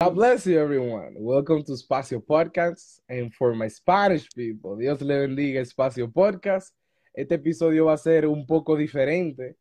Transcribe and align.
God 0.00 0.14
bless 0.14 0.46
you, 0.46 0.60
everyone. 0.60 1.14
Welcome 1.16 1.64
to 1.64 1.72
Espacio 1.72 2.24
Podcast. 2.24 3.00
And 3.08 3.34
for 3.34 3.52
my 3.56 3.66
Spanish 3.66 4.28
people, 4.32 4.76
Dios 4.76 5.02
le 5.02 5.26
bendiga 5.26 5.60
Espacio 5.60 6.06
Podcast. 6.06 6.72
Este 7.12 7.32
episodio 7.32 7.86
va 7.86 7.94
a 7.94 7.98
ser 7.98 8.24
un 8.26 8.46
poco 8.46 8.76
diferente. 8.76 9.56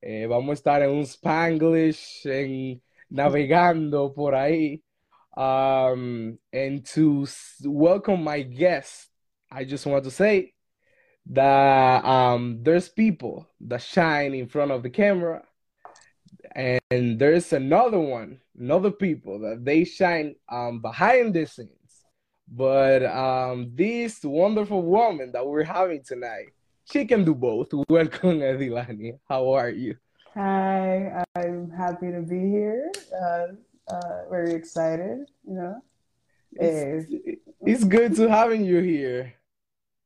Eh, 0.00 0.24
vamos 0.24 0.48
a 0.48 0.54
estar 0.54 0.82
en 0.82 0.88
un 0.88 1.04
Spanglish, 1.04 2.24
en 2.24 2.80
navegando 3.10 4.14
por 4.14 4.34
ahí. 4.34 4.80
Um, 5.36 6.38
and 6.54 6.86
to 6.94 7.26
welcome 7.64 8.24
my 8.24 8.40
guest, 8.40 9.10
I 9.50 9.66
just 9.66 9.84
want 9.84 10.04
to 10.04 10.10
say 10.10 10.54
that 11.26 12.02
um, 12.02 12.62
there's 12.62 12.88
people 12.88 13.46
that 13.60 13.82
shine 13.82 14.32
in 14.32 14.48
front 14.48 14.70
of 14.70 14.82
the 14.82 14.88
camera 14.88 15.42
and 16.54 17.18
there's 17.18 17.52
another 17.52 18.00
one 18.00 18.40
another 18.58 18.90
people 18.90 19.40
that 19.40 19.64
they 19.64 19.84
shine 19.84 20.34
um, 20.50 20.80
behind 20.80 21.34
the 21.34 21.46
scenes. 21.46 21.70
But 22.48 23.04
um, 23.04 23.70
this 23.74 24.22
wonderful 24.22 24.82
woman 24.82 25.32
that 25.32 25.46
we're 25.46 25.64
having 25.64 26.02
tonight 26.04 26.48
she 26.90 27.04
can 27.04 27.24
do 27.24 27.34
both. 27.34 27.68
Welcome 27.88 28.40
Edilania 28.40 29.18
how 29.28 29.52
are 29.52 29.70
you? 29.70 29.96
Hi 30.34 31.24
i'm 31.36 31.70
happy 31.70 32.10
to 32.10 32.22
be 32.22 32.40
here. 32.40 32.90
Uh, 33.12 33.46
uh, 33.88 34.28
very 34.30 34.54
excited 34.54 35.28
you 35.46 35.54
know? 35.54 35.76
It's, 36.52 37.10
eh, 37.10 37.34
it's 37.62 37.84
good 37.84 38.16
to 38.16 38.28
having 38.28 38.64
you 38.64 38.80
here. 38.80 39.34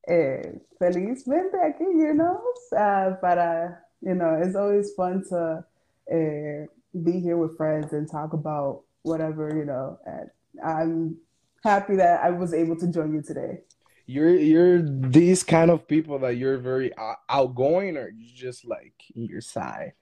Eh, 0.08 0.42
felizmente 0.80 1.54
aquí 1.64 1.84
you 1.84 2.14
know? 2.14 2.40
Uh, 2.76 3.16
para 3.20 3.78
you 4.00 4.14
know 4.14 4.38
it's 4.42 4.54
always 4.54 4.92
fun 4.94 5.24
to 5.30 5.64
and 6.08 6.68
be 7.02 7.20
here 7.20 7.36
with 7.36 7.56
friends 7.56 7.92
and 7.92 8.10
talk 8.10 8.32
about 8.32 8.82
whatever, 9.02 9.54
you 9.54 9.64
know. 9.64 9.98
And 10.04 10.30
I'm 10.64 11.16
happy 11.62 11.96
that 11.96 12.22
I 12.22 12.30
was 12.30 12.52
able 12.52 12.76
to 12.76 12.86
join 12.86 13.14
you 13.14 13.22
today. 13.22 13.60
You're 14.06 14.36
you're 14.36 14.82
these 14.82 15.42
kind 15.42 15.70
of 15.70 15.88
people 15.88 16.18
that 16.20 16.36
you're 16.36 16.58
very 16.58 16.92
outgoing, 17.28 17.96
or 17.96 18.08
you 18.08 18.28
just 18.34 18.64
like 18.64 18.94
your 19.14 19.40
side. 19.40 19.92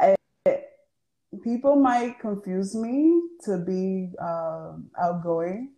I, 0.00 0.16
people 1.42 1.76
might 1.76 2.18
confuse 2.18 2.74
me 2.74 3.20
to 3.44 3.58
be 3.58 4.10
um, 4.18 4.90
outgoing, 4.98 5.74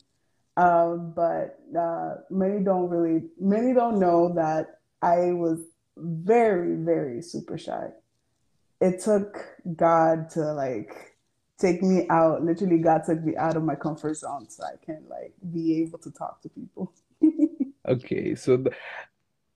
um, 0.56 1.12
but 1.16 1.58
uh, 1.76 2.14
many 2.30 2.62
don't 2.62 2.88
really 2.88 3.24
many 3.40 3.74
don't 3.74 3.98
know 3.98 4.32
that 4.34 4.78
I 5.02 5.32
was 5.32 5.60
very 5.96 6.76
very 6.76 7.22
super 7.22 7.58
shy 7.58 7.88
it 8.80 9.00
took 9.00 9.44
God 9.74 10.30
to 10.30 10.52
like 10.52 11.16
take 11.58 11.82
me 11.82 12.06
out. 12.08 12.44
Literally, 12.44 12.78
God 12.78 13.02
took 13.04 13.22
me 13.22 13.36
out 13.36 13.56
of 13.56 13.62
my 13.62 13.74
comfort 13.74 14.14
zone 14.14 14.48
so 14.48 14.64
I 14.64 14.84
can 14.84 15.04
like 15.08 15.34
be 15.52 15.82
able 15.82 15.98
to 16.00 16.10
talk 16.10 16.42
to 16.42 16.48
people. 16.48 16.92
okay, 17.88 18.34
so 18.34 18.56
the, 18.58 18.70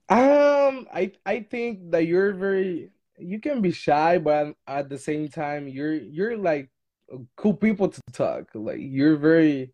um, 0.09 0.87
I 0.93 1.13
I 1.27 1.41
think 1.41 1.91
that 1.91 2.07
you're 2.07 2.33
very 2.33 2.91
you 3.19 3.39
can 3.39 3.61
be 3.61 3.73
shy, 3.73 4.19
but 4.19 4.55
at 4.67 4.89
the 4.89 4.98
same 4.98 5.29
time, 5.29 5.69
you're 5.69 5.95
you're 5.95 6.37
like 6.37 6.71
cool 7.37 7.55
people 7.55 7.89
to 7.89 8.01
talk. 8.13 8.48
Like 8.55 8.79
you're 8.81 9.17
very 9.17 9.73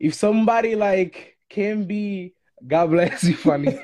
if 0.00 0.14
somebody 0.14 0.74
like 0.74 1.36
can 1.48 1.84
be 1.84 2.34
God 2.66 2.90
bless 2.90 3.24
you, 3.24 3.36
funny. 3.36 3.78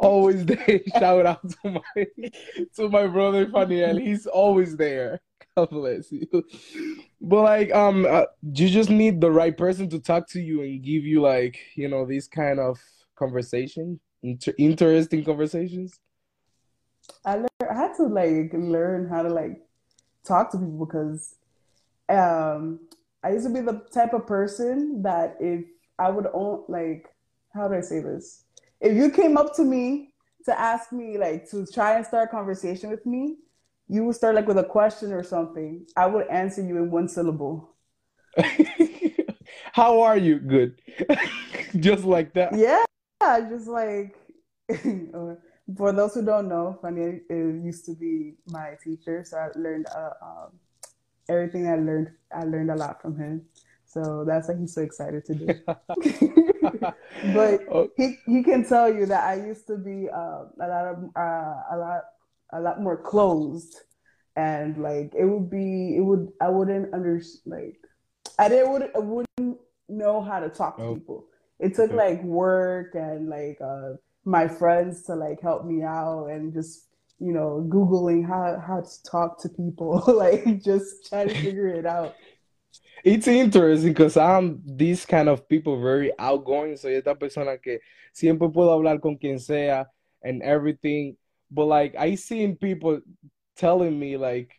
Always 0.00 0.44
there. 0.44 0.80
Shout 0.98 1.26
out 1.26 1.48
to 1.48 1.70
my 1.70 2.06
to 2.76 2.88
my 2.88 3.06
brother 3.06 3.46
Faniel. 3.46 4.00
He's 4.00 4.26
always 4.26 4.76
there. 4.76 5.20
God 5.56 5.70
bless 5.70 6.10
you. 6.10 6.26
But 7.20 7.42
like, 7.42 7.74
um, 7.74 8.06
uh, 8.08 8.24
you 8.42 8.68
just 8.68 8.90
need 8.90 9.20
the 9.20 9.30
right 9.30 9.56
person 9.56 9.88
to 9.90 10.00
talk 10.00 10.28
to 10.30 10.40
you 10.40 10.62
and 10.62 10.82
give 10.82 11.04
you 11.04 11.20
like, 11.20 11.58
you 11.74 11.88
know, 11.88 12.06
these 12.06 12.26
kind 12.26 12.58
of 12.58 12.80
conversation, 13.14 14.00
inter- 14.22 14.54
interesting 14.58 15.24
conversations. 15.24 16.00
I 17.24 17.34
learned, 17.34 17.48
I 17.68 17.74
had 17.74 17.94
to 17.96 18.04
like 18.04 18.52
learn 18.54 19.08
how 19.08 19.22
to 19.22 19.28
like 19.28 19.60
talk 20.24 20.50
to 20.52 20.58
people 20.58 20.86
because 20.86 21.34
um 22.08 22.80
I 23.22 23.32
used 23.32 23.46
to 23.46 23.52
be 23.52 23.60
the 23.60 23.82
type 23.92 24.14
of 24.14 24.26
person 24.26 25.02
that 25.02 25.36
if 25.40 25.64
I 25.98 26.08
would 26.10 26.26
own 26.32 26.64
like 26.68 27.06
how 27.52 27.68
do 27.68 27.74
I 27.74 27.80
say 27.80 28.00
this? 28.00 28.44
If 28.80 28.96
you 28.96 29.10
came 29.10 29.36
up 29.36 29.54
to 29.56 29.64
me 29.64 30.12
to 30.44 30.58
ask 30.58 30.92
me 30.92 31.18
like 31.18 31.48
to 31.50 31.66
try 31.66 31.96
and 31.96 32.06
start 32.06 32.28
a 32.28 32.30
conversation 32.30 32.90
with 32.90 33.04
me, 33.04 33.36
you 33.88 34.04
would 34.04 34.16
start 34.16 34.34
like 34.34 34.46
with 34.46 34.58
a 34.58 34.64
question 34.64 35.12
or 35.12 35.22
something. 35.22 35.86
I 35.96 36.06
would 36.06 36.28
answer 36.28 36.62
you 36.62 36.76
in 36.78 36.90
one 36.90 37.08
syllable. 37.08 37.74
How 39.72 40.00
are 40.00 40.16
you? 40.16 40.38
Good. 40.38 40.80
just 41.80 42.04
like 42.04 42.32
that. 42.34 42.56
Yeah, 42.56 42.84
just 43.48 43.66
like 43.66 44.16
for 45.76 45.92
those 45.92 46.14
who 46.14 46.24
don't 46.24 46.48
know, 46.48 46.78
Fanny 46.80 47.20
used 47.28 47.84
to 47.86 47.94
be 47.94 48.34
my 48.46 48.76
teacher, 48.82 49.24
so 49.24 49.36
I 49.36 49.48
learned 49.56 49.86
uh, 49.94 50.10
um, 50.22 50.52
everything 51.28 51.68
I 51.68 51.76
learned. 51.76 52.12
I 52.32 52.44
learned 52.44 52.70
a 52.70 52.76
lot 52.76 53.02
from 53.02 53.18
him. 53.18 53.42
So 53.90 54.24
that's 54.24 54.48
why 54.48 54.54
he's 54.56 54.72
so 54.72 54.82
excited 54.82 55.24
to 55.24 55.34
do. 55.34 55.46
but 57.34 57.60
oh. 57.72 57.90
he 57.96 58.18
he 58.24 58.44
can 58.44 58.64
tell 58.64 58.92
you 58.92 59.04
that 59.06 59.24
I 59.24 59.44
used 59.44 59.66
to 59.66 59.76
be 59.76 60.08
uh, 60.08 60.44
a 60.60 60.68
lot 60.68 60.86
of 60.86 61.10
uh, 61.16 61.54
a 61.72 61.76
lot 61.76 62.02
a 62.52 62.60
lot 62.60 62.80
more 62.80 62.96
closed, 62.96 63.80
and 64.36 64.76
like 64.76 65.12
it 65.18 65.24
would 65.24 65.50
be 65.50 65.96
it 65.96 66.02
would 66.02 66.28
I 66.40 66.50
wouldn't 66.50 66.94
under 66.94 67.20
like 67.46 67.78
I 68.38 68.48
didn't 68.48 68.70
would 68.70 68.90
I 68.94 68.98
wouldn't 69.00 69.58
know 69.88 70.22
how 70.22 70.38
to 70.38 70.48
talk 70.48 70.76
to 70.76 70.84
oh. 70.84 70.94
people. 70.94 71.26
It 71.58 71.74
took 71.74 71.90
like 71.90 72.22
work 72.22 72.94
and 72.94 73.28
like 73.28 73.58
uh, 73.60 73.94
my 74.24 74.46
friends 74.46 75.02
to 75.06 75.16
like 75.16 75.40
help 75.42 75.64
me 75.64 75.82
out 75.82 76.26
and 76.26 76.52
just 76.52 76.86
you 77.18 77.32
know 77.32 77.66
googling 77.68 78.24
how 78.24 78.62
how 78.64 78.82
to 78.82 79.02
talk 79.02 79.42
to 79.42 79.48
people 79.48 80.02
like 80.06 80.62
just 80.62 81.08
trying 81.08 81.28
to 81.28 81.34
figure 81.34 81.68
it 81.68 81.86
out 81.86 82.14
it's 83.04 83.28
interesting 83.28 83.92
because 83.92 84.16
I'm 84.16 84.60
this 84.64 85.06
kind 85.06 85.28
of 85.28 85.48
people, 85.48 85.80
very 85.80 86.12
outgoing. 86.18 86.76
Soy 86.76 86.96
esta 86.96 87.14
persona 87.14 87.58
que 87.58 87.80
siempre 88.12 88.48
puedo 88.48 88.70
hablar 88.70 89.00
con 89.00 89.16
quien 89.16 89.38
sea 89.38 89.86
and 90.22 90.42
everything. 90.42 91.16
But 91.50 91.66
like 91.66 91.96
I 91.96 92.14
seen 92.14 92.56
people 92.56 93.00
telling 93.56 93.98
me 93.98 94.16
like, 94.16 94.52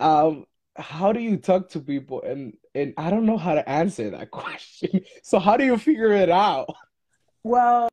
um, 0.00 0.44
how 0.76 1.12
do 1.12 1.20
you 1.20 1.36
talk 1.36 1.70
to 1.70 1.80
people? 1.80 2.22
And 2.22 2.54
and 2.74 2.94
I 2.96 3.10
don't 3.10 3.26
know 3.26 3.38
how 3.38 3.54
to 3.54 3.68
answer 3.68 4.10
that 4.10 4.30
question. 4.30 5.02
So 5.22 5.38
how 5.38 5.56
do 5.56 5.64
you 5.64 5.76
figure 5.78 6.12
it 6.12 6.30
out? 6.30 6.68
Well, 7.42 7.88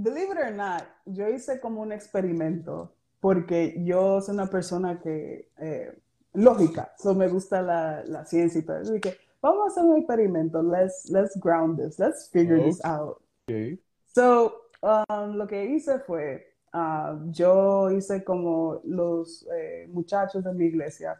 believe 0.00 0.30
it 0.30 0.38
or 0.38 0.50
not, 0.50 0.86
yo 1.06 1.26
hice 1.26 1.60
como 1.60 1.82
un 1.82 1.92
experimento 1.92 2.90
porque 3.20 3.74
yo 3.78 4.20
soy 4.20 4.34
una 4.34 4.48
persona 4.48 5.00
que 5.02 5.48
eh, 5.58 5.92
lógica. 6.34 6.92
So 6.98 7.14
me 7.14 7.28
gusta 7.28 7.62
la, 7.62 8.02
la 8.06 8.24
ciencia 8.24 8.60
y 8.60 8.62
todo. 8.62 8.78
Así 8.78 9.00
que 9.00 9.16
vamos 9.40 9.64
a 9.64 9.70
hacer 9.70 9.84
un 9.84 9.98
experimento. 9.98 10.62
Let's, 10.62 11.08
let's 11.10 11.36
ground 11.38 11.78
this. 11.78 11.98
Let's 11.98 12.28
figure 12.28 12.56
okay. 12.56 12.66
this 12.66 12.84
out. 12.84 13.22
Okay. 13.48 13.78
So, 14.14 14.54
um, 14.82 15.36
lo 15.36 15.46
que 15.46 15.64
hice 15.64 16.00
fue, 16.06 16.44
uh, 16.72 17.16
yo 17.30 17.90
hice 17.90 18.24
como 18.24 18.80
los 18.84 19.46
eh, 19.52 19.88
muchachos 19.92 20.44
de 20.44 20.52
mi 20.52 20.66
iglesia. 20.66 21.18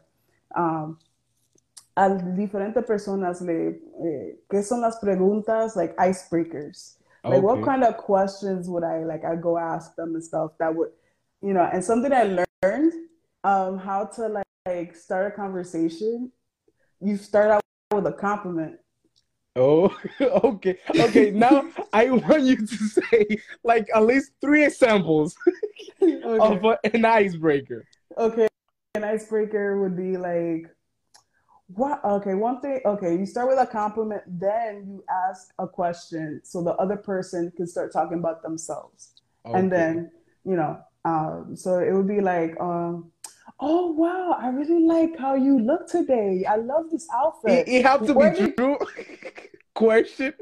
Um, 0.55 0.97
a 1.95 2.09
diferentes 2.09 2.83
personas 2.85 3.41
le, 3.41 3.81
eh, 4.03 4.39
¿qué 4.49 4.63
son 4.63 4.81
las 4.81 4.99
preguntas? 4.99 5.75
Like 5.75 5.95
icebreakers. 5.97 6.97
Like, 7.23 7.37
okay. 7.37 7.41
what 7.41 7.63
kind 7.63 7.83
of 7.83 7.97
questions 7.97 8.69
would 8.69 8.83
I, 8.83 9.03
like, 9.03 9.25
I 9.25 9.35
go 9.35 9.57
ask 9.57 9.95
them 9.95 10.13
and 10.13 10.23
stuff 10.23 10.51
that 10.59 10.75
would, 10.75 10.91
you 11.41 11.53
know, 11.53 11.63
and 11.63 11.83
something 11.83 12.13
I 12.13 12.45
learned, 12.61 12.93
um, 13.43 13.79
how 13.79 14.05
to, 14.15 14.27
like, 14.27 14.44
like 14.65 14.95
start 14.95 15.31
a 15.31 15.35
conversation, 15.35 16.31
you 16.99 17.17
start 17.17 17.51
out 17.51 17.61
with 17.93 18.07
a 18.07 18.11
compliment. 18.11 18.77
Oh, 19.55 19.95
okay. 20.21 20.77
Okay, 20.99 21.31
now 21.31 21.69
I 21.93 22.09
want 22.09 22.41
you 22.43 22.57
to 22.57 22.77
say 22.77 23.37
like 23.63 23.87
at 23.93 24.03
least 24.05 24.31
three 24.41 24.65
examples 24.65 25.35
okay. 26.01 26.39
of 26.39 26.65
a, 26.65 26.79
an 26.83 27.05
icebreaker. 27.05 27.85
Okay, 28.17 28.47
an 28.95 29.03
icebreaker 29.03 29.79
would 29.81 29.95
be 29.95 30.17
like, 30.17 30.65
what? 31.67 32.03
Okay, 32.03 32.33
one 32.33 32.59
thing. 32.59 32.81
Okay, 32.85 33.15
you 33.15 33.25
start 33.25 33.47
with 33.47 33.59
a 33.59 33.67
compliment, 33.67 34.23
then 34.27 34.83
you 34.87 35.03
ask 35.09 35.53
a 35.59 35.67
question 35.67 36.41
so 36.43 36.63
the 36.63 36.73
other 36.73 36.97
person 36.97 37.51
can 37.55 37.67
start 37.67 37.93
talking 37.93 38.17
about 38.17 38.41
themselves, 38.41 39.11
okay. 39.45 39.59
and 39.59 39.71
then 39.71 40.11
you 40.43 40.55
know, 40.55 40.79
um, 41.05 41.55
so 41.55 41.79
it 41.79 41.93
would 41.93 42.07
be 42.07 42.19
like, 42.19 42.59
um, 42.59 43.11
oh 43.59 43.91
wow, 43.91 44.37
I 44.39 44.49
really 44.49 44.83
like 44.85 45.17
how 45.17 45.35
you 45.35 45.59
look 45.59 45.87
today. 45.87 46.45
I 46.47 46.57
love 46.57 46.85
this 46.91 47.07
outfit. 47.13 47.67
It, 47.67 47.71
it 47.71 47.85
have 47.85 48.05
to 48.05 48.13
Where 48.13 48.31
be 48.31 48.39
did... 48.39 48.57
true. 48.57 48.77
Question. 49.73 50.33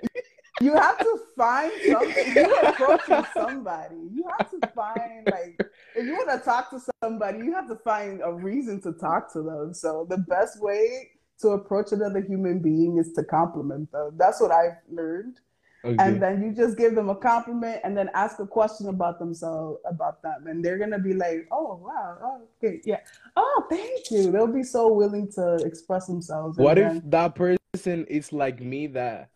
You 0.61 0.75
have 0.75 0.99
to 0.99 1.19
find 1.35 1.71
something. 1.89 2.35
You're 2.35 2.65
approaching 2.65 3.25
somebody. 3.33 3.95
You 4.13 4.25
have 4.37 4.51
to 4.51 4.67
find 4.75 5.27
like 5.31 5.59
if 5.95 6.05
you 6.05 6.13
want 6.13 6.29
to 6.29 6.45
talk 6.45 6.69
to 6.69 6.79
somebody, 7.01 7.39
you 7.39 7.53
have 7.53 7.67
to 7.69 7.75
find 7.77 8.21
a 8.23 8.31
reason 8.31 8.81
to 8.81 8.93
talk 8.93 9.33
to 9.33 9.41
them. 9.41 9.73
So 9.73 10.05
the 10.09 10.19
best 10.19 10.61
way 10.61 11.09
to 11.41 11.49
approach 11.49 11.91
another 11.91 12.21
human 12.21 12.59
being 12.59 12.97
is 12.97 13.11
to 13.13 13.23
compliment 13.23 13.91
them. 13.91 14.11
That's 14.17 14.39
what 14.39 14.51
I've 14.51 14.77
learned. 14.89 15.39
Okay. 15.85 15.97
And 15.99 16.21
then 16.21 16.41
you 16.41 16.53
just 16.53 16.77
give 16.77 16.95
them 16.95 17.09
a 17.09 17.15
compliment 17.15 17.81
and 17.83 17.95
then 17.95 18.09
ask 18.13 18.39
a 18.39 18.47
question 18.47 18.87
about 18.87 19.19
themselves, 19.19 19.79
about 19.85 20.21
them. 20.21 20.47
And 20.47 20.63
they're 20.63 20.77
going 20.77 20.91
to 20.91 20.99
be 20.99 21.13
like, 21.13 21.47
oh, 21.51 21.81
wow. 21.83 22.17
Oh, 22.23 22.41
okay. 22.57 22.79
Yeah. 22.85 22.99
Oh, 23.35 23.65
thank 23.69 24.09
you. 24.09 24.31
They'll 24.31 24.47
be 24.47 24.63
so 24.63 24.87
willing 24.93 25.29
to 25.33 25.55
express 25.65 26.07
themselves. 26.07 26.57
What 26.57 26.77
if 26.77 27.01
that 27.09 27.35
person 27.35 28.05
is 28.05 28.31
like 28.31 28.61
me 28.61 28.87
that 28.87 29.29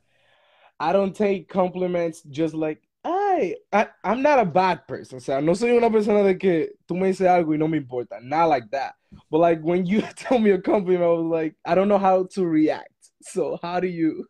I 0.80 0.94
don't 0.94 1.14
take 1.14 1.50
compliments 1.50 2.22
just 2.22 2.54
like, 2.54 2.82
ay, 3.04 3.56
I, 3.74 3.88
I'm 4.06 4.22
not 4.22 4.40
a 4.40 4.46
bad 4.46 4.88
person. 4.88 5.18
O 5.18 5.20
sea, 5.20 5.42
no 5.42 5.54
soy 5.54 5.76
una 5.76 5.90
persona 5.90 6.24
de 6.24 6.38
que 6.38 6.70
tú 6.90 6.96
me 6.96 7.10
dices 7.10 7.28
algo 7.28 7.52
y 7.52 7.58
no 7.58 7.68
me 7.68 7.80
importa. 7.80 8.22
Not 8.22 8.48
like 8.48 8.70
that. 8.72 8.94
But 9.30 9.40
like 9.40 9.62
when 9.62 9.86
you 9.86 10.02
tell 10.16 10.40
me 10.40 10.52
a 10.52 10.62
compliment, 10.62 11.04
I 11.04 11.08
was 11.08 11.26
like, 11.26 11.56
I 11.66 11.76
don't 11.76 11.90
know 11.90 11.98
how 11.98 12.28
to 12.36 12.46
react. 12.46 12.88
So 13.22 13.60
how 13.62 13.82
do 13.82 13.88
you? 13.88 14.26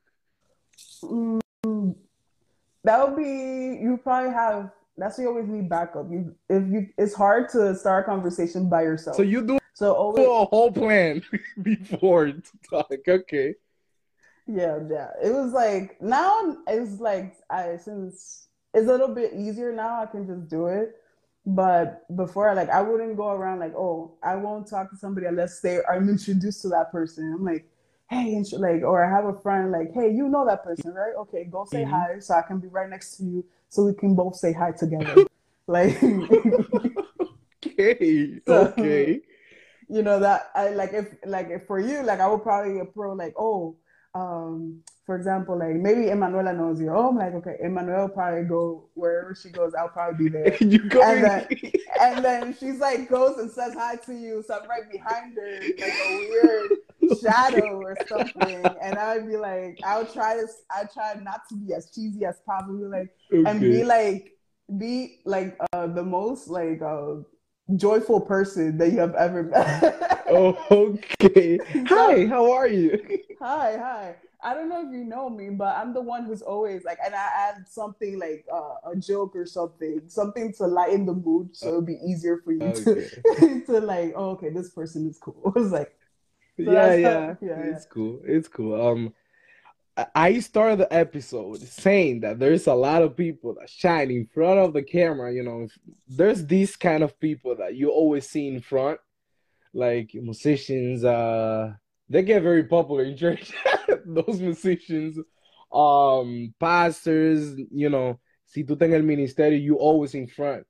Mm, 1.04 1.42
that 2.88 3.07
would 3.07 3.18
be 3.18 3.80
you 3.81 4.00
probably 4.04 4.31
have 4.31 4.72
that's 4.98 5.18
why 5.18 5.24
you 5.24 5.30
always 5.30 5.48
need 5.48 5.69
backup. 5.69 6.10
You 6.10 6.36
if 6.50 6.68
you 6.68 6.88
it's 6.98 7.13
hard 7.13 7.50
to 7.50 7.75
start 7.75 8.06
a 8.06 8.10
conversation 8.10 8.68
by 8.68 8.81
yourself. 8.81 9.16
So 9.16 9.22
you 9.22 9.45
do 9.45 9.60
so 9.74 9.94
always 9.94 10.25
a 10.25 10.45
whole 10.45 10.72
plan 10.72 11.22
before 11.62 12.28
to 12.28 12.42
talk. 12.69 12.92
Okay. 13.07 13.56
yeah, 14.48 14.80
yeah. 14.89 15.10
It 15.24 15.31
was 15.34 15.54
like 15.54 16.01
now 16.01 16.57
it's 16.68 17.00
like 17.00 17.36
I 17.50 17.78
since 17.78 18.48
it's 18.74 18.88
a 18.88 18.92
little 18.92 19.13
bit 19.13 19.34
easier 19.34 19.72
now. 19.72 20.01
I 20.01 20.07
can 20.07 20.25
just 20.25 20.48
do 20.50 20.68
it. 20.68 20.95
But 21.45 22.04
before, 22.16 22.54
like 22.56 22.69
I 22.69 22.81
wouldn't 22.81 23.16
go 23.16 23.30
around 23.30 23.60
like, 23.60 23.74
oh, 23.75 24.16
I 24.22 24.36
won't 24.36 24.68
talk 24.68 24.89
to 24.89 24.98
somebody 24.98 25.28
unless 25.28 25.62
they 25.62 25.80
I'm 25.89 26.10
introduced 26.16 26.63
to 26.63 26.69
that 26.69 26.92
person. 26.92 27.34
I'm 27.38 27.45
like, 27.45 27.66
hey, 28.09 28.36
and 28.36 28.48
sh- 28.48 28.54
like, 28.54 28.81
or 28.83 29.04
I 29.04 29.09
have 29.09 29.25
a 29.25 29.39
friend 29.42 29.71
like, 29.71 29.92
hey, 29.94 30.12
you 30.13 30.30
know 30.30 30.45
that 30.45 30.63
person, 30.63 30.94
right? 30.94 31.13
Okay, 31.19 31.44
go 31.45 31.65
say 31.65 31.83
Mhm. 31.83 31.89
hi 31.89 32.19
so 32.19 32.36
I 32.36 32.42
can 32.42 32.59
be 32.59 32.68
right 32.68 32.89
next 32.89 33.18
to 33.18 33.24
you 33.24 33.45
so 33.69 33.83
we 33.86 33.94
can 33.94 34.15
both 34.15 34.36
say 34.36 34.54
hi 34.54 34.71
together. 34.71 35.25
like, 35.68 35.98
Okay. 37.65 38.39
So- 38.48 38.68
Okay. 38.68 39.21
you 39.89 40.01
know 40.04 40.19
that 40.19 40.51
I 40.56 40.69
like 40.71 40.94
if 40.94 41.07
like 41.25 41.48
if 41.50 41.65
for 41.65 41.80
you, 41.80 42.04
like 42.04 42.19
I 42.19 42.27
would 42.27 42.44
probably 42.44 42.80
approach 42.80 43.18
like, 43.18 43.33
oh, 43.38 43.75
um, 44.15 44.83
for 45.06 45.15
example, 45.15 45.57
like 45.57 45.75
maybe 45.75 46.10
Emanuela 46.10 46.51
knows 46.53 46.81
you. 46.81 46.89
Oh, 46.92 47.10
I'm 47.10 47.15
like, 47.18 47.33
okay, 47.36 47.56
Emanuela 47.63 48.10
probably 48.10 48.44
go 48.44 48.89
wherever 48.95 49.33
she 49.36 49.50
goes, 49.50 49.74
I'll 49.75 49.88
probably 49.89 50.25
be 50.25 50.30
there. 50.30 50.56
you 50.62 50.80
go. 50.89 51.01
And 51.03 51.24
then- 51.24 51.48
And 52.01 52.24
then 52.24 52.56
she's 52.60 52.80
like 52.80 53.10
goes 53.10 53.38
and 53.38 53.50
says 53.51 53.74
hi 53.74 53.95
to 53.95 54.13
you, 54.13 54.44
so 54.45 54.60
I'm 54.60 54.69
right 54.69 54.89
behind 54.92 55.36
her, 55.36 55.60
like 55.62 55.94
a 55.94 56.27
weird 56.30 56.71
shadow 57.09 57.77
or 57.80 57.98
something. 58.07 58.77
And 58.81 58.98
I'd 58.98 59.27
be 59.27 59.38
like, 59.38 59.80
I 59.83 59.98
would 60.00 60.12
try 60.12 60.36
to, 60.36 60.48
I 60.71 60.83
try 60.94 61.15
not 61.21 61.42
to 61.50 61.56
be 61.56 61.74
as 61.74 61.92
cheesy 61.94 62.25
as 62.25 62.39
possible, 62.45 62.89
like, 62.89 63.09
and 63.45 63.68
be 63.68 63.83
like, 63.83 64.33
be 64.77 65.21
like 65.25 65.57
uh, 65.74 65.88
the 65.88 66.04
most 66.04 66.50
like 66.50 66.81
uh, 66.81 67.15
joyful 67.75 68.21
person 68.21 68.77
that 68.77 68.92
you 68.92 69.00
have 69.00 69.15
ever 69.15 69.44
met. 69.44 70.04
Oh, 70.30 70.57
okay. 70.71 71.62
Hi, 71.88 72.25
how 72.25 72.51
are 72.51 72.68
you? 72.68 73.00
hi, 73.39 73.77
hi. 73.77 74.15
I 74.44 74.53
don't 74.53 74.69
know 74.69 74.86
if 74.88 74.94
you 74.94 75.03
know 75.03 75.30
me, 75.30 75.50
but 75.50 75.75
I'm 75.77 75.94
the 75.94 76.01
one 76.01 76.25
who's 76.25 76.42
always 76.42 76.83
like, 76.83 77.00
and 77.03 77.15
I 77.15 77.27
add 77.36 77.68
something 77.68 78.19
like 78.19 78.45
uh, 78.53 78.92
a 78.92 78.95
joke 78.95 79.36
or 79.36 79.45
something, 79.45 80.01
something 80.07 80.53
to 80.53 80.68
lighten 80.68 81.06
the 81.06 81.13
mood, 81.13 81.56
so 81.56 81.69
it'll 81.69 81.81
be 81.81 82.00
easier 82.07 82.42
for 82.44 82.51
you 82.51 82.71
Okay. 82.71 83.07
to 83.36 83.63
to 83.65 83.80
like, 83.80 84.13
oh, 84.15 84.31
okay, 84.31 84.50
this 84.50 84.69
person 84.69 85.07
is 85.10 85.18
cool. 85.18 85.53
It's 85.56 85.71
like, 85.71 85.92
So 85.92 85.97
Yeah, 86.57 86.94
yeah. 86.95 87.36
yeah, 87.42 87.59
It's 87.59 87.86
cool. 87.86 88.21
It's 88.25 88.48
cool. 88.48 88.81
Um, 88.81 89.13
I- 90.15 90.39
started 90.39 90.80
the 90.80 90.94
episode 90.94 91.59
saying 91.62 92.21
that 92.21 92.39
there's 92.39 92.68
a 92.68 92.74
lot 92.74 93.01
of 93.01 93.18
people 93.18 93.56
that 93.56 93.69
shine 93.69 94.12
in 94.12 94.27
front 94.27 94.59
of 94.59 94.74
the 94.74 94.83
camera. 94.83 95.33
You 95.33 95.44
know, 95.44 95.68
there's 96.07 96.45
these 96.45 96.75
kind 96.75 97.04
of 97.04 97.19
people 97.19 97.56
that 97.57 97.75
you 97.75 97.89
always 97.89 98.30
see 98.30 98.48
in 98.48 98.62
front, 98.62 99.00
like 99.74 100.12
musicians. 100.13 101.04
Uh, 101.04 101.74
they 102.09 102.21
get 102.21 102.44
very 102.44 102.63
popular 102.63 103.03
in 103.06 103.18
church. 103.18 103.53
Those 104.06 104.39
musicians, 104.39 105.18
um, 105.71 106.53
pastors. 106.60 107.60
You 107.71 107.89
know, 107.89 108.19
si 108.45 108.63
tú 108.63 108.80
en 108.81 108.94
el 108.94 109.01
ministerio, 109.01 109.62
you 109.62 109.75
always 109.77 110.13
in 110.13 110.27
front. 110.27 110.65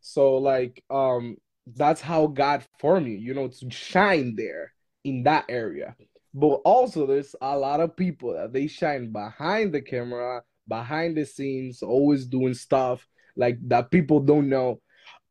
So 0.00 0.36
like, 0.36 0.82
um, 0.88 1.36
that's 1.66 2.00
how 2.00 2.28
God 2.28 2.64
formed 2.78 3.08
you. 3.08 3.18
You 3.18 3.34
know, 3.34 3.48
to 3.48 3.70
shine 3.70 4.36
there 4.36 4.72
in 5.08 5.22
that 5.24 5.44
area. 5.48 5.96
But 6.34 6.60
also, 6.64 7.06
there's 7.06 7.34
a 7.40 7.56
lot 7.56 7.80
of 7.80 7.96
people 7.96 8.34
that 8.34 8.52
they 8.52 8.66
shine 8.66 9.12
behind 9.12 9.72
the 9.72 9.80
camera, 9.80 10.42
behind 10.68 11.16
the 11.16 11.24
scenes, 11.24 11.82
always 11.82 12.26
doing 12.26 12.54
stuff 12.54 13.06
like 13.36 13.56
that 13.68 13.90
people 13.90 14.20
don't 14.20 14.48
know. 14.48 14.80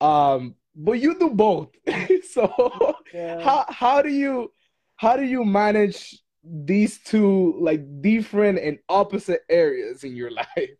Um, 0.01 0.56
but 0.75 0.94
you 0.94 1.19
do 1.19 1.29
both. 1.29 1.69
so 2.31 2.95
yeah. 3.13 3.39
how 3.41 3.65
how 3.69 4.01
do 4.01 4.09
you 4.09 4.51
how 4.95 5.15
do 5.15 5.24
you 5.24 5.44
manage 5.44 6.18
these 6.44 7.00
two 7.00 7.56
like 7.59 7.81
different 8.01 8.59
and 8.59 8.79
opposite 8.89 9.41
areas 9.50 10.03
in 10.03 10.15
your 10.15 10.31
life? 10.44 10.71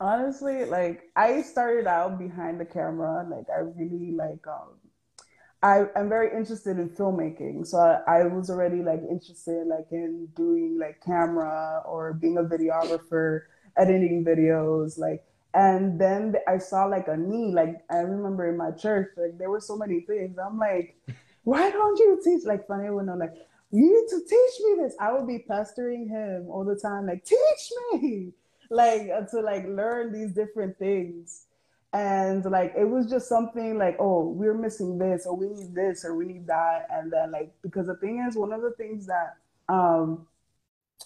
Honestly, 0.00 0.64
like 0.64 1.02
I 1.16 1.42
started 1.42 1.86
out 1.86 2.18
behind 2.18 2.60
the 2.60 2.64
camera, 2.64 3.26
like 3.28 3.46
I 3.50 3.60
really 3.60 4.12
like 4.12 4.46
um 4.46 4.78
I 5.64 5.86
I'm 5.96 6.10
very 6.10 6.36
interested 6.36 6.78
in 6.78 6.90
filmmaking. 6.90 7.66
So 7.66 7.78
I, 7.78 8.18
I 8.18 8.26
was 8.26 8.50
already 8.50 8.82
like 8.82 9.00
interested 9.10 9.66
like 9.66 9.86
in 9.90 10.28
doing 10.36 10.78
like 10.78 11.02
camera 11.02 11.82
or 11.86 12.12
being 12.12 12.36
a 12.36 12.42
videographer, 12.42 13.44
editing 13.78 14.24
videos, 14.24 14.98
like 14.98 15.24
and 15.54 15.98
then 15.98 16.34
I 16.46 16.58
saw 16.58 16.84
like 16.84 17.08
a 17.08 17.16
need, 17.16 17.54
like 17.54 17.80
I 17.90 17.98
remember 17.98 18.46
in 18.46 18.58
my 18.58 18.72
church, 18.72 19.12
like 19.16 19.38
there 19.38 19.48
were 19.48 19.60
so 19.60 19.76
many 19.76 20.00
things. 20.00 20.36
I'm 20.38 20.58
like, 20.58 20.96
why 21.44 21.70
don't 21.70 21.98
you 21.98 22.20
teach 22.22 22.44
like 22.44 22.68
Fanny 22.68 22.90
when 22.90 23.08
I'm 23.08 23.18
like, 23.18 23.34
you 23.70 23.82
need 23.82 24.08
to 24.10 24.20
teach 24.20 24.60
me 24.66 24.82
this. 24.82 24.94
I 25.00 25.12
would 25.12 25.26
be 25.26 25.46
pestering 25.48 26.08
him 26.08 26.46
all 26.50 26.64
the 26.64 26.76
time, 26.76 27.06
like, 27.06 27.24
teach 27.24 27.72
me 27.92 28.32
like 28.70 29.08
uh, 29.08 29.22
to 29.30 29.40
like 29.40 29.64
learn 29.66 30.12
these 30.12 30.32
different 30.32 30.78
things 30.78 31.46
and 31.94 32.44
like 32.46 32.74
it 32.76 32.84
was 32.84 33.06
just 33.08 33.28
something 33.28 33.78
like 33.78 33.96
oh 34.00 34.28
we're 34.28 34.52
missing 34.58 34.98
this 34.98 35.26
or 35.26 35.34
we 35.36 35.48
need 35.48 35.74
this 35.74 36.04
or 36.04 36.14
we 36.16 36.24
need 36.26 36.46
that 36.46 36.88
and 36.92 37.10
then 37.12 37.30
like 37.30 37.52
because 37.62 37.86
the 37.86 37.94
thing 37.96 38.22
is 38.28 38.36
one 38.36 38.52
of 38.52 38.60
the 38.62 38.72
things 38.72 39.06
that 39.06 39.36
um 39.68 40.26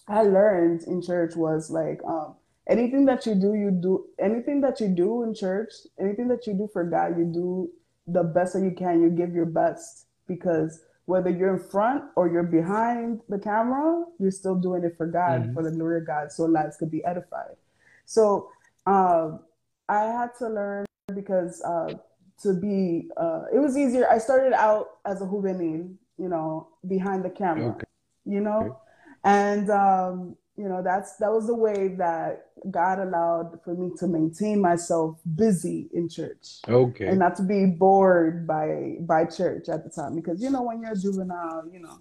i 0.09 0.23
learned 0.23 0.83
in 0.85 1.01
church 1.03 1.37
was 1.37 1.71
like 1.71 2.01
um 2.07 2.35
anything 2.69 3.05
that 3.05 3.27
you 3.27 3.35
do 3.35 3.53
you 3.55 3.71
do 3.71 4.07
anything 4.19 4.63
that 4.63 4.81
you 4.81 4.89
do 4.89 5.23
in 5.25 5.35
church 5.35 5.73
anything 6.01 6.27
that 6.27 6.47
you 6.47 6.55
do 6.55 6.67
for 6.73 6.85
god 6.85 7.19
you 7.19 7.25
do 7.25 7.71
the 8.07 8.23
best 8.23 8.55
that 8.55 8.63
you 8.63 8.71
can 8.73 9.03
you 9.03 9.11
give 9.11 9.35
your 9.35 9.45
best 9.47 10.07
because 10.27 10.81
whether 11.05 11.31
you're 11.31 11.55
in 11.57 11.63
front 11.63 12.05
or 12.17 12.29
you're 12.29 12.43
behind 12.43 13.23
the 13.31 13.39
camera, 13.39 14.05
you're 14.19 14.31
still 14.31 14.55
doing 14.55 14.85
it 14.85 14.95
for 14.99 15.07
God, 15.07 15.41
Mhm. 15.41 15.55
for 15.55 15.63
the 15.63 15.71
glory 15.71 16.01
of 16.01 16.07
God, 16.07 16.31
so 16.31 16.45
lives 16.45 16.77
could 16.77 16.91
be 16.91 17.03
edified. 17.03 17.57
So 18.05 18.51
um, 18.85 19.41
I 19.89 20.03
had 20.05 20.31
to 20.39 20.49
learn 20.49 20.87
because 21.15 21.63
uh, 21.63 21.95
to 22.43 22.55
be, 22.55 23.09
uh, 23.17 23.45
it 23.53 23.59
was 23.59 23.77
easier. 23.77 24.09
I 24.11 24.19
started 24.19 24.53
out 24.53 24.99
as 25.07 25.23
a 25.23 25.27
juvenil, 25.27 25.95
you 26.19 26.29
know, 26.29 26.69
behind 26.87 27.25
the 27.25 27.31
camera, 27.31 27.75
Okay. 27.75 27.85
you 28.25 28.41
know, 28.41 28.61
Okay. 28.61 28.75
and 29.25 29.71
um, 29.71 30.37
you 30.57 30.69
know 30.69 30.83
that's 30.83 31.17
that 31.17 31.31
was 31.31 31.47
the 31.47 31.55
way 31.55 31.95
that 31.97 32.47
God 32.71 32.99
allowed 32.99 33.61
for 33.65 33.75
me 33.75 33.91
to 33.99 34.07
maintain 34.09 34.61
myself 34.61 35.19
busy 35.37 35.89
in 35.95 36.09
church 36.09 36.63
Okay. 36.69 37.07
and 37.07 37.19
not 37.21 37.37
to 37.37 37.43
be 37.43 37.67
bored 37.67 38.47
by 38.47 38.97
by 39.01 39.25
church 39.25 39.69
at 39.69 39.85
the 39.85 39.91
time 39.91 40.17
because 40.17 40.43
you 40.43 40.51
know 40.51 40.63
when 40.63 40.83
you're 40.83 40.93
a 40.93 40.97
juvenile 40.97 41.65
you 41.73 41.79
know 41.79 42.01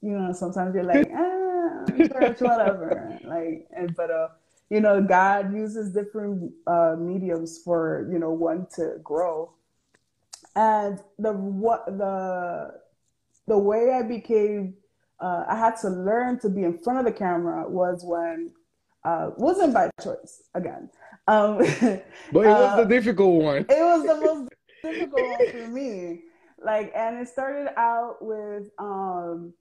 you 0.00 0.18
know 0.18 0.32
sometimes 0.32 0.74
you're 0.74 0.84
like 0.84 1.10
ah 1.14 1.84
church 2.12 2.40
whatever 2.40 3.18
like 3.24 3.66
and 3.76 3.94
but 3.94 4.10
uh 4.10 4.28
you 4.70 4.80
know 4.80 5.02
god 5.02 5.52
uses 5.54 5.92
different 5.92 6.52
uh 6.66 6.96
mediums 6.98 7.60
for 7.64 8.08
you 8.12 8.18
know 8.18 8.30
one 8.30 8.66
to 8.74 8.96
grow 9.02 9.50
and 10.56 11.00
the 11.18 11.32
what 11.32 11.84
the 11.86 12.72
the 13.46 13.58
way 13.58 13.92
i 13.92 14.02
became 14.02 14.74
uh, 15.20 15.44
i 15.48 15.56
had 15.56 15.76
to 15.76 15.88
learn 15.88 16.38
to 16.38 16.48
be 16.48 16.62
in 16.64 16.78
front 16.78 16.98
of 16.98 17.04
the 17.04 17.12
camera 17.12 17.68
was 17.68 18.04
when 18.04 18.50
uh 19.04 19.30
wasn't 19.36 19.72
by 19.74 19.90
choice 20.02 20.42
again 20.54 20.88
um 21.28 21.58
But 22.32 22.46
it 22.46 22.48
was 22.48 22.72
Uh, 22.72 22.76
the 22.76 22.84
difficult 22.84 23.42
one. 23.42 23.66
it 23.68 23.82
was 23.82 24.06
the 24.06 24.14
most 24.14 24.48
difficult 24.84 25.28
one 25.30 25.46
for 25.50 25.66
me. 25.68 26.22
Like, 26.62 26.92
and 26.94 27.18
it 27.18 27.28
started 27.28 27.68
out 27.78 28.16
with 28.20 28.70
um, 28.78 29.52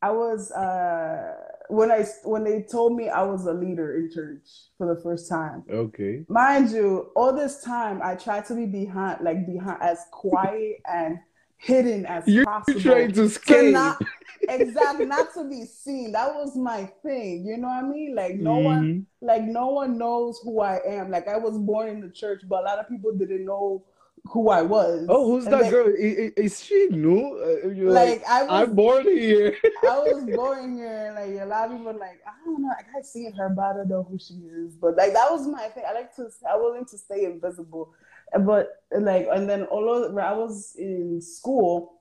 I 0.00 0.10
was 0.10 0.52
uh 0.52 1.34
when 1.68 1.90
I 1.90 2.04
when 2.24 2.44
they 2.44 2.62
told 2.62 2.94
me 2.96 3.08
I 3.08 3.22
was 3.22 3.46
a 3.46 3.52
leader 3.52 3.96
in 3.96 4.10
church 4.12 4.46
for 4.78 4.94
the 4.94 5.00
first 5.02 5.28
time. 5.28 5.64
Okay. 5.70 6.24
Mind 6.28 6.70
you, 6.70 7.10
all 7.16 7.32
this 7.34 7.62
time 7.62 8.00
I 8.02 8.14
tried 8.16 8.44
to 8.46 8.54
be 8.54 8.66
behind, 8.66 9.22
like 9.22 9.46
behind, 9.46 9.82
as 9.82 9.98
quiet 10.12 10.76
and 10.86 11.18
hidden 11.56 12.04
as 12.06 12.26
You're 12.28 12.44
possible. 12.44 12.80
trying 12.80 13.08
to 13.08 13.14
to 13.14 13.22
escape. 13.22 13.72
not 13.72 14.02
exactly 14.48 15.06
not 15.06 15.32
to 15.34 15.48
be 15.48 15.64
seen. 15.64 16.12
That 16.12 16.34
was 16.34 16.54
my 16.56 16.84
thing. 17.02 17.46
You 17.46 17.56
know 17.56 17.68
what 17.68 17.84
I 17.84 17.88
mean? 17.88 18.14
Like 18.14 18.34
no 18.36 18.58
one 18.58 18.84
Mhm. 18.84 19.04
like 19.22 19.42
no 19.44 19.68
one 19.68 19.96
knows 19.96 20.38
who 20.44 20.60
I 20.60 20.80
am. 20.86 21.10
Like 21.10 21.28
I 21.28 21.38
was 21.38 21.56
born 21.58 21.88
in 21.88 22.00
the 22.00 22.10
church, 22.10 22.42
but 22.46 22.60
a 22.60 22.64
lot 22.64 22.78
of 22.78 22.88
people 22.88 23.12
didn't 23.12 23.44
know 23.46 23.84
who 24.28 24.48
I 24.48 24.62
was. 24.62 25.06
Oh, 25.08 25.26
who's 25.30 25.44
And 25.44 25.52
that 25.54 25.62
they- 25.64 25.70
girl? 25.70 25.86
I- 25.88 26.32
I- 26.36 26.40
Is 26.40 26.60
she 26.62 26.88
new? 26.90 27.36
Uh, 27.38 27.68
like, 27.92 28.20
Like 28.20 28.28
I 28.28 28.42
was 28.42 28.50
I'm 28.68 28.74
born 28.74 29.04
here. 29.04 29.54
I 29.82 29.98
was 29.98 30.24
born 30.34 30.76
here, 30.76 31.06
and 31.06 31.14
like 31.36 31.42
a 31.42 31.46
lot 31.46 31.70
of 31.70 31.76
people 31.76 31.92
like, 31.98 32.20
I 32.26 32.32
don't 32.44 32.62
know, 32.62 32.68
like 32.68 32.86
I 32.96 33.02
seen 33.02 33.32
her, 33.34 33.48
but 33.50 33.62
I 33.62 33.72
don't 33.74 33.88
know 33.88 34.02
who 34.02 34.18
she 34.18 34.34
is. 34.34 34.76
But 34.76 34.96
like 34.96 35.12
that 35.12 35.30
was 35.30 35.46
my 35.46 35.68
thing. 35.68 35.84
I 35.88 35.92
like 35.92 36.14
to, 36.16 36.28
I 36.50 36.56
wanted 36.56 36.88
to 36.88 36.98
stay 36.98 37.24
invisible, 37.26 37.92
but 38.40 38.82
like, 38.98 39.28
and 39.30 39.48
then 39.48 39.64
all 39.64 40.10
when 40.10 40.24
I 40.24 40.32
was 40.32 40.74
in 40.78 41.20
school, 41.20 42.00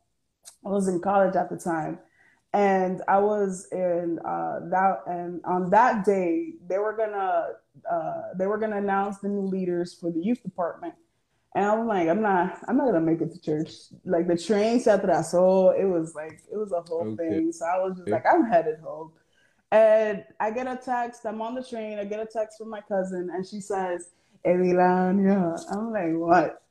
I 0.65 0.69
was 0.69 0.87
in 0.87 1.01
college 1.01 1.35
at 1.35 1.49
the 1.49 1.57
time, 1.57 1.99
and 2.53 3.01
I 3.07 3.19
was 3.19 3.67
in 3.71 4.19
uh, 4.23 4.59
that, 4.69 5.01
and 5.07 5.41
on 5.43 5.69
that 5.71 6.05
day 6.05 6.53
they 6.67 6.77
were 6.79 6.95
gonna, 6.95 7.47
uh, 7.91 8.21
they 8.37 8.47
were 8.47 8.57
gonna 8.57 8.77
announce 8.77 9.17
the 9.19 9.27
new 9.27 9.41
leaders 9.45 9.93
for 9.93 10.09
the 10.09 10.21
youth 10.21 10.41
department. 10.41 10.93
And 11.55 11.65
I'm 11.65 11.87
like, 11.87 12.07
I'm 12.09 12.21
not, 12.21 12.59
I'm 12.67 12.77
not 12.77 12.85
gonna 12.87 13.01
make 13.01 13.21
it 13.21 13.31
to 13.31 13.39
church. 13.39 13.69
Like 14.05 14.27
the 14.27 14.37
train 14.37 14.79
set 14.79 15.01
that 15.05 15.15
I 15.15 15.21
saw, 15.21 15.69
It 15.71 15.85
was 15.85 16.15
like, 16.15 16.41
it 16.51 16.57
was 16.57 16.71
a 16.71 16.81
whole 16.81 17.13
Okay. 17.13 17.15
thing. 17.29 17.51
So 17.51 17.65
I 17.65 17.77
was 17.77 17.91
just 17.97 18.03
Okay. 18.03 18.11
like, 18.11 18.25
I'm 18.25 18.45
headed 18.45 18.79
home. 18.79 19.11
And 19.71 20.23
I 20.39 20.51
get 20.51 20.67
a 20.67 20.75
text. 20.75 21.25
I'm 21.25 21.41
on 21.41 21.55
the 21.55 21.63
train. 21.63 21.99
I 21.99 22.05
get 22.05 22.19
a 22.19 22.25
text 22.27 22.57
from 22.59 22.69
my 22.69 22.81
cousin, 22.81 23.31
and 23.33 23.43
she 23.43 23.59
says, 23.59 24.09
"Edilania." 24.45 25.59
I'm 25.71 25.91
like, 25.91 26.13
what? 26.13 26.61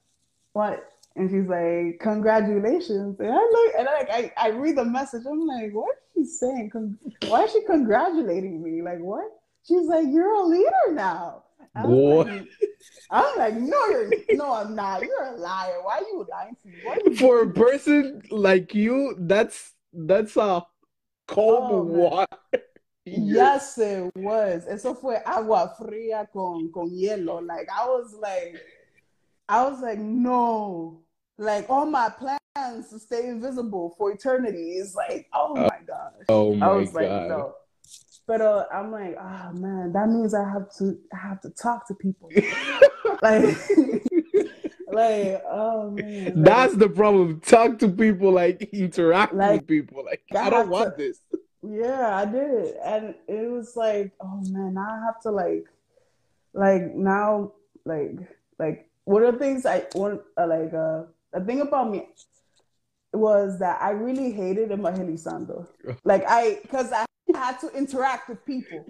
What? 0.53 0.89
And 1.17 1.29
she's 1.29 1.49
like, 1.49 1.99
"Congratulations!" 2.01 3.19
And 3.19 3.29
I 3.31 3.35
look, 3.35 3.75
and 3.79 3.89
I 3.89 3.93
like, 3.99 4.11
I, 4.11 4.33
I 4.37 4.49
read 4.51 4.77
the 4.77 4.85
message. 4.85 5.25
I'm 5.29 5.47
like, 5.47 5.73
what 5.73 5.97
is 6.17 6.29
she 6.29 6.37
saying? 6.47 6.71
Con- 6.71 6.99
Why 7.27 7.43
is 7.45 7.53
she 7.53 7.63
congratulating 7.65 8.63
me? 8.63 8.83
Like, 8.83 9.01
what? 9.01 9.25
She's 9.67 9.87
like, 9.89 10.07
"You're 10.09 10.33
a 10.35 10.43
leader 10.45 10.93
now." 10.93 11.43
I'm 11.75 11.89
What? 11.91 12.27
like, 12.27 12.49
I'm 13.11 13.39
like, 13.39 13.55
no, 13.55 13.87
you're 13.89 14.15
no, 14.33 14.53
I'm 14.53 14.75
not. 14.75 15.03
You're 15.03 15.25
a 15.25 15.37
liar. 15.37 15.83
Why 15.83 15.99
are 15.99 16.01
you 16.03 16.27
lying 16.31 16.57
to 16.63 16.69
me? 16.69 17.17
For 17.17 17.43
a 17.43 17.51
person 17.53 18.23
like 18.31 18.75
you, 18.75 19.17
that's 19.19 19.75
that's 19.93 20.37
a 20.37 20.65
cold 21.29 21.65
Oh, 21.71 21.83
water. 21.85 22.27
Yes, 23.05 23.79
it 23.79 24.11
was. 24.17 24.67
Eso 24.69 24.95
fue 24.95 25.17
agua 25.27 25.75
fría 25.79 26.27
con, 26.33 26.71
con 26.73 26.89
hielo. 26.91 27.45
Like 27.47 27.69
I 27.75 27.87
was 27.87 28.15
like, 28.15 28.57
I 29.49 29.65
was 29.69 29.81
like, 29.81 29.99
no. 29.99 31.03
Like 31.39 31.69
all 31.69 31.87
my 31.87 32.11
plans 32.11 32.91
to 32.91 32.99
stay 32.99 33.29
invisible 33.29 33.95
for 33.99 34.13
eternity 34.13 34.73
is 34.77 34.95
like, 34.95 35.27
oh 35.33 35.57
uh, 35.57 35.69
my 35.69 35.79
gosh. 35.87 36.27
Oh 36.29 36.55
I 36.61 36.69
my 36.69 36.69
was 36.69 36.95
like, 36.95 37.09
god. 37.09 37.29
no. 37.29 37.55
But 38.33 38.41
uh, 38.41 38.65
I'm 38.73 38.91
like, 38.91 39.15
oh 39.21 39.53
man, 39.53 39.93
that 39.93 40.09
means 40.09 40.33
I 40.33 40.49
have 40.49 40.75
to 40.79 40.99
I 41.13 41.19
have 41.19 41.43
to 41.43 41.51
talk 41.51 41.87
to 41.89 41.95
people. 41.95 42.31
like, 43.21 43.45
like, 44.89 45.43
oh 45.51 45.91
man. 45.91 46.25
Like, 46.25 46.35
That's 46.37 46.75
the 46.77 46.89
problem. 46.89 47.41
Talk 47.41 47.79
to 47.81 47.89
people, 47.89 48.31
like 48.33 48.63
interact 48.73 49.35
Like, 49.35 49.61
with 49.61 49.67
people. 49.67 50.03
Like 50.03 50.23
I 50.35 50.49
don't 50.49 50.71
want 50.71 50.97
to- 50.97 51.03
this. 51.05 51.21
Yeah, 51.63 52.17
I 52.17 52.25
did 52.25 52.51
it. 52.51 52.77
And 52.83 53.15
it 53.29 53.51
was 53.51 53.77
like, 53.77 54.13
oh 54.23 54.41
man, 54.49 54.73
now 54.73 54.89
I 54.89 55.05
have 55.05 55.21
to 55.25 55.31
like 55.31 55.67
like 56.55 56.95
now 56.95 57.53
like 57.85 58.13
like 58.59 58.89
one 59.05 59.25
of 59.25 59.35
the 59.35 59.41
things 59.41 59.67
I 59.67 59.85
want 59.95 60.23
uh, 60.39 60.47
like 60.47 60.73
uh 60.73 61.03
the 61.35 61.45
thing 61.45 61.61
about 61.61 61.91
me 61.91 62.09
was 63.13 63.59
that 63.59 63.83
I 63.83 63.91
really 63.91 64.33
hated 64.33 64.71
evangelizando. 64.71 65.67
Like 66.05 66.25
I 66.27 66.61
because 66.63 66.93
I 66.93 67.05
had 67.35 67.59
to 67.61 67.69
interact 67.77 68.29
with 68.29 68.45
people. 68.45 68.85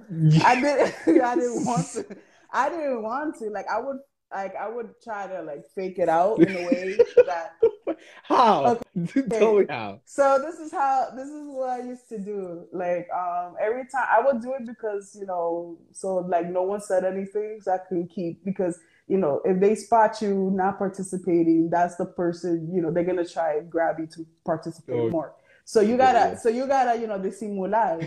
I 0.44 0.60
didn't 0.60 0.94
I 1.22 1.34
didn't 1.34 1.64
want 1.64 1.86
to. 1.92 2.04
I 2.52 2.68
didn't 2.68 3.02
want 3.02 3.38
to. 3.38 3.46
Like 3.50 3.66
I 3.70 3.80
would 3.80 3.98
like 4.32 4.54
I 4.56 4.68
would 4.68 4.90
try 5.02 5.26
to 5.26 5.42
like 5.42 5.64
fake 5.74 5.98
it 5.98 6.08
out 6.08 6.38
in 6.40 6.54
a 6.56 6.66
way 6.68 6.96
that 7.26 7.54
How? 8.24 8.80
Tell 9.30 9.58
me 9.58 9.66
how. 9.68 10.00
so 10.04 10.38
this 10.44 10.58
is 10.58 10.72
how 10.72 11.08
this 11.14 11.28
is 11.28 11.46
what 11.48 11.68
I 11.70 11.82
used 11.84 12.08
to 12.08 12.18
do. 12.18 12.66
Like 12.72 13.06
um 13.14 13.54
every 13.60 13.84
time 13.92 14.06
I 14.10 14.20
would 14.24 14.40
do 14.42 14.54
it 14.54 14.66
because 14.66 15.16
you 15.18 15.26
know 15.26 15.78
so 15.92 16.16
like 16.16 16.48
no 16.48 16.62
one 16.62 16.80
said 16.80 17.04
anything 17.04 17.58
so 17.60 17.72
I 17.72 17.78
couldn't 17.78 18.08
keep 18.08 18.44
because 18.44 18.78
you 19.06 19.18
know 19.18 19.40
if 19.44 19.60
they 19.60 19.74
spot 19.74 20.20
you 20.22 20.50
not 20.54 20.78
participating 20.78 21.68
that's 21.70 21.96
the 21.96 22.06
person 22.06 22.70
you 22.74 22.80
know 22.80 22.90
they're 22.90 23.04
gonna 23.04 23.26
try 23.28 23.56
and 23.58 23.70
grab 23.70 23.96
you 23.98 24.06
to 24.06 24.26
participate 24.46 24.96
Oh. 24.96 25.10
more. 25.10 25.34
So 25.64 25.80
you 25.80 25.96
gotta 25.96 26.36
so 26.38 26.48
you 26.48 26.66
gotta 26.66 27.00
you 27.00 27.06
know 27.06 27.18
disimular. 27.18 28.06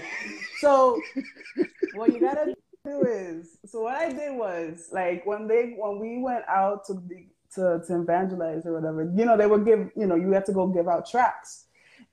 So 0.59 0.99
what 1.95 2.13
you 2.13 2.19
gotta 2.19 2.55
do 2.85 3.01
is 3.03 3.57
so 3.65 3.81
what 3.81 3.95
I 3.95 4.11
did 4.11 4.35
was 4.37 4.89
like 4.91 5.25
when 5.25 5.47
they 5.47 5.75
when 5.77 5.99
we 5.99 6.21
went 6.21 6.43
out 6.47 6.85
to 6.85 6.93
the 6.93 7.25
to, 7.55 7.81
to 7.87 8.01
evangelize 8.01 8.65
or 8.65 8.73
whatever, 8.73 9.11
you 9.15 9.25
know, 9.25 9.37
they 9.37 9.47
would 9.47 9.65
give, 9.65 9.89
you 9.95 10.05
know, 10.05 10.15
you 10.15 10.31
have 10.31 10.43
to 10.45 10.51
go 10.53 10.67
give 10.67 10.87
out 10.87 11.09
tracks. 11.09 11.65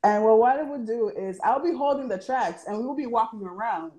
And 0.05 0.25
well, 0.25 0.39
what 0.39 0.59
I 0.59 0.63
would 0.63 0.87
do 0.87 1.11
is 1.11 1.39
I'll 1.45 1.63
be 1.63 1.73
holding 1.77 2.09
the 2.09 2.19
tracks 2.19 2.65
and 2.67 2.79
we'll 2.79 2.97
be 2.97 3.07
walking 3.07 3.43
around. 3.43 3.93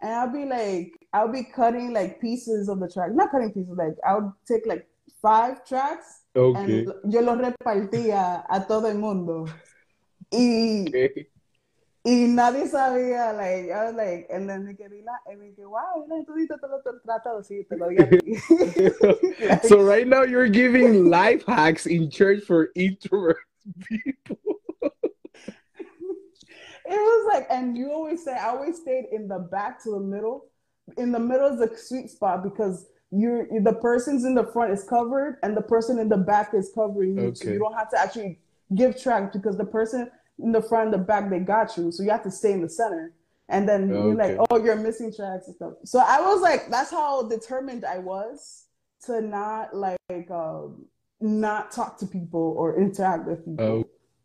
And 0.00 0.12
I'll 0.12 0.32
be 0.32 0.44
like, 0.44 0.92
I'll 1.12 1.32
be 1.32 1.44
cutting 1.44 1.92
like 1.92 2.20
pieces 2.20 2.68
of 2.68 2.80
the 2.80 2.88
track, 2.88 3.12
not 3.12 3.30
cutting 3.30 3.52
pieces, 3.52 3.76
like 3.76 3.94
I'll 4.06 4.36
take 4.46 4.66
like 4.66 4.86
five 5.22 5.66
tracks 5.66 6.22
Okay. 6.34 6.84
and 6.84 7.12
yo 7.12 7.20
los 7.20 7.38
repartía 7.38 8.44
a 8.48 8.60
todo 8.66 8.86
el 8.88 8.98
mundo. 8.98 9.46
Y 10.30 10.86
Okay. 10.88 11.28
Y 12.06 12.28
nadie 12.28 12.68
sabía, 12.68 13.36
like, 13.36 13.68
I 13.72 13.86
was 13.86 13.94
like, 13.96 14.28
and 14.30 14.48
then 14.48 14.64
me 14.64 14.74
quedé 14.74 15.04
la, 15.04 15.14
and 15.26 15.40
me 15.40 15.50
quedé, 15.50 15.66
wow, 15.68 16.06
mira, 16.08 16.24
tú 16.24 16.34
te 16.36 16.90
tratado, 17.04 17.42
sí, 17.42 17.68
te 17.68 17.76
lo 17.76 17.88
di. 17.88 17.96
Like, 19.44 19.62
So 19.68 19.82
right 19.82 20.06
now 20.06 20.22
you're 20.22 20.48
giving 20.48 21.10
life 21.10 21.44
hacks 21.44 21.84
in 21.86 22.08
church 22.08 22.44
for 22.44 22.70
introvert 22.76 23.38
people. 23.88 24.38
it 24.82 24.92
was 26.86 27.32
like, 27.34 27.48
and 27.50 27.76
you 27.76 27.90
always 27.90 28.22
say, 28.22 28.34
I 28.34 28.50
always 28.50 28.76
stayed 28.76 29.06
in 29.10 29.26
the 29.26 29.40
back 29.40 29.82
to 29.82 29.90
the 29.90 29.98
middle. 29.98 30.44
In 30.96 31.10
the 31.10 31.18
middle 31.18 31.48
is 31.48 31.58
the 31.58 31.76
sweet 31.76 32.08
spot 32.10 32.44
because 32.44 32.86
you're 33.10 33.48
the 33.62 33.72
person's 33.72 34.24
in 34.24 34.36
the 34.36 34.46
front 34.46 34.72
is 34.72 34.84
covered 34.84 35.38
and 35.42 35.56
the 35.56 35.62
person 35.62 35.98
in 35.98 36.08
the 36.08 36.16
back 36.16 36.54
is 36.54 36.70
covering 36.72 37.16
you. 37.16 37.34
So 37.34 37.50
you 37.50 37.58
don't 37.58 37.74
have 37.74 37.90
to 37.90 37.98
actually 37.98 38.38
give 38.74 39.00
track 39.00 39.32
because 39.32 39.56
the 39.56 39.64
person 39.64 40.10
in 40.38 40.52
the 40.52 40.62
front 40.62 40.86
and 40.86 40.94
the 40.94 40.98
back, 40.98 41.30
they 41.30 41.38
got 41.38 41.76
you. 41.76 41.90
So 41.92 42.02
you 42.02 42.10
have 42.10 42.22
to 42.24 42.30
stay 42.30 42.52
in 42.52 42.62
the 42.62 42.68
center. 42.68 43.12
And 43.48 43.68
then 43.68 43.88
you're 43.88 44.14
like, 44.14 44.36
oh, 44.50 44.62
you're 44.62 44.76
missing 44.76 45.14
tracks 45.14 45.46
and 45.46 45.54
stuff. 45.54 45.74
So 45.84 46.00
I 46.00 46.20
was 46.20 46.42
like, 46.42 46.68
that's 46.68 46.90
how 46.90 47.28
determined 47.28 47.84
I 47.84 47.98
was 47.98 48.64
to 49.04 49.20
not 49.20 49.74
like 49.74 50.30
um 50.30 50.86
not 51.20 51.70
talk 51.70 51.96
to 51.98 52.06
people 52.06 52.54
or 52.58 52.76
interact 52.78 53.26
with 53.26 53.44
people. 53.44 53.64
Oh, 53.64 53.84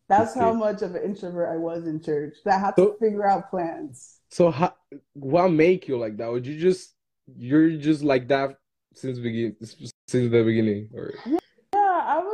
That's 0.10 0.34
how 0.34 0.54
much 0.54 0.82
of 0.82 0.96
an 0.96 1.04
introvert 1.04 1.50
I 1.54 1.58
was 1.58 1.86
in 1.86 2.02
church. 2.04 2.36
That 2.46 2.56
I 2.56 2.60
had 2.66 2.76
to 2.78 2.96
figure 3.00 3.28
out 3.28 3.50
plans. 3.50 4.20
So 4.30 4.50
how, 4.50 4.74
what 5.14 5.50
make 5.50 5.88
you 5.88 5.98
like 5.98 6.18
that? 6.18 6.32
Would 6.32 6.48
you 6.48 6.60
just 6.60 6.96
you're 7.38 7.78
just 7.78 8.04
like 8.04 8.28
that 8.30 8.58
since 8.94 9.20
begin 9.20 9.56
since 9.62 9.94
the 10.08 10.44
beginning, 10.44 10.90
or 10.94 11.14
Yeah, 11.26 11.38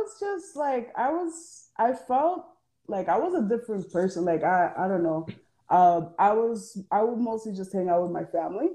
was 0.08 0.20
just 0.20 0.56
like 0.56 0.92
I 0.96 1.10
was 1.10 1.68
I 1.76 1.92
felt 1.92 2.46
like 2.86 3.08
I 3.08 3.18
was 3.18 3.34
a 3.34 3.48
different 3.48 3.90
person. 3.92 4.24
Like 4.24 4.42
I 4.42 4.72
I 4.76 4.88
don't 4.88 5.02
know. 5.02 5.26
Um 5.70 6.14
I 6.18 6.32
was 6.32 6.80
I 6.90 7.02
would 7.02 7.18
mostly 7.18 7.52
just 7.54 7.72
hang 7.72 7.88
out 7.88 8.02
with 8.02 8.10
my 8.10 8.24
family. 8.24 8.70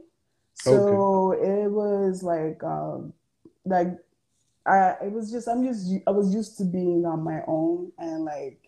So 0.53 1.31
it 1.31 1.69
was 1.69 2.23
like 2.23 2.63
um 2.63 3.13
like 3.65 3.87
I 4.65 4.95
it 5.03 5.11
was 5.11 5.31
just 5.31 5.47
I'm 5.47 5.65
just 5.65 5.91
I 6.07 6.11
was 6.11 6.33
used 6.33 6.57
to 6.57 6.65
being 6.65 7.05
on 7.05 7.23
my 7.23 7.41
own 7.47 7.91
and 7.97 8.25
like 8.25 8.59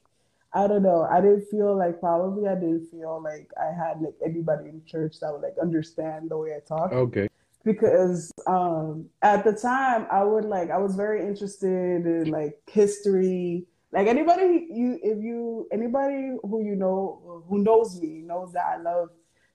I 0.54 0.68
don't 0.68 0.84
know. 0.84 1.06
I 1.12 1.20
didn't 1.20 1.48
feel 1.52 1.78
like 1.78 2.00
probably 2.00 2.48
I 2.48 2.56
didn't 2.56 2.88
feel 2.90 3.22
like 3.22 3.52
I 3.60 3.74
had 3.74 4.02
like 4.02 4.16
anybody 4.26 4.70
in 4.70 4.82
church 4.86 5.20
that 5.20 5.32
would 5.32 5.42
like 5.42 5.56
understand 5.62 6.30
the 6.30 6.38
way 6.38 6.56
I 6.56 6.62
talk 6.66 6.94
okay, 6.94 7.28
because 7.66 8.32
um 8.48 9.08
at 9.22 9.44
the 9.44 9.52
time 9.52 10.08
I 10.12 10.24
would 10.24 10.46
like 10.46 10.70
I 10.70 10.78
was 10.78 10.96
very 10.96 11.26
interested 11.26 12.06
in 12.06 12.30
like 12.32 12.62
history. 12.72 13.66
Like 13.92 14.08
anybody 14.08 14.68
you 14.72 15.00
if 15.02 15.22
you 15.22 15.68
anybody 15.72 16.38
who 16.44 16.64
you 16.64 16.76
know 16.76 17.44
who 17.50 17.64
knows 17.64 18.00
me 18.00 18.22
knows 18.22 18.54
that 18.54 18.66
I 18.66 18.82
love 18.82 19.10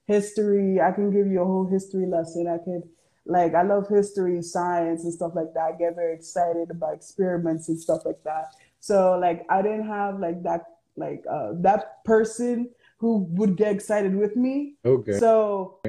history. 0.06 0.80
I 0.80 0.90
can 0.90 1.10
give 1.10 1.28
you 1.28 1.40
a 1.40 1.44
whole 1.44 1.68
history 1.70 2.06
lesson. 2.06 2.48
I 2.48 2.58
could 2.58 2.88
like 3.26 3.54
I 3.54 3.62
love 3.62 3.86
history, 3.88 4.42
science 4.42 5.04
and 5.04 5.12
stuff 5.14 5.32
like 5.34 5.54
that. 5.54 5.72
I 5.74 5.78
get 5.78 5.94
very 5.94 6.14
excited 6.14 6.70
about 6.70 6.94
experiments 6.94 7.68
and 7.68 7.78
stuff 7.78 8.02
like 8.04 8.22
that. 8.24 8.54
So 8.80 9.16
like 9.20 9.46
I 9.48 9.62
didn't 9.62 9.86
have 9.86 10.18
like 10.18 10.42
that 10.42 10.62
like 10.96 11.22
uh 11.30 11.50
that 11.60 12.04
person 12.04 12.70
who 12.98 13.26
would 13.30 13.56
get 13.56 13.72
excited 13.72 14.14
with 14.16 14.36
me. 14.36 14.74
okay, 14.84 15.18
So 15.18 15.80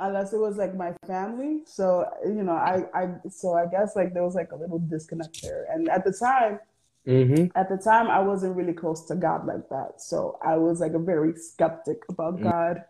unless 0.00 0.32
it 0.32 0.38
was 0.38 0.56
like 0.56 0.74
my 0.74 0.92
family, 1.06 1.60
so 1.66 2.06
you 2.24 2.42
know, 2.42 2.52
I 2.52 2.84
I 2.94 3.08
so 3.30 3.54
I 3.54 3.66
guess 3.66 3.96
like 3.96 4.14
there 4.14 4.24
was 4.24 4.34
like 4.34 4.52
a 4.52 4.56
little 4.56 4.78
disconnect 4.78 5.42
there. 5.42 5.66
And 5.72 5.88
at 5.88 6.04
the 6.04 6.12
time, 6.12 6.60
Mm-hmm. 7.06 7.46
At 7.58 7.68
the 7.70 7.78
time, 7.78 8.08
I 8.08 8.20
wasn't 8.20 8.56
really 8.56 8.74
close 8.74 9.06
to 9.06 9.14
God 9.14 9.46
like 9.46 9.68
that, 9.70 10.00
so 10.00 10.38
I 10.44 10.56
was 10.56 10.80
like 10.80 10.92
a 10.92 10.98
very 10.98 11.34
skeptic 11.34 12.02
about 12.10 12.40
Mm. 12.40 12.42
God. 12.42 12.84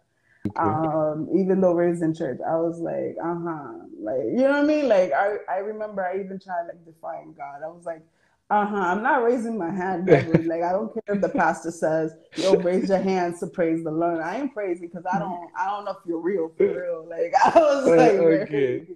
Um, 0.57 1.29
even 1.35 1.61
though 1.61 1.75
raised 1.75 2.02
in 2.02 2.14
church, 2.14 2.40
I 2.47 2.57
was 2.57 2.81
like, 2.81 3.17
uh 3.23 3.35
huh, 3.35 3.73
like 4.00 4.25
you 4.25 4.43
know 4.43 4.50
what 4.50 4.61
I 4.61 4.62
mean. 4.64 4.88
Like 4.88 5.12
I, 5.12 5.37
I 5.49 5.59
remember 5.59 6.05
I 6.05 6.19
even 6.21 6.40
tried 6.40 6.67
like 6.67 6.85
defying 6.85 7.35
God. 7.35 7.62
I 7.64 7.69
was 7.69 7.85
like, 7.87 8.02
uh 8.50 8.66
huh, 8.66 8.76
I'm 8.76 9.02
not 9.02 9.23
raising 9.23 9.57
my 9.57 9.71
hand 9.71 10.09
like 10.47 10.62
I 10.62 10.73
don't 10.73 10.92
care 10.92 11.14
if 11.16 11.21
the 11.23 11.28
pastor 11.28 11.71
says, 11.71 12.12
yo, 12.37 12.57
raise 12.57 12.88
your 12.88 12.99
hands 12.99 13.40
to 13.40 13.47
praise 13.47 13.85
the 13.85 13.90
Lord. 13.90 14.21
I 14.21 14.40
ain't 14.40 14.52
praising 14.52 14.88
because 14.88 15.07
I 15.07 15.19
don't, 15.19 15.50
I 15.57 15.66
don't 15.66 15.85
know 15.85 15.92
if 15.92 15.99
you're 16.07 16.21
real 16.21 16.50
for 16.57 16.64
real. 16.83 17.07
Like 17.09 17.33
I 17.45 17.59
was 17.59 17.87
Uh, 17.88 17.97
like, 17.97 18.12
okay. 18.19 18.87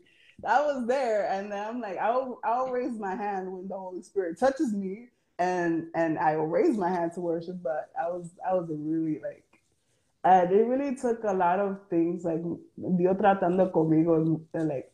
I 0.47 0.61
was 0.61 0.87
there, 0.87 1.31
and 1.31 1.51
then 1.51 1.67
I'm 1.67 1.81
like, 1.81 1.97
I'll, 1.99 2.39
I'll 2.45 2.69
raise 2.69 2.99
my 2.99 3.15
hand 3.15 3.51
when 3.51 3.69
the 3.69 3.79
Holy 3.79 4.03
Spirit 4.03 4.39
touches 4.39 4.73
me, 4.75 5.09
and 5.39 5.87
and 5.95 6.19
I 6.19 6.37
will 6.37 6.49
raise 6.49 6.77
my 6.77 6.91
hand 6.91 7.13
to 7.15 7.21
worship. 7.21 7.63
But 7.63 7.91
I 7.99 8.09
was, 8.11 8.31
I 8.47 8.55
was 8.55 8.69
really 8.71 9.21
like 9.21 9.45
and 10.25 10.51
it 10.51 10.65
really 10.67 10.97
took 10.97 11.23
a 11.25 11.33
lot 11.33 11.59
of 11.59 11.79
things 11.91 12.25
like 12.25 12.41
Dios 12.97 13.17
tratando 13.17 13.71
conmigo 13.71 14.41
like 14.55 14.91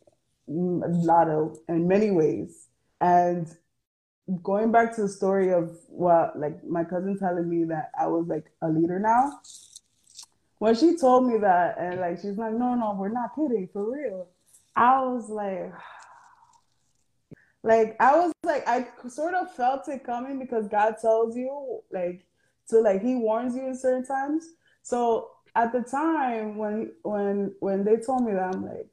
a 0.49 0.89
lot 0.89 1.29
of 1.29 1.57
in 1.69 1.87
many 1.87 2.11
ways 2.11 2.67
and 2.99 3.47
going 4.43 4.71
back 4.71 4.95
to 4.95 5.03
the 5.03 5.09
story 5.09 5.51
of 5.53 5.77
what 5.87 6.37
like 6.37 6.63
my 6.63 6.83
cousin 6.83 7.17
telling 7.17 7.49
me 7.49 7.63
that 7.65 7.91
I 7.99 8.07
was 8.07 8.27
like 8.27 8.45
a 8.61 8.69
leader 8.69 8.99
now 8.99 9.39
when 10.59 10.75
she 10.75 10.95
told 10.95 11.27
me 11.27 11.39
that 11.39 11.77
and 11.79 11.99
like 11.99 12.17
she's 12.17 12.37
like 12.37 12.53
no 12.53 12.75
no 12.75 12.95
we're 12.97 13.09
not 13.09 13.35
kidding 13.35 13.67
for 13.73 13.91
real. 13.91 14.27
I 14.75 15.01
was 15.01 15.29
like 15.29 15.73
like 17.63 17.95
I 17.99 18.15
was 18.15 18.31
like 18.43 18.67
I 18.67 18.87
sort 19.09 19.33
of 19.33 19.53
felt 19.55 19.87
it 19.87 20.03
coming 20.03 20.39
because 20.39 20.67
God 20.67 20.95
tells 21.01 21.35
you 21.35 21.81
like 21.91 22.25
to 22.69 22.79
like 22.79 23.01
he 23.01 23.15
warns 23.15 23.55
you 23.55 23.67
in 23.67 23.75
certain 23.75 24.05
times. 24.05 24.45
So 24.83 25.29
at 25.55 25.73
the 25.73 25.81
time 25.81 26.57
when 26.57 26.91
when 27.03 27.53
when 27.59 27.83
they 27.83 27.97
told 27.97 28.23
me 28.23 28.33
that 28.33 28.55
I'm 28.55 28.63
like 28.63 28.89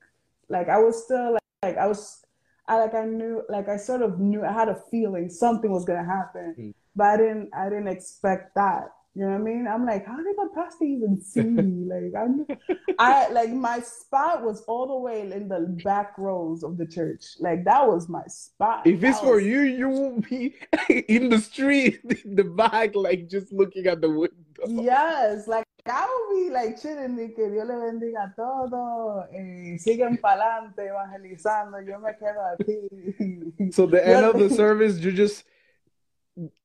like 0.48 0.68
I 0.68 0.78
was 0.78 1.04
still 1.04 1.32
like, 1.34 1.42
like 1.62 1.76
I 1.76 1.86
was 1.86 2.22
I 2.68 2.78
like 2.78 2.94
I 2.94 3.04
knew 3.06 3.42
like 3.48 3.68
I 3.68 3.76
sort 3.76 4.02
of 4.02 4.18
knew 4.20 4.44
I 4.44 4.52
had 4.52 4.68
a 4.68 4.80
feeling 4.90 5.28
something 5.30 5.70
was 5.70 5.84
gonna 5.84 6.04
happen, 6.04 6.54
Mm. 6.58 6.74
but 6.94 7.04
I 7.04 7.16
didn't 7.16 7.50
I 7.54 7.68
didn't 7.68 7.88
expect 7.88 8.54
that. 8.54 8.90
You 9.14 9.24
know 9.24 9.30
what 9.32 9.40
I 9.40 9.44
mean? 9.50 9.66
I'm 9.66 9.84
like, 9.84 10.06
how 10.06 10.16
did 10.18 10.36
my 10.36 10.46
pastor 10.54 10.84
even 10.84 11.20
see 11.20 11.42
me? 11.42 11.88
Like 11.92 12.12
I'm 12.22 12.46
I 13.00 13.28
like 13.30 13.50
my 13.50 13.80
spot 13.80 14.44
was 14.44 14.60
all 14.68 14.86
the 14.86 14.96
way 14.98 15.22
in 15.22 15.48
the 15.48 15.60
back 15.82 16.16
rows 16.18 16.62
of 16.62 16.76
the 16.76 16.86
church. 16.86 17.24
Like 17.40 17.64
that 17.64 17.88
was 17.88 18.08
my 18.08 18.22
spot. 18.28 18.86
If 18.86 19.02
it's 19.02 19.18
That 19.18 19.26
for 19.26 19.36
was- 19.36 19.44
you, 19.44 19.60
you 19.62 19.88
will 19.88 20.20
be 20.20 20.54
in 21.08 21.30
the 21.30 21.38
street, 21.38 22.00
in 22.24 22.36
the 22.36 22.44
back, 22.44 22.94
like 22.94 23.28
just 23.28 23.52
looking 23.52 23.86
at 23.86 24.00
the 24.00 24.10
window. 24.10 24.34
Yes, 24.68 25.48
like 25.48 25.64
I 25.90 26.06
would 26.06 26.36
be 26.36 26.50
like 26.50 26.80
chilling 26.80 27.16
que 27.34 27.50
Dios 27.50 27.66
le 27.66 27.74
bendiga 27.74 28.24
a 28.24 28.34
todo, 28.34 29.26
eh, 29.32 29.76
siguen 29.78 30.18
pa'lante 30.20 30.86
evangelizando, 30.86 31.80
yo 31.86 31.98
me 31.98 32.12
quedo 32.14 32.40
aquí. 32.52 33.72
So 33.74 33.86
the 33.86 34.06
end 34.06 34.24
of 34.24 34.38
the 34.38 34.50
service, 34.50 34.98
you 34.98 35.12
just 35.12 35.44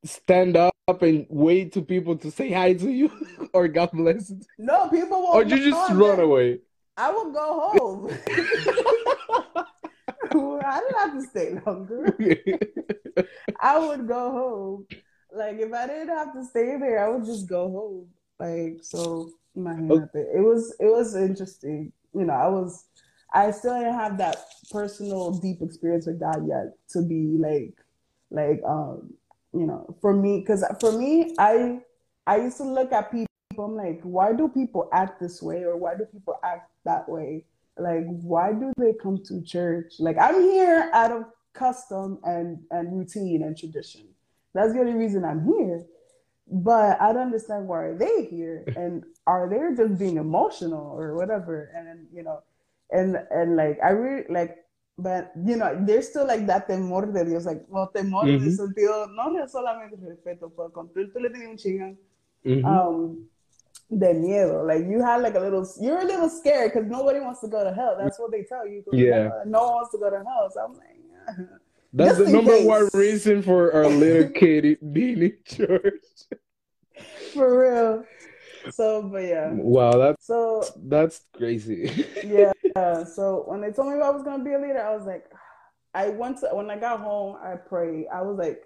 stand 0.03 0.57
up 0.57 0.73
and 1.01 1.25
wait 1.29 1.73
to 1.73 1.81
people 1.81 2.17
to 2.17 2.29
say 2.29 2.51
hi 2.51 2.73
to 2.73 2.91
you 2.91 3.09
or 3.53 3.67
God 3.67 3.91
bless, 3.93 4.31
No, 4.57 4.89
people 4.89 5.21
will 5.21 5.33
or 5.33 5.43
you 5.43 5.71
just 5.71 5.91
run 5.93 6.19
away. 6.19 6.59
I 6.95 7.11
would 7.11 7.33
go 7.33 7.71
home. 7.73 8.09
I 10.65 10.79
didn't 10.79 10.97
have 10.97 11.13
to 11.13 11.21
stay 11.29 11.59
longer. 11.65 12.15
I 13.59 13.79
would 13.79 14.07
go 14.07 14.31
home. 14.31 14.87
Like 15.35 15.59
if 15.59 15.73
I 15.73 15.87
didn't 15.87 16.09
have 16.09 16.33
to 16.33 16.45
stay 16.45 16.77
there, 16.77 17.03
I 17.03 17.09
would 17.09 17.25
just 17.25 17.47
go 17.47 17.69
home. 17.69 18.07
Like 18.39 18.79
so, 18.81 19.29
imagínate. 19.57 20.09
It 20.13 20.41
was 20.41 20.75
it 20.79 20.85
was 20.85 21.15
interesting. 21.15 21.91
You 22.13 22.25
know, 22.25 22.33
I 22.33 22.47
was 22.47 22.85
I 23.33 23.51
still 23.51 23.77
didn't 23.77 23.95
have 23.95 24.17
that 24.17 24.37
personal 24.71 25.31
deep 25.31 25.61
experience 25.61 26.07
with 26.07 26.19
God 26.19 26.47
yet 26.47 26.73
to 26.89 27.01
be 27.01 27.37
like 27.39 27.73
like 28.31 28.61
um 28.67 29.13
you 29.53 29.65
know 29.65 29.95
for 30.01 30.13
me 30.13 30.39
because 30.39 30.63
for 30.79 30.91
me 30.91 31.35
I 31.39 31.79
I 32.25 32.37
used 32.37 32.57
to 32.57 32.63
look 32.63 32.91
at 32.91 33.11
people. 33.11 33.27
I'm 33.57 33.75
like, 33.75 34.01
why 34.01 34.33
do 34.33 34.47
people 34.47 34.89
act 34.91 35.19
this 35.21 35.41
way 35.41 35.63
or 35.63 35.77
why 35.77 35.93
do 35.95 36.05
people 36.05 36.39
act 36.43 36.71
that 36.85 37.07
way? 37.07 37.45
Like, 37.77 38.05
why 38.07 38.51
do 38.51 38.73
they 38.77 38.93
come 38.93 39.19
to 39.25 39.43
church? 39.43 39.93
Like, 39.99 40.17
I'm 40.17 40.41
here 40.41 40.89
out 40.91 41.11
of 41.11 41.25
custom 41.53 42.19
and 42.23 42.59
and 42.71 42.97
routine 42.97 43.43
and 43.43 43.57
tradition. 43.57 44.07
That's 44.53 44.73
the 44.73 44.79
only 44.79 44.93
reason 44.93 45.23
I'm 45.23 45.43
here. 45.45 45.85
But 46.47 47.01
I 47.01 47.13
don't 47.13 47.23
understand 47.33 47.67
why 47.67 47.83
are 47.83 47.97
they 47.97 48.25
here 48.25 48.65
and 48.75 49.03
are 49.25 49.49
they 49.49 49.75
just 49.75 49.97
being 49.97 50.17
emotional 50.17 50.91
or 50.91 51.15
whatever? 51.15 51.71
And 51.75 51.87
then, 51.87 52.07
you 52.13 52.23
know, 52.23 52.43
and 52.91 53.15
and 53.31 53.55
like 53.55 53.79
I 53.83 53.89
really 53.89 54.25
like 54.29 54.57
but 54.97 55.31
you 55.43 55.55
know, 55.55 55.75
there's 55.81 56.09
still 56.09 56.27
like 56.27 56.45
that 56.47 56.67
temor 56.67 57.11
de 57.11 57.25
Dios, 57.25 57.45
like 57.45 57.65
well 57.69 57.89
temor 57.95 58.27
en 58.27 58.43
el 58.43 58.51
sentido, 58.51 59.07
no 59.15 59.47
solamente 59.47 59.97
respeto, 60.05 60.51
pero 60.55 60.69
con 60.69 60.89
tú, 60.89 61.11
tú 61.11 61.19
le 61.19 61.29
tienes 61.29 61.47
un 61.49 61.57
chingan 61.57 61.97
Mhm. 62.45 62.65
um 62.65 63.29
de 63.89 64.13
miedo. 64.13 64.67
Like 64.67 64.85
you 64.85 65.01
had 65.01 65.21
like 65.21 65.35
a 65.35 65.39
little, 65.39 65.65
you're 65.79 66.01
a 66.01 66.05
little 66.05 66.29
scared 66.29 66.73
because 66.73 66.89
nobody 66.89 67.19
wants 67.21 67.39
to 67.41 67.47
go 67.47 67.63
to 67.63 67.73
hell. 67.73 67.95
That's 67.97 68.19
what 68.19 68.31
they 68.31 68.43
tell 68.43 68.67
you. 68.67 68.83
Yeah. 68.91 69.43
No 69.45 69.63
one 69.63 69.73
wants 69.75 69.91
to 69.91 69.97
go 69.97 70.09
to 70.09 70.17
hell. 70.17 70.49
So 70.53 70.59
I'm 70.61 70.73
like. 70.73 70.99
That's 71.93 72.17
just 72.17 72.25
the 72.25 72.31
number 72.31 72.53
case. 72.53 72.65
one 72.65 72.89
reason 72.93 73.41
for 73.43 73.71
our 73.71 73.87
little 73.87 74.29
kid 74.31 74.77
being 74.93 75.21
in 75.21 75.37
church. 75.45 76.03
for 77.33 77.61
real. 77.61 78.05
So, 78.71 79.03
but 79.03 79.23
yeah. 79.23 79.51
Wow, 79.51 79.97
that's 79.97 80.25
So 80.25 80.63
that's 80.77 81.21
crazy. 81.35 82.05
yeah. 82.25 83.03
So 83.03 83.43
when 83.45 83.61
they 83.61 83.71
told 83.71 83.93
me 83.93 84.01
I 84.01 84.09
was 84.09 84.23
gonna 84.23 84.43
be 84.43 84.53
a 84.53 84.59
leader, 84.59 84.83
I 84.83 84.95
was 84.95 85.05
like, 85.05 85.25
I 85.93 86.09
went 86.09 86.39
to 86.39 86.49
when 86.53 86.71
I 86.71 86.77
got 86.77 87.01
home, 87.01 87.37
I 87.43 87.55
prayed. 87.55 88.07
I 88.13 88.21
was 88.21 88.37
like, 88.37 88.63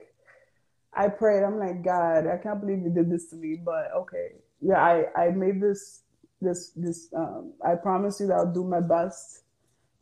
I 0.93 1.09
prayed. 1.09 1.43
I'm 1.43 1.59
like, 1.59 1.83
God, 1.83 2.27
I 2.27 2.37
can't 2.37 2.61
believe 2.61 2.79
you 2.79 2.89
did 2.89 3.11
this 3.11 3.29
to 3.31 3.35
me, 3.35 3.59
but 3.63 3.91
okay. 3.95 4.35
Yeah, 4.61 4.81
I 4.81 5.05
I 5.15 5.29
made 5.31 5.61
this 5.61 6.03
this 6.41 6.71
this 6.75 7.09
um 7.15 7.53
I 7.65 7.75
promise 7.75 8.19
you 8.19 8.27
that 8.27 8.35
I'll 8.35 8.53
do 8.53 8.63
my 8.63 8.79
best. 8.79 9.43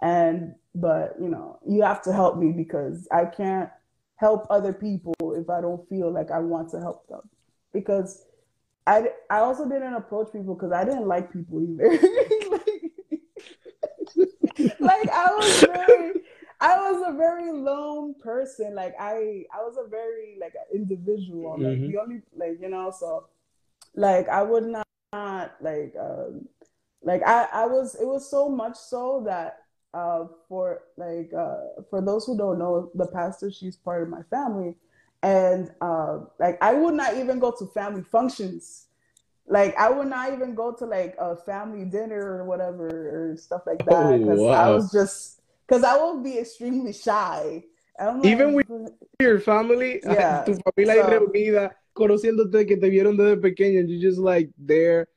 And 0.02 0.56
but 0.74 1.16
you 1.20 1.30
know, 1.30 1.60
you 1.68 1.82
have 1.84 2.02
to 2.04 2.14
help 2.14 2.38
me 2.38 2.52
because 2.52 3.08
I 3.12 3.26
can't 3.26 3.70
help 4.18 4.48
other 4.50 4.74
people 4.74 5.14
if 5.36 5.50
I 5.50 5.62
don't 5.62 5.88
feel 5.90 6.12
like 6.12 6.32
I 6.32 6.40
want 6.40 6.70
to 6.72 6.80
help 6.80 7.08
them. 7.08 7.22
Because 7.74 8.26
I 8.88 9.10
I 9.30 9.40
also 9.40 9.68
didn't 9.68 9.94
approach 9.94 10.32
people 10.32 10.56
because 10.56 10.72
I 10.72 10.84
didn't 10.86 11.08
like 11.08 11.32
people 11.34 11.62
either. 11.62 11.90
like, 12.52 12.92
like 14.80 15.10
I 15.10 15.28
was 15.30 15.62
very 15.66 16.14
I 16.62 16.92
was 16.92 17.04
a 17.08 17.18
very 17.18 17.52
lone 17.52 18.16
person. 18.20 18.76
Like 18.76 18.96
I 19.00 19.46
I 19.54 19.64
was 19.64 19.78
a 19.84 19.90
very 19.90 20.38
like 20.40 20.54
individual. 20.74 21.60
Like 21.62 21.80
Mhm. 21.80 21.92
the 21.92 21.98
only 21.98 22.22
like 22.36 22.58
you 22.62 22.70
know 22.70 22.92
so 22.98 23.28
like 23.96 24.28
I 24.30 24.42
would 24.44 24.66
not 24.66 25.56
like 25.62 25.94
um 26.00 26.48
like 27.04 27.22
I 27.26 27.48
I 27.52 27.66
was 27.66 27.96
it 27.96 28.06
was 28.06 28.30
so 28.30 28.50
much 28.50 28.76
so 28.76 29.24
that 29.26 29.65
uh 29.96 30.26
for 30.50 30.82
like 30.98 31.32
uh 31.34 31.82
for 31.90 32.02
those 32.02 32.26
who 32.26 32.38
don't 32.38 32.60
know 32.60 32.92
the 32.96 33.08
pastor 33.08 33.50
she's 33.50 33.78
part 33.78 34.04
of 34.04 34.10
my 34.10 34.22
family 34.30 34.76
and 35.24 35.72
uh 35.82 36.20
like 36.40 36.58
I 36.62 36.74
would 36.74 36.94
not 36.96 37.16
even 37.18 37.40
go 37.40 37.52
to 37.58 37.66
family 37.68 38.04
functions 38.04 38.88
like 39.48 39.74
I 39.78 39.90
would 39.90 40.08
not 40.08 40.34
even 40.34 40.54
go 40.54 40.74
to 40.74 40.86
like 40.86 41.16
a 41.18 41.36
family 41.38 41.86
dinner 41.86 42.20
or 42.20 42.44
whatever 42.46 42.88
or 43.32 43.38
stuff 43.38 43.62
like 43.66 43.80
that 43.86 43.96
Oh, 43.96 44.18
because 44.18 44.42
I 44.42 44.70
was 44.70 44.92
just 44.92 45.42
because 45.66 45.84
I 45.84 45.98
would 45.98 46.24
be 46.24 46.38
extremely 46.40 46.94
shy. 46.94 47.64
I'm 47.98 48.24
Even 48.26 48.54
with 48.54 48.68
Your 49.20 49.40
family, 49.40 50.02
Yeah, 50.04 50.44
tu 50.44 50.58
familia 50.62 51.06
so- 51.06 51.10
reunida, 51.10 51.72
conociéndote 51.96 52.68
que 52.68 52.76
te 52.78 52.90
vieron 52.90 53.16
desde 53.18 53.38
pequeña, 53.42 53.80
and 53.80 53.90
you 53.90 54.00
just 54.02 54.20
like 54.20 54.50
there. 54.58 55.08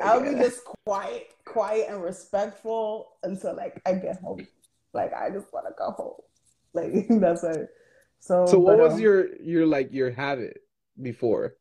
I'll 0.00 0.20
be 0.22 0.34
just 0.38 0.62
quiet, 0.86 1.33
quiet 1.54 1.86
and 1.88 2.02
respectful 2.02 3.16
until 3.22 3.54
like 3.56 3.80
I 3.86 3.94
get 3.94 4.20
home. 4.20 4.46
Like 4.92 5.12
I 5.14 5.30
just 5.30 5.52
want 5.54 5.66
to 5.70 5.74
go 5.78 5.90
home. 5.92 6.20
Like 6.74 7.06
that's 7.22 7.44
it. 7.44 7.70
So, 8.18 8.46
So 8.46 8.58
what 8.58 8.78
but, 8.78 8.82
was 8.84 8.94
um, 8.94 9.00
your 9.00 9.18
your 9.40 9.64
like 9.64 9.92
your 9.92 10.10
habit 10.10 10.58
before? 11.00 11.54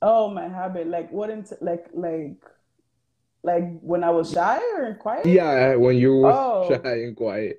oh 0.00 0.30
my 0.30 0.46
habit? 0.46 0.86
Like 0.86 1.10
what 1.10 1.30
into 1.30 1.58
like 1.60 1.86
like 1.92 2.38
like 3.42 3.66
when 3.80 4.04
I 4.04 4.10
was 4.10 4.30
shy 4.30 4.60
or 4.78 4.94
quiet? 4.94 5.26
Yeah, 5.26 5.74
when 5.74 5.96
you 5.96 6.14
were 6.14 6.30
Oh. 6.32 6.68
shy 6.70 6.92
and 7.02 7.16
quiet. 7.16 7.58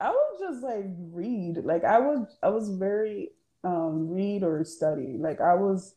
I 0.00 0.10
would 0.10 0.38
just 0.38 0.62
like 0.62 0.84
read. 1.12 1.64
Like 1.64 1.84
I 1.84 1.98
was 1.98 2.28
I 2.42 2.50
was 2.50 2.68
very 2.68 3.30
um 3.64 4.10
read 4.10 4.42
or 4.44 4.62
study. 4.64 5.16
Like 5.18 5.40
I 5.40 5.54
was 5.54 5.94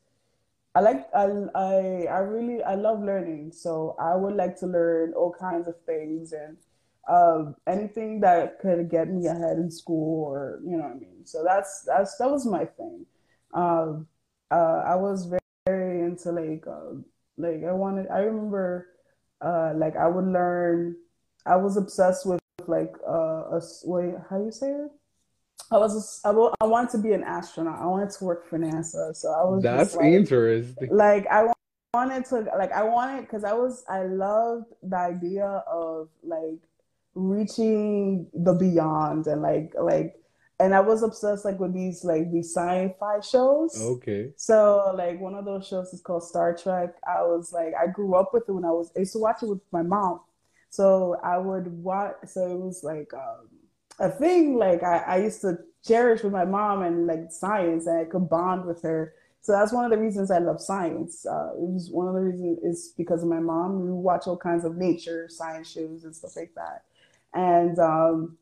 I 0.78 0.80
like 0.80 1.10
I 1.12 1.26
I 1.56 2.06
I 2.06 2.20
really 2.20 2.62
I 2.62 2.76
love 2.76 3.02
learning. 3.02 3.52
So 3.52 3.96
I 4.00 4.16
would 4.16 4.36
like 4.36 4.56
to 4.58 4.68
learn 4.68 5.14
all 5.14 5.34
kinds 5.34 5.68
of 5.68 5.74
things 5.88 6.34
and 6.34 6.56
of 7.08 7.56
anything 7.66 8.20
that 8.20 8.60
could 8.60 8.88
get 8.88 9.10
me 9.10 9.26
ahead 9.26 9.58
in 9.58 9.72
school 9.72 10.26
or 10.26 10.60
you 10.64 10.78
know 10.78 10.84
what 10.84 10.98
I 10.98 11.00
mean. 11.00 11.26
So 11.26 11.44
that's 11.44 11.82
that's 11.88 12.16
that 12.18 12.30
was 12.30 12.46
my 12.46 12.66
thing. 12.66 13.08
Um, 13.56 14.06
uh, 14.52 14.84
I 14.86 14.96
was 14.96 15.26
very, 15.26 15.40
very 15.66 16.02
into 16.02 16.32
like 16.32 16.68
uh, 16.68 17.02
like 17.38 17.64
I 17.68 17.74
wanted. 17.74 18.06
I 18.14 18.20
remember 18.20 18.86
uh, 19.42 19.74
like 19.76 19.96
I 19.96 20.08
would 20.08 20.28
learn. 20.28 20.96
I 21.48 21.56
was 21.56 21.78
obsessed 21.78 22.28
with 22.28 22.40
like 22.68 22.94
uh, 23.08 23.58
a 23.58 23.62
wait. 23.84 24.14
How 24.30 24.38
you 24.44 24.52
say 24.52 24.70
it? 24.70 24.92
I 25.72 25.78
was 25.78 26.22
I, 26.24 26.30
I 26.62 26.66
wanted 26.66 26.92
to 26.92 26.98
be 27.00 27.14
an 27.14 27.24
astronaut. 27.24 27.80
I 27.80 27.86
wanted 27.86 28.12
to 28.12 28.24
work 28.24 28.48
for 28.50 28.58
NASA. 28.58 29.16
So 29.16 29.30
I 29.30 29.44
was 29.44 29.64
That's 29.64 29.96
like, 29.96 30.06
interesting. 30.06 30.90
Like 30.92 31.28
I 31.30 31.52
wanted 31.94 32.26
to 32.26 32.48
like 32.58 32.72
I 32.72 32.84
wanted 32.84 33.22
because 33.22 33.44
I 33.44 33.54
was 33.54 33.84
I 33.90 34.04
loved 34.04 34.68
the 34.84 34.98
idea 34.98 35.46
of 35.46 36.10
like 36.24 36.62
reaching 37.16 38.28
the 38.34 38.54
beyond 38.54 39.28
and 39.28 39.42
like 39.42 39.74
like 39.80 40.16
and 40.60 40.74
I 40.74 40.80
was 40.80 41.04
obsessed 41.04 41.46
like 41.46 41.60
with 41.60 41.74
these 41.74 42.04
like 42.04 42.32
these 42.32 42.54
sci-fi 42.54 43.20
shows. 43.20 43.80
Okay. 43.80 44.32
So 44.38 44.94
like 44.96 45.20
one 45.20 45.36
of 45.36 45.46
those 45.46 45.68
shows 45.68 45.94
is 45.94 46.02
called 46.02 46.24
Star 46.24 46.56
Trek. 46.56 46.96
I 47.08 47.22
was 47.24 47.52
like 47.52 47.74
I 47.80 47.88
grew 47.88 48.16
up 48.16 48.34
with 48.34 48.44
it 48.48 48.54
when 48.54 48.66
I 48.66 48.72
was 48.72 48.92
I 48.96 49.00
used 49.00 49.14
to 49.14 49.20
watch 49.20 49.44
it 49.44 49.50
with 49.50 49.62
my 49.72 49.84
mom. 49.84 50.22
So 50.70 51.18
I 51.24 51.38
would 51.38 51.68
watch. 51.68 52.16
So 52.26 52.52
it 52.52 52.58
was 52.58 52.84
like 52.84 53.14
um, 53.14 53.50
a 54.00 54.10
thing 54.10 54.58
like 54.58 54.84
I, 54.84 54.98
I 54.98 55.18
used 55.18 55.42
to 55.42 55.58
cherish 55.86 56.24
with 56.24 56.34
my 56.34 56.46
mom 56.46 56.84
and 56.84 57.08
like 57.08 57.32
science, 57.32 57.88
and 57.88 58.00
I 58.00 58.06
could 58.06 58.30
bond 58.30 58.66
with 58.66 58.82
her. 58.84 59.14
So 59.42 59.54
that's 59.54 59.72
one 59.72 59.86
of 59.86 59.92
the 59.92 59.98
reasons 59.98 60.30
I 60.30 60.40
love 60.40 60.60
science. 60.60 61.26
Uh, 61.26 61.52
it 61.54 61.70
was 61.70 61.90
one 61.90 62.08
of 62.08 62.14
the 62.16 62.22
reasons 62.22 62.60
is 62.64 62.94
because 62.98 63.24
of 63.24 63.30
my 63.30 63.40
mom. 63.40 63.82
We 63.82 63.92
watch 63.92 64.28
all 64.28 64.38
kinds 64.38 64.66
of 64.66 64.76
nature 64.76 65.30
science 65.30 65.72
shows 65.72 66.04
and 66.04 66.14
stuff 66.14 66.36
like 66.36 66.54
that. 66.56 66.84
And 67.34 67.80
um, 67.80 68.38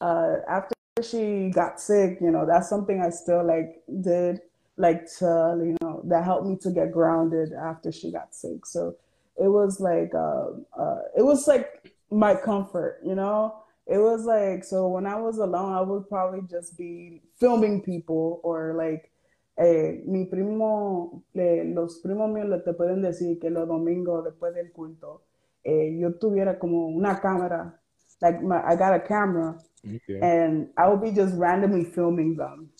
uh, 0.00 0.36
after 0.48 0.74
she 1.02 1.50
got 1.54 1.80
sick, 1.80 2.18
you 2.20 2.30
know, 2.30 2.44
that's 2.46 2.68
something 2.68 3.00
I 3.00 3.10
still 3.10 3.44
like 3.46 3.82
did, 4.02 4.40
like 4.76 5.06
to 5.18 5.58
you 5.58 5.76
know 5.80 6.02
that 6.04 6.24
helped 6.24 6.46
me 6.46 6.56
to 6.62 6.70
get 6.70 6.92
grounded 6.92 7.52
after 7.52 7.90
she 7.90 8.12
got 8.12 8.34
sick. 8.34 8.66
So 8.66 8.96
it 9.36 9.48
was 9.48 9.80
like 9.80 10.12
uh, 10.14 10.48
uh, 10.78 11.00
it 11.16 11.22
was 11.22 11.48
like 11.48 11.92
my 12.10 12.34
comfort, 12.34 13.00
you 13.04 13.14
know. 13.14 13.61
It 13.86 13.98
was 13.98 14.24
like 14.24 14.64
so 14.64 14.88
when 14.88 15.06
I 15.06 15.16
was 15.16 15.38
alone, 15.38 15.72
I 15.72 15.80
would 15.80 16.08
probably 16.08 16.42
just 16.48 16.78
be 16.78 17.22
filming 17.38 17.82
people 17.82 18.40
or 18.44 18.74
like 18.76 19.12
eh, 19.56 20.00
mi 20.06 20.24
primo, 20.26 21.24
los 21.34 22.00
primos 22.00 22.30
míos 22.30 22.48
le 22.48 22.60
te 22.60 22.72
pueden 22.72 23.02
decir 23.02 23.38
que 23.40 23.50
los 23.50 23.68
domingos 23.68 24.24
después 24.24 24.54
del 24.54 24.72
culto, 24.72 25.24
eh, 25.64 25.96
yo 25.98 26.14
tuviera 26.14 26.58
como 26.58 26.86
una 26.88 27.20
cámara, 27.20 27.80
like 28.20 28.40
my, 28.40 28.62
I 28.64 28.76
got 28.76 28.94
a 28.94 29.00
camera, 29.00 29.58
okay. 29.84 30.20
and 30.20 30.68
I 30.76 30.88
would 30.88 31.02
be 31.02 31.10
just 31.10 31.36
randomly 31.36 31.84
filming 31.84 32.36
them 32.36 32.70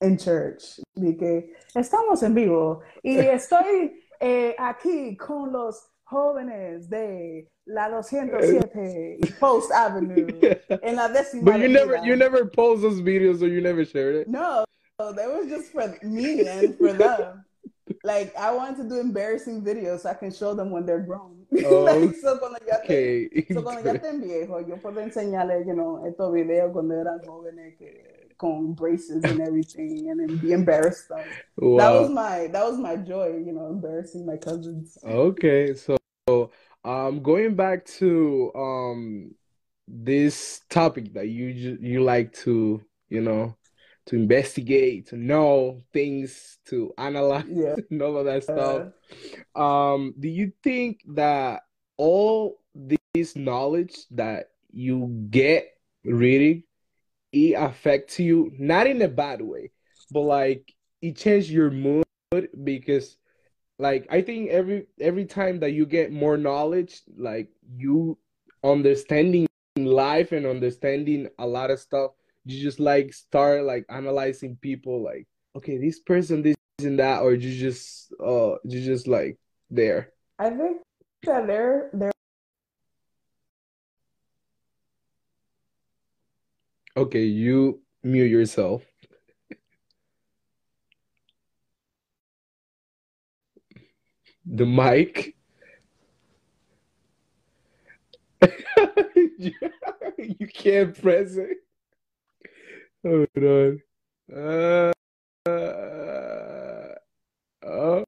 in 0.00 0.16
church, 0.16 0.80
porque 0.94 1.52
estamos 1.74 2.22
en 2.22 2.34
vivo 2.34 2.82
y 3.02 3.16
estoy 3.18 4.00
eh, 4.20 4.54
aquí 4.58 5.16
con 5.16 5.52
los 5.52 5.91
jóvenes 6.12 6.88
de 6.88 7.48
la 7.64 7.88
eh. 7.88 7.90
207 7.90 9.16
y 9.20 9.32
Post 9.40 9.72
Avenue 9.72 10.26
en 10.82 10.96
la 10.96 11.08
décima. 11.08 11.52
But 11.52 11.60
you 11.60 11.68
never, 11.68 11.96
you 12.04 12.16
never 12.16 12.46
post 12.46 12.82
those 12.82 13.00
videos 13.00 13.42
or 13.42 13.48
you 13.48 13.60
never 13.60 13.84
shared 13.84 14.14
it. 14.14 14.28
No, 14.28 14.64
that 14.98 15.28
was 15.28 15.48
just 15.48 15.72
for 15.72 15.98
me 16.02 16.46
and 16.46 16.76
for 16.76 16.92
them. 16.92 17.44
like 18.04 18.34
I 18.36 18.52
wanted 18.52 18.76
to 18.82 18.88
do 18.88 19.00
embarrassing 19.00 19.62
videos 19.62 20.00
so 20.00 20.10
I 20.10 20.14
can 20.14 20.32
show 20.32 20.54
them 20.54 20.70
when 20.70 20.86
they're 20.86 21.00
grown. 21.00 21.38
Oh, 21.66 21.84
like, 21.84 22.16
so 22.16 22.38
cuando 22.38 22.58
ya 22.66 22.76
okay. 22.82 23.28
te, 23.28 23.52
so 23.52 23.62
cuando 23.62 23.82
ya 23.82 23.92
estén 23.92 24.22
viejos, 24.22 24.66
yo 24.66 24.76
puedo 24.76 25.00
enseñarles, 25.02 25.66
you 25.66 25.74
know, 25.74 26.02
estos 26.06 26.32
videos 26.32 26.72
cuando 26.72 26.94
eran 26.94 27.20
jóvenes 27.20 27.76
que 27.76 28.34
con 28.38 28.74
braces 28.74 29.22
and 29.22 29.40
everything 29.40 30.08
and 30.10 30.18
then 30.18 30.38
be 30.38 30.52
embarrassed. 30.52 31.10
Wow. 31.58 31.76
That 31.76 31.90
was 31.92 32.10
my 32.10 32.46
that 32.48 32.64
was 32.64 32.78
my 32.78 32.96
joy, 32.96 33.42
you 33.44 33.52
know, 33.52 33.68
embarrassing 33.68 34.24
my 34.24 34.38
cousins. 34.38 34.96
Okay, 35.04 35.74
so 35.74 35.98
um 36.28 37.22
going 37.22 37.54
back 37.54 37.84
to 37.84 38.52
um 38.54 39.34
this 39.88 40.60
topic 40.70 41.12
that 41.14 41.28
you 41.28 41.78
you 41.80 42.02
like 42.02 42.32
to, 42.32 42.80
you 43.08 43.20
know, 43.20 43.56
to 44.06 44.16
investigate, 44.16 45.08
to 45.08 45.16
know 45.16 45.82
things, 45.92 46.58
to 46.66 46.92
analyze 46.98 47.44
yeah. 47.48 47.74
and 47.90 48.02
all 48.02 48.16
of 48.16 48.24
that 48.24 48.44
stuff. 48.44 48.92
Uh, 49.56 49.60
um, 49.60 50.14
do 50.18 50.28
you 50.28 50.52
think 50.62 51.02
that 51.08 51.62
all 51.96 52.60
this 52.74 53.36
knowledge 53.36 54.06
that 54.10 54.50
you 54.72 55.26
get 55.30 55.66
reading 56.04 56.62
it 57.32 57.52
affects 57.52 58.18
you 58.18 58.52
not 58.58 58.86
in 58.86 59.00
a 59.02 59.08
bad 59.08 59.40
way, 59.40 59.70
but 60.10 60.20
like 60.20 60.72
it 61.00 61.16
changes 61.16 61.50
your 61.50 61.70
mood 61.70 62.04
because 62.62 63.16
like 63.82 64.06
I 64.10 64.22
think 64.22 64.50
every 64.50 64.86
every 65.00 65.24
time 65.24 65.58
that 65.60 65.72
you 65.72 65.86
get 65.86 66.12
more 66.12 66.36
knowledge, 66.36 67.02
like 67.16 67.50
you 67.76 68.16
understanding 68.62 69.48
life 69.76 70.30
and 70.30 70.46
understanding 70.46 71.28
a 71.38 71.46
lot 71.46 71.70
of 71.70 71.80
stuff 71.80 72.12
you 72.44 72.62
just 72.62 72.78
like 72.78 73.12
start 73.12 73.64
like 73.64 73.84
analyzing 73.88 74.54
people 74.56 75.02
like 75.02 75.26
okay 75.56 75.78
this 75.78 75.98
person 75.98 76.42
this 76.42 76.54
and 76.80 76.98
that 76.98 77.22
or 77.22 77.32
you 77.34 77.58
just 77.58 78.12
uh 78.24 78.54
you 78.64 78.80
just 78.82 79.08
like 79.08 79.36
there. 79.70 80.12
I 80.38 80.50
think 80.50 80.82
that 81.24 81.46
they're 81.46 81.90
they're 81.92 82.12
okay 86.96 87.24
you 87.24 87.80
mute 88.02 88.30
yourself 88.30 88.82
the 94.46 94.66
mic 94.66 95.36
you 100.18 100.46
can't 100.52 101.00
press 101.00 101.36
it 101.36 101.58
Hold 103.04 103.28
on. 103.36 103.82
Uh, 104.32 104.92
uh, 105.48 106.94
uh, 107.66 108.04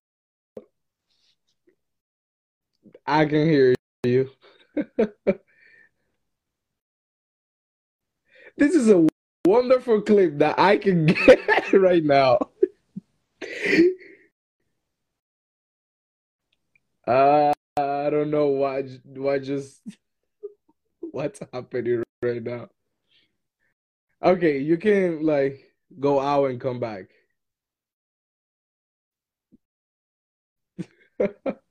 I 3.06 3.26
can 3.26 3.48
hear 3.48 3.74
you. 4.04 4.30
this 8.56 8.74
is 8.74 8.88
a 8.88 9.06
wonderful 9.44 10.00
clip 10.02 10.38
that 10.38 10.58
I 10.60 10.76
can 10.76 11.06
get 11.26 11.72
right 11.72 12.04
now. 12.04 12.38
I 17.06 17.52
don't 18.10 18.30
know 18.30 18.46
why 18.48 18.82
what 19.04 19.42
just 19.42 19.80
what's 21.00 21.40
happening 21.52 22.02
right 22.22 22.42
now. 22.42 22.68
Okay, 24.22 24.58
you 24.58 24.76
can 24.78 25.22
like 25.24 25.74
go 26.00 26.20
out 26.20 26.50
and 26.50 26.60
come 26.60 26.80
back. 26.80 27.06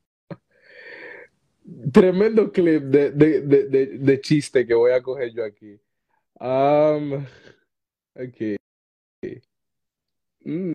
Tremendo 1.94 2.52
clip 2.54 2.84
de, 2.92 3.12
de, 3.12 3.42
de, 3.42 3.86
de 3.98 4.22
chiste 4.22 4.66
que 4.68 4.76
voy 4.76 4.92
a 4.92 5.02
coger 5.02 5.34
yo 5.34 5.44
aquí. 5.44 5.80
Um, 6.40 7.26
okay. 8.16 8.58
Mm, 10.46 10.74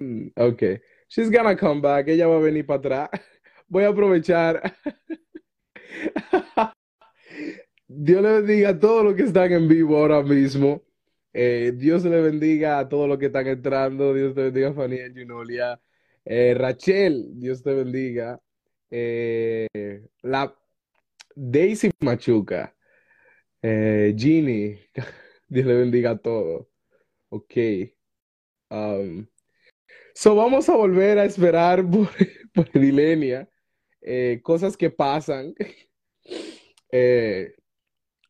mm, 0.00 0.32
okay. 0.36 0.80
She's 1.08 1.30
gonna 1.30 1.56
come 1.56 1.80
back. 1.80 2.08
Ella 2.08 2.26
va 2.28 2.36
a 2.36 2.40
venir 2.40 2.66
para 2.66 2.78
atrás. 2.80 3.08
Voy 3.68 3.84
a 3.84 3.88
aprovechar. 3.88 4.62
Dios 7.88 8.22
le 8.22 8.40
bendiga 8.40 8.70
a 8.70 8.78
todos 8.78 9.04
los 9.04 9.14
que 9.14 9.22
están 9.22 9.52
en 9.52 9.68
vivo 9.68 9.96
ahora 9.98 10.22
mismo. 10.22 10.82
Eh, 11.32 11.72
Dios 11.76 12.04
le 12.04 12.20
bendiga 12.20 12.78
a 12.78 12.88
todos 12.88 13.08
los 13.08 13.18
que 13.18 13.26
están 13.26 13.46
entrando. 13.46 14.14
Dios 14.14 14.34
te 14.34 14.44
bendiga, 14.44 14.72
Fanny 14.72 14.98
Junolia. 15.14 15.80
Eh, 16.24 16.54
Rachel, 16.56 17.38
Dios 17.38 17.62
te 17.62 17.74
bendiga. 17.74 18.40
Eh, 18.90 19.68
la 20.22 20.54
Daisy 21.34 21.90
Machuca. 22.00 22.74
Eh, 23.62 24.14
Ginny, 24.16 24.78
Dios 25.48 25.66
le 25.66 25.74
bendiga 25.74 26.10
a 26.12 26.18
todos. 26.18 26.66
Ok. 27.28 27.54
Um, 28.70 29.26
so 30.14 30.34
vamos 30.34 30.68
a 30.68 30.76
volver 30.76 31.18
a 31.18 31.24
esperar 31.24 31.88
por, 31.88 32.08
por 32.54 32.70
Dilenia. 32.72 33.48
Eh, 34.06 34.40
cosas 34.42 34.76
que 34.76 34.90
pasan. 34.90 35.54
Eh, 36.92 37.52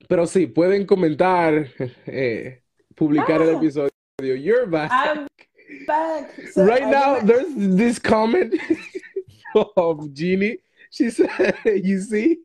pero 0.09 0.27
sí, 0.27 0.47
pueden 0.47 0.87
comentar 0.87 1.69
eh, 2.07 2.63
publicar 2.97 3.43
ah, 3.43 3.45
el 3.45 3.57
episodio. 3.57 3.91
You're 4.19 4.67
back. 4.67 4.91
I'm 4.91 5.27
back. 5.87 6.33
So 6.53 6.65
right 6.65 6.87
now, 6.87 7.21
there's 7.21 7.55
this 7.55 7.99
comment 7.99 8.55
of 9.77 10.13
Jeannie. 10.15 10.59
She 10.91 11.11
said, 11.11 11.55
"You 11.65 12.01
see, 12.01 12.39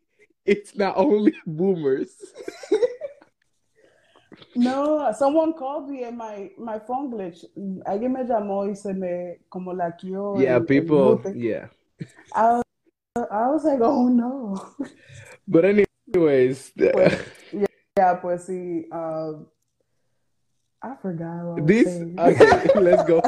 it's 0.45 0.75
not 0.75 0.97
only 0.97 1.33
boomers. 1.47 2.11
No, 4.53 5.11
someone 5.17 5.53
called 5.53 5.89
me 5.89 6.03
and 6.03 6.17
my, 6.17 6.51
my 6.57 6.77
phone 6.79 7.09
glitched. 7.09 7.45
Alguien 7.85 8.11
me 8.11 8.25
llamó 8.25 8.67
y 8.69 8.75
se 8.75 8.93
me 8.93 9.37
como 9.49 9.73
laqueó. 9.73 10.39
Yeah, 10.39 10.59
people. 10.59 11.21
Yeah. 11.33 11.67
I 12.33 12.57
was, 12.57 12.63
I 13.17 13.49
was 13.49 13.65
like, 13.65 13.79
oh 13.81 14.07
no. 14.07 14.57
But 15.47 15.65
anyways, 15.65 16.71
Pues, 16.77 17.13
yeah, 17.97 18.13
pues 18.21 18.47
sí. 18.47 18.85
Um, 18.91 19.47
I 20.81 20.95
forgot 21.01 21.43
what 21.43 21.57
I 21.57 21.61
was 21.61 21.67
this 21.67 21.87
okay, 21.87 22.69
let's 22.75 23.03
go. 23.03 23.21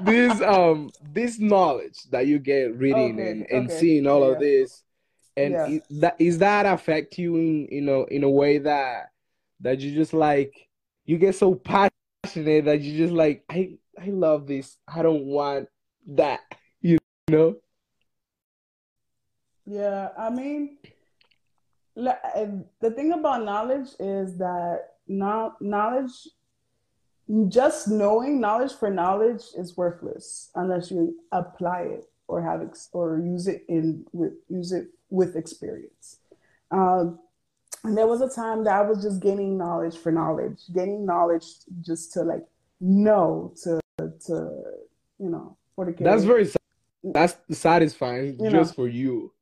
this 0.00 0.40
um 0.40 0.90
this 1.12 1.38
knowledge 1.38 2.04
that 2.10 2.26
you 2.26 2.38
get 2.38 2.74
reading 2.76 3.20
Okay, 3.20 3.30
and, 3.30 3.46
and 3.50 3.66
okay, 3.66 3.78
seeing 3.78 4.06
all 4.06 4.24
of 4.24 4.38
this 4.38 4.82
and 5.36 5.52
Yeah. 5.52 5.66
is 5.66 5.82
that 6.00 6.16
is 6.18 6.38
that 6.38 6.64
affect 6.66 7.18
you 7.18 7.36
in 7.36 7.68
you 7.70 7.82
know 7.82 8.04
in 8.04 8.24
a 8.24 8.30
way 8.30 8.58
that 8.58 9.10
that 9.60 9.80
you 9.80 9.94
just 9.94 10.14
like 10.14 10.68
you 11.04 11.18
get 11.18 11.34
so 11.34 11.54
passionate 11.54 12.64
that 12.64 12.80
you 12.80 12.96
just 12.96 13.12
like 13.12 13.44
I 13.50 13.74
I 14.00 14.06
love 14.06 14.46
this 14.46 14.78
I 14.88 15.02
don't 15.02 15.24
want 15.26 15.68
that 16.14 16.40
you 16.80 16.98
know 17.28 17.56
Yeah, 19.66 20.08
I 20.18 20.30
mean, 20.30 20.78
the 21.94 22.90
thing 22.94 23.12
about 23.12 23.44
knowledge 23.44 23.88
is 23.98 24.36
that 24.38 24.94
no, 25.06 25.54
knowledge, 25.60 26.12
just 27.48 27.88
knowing 27.88 28.40
knowledge 28.40 28.72
for 28.72 28.90
knowledge 28.90 29.42
is 29.56 29.76
worthless 29.76 30.50
unless 30.54 30.90
you 30.90 31.16
apply 31.32 31.82
it 31.82 32.04
or 32.28 32.42
have 32.42 32.62
ex- 32.62 32.88
or 32.92 33.18
use 33.18 33.46
it 33.48 33.64
in 33.68 34.04
with 34.12 34.32
use 34.48 34.72
it 34.72 34.88
with 35.10 35.36
experience. 35.36 36.18
Um, 36.70 37.18
and 37.82 37.96
there 37.96 38.06
was 38.06 38.20
a 38.20 38.28
time 38.28 38.64
that 38.64 38.74
I 38.74 38.82
was 38.82 39.02
just 39.02 39.20
gaining 39.20 39.56
knowledge 39.56 39.96
for 39.96 40.12
knowledge, 40.12 40.60
gaining 40.72 41.06
knowledge 41.06 41.46
just 41.80 42.12
to 42.14 42.22
like 42.22 42.44
know 42.80 43.52
to 43.62 43.80
to 43.98 44.62
you 45.18 45.28
know 45.28 45.56
porque 45.76 46.02
that's 46.02 46.24
very 46.24 46.44
that's 47.02 47.36
satisfying 47.50 48.38
You 48.38 48.50
just 48.50 48.72
know. 48.72 48.84
for 48.84 48.88
you 48.88 49.32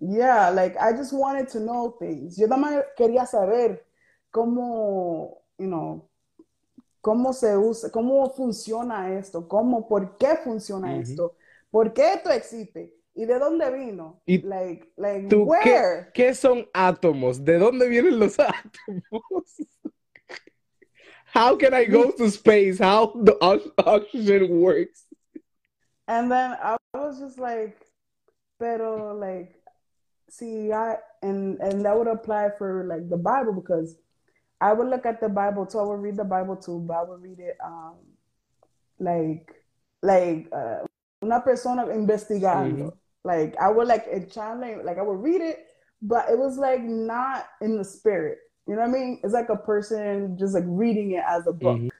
Yeah, 0.00 0.50
like 0.50 0.76
I 0.76 0.92
just 0.92 1.12
wanted 1.12 1.48
to 1.50 1.60
know 1.60 1.96
things. 1.98 2.36
Yo 2.36 2.46
también 2.48 2.82
quería 2.98 3.26
saber 3.26 3.84
cómo, 4.30 5.38
you 5.58 5.66
know, 5.66 6.08
cómo 7.00 7.32
se 7.32 7.56
usa, 7.56 7.90
cómo 7.90 8.28
funciona 8.34 9.16
esto, 9.18 9.46
cómo, 9.48 9.88
por 9.88 10.18
qué 10.18 10.36
funciona 10.42 10.98
esto, 10.98 11.36
por 11.70 11.92
qué 11.94 12.14
esto 12.14 12.30
existe 12.30 12.92
y 13.14 13.24
de 13.24 13.38
dónde 13.38 13.70
vino. 13.70 14.20
Y 14.26 14.38
like, 14.42 14.92
like 14.96 15.28
tú 15.28 15.44
where? 15.44 16.10
¿Qué 16.12 16.34
son 16.34 16.66
átomos? 16.74 17.42
¿De 17.44 17.58
dónde 17.58 17.88
vienen 17.88 18.18
los 18.18 18.36
átomos? 18.38 19.62
How 21.34 21.56
can 21.56 21.74
I 21.74 21.84
go 21.86 22.12
to 22.12 22.26
space? 22.26 22.78
How 22.78 23.12
the 23.24 23.36
ox- 23.40 23.70
oxygen 23.78 24.60
works? 24.60 25.03
And 26.08 26.30
then 26.30 26.52
I 26.62 26.76
was 26.94 27.18
just 27.18 27.38
like, 27.38 27.86
pero 28.58 29.14
like, 29.16 29.54
see, 30.28 30.72
I 30.72 30.96
and 31.22 31.58
and 31.60 31.84
that 31.84 31.96
would 31.96 32.08
apply 32.08 32.50
for 32.58 32.84
like 32.84 33.08
the 33.08 33.16
Bible 33.16 33.52
because 33.52 33.96
I 34.60 34.72
would 34.72 34.88
look 34.88 35.06
at 35.06 35.20
the 35.20 35.28
Bible 35.28 35.66
too. 35.66 35.78
I 35.78 35.84
would 35.84 36.00
read 36.02 36.16
the 36.16 36.24
Bible 36.24 36.56
too, 36.56 36.80
but 36.86 36.94
I 36.94 37.02
would 37.04 37.22
read 37.22 37.38
it 37.40 37.56
um 37.64 37.96
like 38.98 39.54
like 40.02 40.48
uh, 40.52 40.84
una 41.22 41.40
persona 41.40 41.86
investigando. 41.86 42.92
Like 43.24 43.56
I 43.56 43.70
would 43.70 43.88
like 43.88 44.04
it 44.10 44.30
challenge, 44.30 44.84
like 44.84 44.98
I 44.98 45.02
would 45.02 45.22
read 45.22 45.40
it, 45.40 45.66
but 46.02 46.28
it 46.28 46.38
was 46.38 46.58
like 46.58 46.82
not 46.82 47.46
in 47.62 47.78
the 47.78 47.84
spirit. 47.84 48.38
You 48.66 48.74
know 48.76 48.82
what 48.82 48.90
I 48.90 48.92
mean? 48.92 49.20
It's 49.24 49.32
like 49.32 49.48
a 49.48 49.56
person 49.56 50.36
just 50.38 50.54
like 50.54 50.64
reading 50.66 51.12
it 51.12 51.24
as 51.26 51.46
a 51.46 51.52
book. 51.52 51.80
Mhm. 51.80 51.90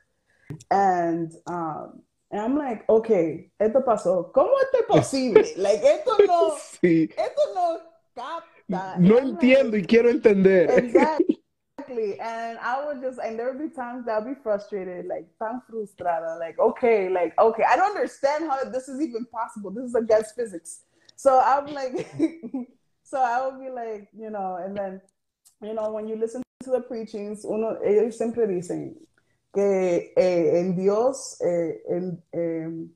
And 0.70 1.32
um 1.46 2.02
and 2.34 2.42
I'm 2.42 2.58
like, 2.58 2.84
okay, 2.88 3.48
esto 3.60 3.80
pasó. 3.84 4.32
¿Cómo 4.32 4.50
esto 4.60 4.78
es 4.80 4.86
posible? 4.88 5.44
like 5.56 5.80
esto 5.84 6.16
no, 6.26 6.56
Sí. 6.82 7.08
esto 7.16 7.42
no 7.54 7.78
capta. 8.16 8.98
No 8.98 9.18
And 9.18 9.38
entiendo 9.38 9.76
y 9.76 9.84
quiero 9.86 10.10
entender. 10.10 10.68
Exactly. 10.68 12.18
And 12.18 12.58
I 12.58 12.84
would 12.84 13.00
just, 13.00 13.20
and 13.20 13.38
there 13.38 13.52
would 13.52 13.60
be 13.62 13.72
times 13.72 14.06
that 14.06 14.20
I'd 14.20 14.26
be 14.26 14.34
frustrated, 14.42 15.06
like 15.06 15.28
tan 15.38 15.62
frustrada, 15.70 16.36
like, 16.40 16.58
okay, 16.58 17.08
like, 17.08 17.38
okay, 17.38 17.62
I 17.62 17.76
don't 17.76 17.90
understand 17.94 18.50
how 18.50 18.64
this 18.64 18.88
is 18.88 19.00
even 19.00 19.26
possible. 19.26 19.70
This 19.70 19.84
is 19.84 19.94
against 19.94 20.34
physics. 20.34 20.80
So 21.14 21.38
I'm 21.38 21.66
like, 21.72 22.04
so 23.04 23.18
I 23.20 23.46
would 23.46 23.60
be 23.62 23.70
like, 23.70 24.08
you 24.12 24.30
know, 24.30 24.56
and 24.56 24.76
then, 24.76 25.00
you 25.62 25.72
know, 25.72 25.92
when 25.92 26.08
you 26.08 26.16
listen 26.16 26.42
to 26.64 26.70
the 26.70 26.80
preachings, 26.80 27.44
uno, 27.44 27.78
ellos 27.84 28.18
siempre 28.18 28.48
dicen 28.48 28.96
que 29.54 30.12
eh, 30.16 30.60
en 30.60 30.76
Dios, 30.76 31.40
eh, 31.40 31.82
en, 31.88 32.22
eh, 32.32 32.88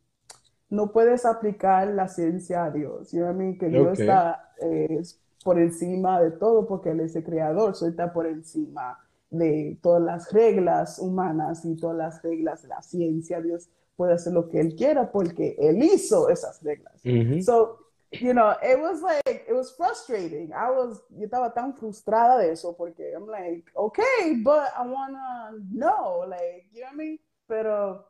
no 0.71 0.93
puedes 0.93 1.25
aplicar 1.25 1.89
la 1.89 2.09
ciencia 2.09 2.65
a 2.65 2.71
Dios. 2.71 3.15
I 3.15 3.19
mean? 3.19 3.57
Que 3.57 3.69
Dios 3.69 3.99
está 3.99 4.53
eh, 4.61 5.01
por 5.43 5.59
encima 5.59 6.21
de 6.21 6.33
todo 6.33 6.67
porque 6.67 6.91
Él 6.91 7.01
es 7.01 7.17
el 7.17 7.25
creador. 7.25 7.75
So, 7.75 7.87
está 7.87 8.13
por 8.13 8.27
encima 8.27 8.99
de 9.31 9.79
todas 9.83 10.03
las 10.03 10.33
reglas 10.33 10.99
humanas 10.99 11.65
y 11.65 11.77
todas 11.77 11.97
las 11.97 12.23
reglas 12.23 12.63
de 12.63 12.69
la 12.69 12.83
ciencia. 12.83 13.41
Dios 13.41 13.71
puede 13.97 14.15
hacer 14.15 14.33
lo 14.33 14.49
que 14.49 14.61
Él 14.61 14.75
quiera 14.75 15.11
porque 15.11 15.57
Él 15.59 15.83
hizo 15.83 16.29
esas 16.29 16.63
reglas. 16.63 17.01
So, 17.45 17.79
you 18.13 18.33
know, 18.33 18.57
it 18.63 18.79
was 18.79 19.03
like, 19.03 19.45
it 19.49 19.53
was 19.53 19.73
frustrating. 19.77 20.51
I 20.57 20.71
was, 20.71 21.01
yo 21.17 21.27
estaba 21.27 21.55
tan 21.55 21.75
frustrada 21.75 22.39
de 22.43 22.51
eso 22.53 22.73
porque 22.73 23.13
I'm 23.15 23.27
like, 23.27 23.65
okay, 23.77 24.41
but 24.43 24.69
I 24.79 24.87
wanna 24.87 25.59
know, 25.73 26.25
like, 26.29 26.67
you 26.73 26.81
know 26.83 26.87
what 26.89 26.95
I 26.95 26.97
mean? 26.97 27.19
Pero, 27.49 28.05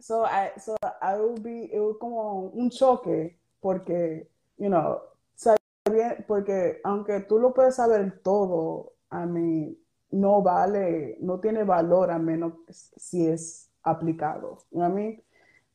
so 0.00 0.24
I, 0.24 0.52
so 0.58 0.76
I 1.00 1.16
would 1.16 1.42
be, 1.42 1.70
it 1.72 1.78
was 1.80 1.96
como 2.00 2.50
un 2.54 2.70
choque 2.70 3.36
porque, 3.62 4.26
you 4.58 4.68
know, 4.68 5.00
sabía- 5.36 6.24
porque 6.26 6.80
aunque 6.84 7.20
tú 7.28 7.38
lo 7.40 7.52
puedes 7.52 7.76
saber 7.76 8.20
todo, 8.22 8.92
I 9.10 9.26
mean, 9.26 9.76
no 10.10 10.42
vale, 10.42 11.16
no 11.20 11.40
tiene 11.40 11.64
valor 11.64 12.10
a 12.10 12.18
menos 12.18 12.52
si 12.70 13.26
es 13.26 13.70
aplicado, 13.84 14.58
you 14.70 14.78
know 14.78 14.88
what 14.88 14.90
I 14.90 14.94
mean? 14.94 15.22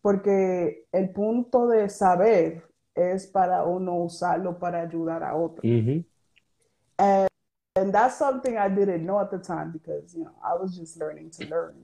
Porque 0.01 0.87
el 0.91 1.09
punto 1.11 1.67
de 1.67 1.89
saber 1.89 2.63
es 2.97 3.27
para 3.27 3.63
uno 3.63 4.03
usarlo 4.03 4.59
para 4.59 4.81
ayudar 4.81 5.23
a 5.23 5.35
otro. 5.35 5.61
Mhm. 5.63 6.03
And, 6.99 7.29
and 7.75 7.93
that's 7.93 8.17
something 8.17 8.57
I 8.57 8.69
didn't 8.69 9.05
know 9.05 9.19
at 9.19 9.29
the 9.29 9.37
time 9.37 9.71
because, 9.71 10.15
you 10.15 10.23
know, 10.23 10.35
I 10.43 10.55
was 10.55 10.75
just 10.75 10.97
learning 10.97 11.29
to 11.37 11.45
learn, 11.45 11.75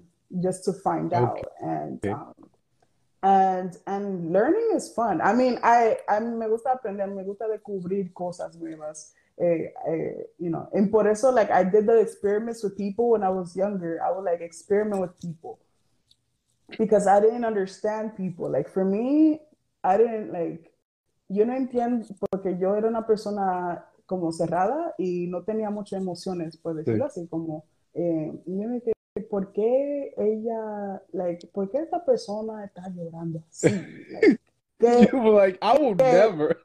just 0.41 0.65
to 0.65 0.73
find 0.73 1.13
out. 1.13 1.45
And, 1.61 1.99
Okay. 2.03 2.09
um, 2.09 2.33
and, 3.21 3.77
and 3.85 4.33
learning 4.33 4.71
is 4.73 4.91
fun. 4.93 5.21
I 5.21 5.33
mean, 5.33 5.59
I, 5.63 5.97
mí 6.09 6.37
me 6.37 6.47
gusta 6.47 6.71
aprender, 6.71 7.07
me 7.07 7.23
gusta 7.23 7.45
descubrir 7.47 8.11
cosas 8.13 8.55
nuevas. 8.59 9.13
Eh, 9.39 9.69
eh, 9.87 10.23
you 10.37 10.49
know, 10.51 10.67
and 10.73 10.91
por 10.91 11.07
eso, 11.07 11.31
like, 11.31 11.49
I 11.49 11.63
did 11.63 11.87
the 11.87 11.99
experiments 11.99 12.63
with 12.63 12.77
people 12.77 13.11
when 13.11 13.23
I 13.23 13.29
was 13.29 13.55
younger. 13.55 13.99
I 14.03 14.11
would, 14.11 14.25
like, 14.25 14.41
experiment 14.41 15.01
with 15.01 15.19
people 15.19 15.59
because 16.77 17.07
I 17.07 17.19
didn't 17.19 17.45
understand 17.45 18.15
people. 18.15 18.51
Like, 18.51 18.69
for 18.69 18.85
me, 18.85 19.41
I 19.83 19.97
didn't, 19.97 20.31
like, 20.31 20.72
yo 21.33 21.45
no 21.45 21.53
entiendo, 21.55 22.05
porque 22.31 22.57
yo 22.57 22.75
era 22.75 22.87
una 22.87 23.05
persona 23.05 23.85
como 24.05 24.31
cerrada 24.31 24.93
y 24.97 25.27
no 25.27 25.43
tenía 25.43 25.69
muchas 25.69 26.01
emociones, 26.01 26.57
por 26.57 26.75
decirlo 26.75 27.05
así, 27.05 27.27
como, 27.27 27.65
eh, 27.93 28.31
yo 28.45 28.67
me 28.69 28.81
quedé, 28.81 28.93
¿por 29.29 29.51
qué 29.53 30.13
ella, 30.17 31.01
like, 31.11 31.47
por 31.47 31.69
qué 31.71 31.79
esta 31.79 32.03
persona 32.05 32.65
está 32.65 32.89
llorando 32.89 33.43
así? 33.49 33.67
Like, 34.11 34.37
¿qué- 34.79 35.09
You 35.11 35.19
were 35.19 35.31
like, 35.31 35.57
I 35.61 35.77
would 35.79 35.99
Eh, 35.99 36.11
never. 36.13 36.57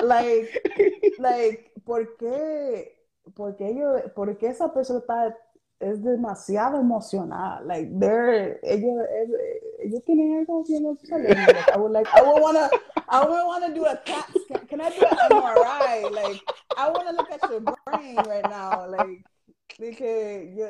like, 0.00 0.48
like, 1.18 1.72
¿por 1.84 2.16
qué, 2.16 2.96
por 3.34 3.56
qué 3.56 3.74
yo, 3.74 3.94
por 4.14 4.36
qué 4.38 4.48
esa 4.48 4.72
persona 4.72 5.00
está, 5.00 5.36
es 5.80 6.02
demasiado 6.02 6.80
emocional? 6.80 7.66
Like, 7.66 7.88
they're, 7.98 8.58
ellos, 8.62 9.04
ellos, 9.22 9.40
ellos 9.80 10.04
tienen 10.04 10.38
algo 10.38 10.64
bien. 10.64 10.84
Like, 11.10 11.72
I 11.74 11.78
would 11.78 11.92
like, 11.92 12.08
I 12.14 12.22
would 12.22 12.42
wanna, 12.42 12.68
I 13.08 13.20
would 13.24 13.46
wanna 13.46 13.72
do 13.74 13.84
a 13.86 13.96
CAT 14.04 14.26
scan. 14.44 14.66
Can 14.66 14.80
I 14.80 14.90
do 14.90 15.04
an 15.06 15.16
MRI? 15.30 16.10
Like, 16.10 16.40
I 16.76 16.90
wanna 16.90 17.12
look 17.12 17.30
at 17.30 17.48
your 17.50 17.60
brain 17.60 18.16
right 18.26 18.44
now. 18.48 18.86
Like, 18.88 19.22
que 19.68 20.52
yo, 20.56 20.66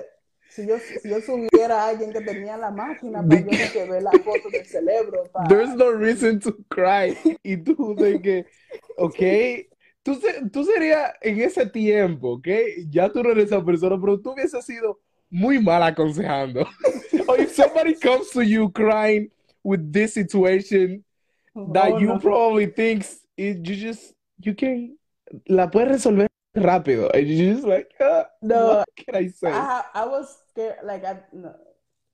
si 0.51 0.67
yo, 0.67 0.79
si 0.79 1.09
yo 1.09 1.21
subiera 1.21 1.85
a 1.85 1.89
alguien 1.89 2.13
que 2.13 2.21
tenía 2.21 2.57
la 2.59 2.71
máquina 2.71 3.23
para 3.27 3.41
yo 3.41 3.47
de 3.51 3.71
que 3.73 3.85
ver 3.87 4.03
la 4.03 4.11
foto 4.13 4.51
del 4.51 4.67
cerebro. 4.67 5.25
para- 5.33 5.49
There's 5.49 5.75
no 5.75 5.91
reason 5.93 6.39
to 6.41 6.53
cry. 6.69 7.17
Y 7.43 7.57
tú 7.57 7.95
de 7.97 8.21
que, 8.21 8.47
ok, 8.99 9.69
tú, 10.17 10.51
tú 10.53 10.65
serías 10.65 11.13
en 11.21 11.41
ese 11.41 11.67
tiempo, 11.67 12.35
ok, 12.35 12.49
ya 12.91 13.09
tú 13.11 13.23
no 13.23 13.31
eres 13.31 13.47
esa 13.47 13.65
persona, 13.65 13.99
pero 14.01 14.21
tú 14.21 14.33
hubieses 14.33 14.65
sido 14.65 14.99
muy 15.31 15.61
mal 15.61 15.83
aconsejando. 15.83 16.67
or 17.29 17.41
if 17.41 17.55
somebody 17.55 17.95
comes 17.95 18.31
to 18.31 18.43
you 18.43 18.71
crying 18.71 19.31
with 19.63 19.93
this 19.93 20.15
situation 20.15 21.05
that 21.75 21.93
Oh, 21.93 21.99
you 21.99 22.09
no. 22.09 22.19
probably 22.19 22.67
thinks 22.67 23.21
it, 23.37 23.59
you 23.67 23.77
just, 23.77 24.15
you 24.41 24.55
can, 24.55 24.97
la 25.49 25.67
puedes 25.71 25.91
resolver 25.91 26.27
rápido. 26.57 27.11
And 27.15 27.27
you're 27.27 27.55
just 27.55 27.67
like, 27.67 27.91
uh, 28.01 28.25
No, 28.43 28.67
what 28.79 28.89
can 28.97 29.15
I 29.15 29.29
say? 29.29 29.51
I 29.51 29.83
I 29.95 30.07
was 30.07 30.39
scared. 30.51 30.79
Like 30.85 31.05
I, 31.05 31.21
no. 31.33 31.55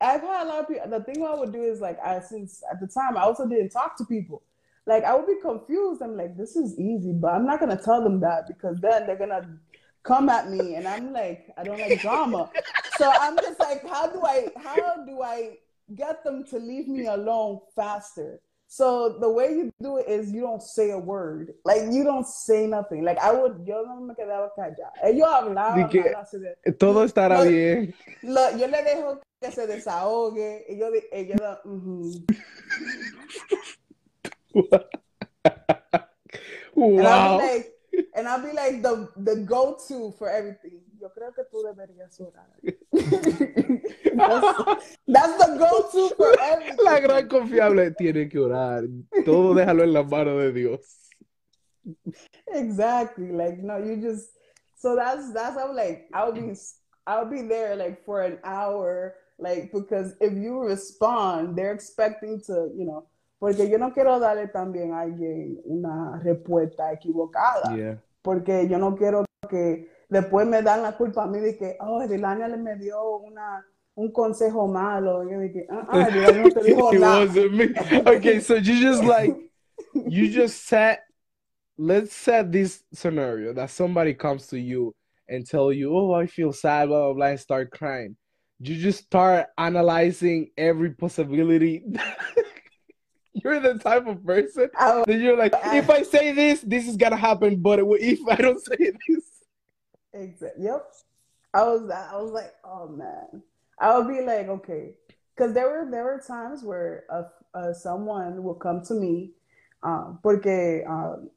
I've 0.01 0.21
had 0.21 0.45
a 0.45 0.49
lot 0.49 0.61
of 0.61 0.69
people. 0.69 0.89
The 0.91 1.05
thing 1.05 1.25
I 1.25 1.35
would 1.35 1.53
do 1.53 1.63
is 1.63 1.81
like 1.81 1.99
I 2.05 2.21
since 2.21 2.63
at 2.71 2.81
the 2.81 2.87
time 2.87 3.17
I 3.17 3.23
also 3.23 3.47
didn't 3.49 3.71
talk 3.71 3.97
to 3.99 4.05
people. 4.05 4.43
Like 4.87 5.05
I 5.05 5.15
would 5.17 5.27
be 5.27 5.41
confused. 5.41 6.03
I'm 6.03 6.17
like, 6.17 6.37
this 6.37 6.57
is 6.57 6.79
easy, 6.79 7.13
but 7.13 7.29
I'm 7.33 7.47
not 7.47 7.61
gonna 7.61 7.81
tell 7.83 8.03
them 8.03 8.21
that 8.21 8.47
because 8.49 8.79
then 8.81 9.07
they're 9.07 9.17
gonna 9.17 9.59
come 10.03 10.29
at 10.29 10.51
me, 10.51 10.75
and 10.75 10.87
I'm 10.87 11.13
like, 11.13 11.47
I 11.57 11.65
don't 11.65 11.79
like 11.81 12.01
drama. 12.01 12.51
so 12.99 13.11
I'm 13.11 13.37
just 13.39 13.59
like, 13.61 13.87
how 13.89 14.07
do 14.09 14.21
I 14.23 14.49
how 14.63 15.05
do 15.07 15.23
I 15.23 15.57
get 15.95 16.23
them 16.25 16.45
to 16.51 16.59
leave 16.59 16.89
me 16.89 17.07
alone 17.07 17.61
faster? 17.75 18.41
So 18.67 19.19
the 19.21 19.29
way 19.31 19.51
you 19.53 19.73
do 19.81 19.99
it 19.99 20.09
is 20.09 20.33
you 20.33 20.41
don't 20.43 20.63
say 20.63 20.91
a 20.91 20.99
word. 20.99 21.55
Like 21.65 21.83
you 21.93 22.03
don't 22.03 22.27
say 22.27 22.67
nothing. 22.67 23.05
Like 23.05 23.19
I 23.19 23.31
would, 23.33 23.63
yo 23.67 23.85
no 23.85 24.01
me 24.01 24.15
quedaba 24.15 24.51
callada. 24.59 24.91
Eh, 25.03 25.11
Ellos 25.13 25.29
hablaban, 25.29 25.89
que- 25.91 26.01
hablaban 26.03 26.57
de- 26.65 26.73
Todo 26.73 27.05
estará 27.05 27.39
No. 27.45 27.49
bien. 27.51 27.95
lo- 28.23 28.51
yo 28.57 28.67
le 28.67 28.83
dejo 28.83 29.21
que 29.41 29.53
se 29.53 29.67
desahogue. 29.67 30.65
Y 30.69 30.77
yo, 30.79 30.89
ella 31.13 31.37
eh, 31.65 31.69
ujú. 31.69 32.25
And 36.77 37.07
I'll 37.07 37.39
wow. 37.39 37.39
be 37.39 37.45
like, 37.45 37.75
and 38.17 38.29
I'll 38.29 38.43
be 38.43 38.53
like 38.53 38.83
the, 38.83 39.09
the 39.17 39.37
go-to 39.37 40.13
for 40.19 40.29
everything. 40.29 40.81
Yo 41.01 41.09
creo 41.11 41.33
que 41.35 41.45
tú 41.45 41.63
deberías 41.63 42.19
orar. 42.21 42.49
that's, 44.17 44.99
that's 45.07 45.37
the 45.39 45.57
go-to 45.59 46.15
for 46.17 46.35
everything. 46.43 46.85
La 46.85 46.99
gran 46.99 47.29
confiable 47.29 47.91
tiene 47.93 48.29
que 48.29 48.39
orar. 48.39 48.85
Todo 49.25 49.55
déjalo 49.55 49.85
en 49.85 49.93
la 49.93 50.03
mano 50.03 50.39
de 50.39 50.53
Dios. 50.53 51.11
Exactly. 52.49 53.31
Like, 53.31 53.59
no, 53.59 53.79
you 53.79 53.97
just 53.97 54.31
so 54.77 54.97
that's 54.97 55.33
that's 55.33 55.57
how 55.57 55.75
like 55.75 56.09
I'll 56.13 56.33
be 56.33 56.55
I'll 57.07 57.31
be 57.31 57.43
there 57.43 57.77
like 57.77 58.05
for 58.05 58.23
an 58.23 58.39
hour, 58.45 59.15
like 59.39 59.71
because 59.73 60.15
if 60.21 60.33
you 60.33 60.61
respond, 60.61 61.57
they're 61.57 61.73
expecting 61.73 62.41
to, 62.47 62.71
you 62.77 62.87
know, 62.87 63.07
porque 63.45 63.69
yo 63.69 63.77
no 63.77 63.93
quiero 63.93 64.19
darle 64.19 64.49
también 64.49 64.95
a 64.95 65.01
alguien 65.01 65.61
una 65.67 66.19
respuesta 66.25 66.91
equivocada, 66.95 67.77
Yeah. 67.77 68.03
porque 68.23 68.67
yo 68.69 68.79
no 68.79 68.97
quiero 68.97 69.27
que 69.51 69.91
después 70.09 70.47
me 70.47 70.63
dan 70.63 70.81
la 70.81 70.97
culpa 70.97 71.25
a 71.25 71.27
mí 71.27 71.41
de 71.41 71.55
que, 71.55 71.77
oh, 71.79 72.07
Dilania 72.09 72.49
le 72.49 72.57
me 72.57 72.77
dio 72.77 73.19
una 73.19 73.63
un 73.97 74.11
consejo 74.13 74.67
malo. 74.67 75.29
Y 75.29 75.33
yo 75.35 75.41
dije, 75.41 75.67
ah, 75.69 75.87
ah, 75.91 76.09
no 76.35 76.49
te 76.49 76.63
dijo 76.65 76.91
nada. 76.95 77.27
Okay, 78.17 78.41
so 78.41 78.55
you 78.57 78.81
just 78.81 79.05
like 79.05 79.37
you 80.07 80.27
just 80.31 80.65
set 80.67 81.01
let's 81.77 82.15
set 82.15 82.51
this 82.51 82.83
scenario 82.95 83.53
that 83.53 83.69
somebody 83.69 84.15
comes 84.15 84.47
to 84.47 84.57
you 84.59 84.95
and 85.29 85.47
tell 85.47 85.71
you, 85.71 85.95
Oh, 85.95 86.15
I 86.15 86.27
feel 86.29 86.51
sad, 86.55 86.89
blah 86.89 87.09
blah 87.09 87.13
blah, 87.13 87.27
and 87.27 87.39
start 87.39 87.71
crying. 87.71 88.17
You 88.59 88.75
just 88.77 89.05
start 89.05 89.49
analyzing 89.59 90.49
every 90.57 90.93
possibility. 90.95 91.85
You're 93.35 93.61
the 93.61 93.79
type 93.79 94.07
of 94.07 94.25
person 94.25 94.71
I 94.79 95.03
that 95.07 95.19
you're 95.19 95.37
like, 95.37 95.53
if 95.67 95.91
I 95.91 96.03
say 96.03 96.33
this, 96.33 96.61
this 96.61 96.87
is 96.87 96.97
gonna 96.97 97.17
happen, 97.17 97.57
but 97.57 97.81
if 97.81 98.21
I 98.29 98.37
don't 98.37 98.65
say 98.65 98.93
this, 99.09 99.35
Exactly. 100.15 100.65
Yep. 100.65 100.87
I 101.53 101.63
was 101.63 101.91
I 101.91 102.17
was 102.17 102.33
like, 102.33 102.53
oh 102.65 102.89
man. 102.89 103.43
I 103.79 103.99
would 103.99 104.09
be 104.09 104.21
like, 104.25 104.49
okay, 104.49 104.95
because 105.35 105.53
there 105.53 105.69
were 105.69 105.89
there 105.91 106.05
were 106.05 106.23
times 106.25 106.63
where 106.63 107.05
uh, 107.11 107.25
uh, 107.55 107.73
someone 107.73 108.43
will 108.43 108.55
come 108.55 108.83
to 108.87 108.95
me, 108.95 109.33
um, 109.83 110.21
porque 110.23 110.87
um, 110.87 111.31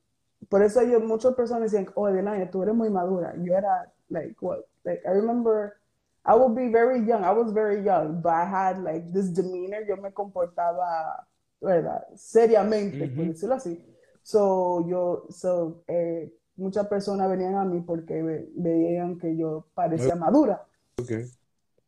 por 0.49 0.61
eso 0.61 0.81
yo 0.81 0.99
muchas 0.99 1.33
personas 1.33 1.71
decían, 1.71 1.91
oh, 1.95 2.05
Delania, 2.05 2.51
tú 2.51 2.61
eres 2.61 2.75
muy 2.75 2.89
madura. 2.89 3.33
Yo 3.43 3.53
era 3.53 3.87
like 4.09 4.35
what? 4.39 4.69
Like 4.85 5.01
I 5.07 5.11
remember, 5.11 5.77
I 6.25 6.35
would 6.35 6.55
be 6.55 6.69
very 6.71 7.01
young. 7.01 7.23
I 7.23 7.31
was 7.31 7.51
very 7.51 7.83
young, 7.83 8.21
but 8.21 8.33
I 8.33 8.45
had 8.45 8.83
like 8.83 9.11
this 9.11 9.29
demeanor. 9.29 9.81
Yo 9.87 9.95
me 9.95 10.09
comportaba, 10.09 11.23
verdad, 11.61 12.05
seriamente, 12.15 13.07
por 13.07 13.23
Ujú. 13.23 13.31
decirlo 13.33 13.55
así. 13.55 13.83
So 14.23 14.87
yo, 14.87 15.25
so 15.29 15.83
eh, 15.87 16.33
muchas 16.55 16.87
personas 16.87 17.29
venían 17.29 17.55
a 17.55 17.65
mí 17.65 17.81
porque 17.81 18.21
ve- 18.21 18.49
veían 18.55 19.17
que 19.17 19.35
yo 19.37 19.65
parecía 19.73 20.15
madura. 20.15 20.65
okay. 21.01 21.25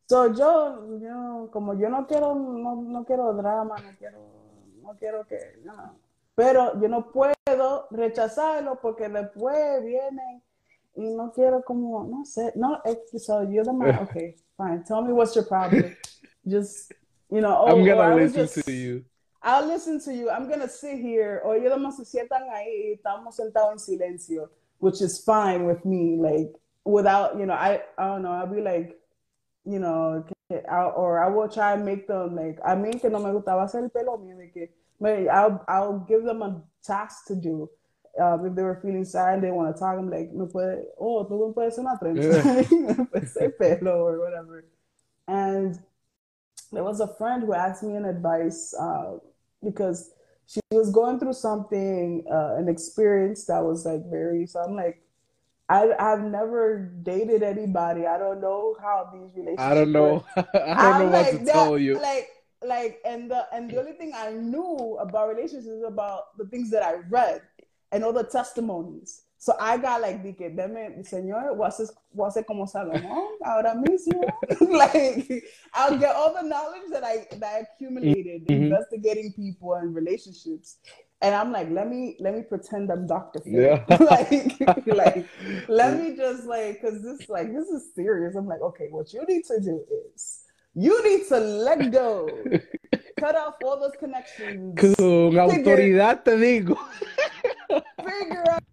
So 0.08 0.34
yo, 0.34 0.98
yo, 1.00 1.50
como 1.52 1.76
yo 1.76 1.90
no 1.90 2.08
quiero, 2.08 2.34
no, 2.34 2.76
no 2.82 3.06
quiero 3.06 3.32
drama, 3.34 3.78
no 3.80 3.92
quiero, 3.98 4.18
no 4.82 4.96
quiero 4.98 5.26
que, 5.28 5.38
no. 5.64 6.00
Pero 6.34 6.80
yo 6.82 6.88
no 6.88 7.12
puedo 7.12 7.88
rechazarlo 7.92 8.80
porque 8.82 9.08
después 9.10 9.84
vienen 9.84 10.42
y 10.96 11.12
no 11.16 11.32
quiero 11.32 11.62
como, 11.64 12.06
no 12.06 12.26
sé, 12.26 12.54
no, 12.56 12.82
so 13.18 13.44
you're 13.44 13.64
the 13.64 13.74
man, 13.74 14.00
okay, 14.00 14.36
fine, 14.58 14.84
tell 14.86 15.04
me 15.04 15.14
what's 15.14 15.36
your 15.36 15.46
problem. 15.48 15.96
Just, 16.46 16.92
you 17.30 17.42
know, 17.42 17.56
oh, 17.60 17.68
I'm 17.68 17.86
gonna 17.86 18.16
listen 18.16 18.46
just- 18.48 18.66
to 18.66 18.72
you. 18.72 19.04
I'll 19.42 19.66
listen 19.66 20.00
to 20.02 20.14
you. 20.14 20.30
I'm 20.30 20.50
gonna 20.50 20.68
sit 20.68 21.00
here. 21.00 21.42
O 21.46 21.52
ellos 21.54 21.72
nomás 21.72 21.96
se 21.98 22.04
sientan 22.06 22.50
ahí 22.52 22.92
y 22.92 23.00
estamos 23.00 23.36
sentados 23.36 23.72
en 23.72 23.80
silencio, 23.80 24.50
which 24.80 25.02
is 25.02 25.24
fine 25.24 25.66
with 25.66 25.86
me. 25.86 26.18
Like 26.18 26.52
without, 26.84 27.38
you 27.38 27.46
know, 27.46 27.54
I 27.54 27.82
I 27.98 28.08
don't 28.08 28.22
know. 28.22 28.32
I'll 28.32 28.48
be 28.48 28.62
like, 28.62 28.98
you 29.66 29.80
know, 29.80 30.26
I- 30.52 30.92
or 30.96 31.24
I 31.24 31.30
will 31.30 31.48
try 31.48 31.74
and 31.74 31.86
make 31.86 32.08
them 32.08 32.36
like. 32.36 32.60
I 32.66 32.76
mean, 32.76 33.00
que 33.00 33.10
no 33.10 33.20
me 33.20 33.32
gustaba 33.32 33.64
hacer 33.64 33.84
el 33.84 33.90
pelo 33.90 34.18
mío. 34.18 34.36
De 34.38 34.50
que, 34.50 34.70
I'll 35.30 35.64
I'll 35.68 36.00
give 36.08 36.24
them 36.26 36.42
a 36.42 36.62
task 36.84 37.26
to 37.28 37.36
do. 37.36 37.70
Um, 38.20 38.46
if 38.48 38.56
they 38.56 38.64
were 38.64 38.80
feeling 38.82 39.06
sad 39.06 39.36
and 39.36 39.44
they 39.44 39.52
want 39.52 39.74
to 39.74 39.80
talk, 39.80 39.98
I'm 39.98 40.10
like, 40.10 40.34
me 40.34 40.46
puede, 40.48 40.84
oh, 41.00 41.24
tú 41.26 41.48
me 41.48 41.54
puedes 41.54 41.78
hacer 41.78 41.86
una 41.86 41.98
trenza, 42.02 42.44
me 42.44 43.06
puedes 43.06 43.38
hacer 43.38 43.58
pelo 43.58 44.04
or 44.06 44.20
whatever. 44.20 44.66
And 45.28 45.80
there 46.72 46.84
was 46.84 47.00
a 47.00 47.08
friend 47.16 47.44
who 47.44 47.54
asked 47.54 47.84
me 47.84 47.96
an 47.96 48.06
advice 48.06 48.74
uh, 48.80 49.18
because 49.64 50.12
she 50.48 50.60
was 50.72 50.92
going 50.92 51.20
through 51.20 51.34
something, 51.34 52.24
uh, 52.32 52.56
an 52.56 52.68
experience 52.70 53.46
that 53.46 53.64
was 53.64 53.86
like 53.86 54.02
very. 54.10 54.46
So 54.48 54.60
I'm 54.60 54.76
like, 54.76 55.02
I 55.70 55.94
I've 56.00 56.24
never 56.24 56.92
dated 57.04 57.44
anybody. 57.44 58.08
I 58.08 58.18
don't 58.18 58.42
know 58.42 58.76
how 58.82 59.10
these 59.14 59.30
relationships. 59.36 59.62
I 59.62 59.74
don't 59.76 59.92
know. 59.92 60.26
I 60.36 60.42
don't 60.42 60.56
I'm 60.56 61.00
know 61.00 61.06
what 61.06 61.12
like 61.14 61.32
to 61.40 61.46
that- 61.46 61.54
tell 61.54 61.78
you. 61.78 62.00
Like 62.00 62.30
like 62.66 63.00
and 63.06 63.30
the 63.32 63.46
and 63.54 63.70
the 63.70 63.78
only 63.80 63.94
thing 63.94 64.12
I 64.16 64.32
knew 64.32 64.98
about 65.00 65.30
relationships 65.30 65.68
is 65.68 65.84
about 65.84 66.36
the 66.38 66.46
things 66.48 66.70
that 66.72 66.84
I 66.84 66.96
read 67.10 67.42
and 67.92 68.04
all 68.04 68.14
the 68.14 68.24
testimonies. 68.24 69.22
So 69.42 69.54
I 69.58 69.78
got 69.78 70.02
like, 70.02 70.22
dije, 70.22 70.54
deme, 70.54 71.02
señor, 71.04 71.56
was 71.56 71.80
it 72.36 72.46
como 72.46 72.66
Salomón 72.66 73.38
ahora 73.42 73.74
mismo? 73.74 74.22
like, 74.70 75.46
I'll 75.74 75.98
get 75.98 76.14
all 76.14 76.34
the 76.34 76.44
knowledge 76.44 76.90
that 76.92 77.06
I 77.06 77.26
that 77.40 77.48
I 77.56 77.60
accumulated 77.64 78.46
Mhm. 78.48 78.64
investigating 78.68 79.32
people 79.32 79.76
and 79.76 79.96
relationships, 79.96 80.78
and 81.22 81.34
I'm 81.34 81.54
like, 81.54 81.70
let 81.72 81.88
me 81.88 82.18
let 82.20 82.36
me 82.36 82.42
pretend 82.44 82.92
I'm 82.92 83.08
Dr. 83.08 83.40
Phil. 83.40 83.62
Yeah. 83.64 83.86
like, 84.02 84.60
like, 84.86 85.26
let 85.70 85.98
me 85.98 86.18
just 86.18 86.44
like, 86.44 86.82
cause 86.82 87.02
this 87.02 87.30
like 87.30 87.48
this 87.54 87.70
is 87.70 87.96
serious. 87.96 88.36
I'm 88.36 88.46
like, 88.46 88.60
okay, 88.62 88.88
what 88.92 89.14
you 89.14 89.24
need 89.26 89.46
to 89.46 89.62
do 89.62 89.80
is 90.14 90.42
you 90.76 91.02
need 91.08 91.28
to 91.30 91.40
let 91.40 91.90
go, 91.92 92.44
cut 93.18 93.36
off 93.38 93.56
all 93.64 93.80
those 93.80 93.96
connections, 93.98 94.76
Con 94.76 95.32
autoridad 95.32 96.26
te 96.26 96.32
digo. 96.36 96.76
figure 98.04 98.44
out 98.52 98.64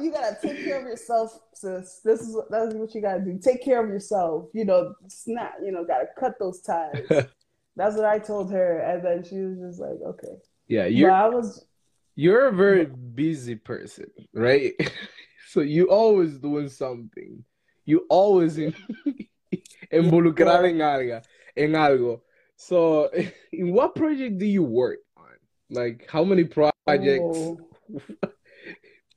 you 0.00 0.10
gotta 0.12 0.36
take 0.40 0.64
care 0.64 0.80
of 0.80 0.86
yourself, 0.86 1.38
sis. 1.52 2.00
This 2.04 2.20
is 2.20 2.34
what 2.34 2.50
that's 2.50 2.74
what 2.74 2.94
you 2.94 3.00
gotta 3.00 3.20
do. 3.20 3.38
Take 3.42 3.62
care 3.62 3.84
of 3.84 3.90
yourself. 3.90 4.48
You 4.52 4.64
know, 4.64 4.94
snap. 5.08 5.54
You 5.62 5.72
know, 5.72 5.84
gotta 5.84 6.06
cut 6.18 6.34
those 6.38 6.60
ties. 6.60 7.04
that's 7.76 7.96
what 7.96 8.04
I 8.04 8.18
told 8.18 8.52
her, 8.52 8.78
and 8.78 9.04
then 9.04 9.24
she 9.24 9.36
was 9.38 9.58
just 9.58 9.80
like, 9.80 10.00
okay. 10.06 10.36
Yeah, 10.68 10.86
you're 10.86 11.10
I 11.10 11.28
was 11.28 11.66
you're 12.14 12.46
a 12.46 12.52
very 12.52 12.86
busy 12.86 13.56
person, 13.56 14.06
right? 14.32 14.72
So 15.50 15.60
you 15.60 15.88
always 15.88 16.38
doing 16.38 16.68
something. 16.68 17.44
You 17.84 18.06
always 18.08 18.58
in, 18.58 18.74
involucrada 19.92 20.68
en 20.68 20.78
algo, 20.78 21.22
en 21.56 21.74
algo. 21.74 22.22
So, 22.56 23.08
in 23.52 23.72
what 23.72 23.94
project 23.94 24.38
do 24.38 24.46
you 24.46 24.64
work 24.64 24.98
on? 25.16 25.26
Like, 25.70 26.08
how 26.10 26.24
many 26.24 26.42
projects? 26.42 26.74
oh, 26.88 27.60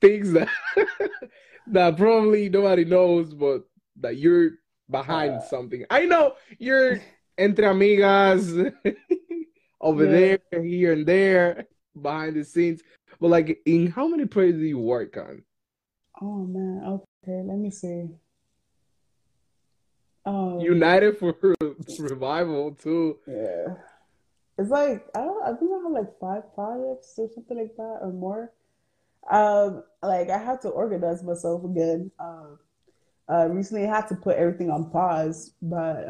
Things 0.00 0.32
that 0.32 0.48
that 1.68 1.96
probably 1.96 2.48
nobody 2.48 2.84
knows, 2.84 3.34
but 3.34 3.64
that 4.00 4.16
you're 4.16 4.52
behind 4.90 5.34
Uh, 5.34 5.40
something. 5.40 5.84
I 5.90 6.06
know 6.06 6.34
you're 6.58 7.00
entre 7.38 7.66
amigas 7.66 8.72
over 9.80 10.04
Yeah. 10.04 10.36
there, 10.50 10.62
here 10.62 10.92
and 10.92 11.06
there, 11.06 11.66
behind 12.00 12.36
the 12.36 12.44
scenes. 12.44 12.82
But 13.20 13.28
like, 13.28 13.60
in 13.66 13.88
how 13.90 14.06
many 14.06 14.26
projects 14.26 14.58
do 14.58 14.64
you 14.64 14.78
work 14.78 15.16
on? 15.16 15.42
oh 16.22 16.44
man. 16.46 16.82
Okay, 16.84 17.42
let 17.44 17.58
me 17.58 17.70
see. 17.70 18.08
Um, 20.24 20.60
United 20.60 21.18
for 21.18 21.34
Revival 21.98 22.72
too. 22.74 23.18
Yeah. 23.26 23.74
It's 24.58 24.70
like 24.70 25.06
I 25.14 25.20
don't 25.24 25.42
I 25.42 25.54
think 25.56 25.70
I 25.72 25.82
have 25.82 25.92
like 25.92 26.18
five 26.20 26.54
projects 26.54 27.14
or 27.18 27.28
something 27.34 27.56
like 27.58 27.76
that 27.76 27.98
or 28.02 28.12
more. 28.12 28.52
Um, 29.30 29.82
like 30.02 30.30
I 30.30 30.38
have 30.38 30.60
to 30.60 30.68
organize 30.68 31.22
myself 31.22 31.64
again. 31.64 32.10
Um, 32.18 32.58
uh, 33.30 33.48
recently 33.50 33.86
I 33.86 33.94
had 33.94 34.08
to 34.08 34.14
put 34.14 34.36
everything 34.36 34.70
on 34.70 34.90
pause, 34.90 35.52
but 35.60 36.00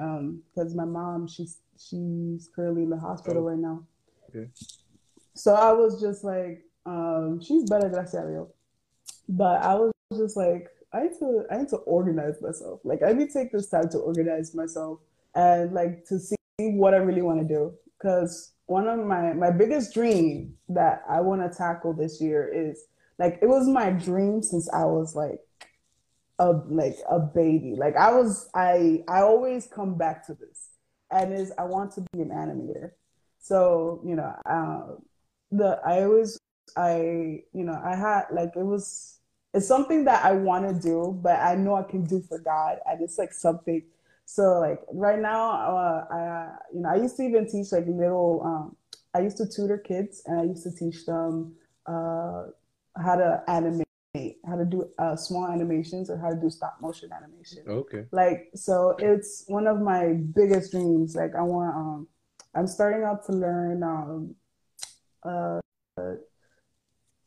because 0.54 0.72
um, 0.72 0.76
my 0.76 0.84
mom, 0.84 1.26
she's 1.26 1.58
she's 1.78 2.48
currently 2.54 2.82
in 2.82 2.90
the 2.90 2.98
hospital 2.98 3.42
oh. 3.42 3.50
right 3.50 3.58
now. 3.58 3.82
Okay. 4.28 4.48
So 5.34 5.54
I 5.54 5.72
was 5.72 6.00
just 6.00 6.24
like, 6.24 6.64
um, 6.86 7.40
she's 7.40 7.68
better, 7.68 7.86
a 7.86 7.90
Dios. 7.90 8.48
But 9.28 9.62
I 9.62 9.74
was 9.74 9.92
just 10.16 10.36
like, 10.36 10.68
I 10.92 11.02
need 11.02 11.18
to 11.18 11.44
I 11.50 11.58
need 11.58 11.68
to 11.68 11.76
organize 11.76 12.40
myself. 12.40 12.80
Like 12.84 13.02
I 13.02 13.12
need 13.12 13.30
to 13.30 13.32
take 13.32 13.52
this 13.52 13.68
time 13.68 13.88
to 13.90 13.98
organize 13.98 14.54
myself 14.54 15.00
and 15.34 15.72
like 15.72 16.04
to 16.06 16.18
see 16.18 16.36
what 16.58 16.94
I 16.94 16.98
really 16.98 17.22
want 17.22 17.40
to 17.40 17.46
do. 17.46 17.74
Because 17.98 18.52
one 18.66 18.88
of 18.88 19.04
my 19.04 19.32
my 19.34 19.50
biggest 19.50 19.92
dream 19.92 20.54
that 20.68 21.02
I 21.08 21.20
want 21.20 21.40
to 21.40 21.56
tackle 21.56 21.92
this 21.92 22.20
year 22.20 22.48
is 22.48 22.84
like 23.18 23.38
it 23.42 23.48
was 23.48 23.68
my 23.68 23.90
dream 23.90 24.42
since 24.42 24.68
I 24.72 24.84
was 24.84 25.14
like 25.14 25.40
a 26.38 26.52
like 26.68 26.96
a 27.10 27.18
baby. 27.18 27.74
Like 27.76 27.96
I 27.96 28.12
was 28.12 28.48
I 28.54 29.02
I 29.08 29.20
always 29.20 29.66
come 29.66 29.96
back 29.96 30.26
to 30.26 30.34
this. 30.34 30.70
And 31.10 31.32
is 31.32 31.52
I 31.58 31.64
want 31.64 31.92
to 31.94 32.02
be 32.12 32.20
an 32.20 32.28
animator. 32.28 32.90
So, 33.40 34.02
you 34.04 34.14
know, 34.14 34.34
uh, 34.44 34.96
the 35.50 35.80
I 35.84 36.02
always 36.02 36.38
I 36.76 37.42
you 37.52 37.64
know, 37.64 37.80
I 37.84 37.96
had 37.96 38.26
like 38.30 38.52
it 38.56 38.64
was 38.64 39.18
it's 39.54 39.66
something 39.66 40.04
that 40.04 40.24
I 40.24 40.32
want 40.32 40.68
to 40.68 40.74
do, 40.80 41.18
but 41.22 41.40
I 41.40 41.54
know 41.54 41.74
I 41.74 41.82
can 41.82 42.04
do 42.04 42.22
for 42.28 42.38
God 42.38 42.78
and 42.86 43.00
it's 43.02 43.18
like 43.18 43.32
something 43.32 43.82
so 44.26 44.60
like 44.60 44.80
right 44.92 45.18
now 45.18 45.52
uh, 45.52 46.04
I 46.12 46.48
you 46.74 46.80
know, 46.82 46.90
I 46.90 46.96
used 46.96 47.16
to 47.16 47.22
even 47.22 47.50
teach 47.50 47.72
like 47.72 47.86
little 47.86 48.42
um 48.44 48.76
I 49.14 49.20
used 49.20 49.38
to 49.38 49.48
tutor 49.48 49.78
kids 49.78 50.22
and 50.26 50.38
I 50.38 50.44
used 50.44 50.62
to 50.64 50.70
teach 50.70 51.06
them 51.06 51.54
uh 51.86 52.48
how 53.02 53.16
to 53.16 53.42
animate 53.48 53.88
how 54.46 54.56
to 54.56 54.64
do 54.64 54.88
uh, 54.98 55.14
small 55.16 55.48
animations 55.48 56.10
or 56.10 56.18
how 56.18 56.30
to 56.30 56.36
do 56.36 56.50
stop 56.50 56.78
motion 56.80 57.10
animation. 57.12 57.62
Okay. 57.68 58.04
Like 58.10 58.50
so, 58.54 58.96
it's 58.98 59.44
one 59.46 59.66
of 59.66 59.80
my 59.80 60.14
biggest 60.34 60.72
dreams. 60.72 61.14
Like 61.14 61.34
I 61.36 61.42
want, 61.42 61.76
um, 61.76 62.08
I'm 62.54 62.66
starting 62.66 63.04
out 63.04 63.24
to 63.26 63.32
learn, 63.32 63.82
um, 63.82 64.34
uh, 65.22 65.60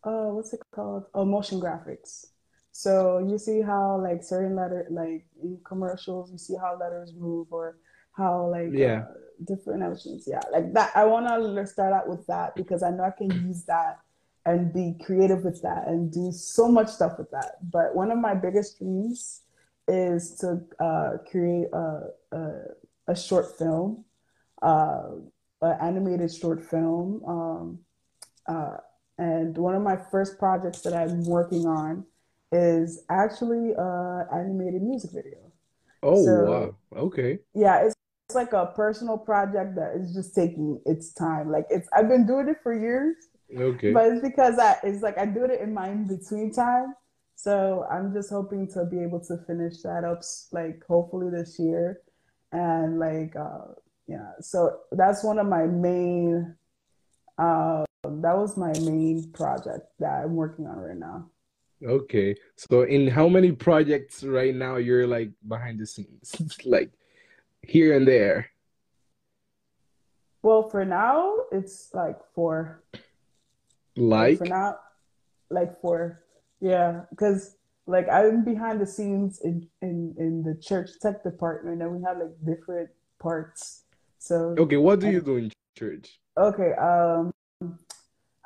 uh, 0.03 0.29
what's 0.33 0.53
it 0.53 0.61
called? 0.73 1.05
Oh, 1.13 1.25
motion 1.25 1.59
graphics. 1.59 2.27
So 2.71 3.19
you 3.19 3.37
see 3.37 3.61
how 3.61 4.01
like 4.01 4.23
certain 4.23 4.55
letter, 4.55 4.87
like 4.89 5.25
in 5.43 5.59
commercials, 5.63 6.31
you 6.31 6.37
see 6.37 6.55
how 6.55 6.77
letters 6.79 7.13
move 7.15 7.47
or 7.51 7.77
how 8.13 8.47
like 8.47 8.71
yeah 8.71 9.03
uh, 9.09 9.13
different 9.45 9.83
emotions. 9.83 10.25
Yeah, 10.25 10.41
like 10.51 10.73
that. 10.73 10.91
I 10.95 11.05
want 11.05 11.27
to 11.27 11.67
start 11.67 11.93
out 11.93 12.09
with 12.09 12.25
that 12.27 12.55
because 12.55 12.81
I 12.81 12.89
know 12.91 13.03
I 13.03 13.11
can 13.11 13.29
use 13.47 13.63
that 13.65 13.99
and 14.45 14.73
be 14.73 14.95
creative 15.03 15.43
with 15.43 15.61
that 15.61 15.87
and 15.87 16.11
do 16.11 16.31
so 16.31 16.67
much 16.67 16.87
stuff 16.87 17.13
with 17.17 17.29
that. 17.31 17.57
But 17.69 17.95
one 17.95 18.11
of 18.11 18.17
my 18.17 18.33
biggest 18.33 18.79
dreams 18.79 19.41
is 19.87 20.35
to 20.39 20.61
uh, 20.83 21.17
create 21.29 21.67
a, 21.73 22.01
a, 22.31 22.51
a, 23.07 23.15
short 23.15 23.57
film, 23.57 24.05
uh, 24.61 25.09
an 25.61 25.77
animated 25.81 26.33
short 26.33 26.63
film. 26.63 27.21
Um, 27.27 27.79
uh, 28.47 28.77
and 29.17 29.57
one 29.57 29.75
of 29.75 29.81
my 29.83 29.97
first 30.11 30.39
projects 30.39 30.81
that 30.81 30.93
I'm 30.93 31.25
working 31.25 31.67
on 31.67 32.05
is 32.51 33.03
actually 33.09 33.73
an 33.77 34.25
animated 34.33 34.81
music 34.81 35.11
video. 35.13 35.51
Oh, 36.03 36.25
so, 36.25 36.43
wow. 36.43 36.75
Okay. 36.99 37.39
Yeah, 37.53 37.85
it's, 37.85 37.95
it's 38.27 38.35
like 38.35 38.53
a 38.53 38.67
personal 38.75 39.17
project 39.17 39.75
that 39.75 39.93
is 39.95 40.13
just 40.13 40.33
taking 40.33 40.81
its 40.85 41.13
time. 41.13 41.51
Like 41.51 41.65
it's 41.69 41.87
I've 41.93 42.07
been 42.07 42.25
doing 42.25 42.47
it 42.47 42.57
for 42.63 42.73
years 42.73 43.15
Okay. 43.55 43.91
But 43.91 44.11
it's 44.11 44.21
because 44.21 44.57
I 44.59 44.77
it's 44.83 45.01
like 45.01 45.17
I 45.17 45.25
do 45.25 45.45
it 45.45 45.59
in 45.59 45.73
my 45.73 45.89
in 45.89 46.07
between 46.07 46.53
time. 46.53 46.95
So 47.35 47.85
I'm 47.89 48.13
just 48.13 48.29
hoping 48.29 48.67
to 48.73 48.85
be 48.85 49.01
able 49.01 49.19
to 49.21 49.37
finish 49.47 49.81
that 49.81 50.03
up 50.03 50.21
like 50.51 50.83
hopefully 50.87 51.29
this 51.29 51.57
year. 51.59 52.01
And 52.51 52.99
like 52.99 53.35
uh 53.35 53.73
yeah, 54.07 54.31
so 54.39 54.79
that's 54.91 55.23
one 55.23 55.39
of 55.39 55.47
my 55.47 55.65
main 55.65 56.55
uh 57.37 57.85
that 58.03 58.37
was 58.37 58.57
my 58.57 58.73
main 58.79 59.31
project 59.31 59.87
that 59.99 60.23
I'm 60.23 60.35
working 60.35 60.67
on 60.67 60.77
right 60.77 60.97
now. 60.97 61.29
Okay. 61.83 62.35
So 62.57 62.83
in 62.83 63.07
how 63.07 63.27
many 63.27 63.51
projects 63.51 64.23
right 64.23 64.53
now 64.53 64.75
you're 64.75 65.07
like 65.07 65.31
behind 65.47 65.79
the 65.79 65.85
scenes? 65.85 66.35
like 66.65 66.91
here 67.63 67.95
and 67.95 68.07
there? 68.07 68.51
Well, 70.43 70.69
for 70.69 70.85
now 70.85 71.35
it's 71.51 71.89
like 71.93 72.17
four. 72.33 72.83
Like 73.95 74.37
for 74.37 74.45
now, 74.45 74.77
like 75.49 75.79
for 75.81 76.23
yeah, 76.59 77.01
because 77.09 77.57
like 77.87 78.07
I'm 78.09 78.43
behind 78.43 78.79
the 78.79 78.85
scenes 78.85 79.41
in, 79.41 79.67
in 79.81 80.15
in 80.17 80.43
the 80.43 80.55
church 80.61 80.91
tech 81.01 81.23
department, 81.23 81.81
and 81.81 81.91
we 81.91 82.03
have 82.03 82.17
like 82.17 82.35
different 82.45 82.89
parts. 83.19 83.83
So 84.19 84.55
okay, 84.57 84.77
what 84.77 84.99
do 84.99 85.09
you 85.09 85.21
do 85.21 85.37
in 85.37 85.51
church? 85.77 86.19
Okay, 86.37 86.73
um, 86.79 87.33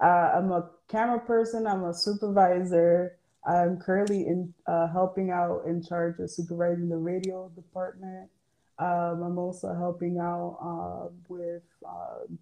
uh, 0.01 0.31
I'm 0.35 0.51
a 0.51 0.69
camera 0.89 1.19
person. 1.19 1.67
I'm 1.67 1.83
a 1.83 1.93
supervisor. 1.93 3.17
I'm 3.45 3.77
currently 3.77 4.25
in 4.25 4.53
uh, 4.65 4.87
helping 4.87 5.29
out 5.29 5.63
in 5.67 5.83
charge 5.83 6.19
of 6.19 6.31
supervising 6.31 6.89
the 6.89 6.97
radio 6.97 7.51
department. 7.55 8.29
Um, 8.79 9.21
I'm 9.23 9.37
also 9.37 9.73
helping 9.73 10.17
out 10.17 10.57
uh, 10.61 11.13
with 11.29 11.61
um, 11.85 12.39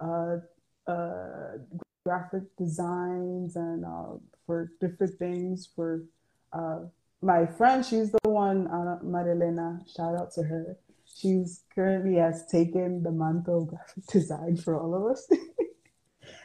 uh, 0.00 0.90
uh, 0.90 1.58
graphic 2.04 2.42
designs 2.56 3.56
and 3.56 3.84
uh, 3.84 4.14
for 4.46 4.72
different 4.80 5.18
things 5.18 5.68
for 5.74 6.04
uh, 6.52 6.80
my 7.22 7.46
friend 7.46 7.84
she's 7.84 8.10
the 8.10 8.28
one 8.28 8.66
uh, 8.66 8.98
marilena 9.04 9.78
shout 9.94 10.16
out 10.16 10.32
to 10.32 10.42
her. 10.42 10.76
She's 11.04 11.62
currently 11.74 12.16
has 12.16 12.46
taken 12.46 13.02
the 13.02 13.12
mantle 13.12 13.62
of 13.62 13.68
graphic 13.68 14.06
design 14.06 14.56
for 14.56 14.80
all 14.80 14.94
of 14.94 15.12
us. 15.12 15.28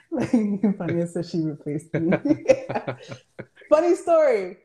Like 0.10 0.32
Vanessa, 0.78 1.22
she 1.22 1.42
replaced 1.42 1.94
me. 1.94 2.12
Funny 3.70 3.96
story. 3.96 4.58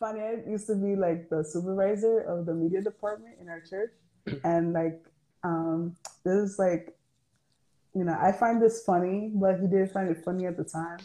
Fania 0.00 0.46
used 0.48 0.66
to 0.66 0.74
be 0.74 0.96
like 0.96 1.30
the 1.30 1.44
supervisor 1.44 2.20
of 2.20 2.46
the 2.46 2.54
media 2.54 2.82
department 2.82 3.36
in 3.40 3.48
our 3.48 3.60
church. 3.60 3.92
And 4.44 4.72
like 4.72 5.00
um 5.44 5.96
this 6.24 6.34
is 6.34 6.58
like 6.58 6.94
you 7.94 8.04
know, 8.04 8.16
I 8.20 8.32
find 8.32 8.60
this 8.60 8.82
funny, 8.84 9.30
but 9.34 9.60
he 9.60 9.66
didn't 9.66 9.92
find 9.92 10.08
it 10.08 10.24
funny 10.24 10.46
at 10.46 10.56
the 10.56 10.64
time. 10.64 10.98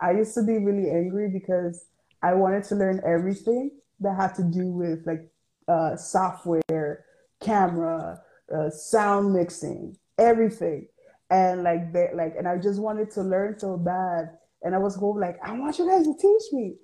I 0.00 0.12
used 0.12 0.34
to 0.34 0.42
be 0.42 0.58
really 0.58 0.90
angry 0.90 1.28
because 1.28 1.84
I 2.22 2.34
wanted 2.34 2.64
to 2.64 2.74
learn 2.74 3.00
everything 3.06 3.70
that 4.00 4.16
had 4.16 4.34
to 4.36 4.42
do 4.42 4.66
with 4.66 5.06
like 5.06 5.30
uh, 5.68 5.96
software, 5.96 7.04
camera, 7.40 8.20
uh, 8.54 8.70
sound 8.70 9.34
mixing, 9.34 9.96
everything. 10.18 10.88
And 11.30 11.62
like 11.62 11.92
they 11.92 12.08
like, 12.14 12.34
and 12.36 12.48
I 12.48 12.56
just 12.56 12.80
wanted 12.80 13.10
to 13.12 13.22
learn 13.22 13.58
so 13.58 13.76
bad. 13.76 14.30
And 14.62 14.74
I 14.74 14.78
was 14.78 14.96
home 14.96 15.20
like, 15.20 15.38
I 15.44 15.52
want 15.52 15.78
you 15.78 15.88
guys 15.88 16.04
to 16.04 16.14
teach 16.14 16.52
me. 16.52 16.74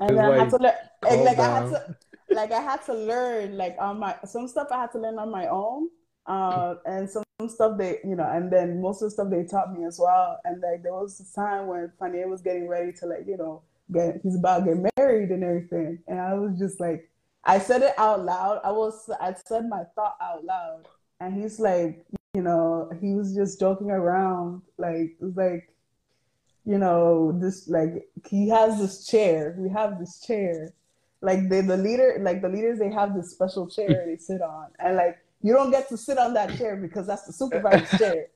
and 0.00 0.18
then 0.18 0.18
I 0.18 0.38
had 0.38 0.50
to 0.50 0.56
learn. 0.56 1.24
Like 1.24 1.36
down. 1.36 1.40
I 1.40 1.60
had 1.60 1.70
to, 1.70 1.96
like 2.34 2.52
I 2.52 2.60
had 2.60 2.84
to 2.86 2.94
learn 2.94 3.56
like 3.56 3.76
on 3.78 4.00
my 4.00 4.16
some 4.24 4.48
stuff 4.48 4.68
I 4.70 4.80
had 4.80 4.92
to 4.92 4.98
learn 4.98 5.18
on 5.18 5.30
my 5.30 5.46
own. 5.48 5.88
Uh, 6.26 6.76
and 6.86 7.10
some 7.10 7.24
stuff 7.48 7.76
they, 7.76 7.98
you 8.04 8.16
know, 8.16 8.28
and 8.30 8.50
then 8.50 8.80
most 8.80 9.02
of 9.02 9.06
the 9.06 9.10
stuff 9.10 9.30
they 9.30 9.44
taught 9.44 9.76
me 9.76 9.84
as 9.84 9.98
well. 9.98 10.38
And 10.44 10.60
like 10.60 10.82
there 10.82 10.94
was 10.94 11.20
a 11.20 11.34
time 11.34 11.66
when 11.66 11.92
Fania 12.00 12.28
was 12.28 12.40
getting 12.40 12.68
ready 12.68 12.92
to 12.92 13.06
like, 13.06 13.26
you 13.26 13.36
know, 13.36 13.62
get 13.92 14.20
he's 14.22 14.36
about 14.36 14.60
to 14.60 14.74
get 14.74 14.92
married 14.96 15.30
and 15.30 15.44
everything. 15.44 15.98
And 16.08 16.20
I 16.20 16.34
was 16.34 16.58
just 16.58 16.80
like, 16.80 17.10
I 17.44 17.58
said 17.58 17.82
it 17.82 17.94
out 17.98 18.24
loud. 18.24 18.60
I 18.64 18.72
was 18.72 19.10
I 19.20 19.34
said 19.46 19.68
my 19.68 19.84
thought 19.94 20.16
out 20.20 20.44
loud. 20.44 20.86
And 21.20 21.40
he's 21.40 21.60
like, 21.60 22.06
you 22.34 22.42
know, 22.42 22.90
he 23.00 23.14
was 23.14 23.34
just 23.34 23.60
joking 23.60 23.90
around. 23.90 24.62
Like 24.78 25.16
it 25.20 25.36
like, 25.36 25.68
you 26.64 26.78
know, 26.78 27.32
this 27.32 27.68
like 27.68 28.08
he 28.26 28.48
has 28.48 28.78
this 28.78 29.06
chair. 29.06 29.54
We 29.58 29.68
have 29.70 29.98
this 29.98 30.20
chair. 30.20 30.72
Like 31.20 31.48
they 31.48 31.60
the 31.60 31.76
leader, 31.76 32.18
like 32.20 32.42
the 32.42 32.48
leaders, 32.48 32.78
they 32.78 32.90
have 32.90 33.14
this 33.14 33.30
special 33.30 33.68
chair 33.68 34.04
they 34.06 34.16
sit 34.16 34.40
on. 34.40 34.68
And 34.78 34.96
like 34.96 35.18
you 35.44 35.52
don't 35.52 35.70
get 35.70 35.90
to 35.90 35.98
sit 35.98 36.16
on 36.16 36.32
that 36.34 36.56
chair 36.56 36.74
because 36.74 37.06
that's 37.06 37.26
the 37.26 37.32
supervisor's 37.32 37.98
chair. 37.98 38.26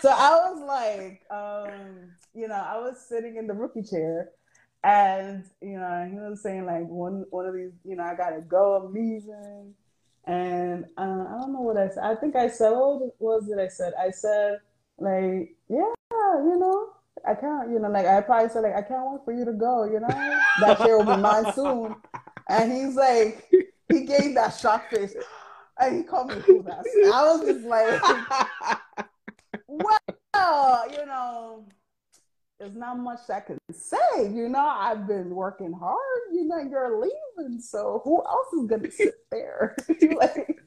So 0.00 0.08
I 0.08 0.30
was 0.30 0.62
like, 0.66 1.20
um, 1.30 2.10
you 2.34 2.48
know, 2.48 2.54
I 2.54 2.78
was 2.78 3.04
sitting 3.06 3.36
in 3.36 3.46
the 3.46 3.52
rookie 3.52 3.82
chair 3.82 4.30
and 4.82 5.44
you 5.60 5.78
know, 5.78 6.08
he 6.10 6.16
was 6.16 6.42
saying 6.42 6.64
like 6.64 6.88
one 6.88 7.26
one 7.28 7.44
of 7.44 7.54
these, 7.54 7.72
you 7.84 7.96
know, 7.96 8.02
I 8.02 8.14
gotta 8.14 8.40
go, 8.40 8.76
I'm 8.76 8.94
leaving. 8.94 9.74
And 10.26 10.86
uh, 10.96 11.26
I 11.28 11.38
don't 11.38 11.52
know 11.52 11.60
what 11.60 11.76
I 11.76 11.90
said. 11.90 12.02
I 12.02 12.14
think 12.14 12.34
I 12.34 12.48
said, 12.48 12.70
what 12.70 13.12
was 13.18 13.46
it 13.50 13.58
I 13.58 13.68
said? 13.68 13.92
I 14.00 14.10
said, 14.10 14.56
like, 14.96 15.54
yeah, 15.68 15.92
you 16.10 16.56
know, 16.58 16.88
I 17.28 17.34
can't, 17.34 17.72
you 17.72 17.78
know, 17.78 17.90
like 17.90 18.06
I 18.06 18.22
probably 18.22 18.48
said, 18.48 18.62
like, 18.62 18.74
I 18.74 18.80
can't 18.80 19.04
wait 19.04 19.20
for 19.26 19.34
you 19.34 19.44
to 19.44 19.52
go, 19.52 19.84
you 19.84 20.00
know, 20.00 20.40
that 20.60 20.78
chair 20.78 20.96
will 20.96 21.14
be 21.14 21.20
mine 21.20 21.52
soon. 21.52 21.96
And 22.48 22.72
he's 22.72 22.94
like, 22.94 23.50
he 23.90 24.06
gave 24.06 24.34
that 24.34 24.56
shock 24.56 24.88
face 24.88 25.14
and 25.80 25.96
he 25.96 26.02
called 26.02 26.28
me 26.28 26.36
Judas. 26.46 26.84
I 27.12 27.22
was 27.22 27.46
just 27.46 27.64
like, 27.64 28.02
well, 29.68 30.90
you 30.90 31.06
know, 31.06 31.66
there's 32.58 32.76
not 32.76 32.98
much 32.98 33.20
I 33.28 33.40
can 33.40 33.58
say. 33.72 33.98
You 34.32 34.48
know, 34.48 34.64
I've 34.64 35.06
been 35.06 35.30
working 35.30 35.72
hard. 35.72 35.98
You 36.32 36.44
know, 36.44 36.58
you're 36.58 37.00
leaving, 37.00 37.60
so 37.60 38.00
who 38.04 38.22
else 38.24 38.52
is 38.52 38.66
gonna 38.66 38.90
sit 38.90 39.14
there? 39.30 39.76
like, 40.16 40.60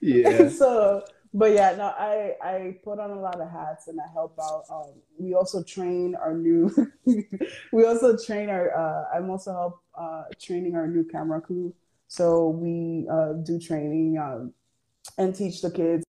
Yeah. 0.00 0.48
so, 0.50 1.04
but 1.32 1.52
yeah, 1.52 1.74
no, 1.76 1.84
I 1.84 2.34
I 2.42 2.76
put 2.82 2.98
on 2.98 3.10
a 3.10 3.20
lot 3.20 3.40
of 3.40 3.50
hats 3.50 3.88
and 3.88 4.00
I 4.00 4.10
help 4.12 4.38
out. 4.40 4.64
Um, 4.70 4.94
we 5.18 5.34
also 5.34 5.62
train 5.62 6.14
our 6.16 6.34
new. 6.34 6.74
we 7.72 7.84
also 7.84 8.16
train 8.16 8.48
our. 8.48 8.74
Uh, 8.76 9.16
I'm 9.16 9.30
also 9.30 9.52
help 9.52 9.80
uh, 9.96 10.24
training 10.40 10.74
our 10.74 10.86
new 10.86 11.04
camera 11.04 11.40
crew. 11.40 11.74
So 12.08 12.48
we 12.48 13.06
uh, 13.10 13.34
do 13.44 13.58
training 13.58 14.18
um, 14.18 14.52
and 15.18 15.34
teach 15.34 15.60
the 15.60 15.70
kids 15.70 16.04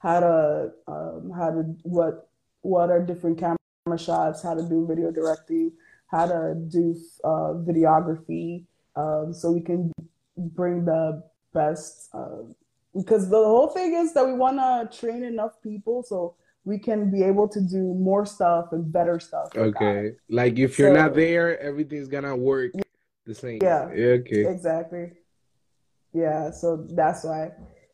how 0.00 0.20
to 0.20 0.70
um, 0.86 1.32
how 1.36 1.50
to 1.50 1.62
what 1.82 2.28
what 2.62 2.90
are 2.90 3.04
different 3.04 3.38
camera 3.38 3.58
shots, 3.98 4.42
how 4.42 4.54
to 4.54 4.62
do 4.62 4.86
video 4.86 5.10
directing, 5.10 5.72
how 6.06 6.26
to 6.26 6.54
do 6.68 6.96
uh, 7.24 7.54
videography, 7.66 8.64
um, 8.96 9.32
so 9.32 9.50
we 9.50 9.60
can 9.60 9.92
bring 10.36 10.84
the 10.84 11.22
best. 11.54 12.08
Uh, 12.12 12.42
because 12.94 13.28
the 13.28 13.36
whole 13.36 13.68
thing 13.68 13.94
is 13.94 14.12
that 14.14 14.26
we 14.26 14.32
want 14.32 14.58
to 14.58 14.98
train 14.98 15.22
enough 15.22 15.60
people 15.62 16.02
so 16.02 16.34
we 16.64 16.78
can 16.78 17.10
be 17.10 17.22
able 17.22 17.48
to 17.48 17.60
do 17.60 17.94
more 17.94 18.26
stuff 18.26 18.72
and 18.72 18.92
better 18.92 19.20
stuff. 19.20 19.48
Okay. 19.56 20.12
Like 20.28 20.58
if 20.58 20.78
you're 20.78 20.92
not 20.92 21.14
there, 21.14 21.58
everything's 21.60 22.08
gonna 22.08 22.36
work 22.36 22.72
the 23.24 23.34
same. 23.34 23.60
Yeah. 23.62 23.84
Okay. 23.84 24.46
Exactly. 24.46 25.12
Yeah, 26.18 26.50
so 26.50 26.86
that's 26.90 27.24
why, 27.24 27.50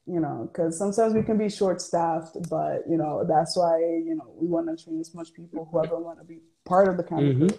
you 0.06 0.20
know, 0.20 0.48
because 0.50 0.78
sometimes 0.78 1.14
we 1.14 1.22
can 1.22 1.36
be 1.38 1.48
short 1.50 1.80
staffed, 1.80 2.36
but 2.48 2.82
you 2.88 2.96
know, 2.96 3.24
that's 3.28 3.56
why, 3.56 3.78
you 3.78 4.14
know, 4.18 4.32
we 4.40 4.46
want 4.48 4.66
to 4.68 4.82
train 4.82 5.00
as 5.00 5.14
much 5.14 5.32
people 5.34 5.68
whoever 5.70 5.98
want 5.98 6.18
to 6.18 6.24
be 6.24 6.38
part 6.64 6.88
of 6.88 6.96
the 6.96 7.04
Mhm. 7.04 7.48
crew. 7.48 7.58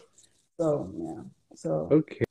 So 0.59 0.91
yeah. 0.97 1.21
So 1.55 1.89
Okay. 1.91 2.25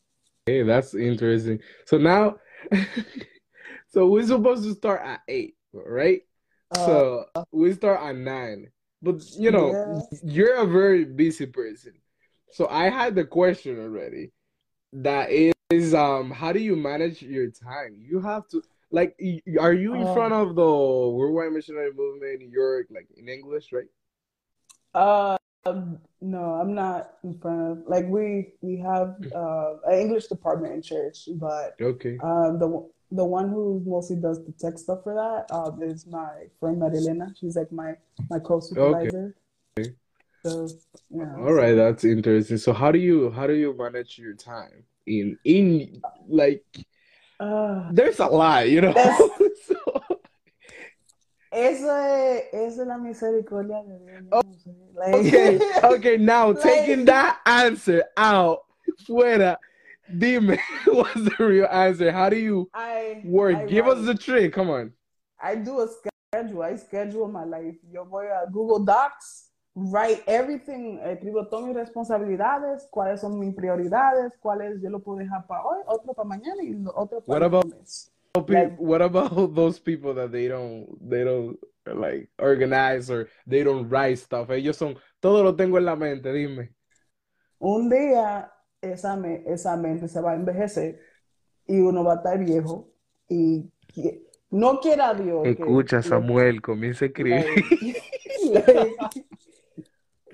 Hey, 0.46 0.62
that's 0.62 0.94
interesting. 0.94 1.60
So 1.86 1.96
now, 1.98 2.36
so 3.88 4.08
we're 4.08 4.26
supposed 4.26 4.64
to 4.64 4.74
start 4.74 5.02
at 5.04 5.20
eight, 5.28 5.56
right? 5.72 6.22
uh, 6.70 6.76
So 6.84 7.24
we 7.52 7.72
start 7.72 8.00
at 8.02 8.16
nine. 8.16 8.70
But 9.02 9.22
you 9.38 9.50
know, 9.50 9.72
Yeah. 9.86 10.00
you're 10.22 10.56
a 10.56 10.66
very 10.66 11.04
busy 11.04 11.46
person. 11.46 11.94
So 12.52 12.68
I 12.68 12.88
had 12.90 13.14
the 13.14 13.24
question 13.24 13.78
already. 13.80 14.32
That 14.94 15.30
is, 15.30 15.94
um, 15.94 16.30
how 16.30 16.52
do 16.52 16.60
you 16.60 16.76
manage 16.76 17.20
your 17.22 17.50
time? 17.50 17.96
You 17.98 18.20
have 18.20 18.48
to 18.48 18.62
like, 18.90 19.18
are 19.60 19.72
you 19.72 19.94
in 19.94 20.06
Oh. 20.06 20.14
front 20.14 20.32
of 20.32 20.54
the 20.54 20.62
Worldwide 20.62 21.52
Missionary 21.52 21.92
Movement 21.92 22.40
in 22.40 22.48
New 22.48 22.52
York, 22.52 22.86
like 22.90 23.08
in 23.16 23.28
English, 23.28 23.72
right? 23.72 23.88
uh, 24.94 25.36
no, 26.20 26.54
I'm 26.54 26.74
not 26.74 27.14
in 27.24 27.38
front 27.38 27.72
of 27.72 27.78
like 27.88 28.06
we 28.06 28.52
we 28.60 28.76
have 28.78 29.16
uh 29.34 29.74
an 29.86 29.98
English 29.98 30.26
department 30.28 30.74
in 30.74 30.82
church, 30.82 31.28
but 31.34 31.76
Okay. 31.80 32.18
um 32.22 32.58
the 32.58 32.88
the 33.10 33.24
one 33.24 33.48
who 33.48 33.82
mostly 33.86 34.16
does 34.16 34.44
the 34.44 34.52
tech 34.52 34.78
stuff 34.78 35.02
for 35.02 35.14
that 35.14 35.52
um 35.54 35.82
is 35.82 36.06
my 36.06 36.46
friend 36.60 36.80
Marilena. 36.80 37.34
She's 37.38 37.56
like 37.56 37.72
my 37.72 37.94
my 38.30 38.38
co-supervisor. 38.38 39.34
So 40.44 40.68
yeah. 41.10 41.34
All 41.38 41.52
right, 41.54 41.74
that's 41.74 42.04
interesting. 42.04 42.58
So 42.58 42.72
how 42.72 42.92
do 42.92 42.98
you 42.98 43.30
how 43.30 43.46
do 43.46 43.54
you 43.54 43.74
manage 43.76 44.18
your 44.18 44.34
time 44.34 44.84
in 45.06 45.38
in 45.44 46.02
like 46.28 46.64
Uh, 47.40 47.90
there's 47.92 48.20
a 48.20 48.26
lot, 48.26 48.68
you 48.70 48.80
know? 48.80 48.94
So, 49.66 49.74
Eso 51.50 51.88
es, 51.88 52.42
eso 52.52 52.82
es 52.82 52.86
la 52.88 52.96
misericordia 52.98 53.82
de 53.82 53.98
Dios. 54.22 54.42
yo. 54.66 54.72
Like- 54.94 55.14
okay, 55.14 55.60
okay, 55.84 56.16
now 56.16 56.50
Like- 56.50 56.62
taking 56.62 57.04
that 57.12 57.38
answer 57.46 58.04
out, 58.16 58.60
fuera, 59.06 59.56
dime, 60.18 60.58
what's 60.86 61.14
the 61.14 61.36
real 61.38 61.66
answer? 61.66 62.10
How 62.12 62.28
do 62.28 62.36
you 62.36 62.68
I 62.74 63.22
work? 63.24 63.56
I 63.56 63.66
Give 63.66 63.86
us 63.86 64.04
the 64.04 64.14
trick. 64.14 64.52
Come 64.52 64.68
on. 64.70 64.92
I 65.40 65.54
do 65.56 65.80
a 65.80 65.88
schedule. 65.88 66.62
I 66.62 66.76
schedule 66.76 67.28
my 67.28 67.44
life. 67.44 67.76
Yo 67.90 68.04
voy 68.04 68.26
a 68.26 68.50
Google 68.50 68.80
Docs, 68.84 69.50
write 69.74 70.22
everything, 70.26 70.98
escribo 71.04 71.48
todas 71.48 71.66
mis 71.66 71.74
responsabilidades, 71.76 72.86
cuáles 72.90 73.20
son 73.20 73.38
mis 73.38 73.54
prioridades, 73.54 74.32
cuáles 74.40 74.80
yo 74.80 74.90
lo 74.90 75.00
puedo 75.00 75.18
dejar 75.18 75.46
para 75.46 75.64
hoy, 75.64 75.78
otro 75.86 76.14
para 76.14 76.28
mañana 76.28 76.62
y 76.62 76.74
otro 76.94 77.18
What 77.26 77.26
para 77.26 77.46
el 77.46 77.52
about- 77.54 77.64
lunes. 77.64 78.10
Pe- 78.46 78.74
What 78.78 79.00
about 79.00 79.30
those 79.54 79.78
people 79.80 80.12
that 80.14 80.30
they 80.32 80.48
don't 80.48 80.86
they 81.08 81.22
don't 81.24 81.56
like 81.86 82.28
organize 82.38 83.08
or 83.08 83.28
they 83.46 83.62
don't 83.62 83.88
write 83.88 84.16
stuff? 84.16 84.50
Ellos 84.50 84.76
son 84.76 84.96
todo 85.20 85.44
lo 85.44 85.54
tengo 85.54 85.78
en 85.78 85.84
la 85.84 85.94
mente, 85.94 86.32
dime. 86.32 86.72
Un 87.60 87.88
día 87.88 88.50
esa, 88.80 89.16
me- 89.16 89.44
esa 89.46 89.76
mente 89.76 90.08
se 90.08 90.20
va 90.20 90.32
a 90.32 90.34
envejecer 90.34 90.98
y 91.66 91.78
uno 91.80 92.02
va 92.02 92.14
a 92.14 92.16
estar 92.16 92.38
viejo 92.38 92.88
y 93.28 93.70
no 94.50 94.80
quiera 94.80 95.14
Dios 95.14 95.46
Escucha, 95.46 95.98
que- 95.98 96.08
Samuel, 96.08 96.60
comienza 96.60 97.04
a 97.04 97.08
escribir. 97.08 97.44
Like, 98.44 98.74
like, 99.00 99.26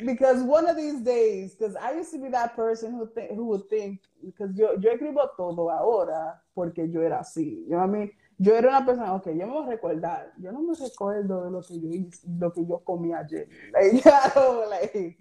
because 0.05 0.43
one 0.43 0.69
of 0.69 0.77
these 0.77 1.01
days, 1.01 1.55
because 1.55 1.77
I 1.77 1.93
used 1.93 2.13
to 2.13 2.19
be 2.19 2.29
that 2.29 2.57
person 2.57 2.93
who 2.93 3.09
th- 3.15 3.31
who 3.31 3.47
would 3.47 3.69
think, 3.69 4.01
because 4.25 4.55
yo, 4.57 4.77
yo 4.81 4.91
escribo 4.97 5.29
todo 5.37 5.71
ahora 5.71 6.41
porque 6.55 6.91
yo 6.91 7.01
era 7.01 7.21
así, 7.21 7.65
you 7.65 7.71
know 7.71 7.79
what 7.79 7.89
I 7.89 7.93
mean? 7.93 8.11
Yo 8.39 8.55
era 8.55 8.69
una 8.69 8.87
persona, 8.87 9.15
ok, 9.15 9.27
yo 9.27 9.47
me 9.47 9.53
voy 9.53 9.67
a 9.67 9.77
recordar, 9.77 10.33
yo 10.39 10.51
no 10.51 10.63
me 10.63 10.75
recuerdo 10.75 11.45
de 11.45 11.51
lo 11.51 11.61
que 11.61 11.79
yo 11.79 11.89
hice, 11.91 12.27
lo 12.39 12.51
que 12.53 12.65
yo 12.67 12.83
comí 12.83 13.13
ayer. 13.13 13.49
Like, 13.73 14.03
no, 14.35 14.65
like, 14.69 15.19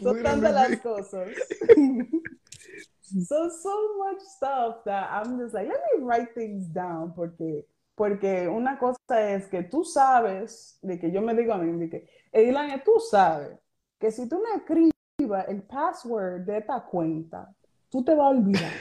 son 0.00 0.22
tantas 0.22 0.54
las 0.54 0.80
cosas. 0.80 1.28
so, 3.26 3.50
so 3.50 3.96
much 3.98 4.20
stuff 4.20 4.84
that 4.84 5.10
I'm 5.10 5.38
just 5.38 5.54
like, 5.54 5.66
let 5.66 5.80
me 5.96 6.04
write 6.04 6.34
things 6.34 6.68
down 6.68 7.12
porque, 7.14 7.66
porque 7.96 8.48
una 8.48 8.78
cosa 8.78 9.34
es 9.34 9.48
que 9.48 9.64
tú 9.64 9.84
sabes, 9.84 10.78
de 10.82 10.98
que 10.98 11.10
yo 11.10 11.20
me 11.20 11.34
digo 11.34 11.52
a 11.52 11.58
mí, 11.58 11.76
de 11.78 11.90
que, 11.90 12.08
Edilania, 12.32 12.82
tú 12.84 13.00
sabes 13.10 13.58
que 14.02 14.10
si 14.10 14.28
tú 14.28 14.42
no 14.42 14.52
escribas 14.56 15.48
el 15.48 15.62
password 15.62 16.40
de 16.40 16.58
esta 16.58 16.80
cuenta, 16.80 17.54
tú 17.88 18.04
te 18.04 18.12
vas 18.16 18.26
a 18.26 18.28
olvidar. 18.30 18.72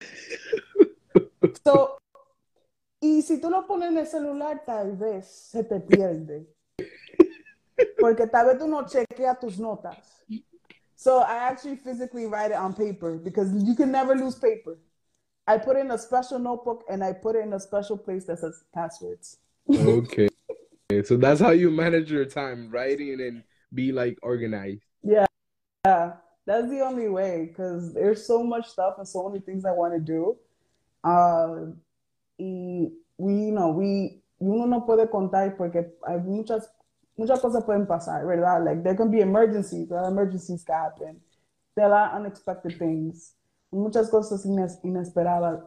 So, 1.62 1.98
y 3.00 3.22
si 3.22 3.38
tú 3.38 3.48
lo 3.48 3.66
pones 3.66 3.90
en 3.90 3.98
el 3.98 4.06
celular, 4.06 4.64
tal 4.64 4.96
vez 4.96 5.26
se 5.26 5.62
te 5.62 5.78
pierde. 5.78 6.46
Porque 7.98 8.26
tal 8.26 8.46
vez 8.46 8.58
tú 8.58 8.66
no 8.66 8.86
chequeas 8.86 9.38
tus 9.38 9.58
notas. 9.58 10.24
So 10.94 11.20
I 11.20 11.36
actually 11.50 11.76
physically 11.76 12.26
write 12.26 12.50
it 12.50 12.56
on 12.56 12.74
paper 12.74 13.16
because 13.16 13.52
you 13.62 13.74
can 13.74 13.92
never 13.92 14.14
lose 14.14 14.36
paper. 14.38 14.78
I 15.46 15.58
put 15.58 15.76
it 15.76 15.80
in 15.80 15.90
a 15.90 15.98
special 15.98 16.38
notebook 16.38 16.84
and 16.88 17.04
I 17.04 17.12
put 17.12 17.36
it 17.36 17.44
in 17.44 17.52
a 17.52 17.60
special 17.60 17.96
place 17.96 18.24
that 18.24 18.38
says 18.38 18.64
passwords. 18.74 19.38
Okay. 19.70 20.28
So 21.04 21.16
that's 21.16 21.40
how 21.40 21.50
you 21.50 21.70
manage 21.70 22.10
your 22.10 22.24
time, 22.24 22.70
writing 22.70 23.20
and 23.20 23.44
be 23.74 23.92
like 23.92 24.18
organized. 24.22 24.82
Yeah, 25.02 25.26
Yeah. 25.84 26.16
that's 26.46 26.68
the 26.68 26.80
only 26.80 27.08
way 27.08 27.46
because 27.48 27.92
there's 27.94 28.26
so 28.26 28.42
much 28.42 28.68
stuff 28.68 28.94
and 28.98 29.06
so 29.08 29.28
many 29.28 29.40
things 29.40 29.64
I 29.64 29.72
want 29.72 29.94
to 29.94 30.00
do. 30.00 30.36
Uh, 31.02 31.72
y 32.38 32.90
we, 33.18 33.32
you 33.46 33.52
know, 33.52 33.70
we, 33.70 34.22
uno 34.40 34.66
no 34.66 34.80
puede 34.86 35.08
contar 35.10 35.56
porque 35.56 35.84
hay 36.06 36.18
muchas, 36.18 36.68
muchas 37.16 37.40
cosas 37.40 37.64
pueden 37.64 37.86
pasar, 37.86 38.26
¿verdad? 38.26 38.64
Like 38.64 38.82
there 38.82 38.94
can 38.96 39.10
be 39.10 39.20
emergencies, 39.20 39.88
there 39.88 40.04
emergencies 40.04 40.64
that 40.64 40.74
happen. 40.74 41.20
There 41.76 41.92
are 41.92 42.14
unexpected 42.16 42.78
things. 42.78 43.34
Muchas 43.72 44.08
cosas 44.10 44.44
ines- 44.46 44.78
inesperadas. 44.84 45.64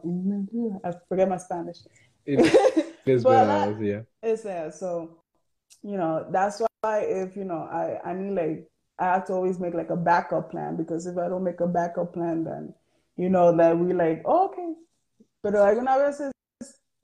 I 0.84 0.92
forget 1.08 1.28
my 1.28 1.36
Spanish. 1.38 1.78
It's 2.24 2.84
But 3.04 3.46
bananas, 3.46 3.80
yeah. 3.80 4.00
It's 4.22 4.42
there. 4.42 4.70
So, 4.72 5.18
you 5.82 5.96
know, 5.96 6.26
that's 6.30 6.60
why 6.60 6.67
if, 6.96 7.36
you 7.36 7.44
know, 7.44 7.68
I, 7.70 7.98
I 8.04 8.14
need 8.14 8.32
like, 8.32 8.68
I 8.98 9.04
have 9.14 9.26
to 9.26 9.34
always 9.34 9.60
make 9.60 9.74
like 9.74 9.90
a 9.90 9.96
backup 9.96 10.50
plan 10.50 10.76
because 10.76 11.06
if 11.06 11.16
I 11.16 11.28
don't 11.28 11.44
make 11.44 11.60
a 11.60 11.66
backup 11.66 12.14
plan, 12.14 12.44
then, 12.44 12.74
you 13.16 13.28
know, 13.28 13.56
that 13.56 13.78
we 13.78 13.92
like, 13.92 14.22
oh, 14.24 14.46
okay. 14.46 14.74
Pero 15.42 15.64
algunas 15.64 15.98
veces, 15.98 16.32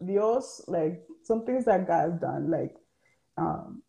Dios, 0.04 0.64
like, 0.66 1.02
some 1.22 1.44
things 1.44 1.64
that 1.66 1.86
God's 1.86 2.20
done, 2.20 2.50
like, 2.50 2.74
um, 3.36 3.82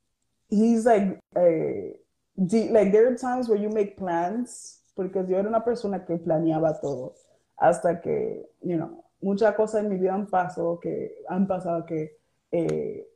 he's 0.50 0.86
like, 0.86 1.20
a, 1.36 1.94
like, 2.38 2.92
there 2.92 3.12
are 3.12 3.18
times 3.18 3.50
where 3.50 3.58
you 3.58 3.70
make 3.70 3.98
plans, 3.98 4.82
because 4.96 5.28
yo 5.28 5.38
era 5.38 5.48
una 5.48 5.62
persona 5.62 6.06
que 6.06 6.18
planeaba 6.18 6.80
todo, 6.80 7.14
hasta 7.60 8.02
que, 8.02 8.44
you 8.62 8.78
know, 8.78 9.04
muchas 9.22 9.56
cosas 9.56 9.84
en 9.84 9.90
mi 9.90 9.98
vida 9.98 10.14
han 10.14 10.28
pasado 10.28 10.80
que, 10.80 11.12
han 11.30 11.48
pasado 11.48 11.86
que, 11.86 12.12
eh, 12.52 13.08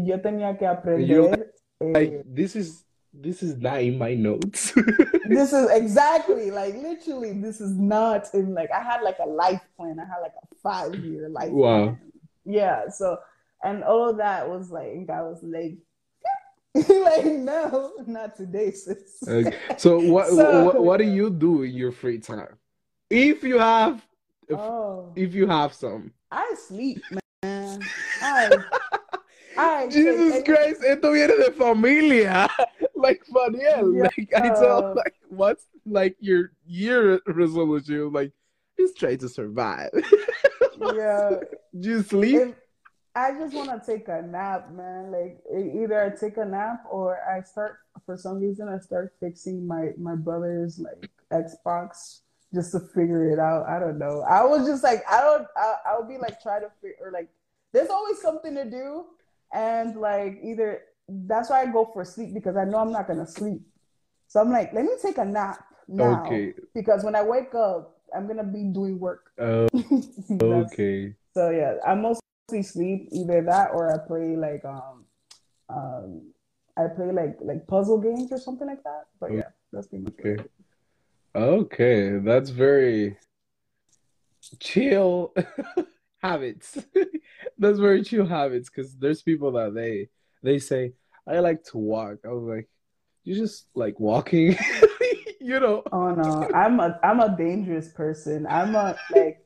yo 0.00 0.20
tenía 0.20 0.56
que 0.56 0.66
aprender. 0.66 1.41
Like 1.82 2.22
this 2.26 2.56
is 2.56 2.84
this 3.14 3.42
is 3.42 3.56
not 3.56 3.80
in 3.82 3.98
my 3.98 4.14
notes. 4.14 4.72
this 5.28 5.52
is 5.52 5.70
exactly 5.70 6.50
like 6.50 6.74
literally 6.76 7.32
this 7.40 7.60
is 7.60 7.72
not 7.76 8.32
in 8.34 8.54
like 8.54 8.70
I 8.70 8.82
had 8.82 9.02
like 9.02 9.18
a 9.22 9.28
life 9.28 9.60
plan. 9.76 9.98
I 10.00 10.04
had 10.04 10.20
like 10.22 10.32
a 10.42 10.54
five 10.62 10.94
year 10.96 11.28
life 11.28 11.50
Wow. 11.50 11.84
plan. 11.84 11.98
Yeah. 12.44 12.88
So 12.88 13.18
and 13.62 13.84
all 13.84 14.08
of 14.10 14.16
that 14.18 14.48
was 14.48 14.70
like 14.70 15.06
God 15.06 15.24
was 15.30 15.42
like 15.42 15.76
like 16.88 17.24
no, 17.26 17.92
not 18.06 18.34
today, 18.36 18.70
sis. 18.70 19.22
Okay. 19.28 19.58
So 19.76 19.98
what, 20.00 20.28
So- 20.30 20.64
what 20.64 20.82
what 20.82 20.96
do 20.98 21.04
you 21.04 21.28
do 21.30 21.62
in 21.62 21.72
your 21.72 21.92
free 21.92 22.18
time? 22.18 22.56
If 23.10 23.42
you 23.44 23.58
have 23.58 24.02
if, 24.48 24.58
Oh, 24.58 25.12
if 25.14 25.34
you 25.34 25.46
have 25.46 25.74
some. 25.74 26.12
I 26.30 26.54
sleep, 26.66 27.02
man. 27.42 27.80
I, 28.22 28.50
I 29.58 29.86
Jesus 29.88 30.32
take- 30.34 30.44
Christ, 30.46 30.82
esto 30.84 31.12
viene 31.12 31.36
de 31.36 31.52
familia. 31.52 32.48
Like 32.94 33.22
Faniel. 33.26 33.96
Yeah. 33.96 34.02
Like 34.16 34.30
I 34.36 34.48
tell 34.50 34.86
Uh, 34.86 34.94
like 34.94 35.14
what's 35.28 35.66
like 35.84 36.14
your 36.20 36.52
year 36.66 37.18
resolution? 37.26 38.12
Like 38.12 38.30
just 38.78 38.96
try 38.96 39.16
to 39.16 39.28
survive. 39.28 39.90
Yeah, 40.80 41.40
Do 41.80 41.88
you 41.88 42.02
sleep? 42.02 42.36
if 42.40 42.54
I 43.16 43.32
just 43.32 43.54
want 43.54 43.70
to 43.70 43.82
take 43.84 44.06
a 44.08 44.22
nap, 44.22 44.70
man. 44.72 45.10
Like 45.10 45.42
either 45.52 46.00
I 46.00 46.10
take 46.14 46.36
a 46.36 46.44
nap 46.44 46.84
or 46.90 47.18
I 47.28 47.42
start 47.42 47.78
for 48.06 48.16
some 48.16 48.38
reason 48.40 48.68
I 48.68 48.78
start 48.78 49.12
fixing 49.18 49.66
my 49.66 49.90
my 49.98 50.14
brother's 50.14 50.78
like 50.78 51.10
Xbox 51.32 52.20
just 52.54 52.70
to 52.72 52.80
figure 52.94 53.30
it 53.32 53.38
out. 53.40 53.66
I 53.68 53.80
don't 53.80 53.98
know. 53.98 54.22
I 54.28 54.44
was 54.44 54.66
just 54.66 54.84
like 54.84 55.02
I 55.10 55.20
don't. 55.20 55.46
I, 55.56 55.74
I'll 55.86 56.06
be 56.06 56.18
like 56.18 56.40
try 56.40 56.60
to 56.60 56.70
figure 56.80 56.96
or 57.02 57.10
like 57.10 57.28
there's 57.72 57.90
always 57.90 58.20
something 58.20 58.54
to 58.54 58.64
do, 58.68 59.06
and 59.52 59.96
like 59.96 60.38
either 60.42 60.82
that's 61.08 61.50
why 61.50 61.62
I 61.62 61.66
go 61.66 61.90
for 61.92 62.04
sleep 62.04 62.32
because 62.34 62.56
I 62.56 62.64
know 62.64 62.78
I'm 62.78 62.92
not 62.92 63.06
gonna 63.06 63.26
sleep. 63.26 63.60
So 64.28 64.40
I'm 64.40 64.50
like, 64.50 64.72
let 64.72 64.84
me 64.84 64.92
take 65.00 65.18
a 65.18 65.24
nap 65.24 65.64
now 65.88 66.24
Okay. 66.24 66.54
because 66.74 67.04
when 67.04 67.14
I 67.14 67.22
wake 67.22 67.54
up, 67.54 67.98
I'm 68.16 68.26
gonna 68.26 68.44
be 68.44 68.64
doing 68.64 68.98
work. 68.98 69.32
Oh, 69.38 69.68
That's- 69.72 70.72
okay. 70.72 71.14
so 71.34 71.50
yeah, 71.50 71.76
I 71.86 71.94
mostly 71.94 72.62
sleep 72.62 73.08
either 73.12 73.42
that 73.42 73.70
or 73.72 73.92
I 73.92 74.06
play 74.06 74.36
like 74.36 74.64
um 74.64 75.04
um 75.68 76.32
I 76.76 76.86
play 76.88 77.12
like 77.12 77.36
like 77.40 77.66
puzzle 77.66 77.98
games 78.00 78.32
or 78.32 78.38
something 78.38 78.66
like 78.66 78.82
that. 78.84 79.04
But 79.20 79.32
yeah, 79.34 79.50
that's 79.72 79.86
pretty 79.88 80.04
much 80.04 80.14
Okay. 80.20 80.42
it. 80.42 80.50
Okay, 81.34 82.18
that's 82.18 82.50
very 82.50 83.16
chill 84.60 85.34
habits. 86.22 86.78
That's 87.58 87.78
very 87.78 88.04
true 88.04 88.26
habits 88.26 88.70
because 88.70 88.96
there's 88.96 89.22
people 89.22 89.52
that 89.52 89.74
they 89.74 90.08
they 90.42 90.58
say, 90.58 90.92
I 91.26 91.40
like 91.40 91.64
to 91.64 91.78
walk. 91.78 92.18
I 92.24 92.28
was 92.28 92.44
like, 92.44 92.68
you 93.24 93.34
just 93.34 93.66
like 93.74 93.98
walking, 94.00 94.56
you 95.40 95.60
know? 95.60 95.82
Oh 95.92 96.14
no, 96.14 96.48
I'm 96.54 96.80
a 96.80 96.98
I'm 97.02 97.20
a 97.20 97.36
dangerous 97.36 97.92
person. 97.92 98.46
I'm 98.48 98.74
a 98.74 98.96
like 99.14 99.44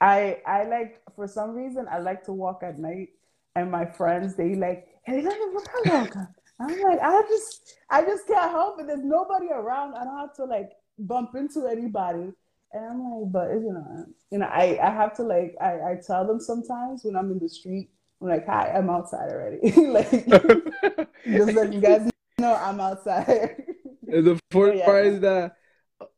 I 0.00 0.38
I 0.46 0.64
like 0.64 1.00
for 1.14 1.26
some 1.26 1.54
reason 1.54 1.86
I 1.90 1.98
like 1.98 2.24
to 2.24 2.32
walk 2.32 2.62
at 2.62 2.78
night 2.78 3.10
and 3.54 3.70
my 3.70 3.84
friends 3.84 4.36
they 4.36 4.54
like, 4.54 4.86
hey, 5.04 5.22
let 5.22 5.38
me 5.38 5.46
walk. 5.86 6.14
I'm 6.60 6.80
like, 6.80 7.00
I 7.02 7.22
just 7.28 7.74
I 7.90 8.02
just 8.02 8.26
can't 8.26 8.50
help 8.50 8.80
it. 8.80 8.86
There's 8.86 9.04
nobody 9.04 9.48
around. 9.52 9.94
I 9.94 10.04
don't 10.04 10.18
have 10.18 10.34
to 10.36 10.44
like 10.44 10.70
bump 10.98 11.34
into 11.34 11.66
anybody. 11.66 12.32
And 12.74 12.84
I'm 12.84 13.20
like, 13.20 13.32
but 13.32 13.50
you 13.50 13.72
know, 13.72 14.06
you 14.32 14.38
know, 14.38 14.46
I, 14.46 14.80
I 14.82 14.90
have 14.90 15.14
to 15.16 15.22
like 15.22 15.54
I, 15.60 15.92
I 15.92 15.98
tell 16.04 16.26
them 16.26 16.40
sometimes 16.40 17.04
when 17.04 17.14
I'm 17.14 17.30
in 17.30 17.38
the 17.38 17.48
street, 17.48 17.90
I'm 18.20 18.28
like, 18.28 18.46
hi, 18.46 18.72
I'm 18.74 18.90
outside 18.90 19.30
already. 19.30 19.70
like 19.80 20.10
just 21.24 21.52
let 21.52 21.72
you 21.72 21.80
guys 21.80 22.10
know 22.40 22.54
I'm 22.54 22.80
outside. 22.80 23.62
And 24.08 24.26
the 24.26 24.40
fourth 24.50 24.76
yeah. 24.76 24.84
part 24.86 25.06
is 25.06 25.20
that 25.20 25.54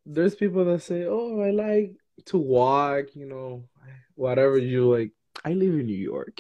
there's 0.07 0.35
people 0.35 0.65
that 0.65 0.81
say, 0.83 1.05
"Oh, 1.05 1.41
I 1.41 1.51
like 1.51 1.97
to 2.27 2.39
walk," 2.39 3.15
you 3.15 3.27
know, 3.27 3.69
whatever 4.15 4.57
you 4.57 4.91
like. 4.91 5.13
I 5.45 5.53
live 5.53 5.75
in 5.75 5.85
New 5.85 5.93
York, 5.93 6.39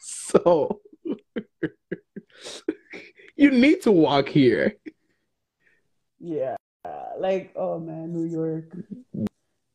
so 0.00 0.80
you 3.34 3.50
need 3.50 3.82
to 3.82 3.90
walk 3.90 4.28
here. 4.28 4.76
Yeah, 6.20 6.56
like 7.18 7.52
oh 7.56 7.78
man, 7.78 8.12
New 8.12 8.24
York. 8.30 8.76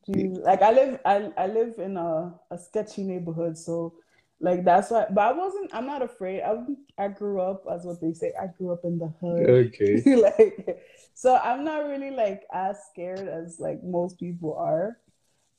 Jeez. 0.08 0.42
Like 0.42 0.62
I 0.62 0.72
live, 0.72 1.00
I 1.04 1.32
I 1.36 1.46
live 1.46 1.78
in 1.78 1.96
a 1.96 2.34
a 2.50 2.58
sketchy 2.58 3.02
neighborhood, 3.04 3.56
so 3.56 3.94
like 4.42 4.64
that's 4.64 4.90
why. 4.90 5.06
But 5.08 5.20
I 5.20 5.32
wasn't. 5.32 5.72
I'm 5.72 5.86
not 5.86 6.02
afraid. 6.02 6.42
I 6.42 6.56
I 6.98 7.08
grew 7.08 7.40
up 7.40 7.64
as 7.72 7.84
what 7.84 8.00
they 8.00 8.12
say. 8.12 8.32
I 8.40 8.48
grew 8.58 8.72
up 8.72 8.80
in 8.84 8.98
the 8.98 9.12
hood. 9.20 9.48
Okay. 9.48 10.02
like 10.16 10.80
so 11.14 11.36
I'm 11.36 11.64
not 11.64 11.86
really 11.86 12.10
like 12.10 12.42
as 12.52 12.76
scared 12.90 13.28
as 13.28 13.60
like 13.60 13.82
most 13.84 14.18
people 14.18 14.56
are. 14.56 14.98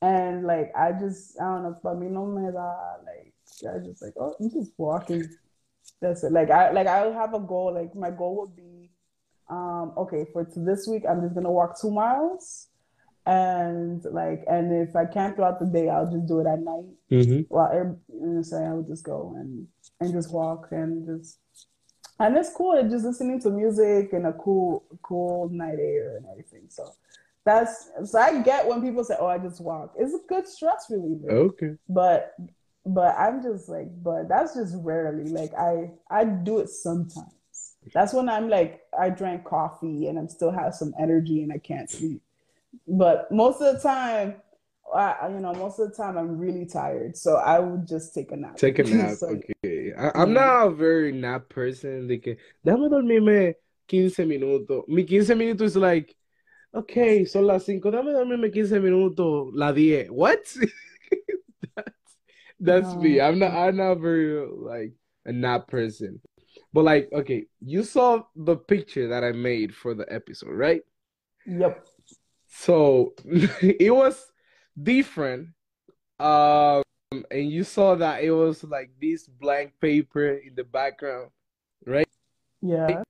And 0.02 0.46
like 0.46 0.74
I 0.76 0.92
just 0.92 1.40
I 1.40 1.46
don't 1.46 1.64
know, 1.64 1.78
for 1.82 1.96
me 1.96 2.08
no 2.08 2.26
me 2.26 2.52
da 2.52 2.76
like 3.06 3.34
I 3.64 3.80
just 3.80 4.02
like, 4.02 4.14
oh 4.20 4.36
I'm 4.38 4.52
just 4.52 4.74
walking. 4.78 5.30
That's 6.02 6.26
it. 6.26 6.34
Like 6.34 6.52
I 6.52 6.72
like 6.72 6.88
I 6.88 7.06
have 7.12 7.34
a 7.34 7.40
goal. 7.40 7.74
Like 7.74 7.96
my 7.96 8.12
goal 8.12 8.42
would 8.42 8.56
be 8.58 8.73
um 9.50 9.94
okay 9.98 10.26
for 10.32 10.48
this 10.56 10.88
week 10.88 11.04
I'm 11.10 11.22
just 11.22 11.36
gonna 11.36 11.52
walk 11.52 11.80
two 11.80 11.92
miles 11.92 12.68
and 13.26 14.04
like 14.12 14.44
and 14.48 14.88
if 14.88 14.96
I 14.96 15.06
can't 15.06 15.36
throughout 15.36 15.60
the 15.60 15.66
day 15.66 15.90
I'll 15.90 16.12
just 16.12 16.26
do 16.28 16.40
it 16.40 16.48
at 16.48 16.60
night. 16.60 16.86
Mm-hmm. 17.12 17.42
Well 17.50 17.70
every, 17.74 17.96
you 18.08 18.20
know 18.26 18.42
what 18.42 18.58
I'm 18.58 18.64
I 18.66 18.74
would 18.74 18.88
just 18.88 19.04
go 19.04 19.34
and 19.38 19.68
and 20.00 20.12
just 20.12 20.34
walk 20.34 20.68
and 20.72 21.06
just 21.06 21.40
and 22.20 22.38
it's 22.38 22.52
cool 22.54 22.82
just 22.90 23.06
listening 23.06 23.40
to 23.42 23.50
music 23.50 24.14
and 24.14 24.28
a 24.28 24.34
cool 24.34 24.86
cool 25.02 25.50
night 25.50 25.80
air 25.80 26.18
and 26.18 26.26
everything 26.32 26.64
so 26.70 26.90
that's 27.46 27.90
so 28.06 28.20
i 28.20 28.42
get 28.42 28.68
when 28.68 28.82
people 28.82 29.04
say 29.04 29.16
oh 29.20 29.28
i 29.28 29.38
just 29.38 29.62
walk 29.62 29.94
it's 29.98 30.14
a 30.14 30.20
good 30.28 30.48
stress 30.48 30.86
reliever 30.90 31.32
Okay. 31.32 31.72
but 31.90 32.36
but 32.86 33.16
i'm 33.18 33.42
just 33.42 33.68
like 33.68 33.88
but 34.04 34.30
that's 34.30 34.56
just 34.56 34.76
rarely 34.80 35.26
like 35.26 35.54
i 35.56 35.90
i 36.10 36.24
do 36.24 36.60
it 36.60 36.70
sometimes 36.70 37.34
that's 37.94 38.14
when 38.14 38.30
i'm 38.30 38.50
like 38.50 38.82
i 39.00 39.10
drank 39.10 39.44
coffee 39.44 40.08
and 40.08 40.18
i'm 40.18 40.30
still 40.30 40.52
have 40.52 40.74
some 40.74 40.94
energy 41.00 41.44
and 41.44 41.52
i 41.52 41.58
can't 41.58 41.90
sleep 41.90 42.22
but 42.88 43.32
most 43.32 43.62
of 43.62 43.76
the 43.76 43.80
time 43.82 44.36
I, 44.94 45.28
you 45.30 45.40
know 45.40 45.54
most 45.54 45.80
of 45.80 45.90
the 45.90 45.96
time 45.96 46.18
i'm 46.18 46.38
really 46.38 46.66
tired 46.66 47.18
so 47.18 47.36
i 47.38 47.60
would 47.60 47.88
just 47.88 48.14
take 48.14 48.32
a 48.32 48.36
nap 48.36 48.58
Take 48.58 48.80
a 48.80 48.84
nap. 48.88 49.18
So, 49.18 49.28
Okay. 49.28 49.94
I, 49.98 50.12
I'm 50.16 50.34
Yeah. 50.34 50.42
not 50.42 50.68
a 50.68 50.72
very 50.72 51.12
nap 51.12 51.50
person. 51.50 52.08
De 52.08 52.18
que, 52.20 52.38
déjame 52.66 52.90
dormirme 52.90 53.56
15 53.88 54.28
minutos. 54.28 54.84
Mi 54.88 55.04
15 55.04 55.36
minutos 55.38 55.62
is 55.62 55.76
like, 55.78 56.16
okay, 56.74 57.26
son 57.26 57.48
las 57.48 57.66
5. 57.66 57.82
Déjame 57.92 58.14
dormirme 58.14 58.52
15 58.54 58.82
minutos. 58.82 59.52
La 59.54 59.72
10. 59.72 60.10
What? 60.12 60.40
that's 61.76 62.18
that's 62.60 62.96
me. 62.96 63.20
I'm 63.20 63.40
not 63.40 63.54
I'm 63.54 63.76
not 63.78 64.00
very 64.00 64.46
like 64.48 64.94
a 65.26 65.32
nap 65.32 65.68
person. 65.68 66.22
But 66.74 66.84
like, 66.86 67.10
okay, 67.14 67.46
you 67.62 67.84
saw 67.84 68.24
the 68.36 68.58
picture 68.58 69.08
that 69.10 69.24
I 69.24 69.32
made 69.32 69.76
for 69.76 69.94
the 69.94 70.12
episode, 70.12 70.52
right? 70.54 70.82
yep 71.46 71.86
So 72.48 73.14
it 73.62 73.94
was 73.94 74.32
different. 74.82 75.50
Um, 76.20 76.84
and 77.32 77.50
you 77.50 77.64
saw 77.64 77.96
that 77.96 78.24
it 78.24 78.32
was 78.32 78.64
like 78.64 78.92
this 79.02 79.28
blank 79.28 79.74
paper 79.82 80.28
in 80.34 80.56
the 80.56 80.64
background, 80.64 81.30
right? 81.86 82.08
yeah 82.62 83.04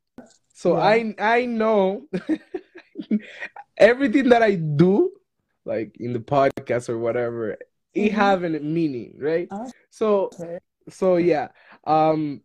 So 0.53 0.77
Yeah. 0.77 0.83
I 0.83 1.15
I 1.19 1.45
know 1.45 2.07
everything 3.77 4.29
that 4.29 4.41
I 4.43 4.55
do, 4.55 5.11
like 5.65 5.95
in 5.99 6.13
the 6.13 6.19
podcast 6.19 6.89
or 6.89 6.97
whatever, 6.97 7.57
it 7.93 8.11
Mhm. 8.11 8.15
have 8.15 8.43
a 8.43 8.49
meaning, 8.49 9.15
right? 9.19 9.47
Oh. 9.51 9.71
So 9.89 10.29
so 10.89 11.17
yeah. 11.17 11.49
Um, 11.85 12.41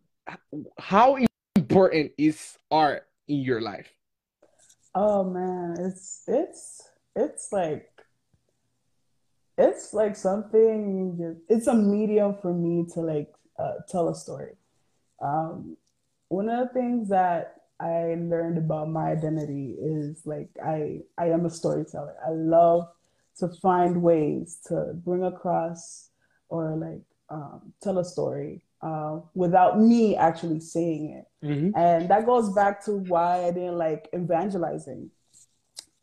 how 0.79 1.19
important 1.57 2.13
is 2.19 2.59
art 2.71 3.07
in 3.27 3.39
your 3.39 3.61
life? 3.61 3.89
Oh 4.95 5.25
man, 5.25 5.77
it's 5.79 6.23
it's 6.27 6.83
it's 7.15 7.49
like 7.53 7.89
it's 9.57 9.93
like 9.93 10.17
something 10.17 11.37
it's 11.49 11.67
a 11.67 11.75
medium 11.75 12.37
for 12.41 12.53
me 12.53 12.87
to 12.95 13.01
like 13.01 13.33
uh, 13.59 13.75
tell 13.89 14.09
a 14.09 14.15
story. 14.15 14.55
Um, 15.21 15.77
one 16.29 16.49
of 16.49 16.69
the 16.69 16.75
things 16.75 17.09
that 17.09 17.55
I 17.81 18.17
learned 18.19 18.59
about 18.59 18.89
my 18.89 19.11
identity 19.11 19.77
is 19.81 20.23
like 20.25 20.51
I 20.65 21.01
I 21.17 21.27
am 21.27 21.47
a 21.47 21.51
storyteller. 21.51 22.17
I 22.27 22.31
love 22.31 22.89
to 23.39 23.49
find 23.63 24.03
ways 24.03 24.59
to 24.67 24.95
bring 24.95 25.25
across 25.25 26.11
or 26.49 26.77
like 26.77 27.03
um, 27.31 27.73
tell 27.83 27.99
a 27.99 28.05
story 28.05 28.63
uh, 28.83 29.21
without 29.39 29.81
me 29.81 30.17
actually 30.17 30.59
saying 30.59 31.23
it. 31.23 31.47
Mm-hmm. 31.47 31.79
And 31.79 32.09
that 32.11 32.27
goes 32.27 32.53
back 32.53 32.85
to 32.87 32.93
why 33.13 33.45
I 33.47 33.53
didn't 33.53 33.79
like 33.79 34.09
evangelizing. 34.13 35.11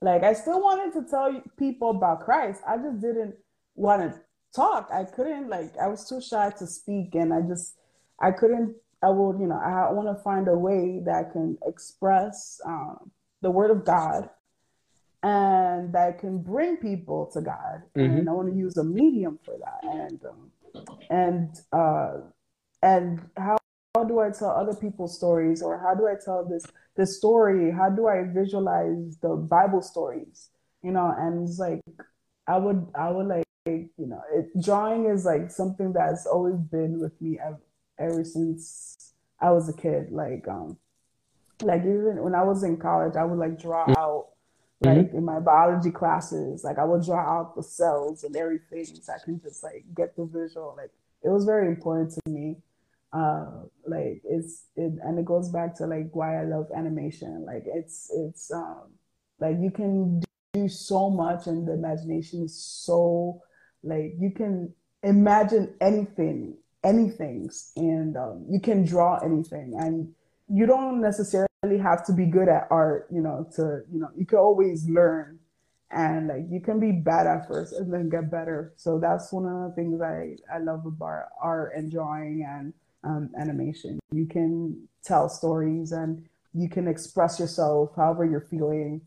Like, 0.01 0.23
I 0.23 0.31
still 0.31 0.61
wanted 0.61 0.93
to 0.93 1.09
tell 1.09 1.43
people 1.59 1.89
about 1.89 2.21
Christ. 2.21 2.61
I 2.65 2.77
just 2.77 3.01
didn't 3.01 3.35
want 3.75 4.03
to 4.03 4.21
talk. 4.55 4.87
I 4.89 5.03
couldn't, 5.03 5.49
like, 5.49 5.73
I 5.77 5.87
was 5.87 6.07
too 6.07 6.21
shy 6.21 6.49
to 6.59 6.65
speak. 6.65 7.13
And 7.15 7.33
I 7.33 7.41
just, 7.41 7.75
I 8.21 8.31
couldn't, 8.31 8.73
I 9.03 9.09
would, 9.09 9.37
you 9.37 9.47
know, 9.47 9.59
I 9.59 9.91
want 9.91 10.07
to 10.07 10.23
find 10.23 10.47
a 10.47 10.57
way 10.57 11.01
that 11.05 11.25
I 11.25 11.31
can 11.33 11.57
express 11.67 12.61
um, 12.65 13.11
the 13.41 13.51
word 13.51 13.69
of 13.69 13.83
God 13.83 14.29
and 15.23 15.91
that 15.93 16.19
can 16.19 16.37
bring 16.37 16.77
people 16.77 17.25
to 17.33 17.41
God. 17.41 17.83
And 17.95 18.29
I 18.29 18.31
want 18.31 18.49
to 18.49 18.57
use 18.57 18.77
a 18.77 18.83
medium 18.85 19.39
for 19.43 19.55
that. 19.57 19.83
And, 19.83 20.21
um, 20.23 20.95
and, 21.09 21.49
uh, 21.73 22.31
and 22.81 23.21
how 23.37 23.57
do 24.07 24.19
I 24.19 24.29
tell 24.31 24.49
other 24.49 24.75
people's 24.75 25.15
stories, 25.17 25.61
or 25.61 25.79
how 25.79 25.95
do 25.95 26.07
I 26.07 26.15
tell 26.23 26.45
this 26.45 26.65
this 26.95 27.17
story? 27.17 27.71
How 27.71 27.89
do 27.89 28.07
I 28.07 28.23
visualize 28.23 29.17
the 29.21 29.35
Bible 29.35 29.81
stories? 29.81 30.49
You 30.83 30.91
know, 30.91 31.13
and 31.17 31.47
it's 31.47 31.59
like 31.59 31.81
I 32.47 32.57
would 32.57 32.87
I 32.95 33.11
would 33.11 33.27
like 33.27 33.43
you 33.65 33.89
know 33.97 34.21
it, 34.33 34.47
drawing 34.61 35.05
is 35.05 35.25
like 35.25 35.49
something 35.49 35.93
that's 35.93 36.25
always 36.25 36.57
been 36.57 36.99
with 36.99 37.19
me 37.21 37.39
ever, 37.43 37.61
ever 37.97 38.23
since 38.23 39.13
I 39.39 39.51
was 39.51 39.69
a 39.69 39.73
kid. 39.73 40.11
Like 40.11 40.47
um 40.47 40.77
like 41.63 41.81
even 41.81 42.21
when 42.21 42.35
I 42.35 42.43
was 42.43 42.63
in 42.63 42.77
college, 42.77 43.15
I 43.15 43.23
would 43.23 43.39
like 43.39 43.59
draw 43.59 43.85
mm-hmm. 43.85 43.97
out 43.97 44.27
like 44.81 44.97
mm-hmm. 44.97 45.17
in 45.17 45.25
my 45.25 45.39
biology 45.39 45.91
classes, 45.91 46.63
like 46.63 46.77
I 46.77 46.83
would 46.83 47.03
draw 47.03 47.19
out 47.19 47.55
the 47.55 47.63
cells 47.63 48.23
and 48.23 48.35
everything 48.35 48.85
so 48.85 49.13
I 49.13 49.23
can 49.23 49.39
just 49.41 49.63
like 49.63 49.85
get 49.95 50.15
the 50.15 50.25
visual. 50.25 50.75
Like 50.77 50.91
it 51.25 51.29
was 51.29 51.45
very 51.45 51.67
important 51.67 52.11
to 52.11 52.31
me. 52.31 52.57
Uh, 53.11 53.63
like 53.87 54.21
it's 54.25 54.65
it 54.75 54.93
and 55.03 55.17
it 55.17 55.25
goes 55.25 55.49
back 55.49 55.75
to 55.77 55.85
like 55.85 56.09
why 56.13 56.41
I 56.41 56.45
love 56.45 56.67
animation. 56.75 57.45
Like 57.45 57.63
it's 57.65 58.11
it's 58.13 58.51
um 58.51 58.91
like 59.39 59.55
you 59.59 59.71
can 59.71 60.21
do 60.53 60.69
so 60.69 61.09
much 61.09 61.47
and 61.47 61.67
the 61.67 61.73
imagination 61.73 62.43
is 62.43 62.55
so 62.57 63.41
like 63.83 64.13
you 64.19 64.31
can 64.31 64.73
imagine 65.03 65.73
anything, 65.79 66.57
anything, 66.83 67.49
and 67.75 68.17
um, 68.17 68.45
you 68.49 68.59
can 68.59 68.83
draw 68.83 69.17
anything 69.19 69.75
and 69.77 70.13
you 70.49 70.65
don't 70.65 71.01
necessarily 71.01 71.47
have 71.81 72.05
to 72.05 72.13
be 72.13 72.25
good 72.25 72.49
at 72.49 72.67
art, 72.69 73.07
you 73.11 73.21
know, 73.21 73.47
to, 73.55 73.81
you 73.91 73.99
know, 73.99 74.09
you 74.15 74.25
can 74.25 74.39
always 74.39 74.87
learn 74.87 75.39
and 75.91 76.27
like 76.27 76.45
you 76.49 76.59
can 76.59 76.79
be 76.79 76.91
bad 76.91 77.27
at 77.27 77.47
first 77.47 77.73
and 77.73 77.93
then 77.93 78.09
get 78.09 78.31
better. 78.31 78.73
So 78.75 78.99
that's 78.99 79.31
one 79.31 79.45
of 79.45 79.69
the 79.69 79.75
things 79.75 80.01
I, 80.01 80.35
I 80.53 80.59
love 80.59 80.85
about 80.85 81.25
art 81.41 81.73
and 81.75 81.91
drawing 81.91 82.45
and 82.47 82.73
um, 83.03 83.29
animation. 83.39 83.99
You 84.11 84.25
can 84.25 84.87
tell 85.03 85.29
stories 85.29 85.91
and 85.91 86.25
you 86.53 86.69
can 86.69 86.87
express 86.87 87.39
yourself 87.39 87.91
however 87.95 88.25
you're 88.25 88.47
feeling. 88.49 89.01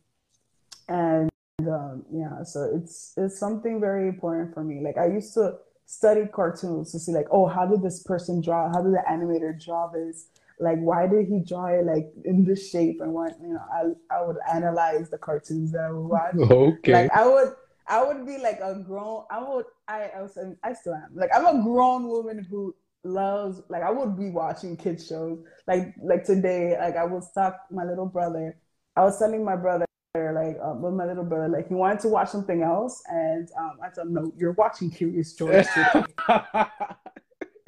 And 0.89 1.31
um, 1.61 2.05
yeah, 2.13 2.43
so 2.45 2.71
it's 2.75 3.15
it's 3.17 3.39
something 3.39 3.81
very 3.81 4.09
important 4.09 4.55
for 4.55 4.63
me. 4.63 4.81
Like 4.83 4.97
I 4.97 5.07
used 5.07 5.35
to 5.35 5.57
study 5.87 6.27
cartoons 6.33 6.93
to 6.93 6.99
see 6.99 7.13
like, 7.13 7.27
oh, 7.31 7.47
how 7.47 7.67
did 7.67 7.83
this 7.83 8.03
person 8.03 8.41
draw? 8.41 8.71
How 8.73 8.83
did 8.83 8.93
the 8.93 9.03
animator 9.11 9.59
draw 9.63 9.91
this? 9.91 10.27
Like 10.61 10.79
why 10.79 11.07
did 11.07 11.27
he 11.27 11.41
draw 11.41 11.67
it 11.67 11.85
like 11.85 12.11
in 12.25 12.45
this 12.45 12.71
shape? 12.71 13.01
And 13.01 13.13
what 13.13 13.33
you 13.41 13.49
know 13.49 13.61
I 13.73 14.15
I 14.15 14.25
would 14.25 14.37
analyze 14.53 15.11
the 15.11 15.19
cartoons 15.19 15.73
that 15.73 15.81
I 15.81 15.91
would 15.93 16.09
watch. 16.09 16.35
Okay. 16.51 16.93
Like 16.93 17.13
I 17.13 17.27
would 17.27 17.53
I 17.87 18.05
would 18.05 18.27
be 18.27 18.39
like 18.39 18.61
a 18.61 18.83
grown 18.87 19.25
I 19.31 19.43
would 19.43 19.67
I 19.87 20.11
I 20.17 20.23
was 20.23 20.37
I 20.63 20.73
still 20.73 20.95
am. 20.95 21.11
Like 21.15 21.31
I'm 21.35 21.47
a 21.47 21.63
grown 21.63 22.09
woman 22.09 22.47
who 22.49 22.75
loves 23.05 23.63
like 23.69 23.83
I 23.83 23.91
would 23.91 24.17
be 24.17 24.31
watching 24.31 24.77
kids 24.77 25.07
shows. 25.07 25.39
Like 25.67 25.95
like 26.03 26.25
today 26.25 26.77
like 26.79 26.97
I 26.97 27.05
was 27.05 27.31
talk 27.33 27.57
my 27.71 27.85
little 27.85 28.07
brother 28.07 28.57
I 28.97 29.03
was 29.03 29.19
telling 29.19 29.45
my 29.45 29.57
brother 29.57 29.87
like 30.15 30.57
uh, 30.65 30.75
with 30.75 30.95
my 30.95 31.05
little 31.05 31.25
brother 31.25 31.49
like 31.49 31.69
he 31.69 31.75
wanted 31.75 32.01
to 32.01 32.09
watch 32.09 32.31
something 32.31 32.63
else. 32.63 33.03
And 33.09 33.49
um, 33.57 33.79
I 33.83 33.91
told 33.91 34.09
him 34.09 34.15
no 34.15 34.33
you're 34.37 34.53
watching 34.53 34.91
Curious 34.91 35.35
George 35.35 35.67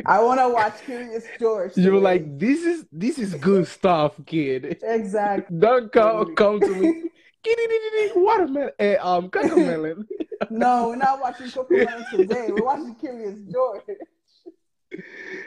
I 0.06 0.22
want 0.22 0.40
to 0.40 0.48
watch 0.48 0.82
Curious 0.84 1.24
George. 1.38 1.76
You're 1.76 2.00
like, 2.00 2.38
this 2.38 2.64
is 2.64 2.86
this 2.92 3.18
is 3.18 3.34
good 3.34 3.66
stuff, 3.78 4.14
kid. 4.26 4.78
Exactly. 4.82 5.58
Don't 5.58 5.92
come 5.92 6.34
come 6.34 6.60
to 6.60 6.68
me. 6.68 7.04
Watermelon, 8.14 8.70
eh, 8.78 8.96
um, 8.96 9.30
Cocomelon. 9.30 10.04
no, 10.50 10.88
we're 10.88 10.96
not 10.96 11.20
watching 11.20 11.46
Cocomelon 11.46 12.10
today. 12.10 12.48
We're 12.50 12.64
watching 12.64 12.94
Curious 12.96 13.38
George. 13.50 13.82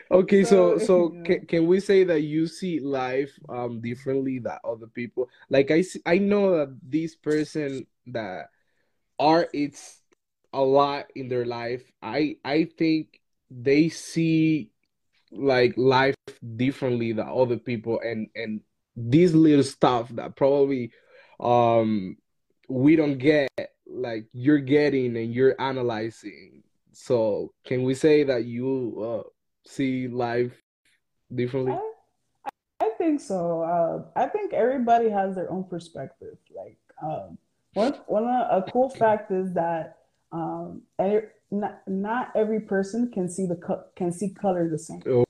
Okay, 0.09 0.43
so 0.43 0.77
so, 0.77 0.85
so 0.85 1.09
can, 1.23 1.45
can 1.45 1.67
we 1.67 1.79
say 1.79 2.03
that 2.05 2.21
you 2.21 2.47
see 2.47 2.79
life 2.79 3.31
um 3.49 3.81
differently 3.81 4.39
than 4.39 4.57
other 4.63 4.87
people? 4.87 5.29
Like 5.49 5.69
I 5.69 5.81
see, 5.81 6.01
I 6.05 6.17
know 6.17 6.57
that 6.57 6.77
this 6.81 7.15
person 7.15 7.85
that 8.07 8.49
art 9.19 9.49
it's 9.53 10.01
a 10.53 10.61
lot 10.61 11.11
in 11.15 11.27
their 11.27 11.45
life. 11.45 11.83
I 12.01 12.37
I 12.45 12.65
think 12.77 13.19
they 13.61 13.89
see 13.89 14.71
like 15.31 15.73
life 15.77 16.15
differently 16.55 17.11
than 17.11 17.27
other 17.27 17.57
people 17.57 17.99
and 18.03 18.27
and 18.35 18.61
this 18.95 19.33
little 19.33 19.63
stuff 19.63 20.09
that 20.09 20.35
probably 20.35 20.91
um 21.39 22.15
we 22.69 22.95
don't 22.95 23.17
get 23.17 23.49
like 23.93 24.25
you're 24.33 24.59
getting 24.59 25.15
and 25.17 25.33
you're 25.33 25.59
analyzing. 25.59 26.63
So 26.91 27.53
can 27.65 27.83
we 27.83 27.93
say 27.93 28.23
that 28.23 28.45
you 28.45 29.23
uh, 29.25 29.29
see 29.69 30.07
life 30.07 30.53
differently? 31.33 31.73
I, 31.73 32.49
I 32.85 32.89
think 32.97 33.21
so. 33.21 33.61
Uh, 33.63 34.19
i 34.19 34.27
think 34.27 34.53
everybody 34.53 35.09
has 35.09 35.35
their 35.35 35.51
own 35.51 35.63
perspective. 35.65 36.37
Like 36.55 36.77
um, 37.01 37.37
one, 37.73 37.93
one 38.07 38.25
a 38.25 38.63
cool 38.71 38.89
fact 38.89 39.31
is 39.31 39.53
that 39.53 39.97
um, 40.31 40.81
not, 41.53 41.81
not 41.87 42.31
every 42.35 42.59
person 42.59 43.11
can 43.11 43.29
see 43.29 43.45
the 43.45 43.55
co- 43.55 43.83
can 43.95 44.11
see 44.11 44.33
color 44.33 44.69
the 44.69 44.79
same. 44.79 45.03
Oh, 45.07 45.25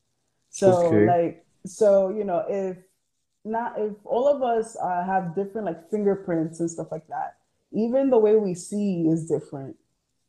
so 0.50 0.88
okay. 0.88 1.06
like 1.06 1.46
so 1.66 2.10
you 2.10 2.24
know 2.24 2.46
if 2.50 2.78
not 3.46 3.74
if 3.78 3.94
all 4.06 4.28
of 4.28 4.42
us 4.42 4.78
uh, 4.82 5.04
have 5.06 5.36
different 5.36 5.68
like 5.68 5.90
fingerprints 5.92 6.60
and 6.60 6.72
stuff 6.72 6.88
like 6.92 7.08
that, 7.08 7.36
even 7.74 8.10
the 8.10 8.18
way 8.18 8.38
we 8.38 8.56
see 8.56 9.08
is 9.08 9.28
different. 9.28 9.76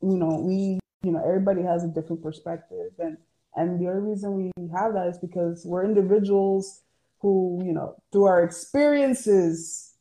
You 0.03 0.16
know 0.16 0.40
we 0.45 0.80
you 1.05 1.12
know 1.12 1.22
everybody 1.24 1.62
has 1.62 1.84
a 1.84 1.88
different 1.88 2.22
perspective 2.22 2.92
and 2.99 3.16
and 3.57 3.80
the 3.80 3.88
only 3.88 4.11
reason 4.11 4.34
we 4.34 4.51
have 4.76 4.95
that 4.95 5.07
is 5.07 5.18
because 5.18 5.64
we're 5.64 5.84
individuals 5.84 6.82
who 7.20 7.62
you 7.64 7.72
know 7.72 7.95
through 8.11 8.24
our 8.24 8.42
experiences 8.42 9.95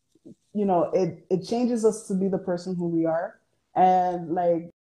you 0.54 0.66
know 0.66 0.90
it 0.94 1.26
it 1.30 1.46
changes 1.48 1.86
us 1.86 2.08
to 2.08 2.16
be 2.16 2.28
the 2.28 2.38
person 2.38 2.76
who 2.76 2.88
we 2.88 3.06
are 3.06 3.40
and 3.76 4.34
like 4.34 4.73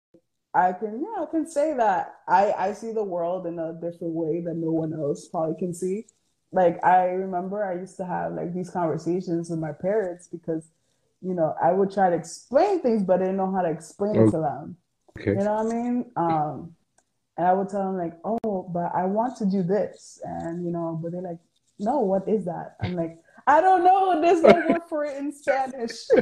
I 0.54 0.74
can 0.74 1.01
yeah, 1.01 1.24
I 1.24 1.26
can 1.26 1.47
say 1.47 1.74
that 1.76 2.16
I 2.28 2.54
I 2.58 2.74
see 2.74 2.91
the 2.91 3.04
world 3.04 3.47
in 3.47 3.58
a 3.60 3.74
different 3.74 4.14
way 4.14 4.41
that 4.41 4.56
no 4.56 4.72
one 4.72 4.93
else 4.93 5.28
probably 5.28 5.56
can 5.58 5.74
see. 5.74 6.06
Like 6.51 6.84
I 6.86 7.06
remember 7.06 7.66
I 7.66 7.80
used 7.80 7.97
to 7.97 8.06
have 8.06 8.34
like 8.34 8.54
these 8.54 8.70
conversations 8.70 9.49
with 9.49 9.60
my 9.60 9.72
parents 9.72 10.28
because 10.28 10.70
you 11.22 11.34
know 11.34 11.56
I 11.62 11.72
would 11.72 11.91
try 11.91 12.10
to 12.10 12.16
explain 12.16 12.82
things 12.82 13.04
but 13.04 13.16
I 13.16 13.26
didn't 13.26 13.38
know 13.38 13.51
how 13.51 13.64
to 13.64 13.70
explain 13.70 14.16
it 14.16 14.32
to 14.32 14.38
them. 14.38 14.78
Okay. 15.20 15.32
You 15.32 15.45
know 15.45 15.56
what 15.56 15.74
I 15.74 15.76
mean? 15.76 16.12
Um, 16.16 16.76
and 17.38 17.47
I 17.47 17.54
would 17.54 17.70
tell 17.70 17.82
them 17.82 17.97
like, 17.97 18.14
oh, 18.24 18.70
but 18.72 18.91
I 18.93 19.06
want 19.06 19.38
to 19.38 19.45
do 19.45 19.64
this, 19.64 20.20
and 20.24 20.64
you 20.64 20.72
know, 20.72 20.99
but 21.01 21.12
they're 21.12 21.22
like, 21.22 21.39
no, 21.80 21.99
what 21.99 22.28
is 22.28 22.45
that? 22.45 22.76
I'm 22.82 22.95
like, 22.95 23.18
I 23.47 23.60
don't 23.60 23.84
know. 23.84 24.22
There's 24.22 24.41
no 24.41 24.54
word 24.70 24.82
for 24.88 25.06
it 25.06 25.18
in 25.18 25.32
Spanish. 25.32 26.06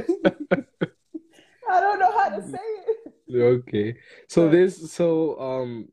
I 1.70 1.80
don't 1.80 1.98
know 1.98 2.18
how 2.18 2.30
to 2.30 2.42
say 2.42 2.58
it. 2.58 2.91
Okay. 3.34 3.96
So 4.28 4.48
this 4.48 4.92
so 4.92 5.38
um 5.40 5.88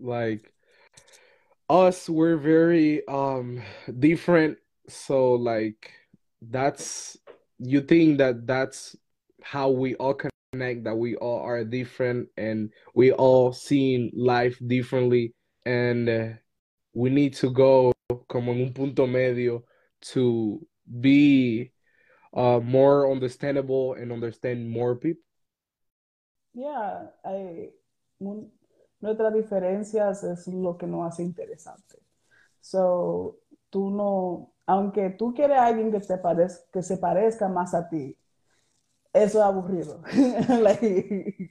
like 0.00 0.52
us 1.68 2.08
we're 2.08 2.36
very 2.36 3.06
um 3.08 3.62
different 3.98 4.58
so 4.88 5.34
like 5.34 5.92
that's 6.42 7.16
you 7.58 7.80
think 7.80 8.18
that 8.18 8.46
that's 8.46 8.96
how 9.42 9.68
we 9.68 9.94
all 9.96 10.14
connect 10.14 10.84
that 10.84 10.96
we 10.96 11.16
all 11.16 11.40
are 11.40 11.64
different 11.64 12.28
and 12.36 12.70
we 12.94 13.12
all 13.12 13.52
seeing 13.52 14.10
life 14.14 14.58
differently 14.66 15.34
and 15.66 16.08
uh, 16.08 16.28
we 16.94 17.10
need 17.10 17.34
to 17.34 17.50
go 17.50 17.92
como 18.28 18.52
en 18.52 18.62
un 18.62 18.72
punto 18.72 19.06
medio 19.06 19.62
to 20.00 20.66
be 21.00 21.70
uh, 22.34 22.60
more 22.60 23.10
understandable 23.10 23.94
and 23.94 24.12
understand 24.12 24.68
more 24.68 24.96
people? 24.96 25.27
Yeah, 26.58 27.14
hay 27.22 27.72
nuestras 29.00 29.32
diferencias 29.32 30.24
es 30.24 30.48
lo 30.48 30.76
que 30.76 30.88
nos 30.88 31.06
hace 31.06 31.22
interesante. 31.22 32.02
So, 32.60 33.38
tú 33.70 33.90
no, 33.90 34.52
aunque 34.66 35.10
tú 35.10 35.32
quieres 35.34 35.56
a 35.56 35.66
alguien 35.66 35.92
que, 35.92 36.00
te 36.00 36.18
parezca, 36.18 36.64
que 36.72 36.82
se 36.82 36.96
parezca 36.96 37.48
más 37.48 37.74
a 37.74 37.88
ti, 37.88 38.18
eso 39.12 39.38
es 39.38 39.44
aburrido. 39.44 40.02
like, 40.60 41.48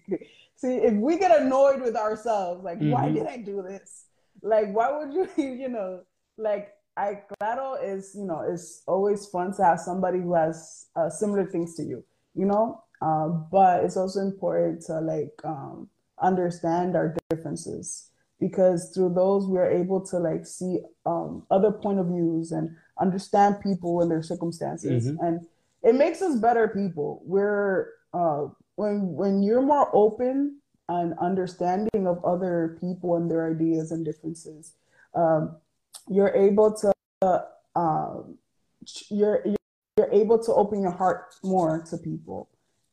see, 0.55 0.75
if 0.75 0.93
we 0.95 1.17
get 1.17 1.31
annoyed 1.31 1.81
with 1.81 1.95
ourselves, 1.95 2.61
like, 2.65 2.81
mm 2.81 2.89
-hmm. 2.89 2.93
why 2.93 3.09
did 3.09 3.27
I 3.27 3.37
do 3.41 3.63
this? 3.63 4.09
Like, 4.41 4.73
why 4.73 4.91
would 4.91 5.13
you, 5.13 5.25
you 5.37 5.69
know, 5.69 6.03
like, 6.35 6.73
I 6.97 7.23
claro 7.39 7.75
is 7.75 8.15
you 8.15 8.25
know 8.25 8.41
it's 8.41 8.81
always 8.87 9.29
fun 9.29 9.53
to 9.53 9.63
have 9.63 9.79
somebody 9.79 10.19
who 10.19 10.33
has 10.33 10.87
uh, 10.95 11.09
similar 11.09 11.45
things 11.45 11.75
to 11.75 11.83
you, 11.83 12.03
you 12.33 12.45
know. 12.45 12.83
Uh, 13.01 13.27
but 13.27 13.83
it's 13.83 13.97
also 13.97 14.21
important 14.21 14.81
to 14.81 14.99
like 14.99 15.33
um, 15.43 15.89
understand 16.21 16.95
our 16.95 17.15
differences 17.29 18.09
because 18.39 18.91
through 18.93 19.13
those 19.13 19.47
we 19.47 19.57
are 19.57 19.69
able 19.69 20.01
to 20.05 20.17
like 20.17 20.45
see 20.45 20.79
um, 21.05 21.43
other 21.51 21.71
point 21.71 21.99
of 21.99 22.07
views 22.07 22.51
and 22.51 22.75
understand 22.99 23.61
people 23.61 24.01
and 24.01 24.09
their 24.09 24.23
circumstances, 24.23 25.07
mm-hmm. 25.07 25.25
and 25.25 25.45
it 25.83 25.95
makes 25.95 26.21
us 26.21 26.39
better 26.39 26.67
people. 26.67 27.21
We're 27.25 27.89
uh, 28.13 28.47
when 28.75 29.13
when 29.13 29.43
you're 29.43 29.61
more 29.61 29.89
open 29.93 30.59
and 30.89 31.13
understanding 31.19 32.07
of 32.07 32.23
other 32.23 32.77
people 32.79 33.15
and 33.15 33.29
their 33.29 33.51
ideas 33.51 33.91
and 33.91 34.05
differences. 34.05 34.73
Um, 35.13 35.57
you're 36.09 36.33
able 36.33 36.73
to 36.73 36.93
uh, 37.75 38.21
you're 39.09 39.43
you're 39.97 40.11
able 40.11 40.41
to 40.43 40.53
open 40.53 40.81
your 40.81 40.91
heart 40.91 41.35
more 41.43 41.83
to 41.89 41.97
people. 41.97 42.49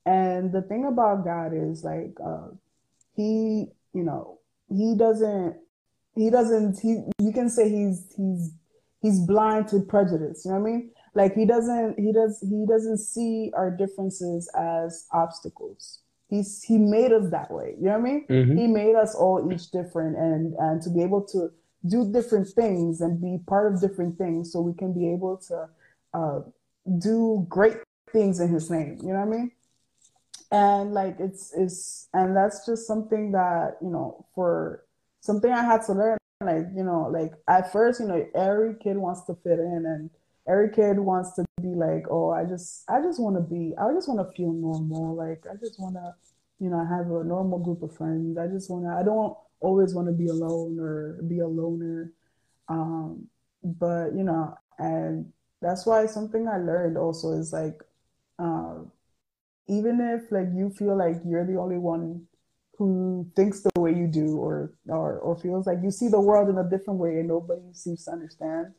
And 0.07 0.53
the 0.53 0.63
thing 0.63 0.87
about 0.87 1.25
God 1.25 1.53
is 1.55 1.83
like 1.85 2.17
uh, 2.25 2.49
he, 3.17 3.67
you 3.93 4.03
know, 4.03 4.39
he 4.69 4.95
doesn't 4.97 5.57
he 6.15 6.31
doesn't 6.31 6.79
he 6.81 7.03
you 7.19 7.33
can 7.33 7.49
say 7.49 7.69
he's 7.69 8.13
he's 8.17 8.53
he's 9.01 9.21
blind 9.21 9.69
to 9.69 9.81
prejudice, 9.81 10.45
you 10.45 10.53
know 10.53 10.59
what 10.59 10.69
I 10.69 10.73
mean? 10.73 10.91
Like 11.15 11.35
he 11.35 11.47
doesn't 11.47 11.99
he 11.99 12.13
does 12.13 12.41
he 12.41 12.67
doesn't 12.67 12.99
see 12.99 13.51
our 13.55 13.71
differences 13.71 14.51
as 14.57 15.07
obstacles. 15.13 16.01
He's 16.29 16.63
he 16.63 16.79
made 16.79 17.13
us 17.13 17.31
that 17.31 17.51
way. 17.51 17.75
You 17.79 17.87
know 17.87 17.99
what 17.99 18.09
I 18.09 18.13
mean? 18.13 18.27
Mm-hmm. 18.29 18.59
He 18.59 18.67
made 18.67 18.97
us 18.97 19.15
all 19.15 19.51
each 19.53 19.71
different 19.71 20.17
and 20.17 20.55
and 20.55 20.83
to 20.83 20.91
be 20.91 21.03
able 21.03 21.23
to 21.29 21.51
do 21.87 22.11
different 22.11 22.49
things 22.49 23.01
and 23.01 23.21
be 23.21 23.39
part 23.47 23.73
of 23.73 23.81
different 23.81 24.17
things 24.19 24.53
so 24.53 24.61
we 24.61 24.75
can 24.75 24.93
be 24.93 25.13
able 25.13 25.37
to 25.37 25.69
uh, 26.15 26.41
do 26.99 27.47
great 27.49 27.77
things 28.11 28.41
in 28.41 28.49
his 28.49 28.71
name. 28.71 28.99
You 29.03 29.13
know 29.13 29.21
what 29.21 29.35
I 29.35 29.39
mean? 29.39 29.51
And 30.51 30.93
like 30.93 31.17
it's 31.19 31.53
it's 31.57 32.09
and 32.15 32.37
that's 32.37 32.67
just 32.67 32.87
something 32.87 33.33
that, 33.33 33.77
you 33.81 33.91
know, 33.91 34.27
for 34.35 34.85
something 35.21 35.51
I 35.51 35.65
had 35.65 35.83
to 35.87 35.93
learn, 35.93 36.19
like, 36.43 36.67
you 36.77 36.85
know, 36.85 37.09
like 37.13 37.33
at 37.49 37.73
first, 37.73 38.01
you 38.01 38.07
know, 38.07 38.27
every 38.35 38.75
kid 38.77 38.97
wants 38.97 39.23
to 39.27 39.35
fit 39.35 39.59
in 39.59 39.85
and 39.87 40.11
every 40.47 40.71
kid 40.71 40.99
wants 40.99 41.35
to 41.35 41.45
be 41.61 41.69
like, 41.69 42.05
oh, 42.11 42.31
I 42.31 42.45
just 42.45 42.85
I 42.89 43.01
just 43.01 43.21
wanna 43.21 43.41
be 43.41 43.75
I 43.79 43.93
just 43.93 44.09
wanna 44.09 44.31
feel 44.37 44.53
normal. 44.53 45.15
Like 45.15 45.45
I 45.51 45.57
just 45.57 45.81
wanna, 45.81 46.15
you 46.61 46.71
know, 46.71 46.85
have 46.87 47.07
a 47.11 47.25
normal 47.25 47.59
group 47.59 47.83
of 47.83 47.97
friends. 47.97 48.39
I 48.39 48.47
just 48.47 48.71
wanna 48.71 48.97
I 48.97 49.03
don't 49.03 49.37
always 49.65 49.95
want 49.95 50.09
to 50.09 50.13
be 50.13 50.29
alone 50.29 50.79
or 50.79 51.21
be 51.27 51.41
a 51.41 51.47
loner. 51.49 52.13
Um, 52.69 53.27
but 53.63 54.15
you 54.15 54.23
know, 54.23 54.57
and 54.79 55.33
that's 55.61 55.87
why 55.87 56.07
something 56.07 56.47
I 56.47 56.59
learned 56.59 56.99
also 56.99 57.33
is 57.33 57.53
like, 57.53 57.81
uh, 58.39 58.81
even 59.69 60.01
if 60.01 60.31
like 60.31 60.49
you 60.55 60.71
feel 60.71 60.97
like 60.97 61.17
you're 61.25 61.47
the 61.47 61.59
only 61.59 61.79
one 61.79 62.27
who 62.77 63.27
thinks 63.37 63.61
the 63.61 63.81
way 63.81 63.93
you 63.93 64.07
do 64.07 64.37
or 64.37 64.73
or 64.89 65.19
or 65.19 65.37
feels 65.37 65.67
like 65.67 65.79
you 65.83 65.91
see 65.91 66.09
the 66.09 66.21
world 66.21 66.49
in 66.49 66.59
a 66.59 66.69
different 66.69 66.99
way 66.99 67.19
and 67.19 67.29
nobody 67.29 67.63
seems 67.73 68.05
to 68.05 68.11
understand. 68.11 68.75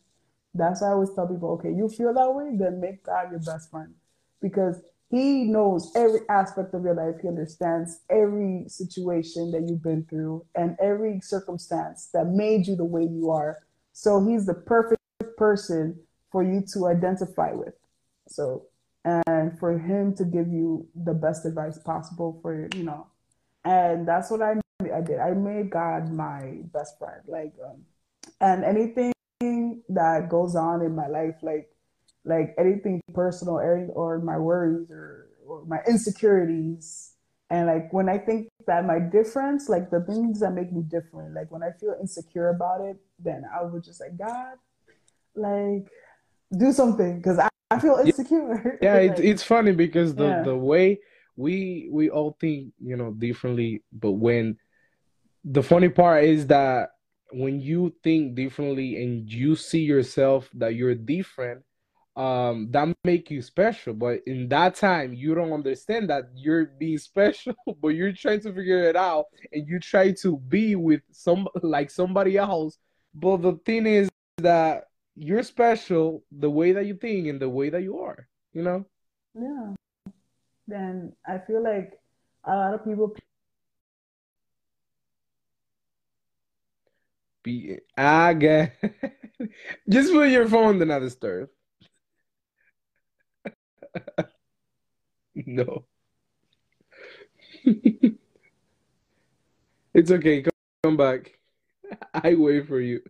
That's 0.54 0.82
why 0.82 0.88
I 0.88 0.92
always 0.92 1.14
tell 1.14 1.28
people, 1.28 1.52
okay, 1.52 1.72
you 1.72 1.90
feel 1.90 2.14
that 2.14 2.32
way, 2.32 2.56
then 2.58 2.80
make 2.80 3.04
God 3.04 3.30
your 3.30 3.42
best 3.42 3.70
friend. 3.70 3.94
Because 4.42 4.82
he 5.10 5.44
knows 5.44 5.92
every 5.96 6.22
aspect 6.30 6.74
of 6.74 6.84
your 6.84 6.96
life. 6.96 7.22
He 7.22 7.28
understands 7.28 8.00
every 8.10 8.66
situation 8.68 9.52
that 9.52 9.68
you've 9.68 9.84
been 9.84 10.06
through 10.10 10.46
and 10.56 10.76
every 10.82 11.20
circumstance 11.22 12.10
that 12.14 12.28
made 12.28 12.68
you 12.68 12.76
the 12.76 12.86
way 12.86 13.04
you 13.04 13.30
are. 13.32 13.60
So 13.94 14.26
he's 14.26 14.46
the 14.46 14.54
perfect 14.54 15.02
person 15.38 16.00
for 16.32 16.44
you 16.44 16.64
to 16.74 16.88
identify 16.88 17.52
with. 17.52 17.76
So, 18.28 18.66
and 19.06 19.58
for 19.60 19.78
him 19.78 20.16
to 20.16 20.26
give 20.26 20.48
you 20.48 20.88
the 20.96 21.14
best 21.14 21.46
advice 21.46 21.78
possible 21.78 22.40
for, 22.42 22.68
you 22.76 22.84
know, 22.84 23.08
and 23.64 24.08
that's 24.08 24.30
what 24.32 24.42
I, 24.42 24.56
I 24.82 25.02
did. 25.02 25.20
I 25.20 25.32
made 25.32 25.70
God 25.70 26.12
my 26.12 26.60
best 26.74 26.98
friend. 26.98 27.22
Like, 27.28 27.54
um, 27.64 27.84
and 28.42 28.64
anything 28.64 29.14
that 29.90 30.28
goes 30.30 30.56
on 30.56 30.82
in 30.82 30.96
my 30.96 31.08
life, 31.08 31.36
like 31.42 31.70
like 32.26 32.56
anything 32.58 33.02
personal 33.14 33.56
or 33.94 34.20
my 34.20 34.38
worries 34.38 34.90
or, 34.90 35.28
or 35.48 35.64
my 35.66 35.78
insecurities. 35.88 37.14
And 37.52 37.68
like 37.68 37.94
when 37.94 38.10
I 38.10 38.18
think 38.18 38.50
that 38.66 38.86
my 38.86 39.00
difference, 39.00 39.70
like 39.70 39.92
the 39.92 40.02
things 40.02 40.40
that 40.40 40.52
make 40.52 40.74
me 40.74 40.82
different, 40.82 41.36
like 41.36 41.52
when 41.52 41.62
I 41.62 41.70
feel 41.80 41.96
insecure 42.02 42.50
about 42.50 42.82
it, 42.82 42.98
then 43.20 43.44
I 43.54 43.64
would 43.64 43.84
just 43.84 44.02
like, 44.02 44.18
God, 44.18 44.58
like 45.36 45.88
do 46.58 46.74
something 46.74 47.18
because 47.18 47.38
I, 47.38 47.50
I 47.72 47.80
feel 47.80 47.98
insecure. 47.98 48.78
Yeah, 48.82 48.96
it's, 48.98 49.20
it's 49.20 49.44
funny 49.44 49.72
because 49.72 50.16
the, 50.16 50.28
yeah. 50.28 50.44
the 50.44 50.56
way 50.56 51.00
we 51.36 51.90
we 51.92 52.10
all 52.10 52.38
think, 52.40 52.74
you 52.80 52.96
know, 52.96 53.12
differently, 53.12 53.84
but 53.92 54.14
when 54.14 54.58
the 55.44 55.64
funny 55.64 55.90
part 55.90 56.24
is 56.24 56.48
that 56.48 56.90
when 57.32 57.60
you 57.60 57.94
think 58.04 58.36
differently 58.36 59.04
and 59.04 59.30
you 59.30 59.56
see 59.56 59.82
yourself 59.82 60.50
that 60.54 60.76
you're 60.76 60.96
different, 60.96 61.64
um 62.16 62.70
that 62.72 62.96
make 63.04 63.30
you 63.30 63.42
special 63.42 63.94
but 63.94 64.20
in 64.26 64.48
that 64.48 64.74
time 64.74 65.14
you 65.14 65.36
don't 65.36 65.52
understand 65.52 66.10
that 66.10 66.24
you're 66.34 66.68
being 66.80 66.98
special 67.12 67.54
but 67.82 67.90
you're 67.90 68.14
trying 68.14 68.40
to 68.40 68.54
figure 68.54 68.84
it 68.84 68.96
out 68.96 69.26
and 69.52 69.68
you 69.68 69.80
try 69.80 70.12
to 70.12 70.38
be 70.48 70.76
with 70.76 71.02
some 71.12 71.48
like 71.62 71.92
somebody 71.92 72.38
else 72.38 72.78
but 73.14 73.38
the 73.42 73.54
thing 73.66 73.86
is 73.86 74.10
that 74.38 74.86
you're 75.16 75.44
special 75.44 76.24
the 76.32 76.50
way 76.50 76.72
that 76.74 76.86
you 76.86 76.96
think 76.96 77.28
and 77.28 77.40
the 77.40 77.50
way 77.50 77.70
that 77.70 77.84
you 77.84 78.00
are 78.00 78.28
you 78.54 78.62
know 78.62 78.86
yeah 79.36 79.74
then 80.68 81.14
i 81.28 81.38
feel 81.38 81.64
like 81.64 82.00
a 82.46 82.56
lot 82.56 82.74
of 82.74 82.84
people 82.84 83.16
be 87.46 87.78
I 87.96 88.34
get 88.34 88.76
just 89.90 90.12
put 90.12 90.30
your 90.30 90.50
phone 90.50 90.80
to 90.80 90.86
not 90.86 91.00
disturb. 91.00 91.50
no. 95.36 95.86
it's 99.94 100.12
okay. 100.12 100.42
Come, 100.42 100.52
come 100.84 100.98
back. 100.98 101.32
I 102.14 102.34
wait 102.36 102.68
for 102.68 102.82
you. 102.82 103.02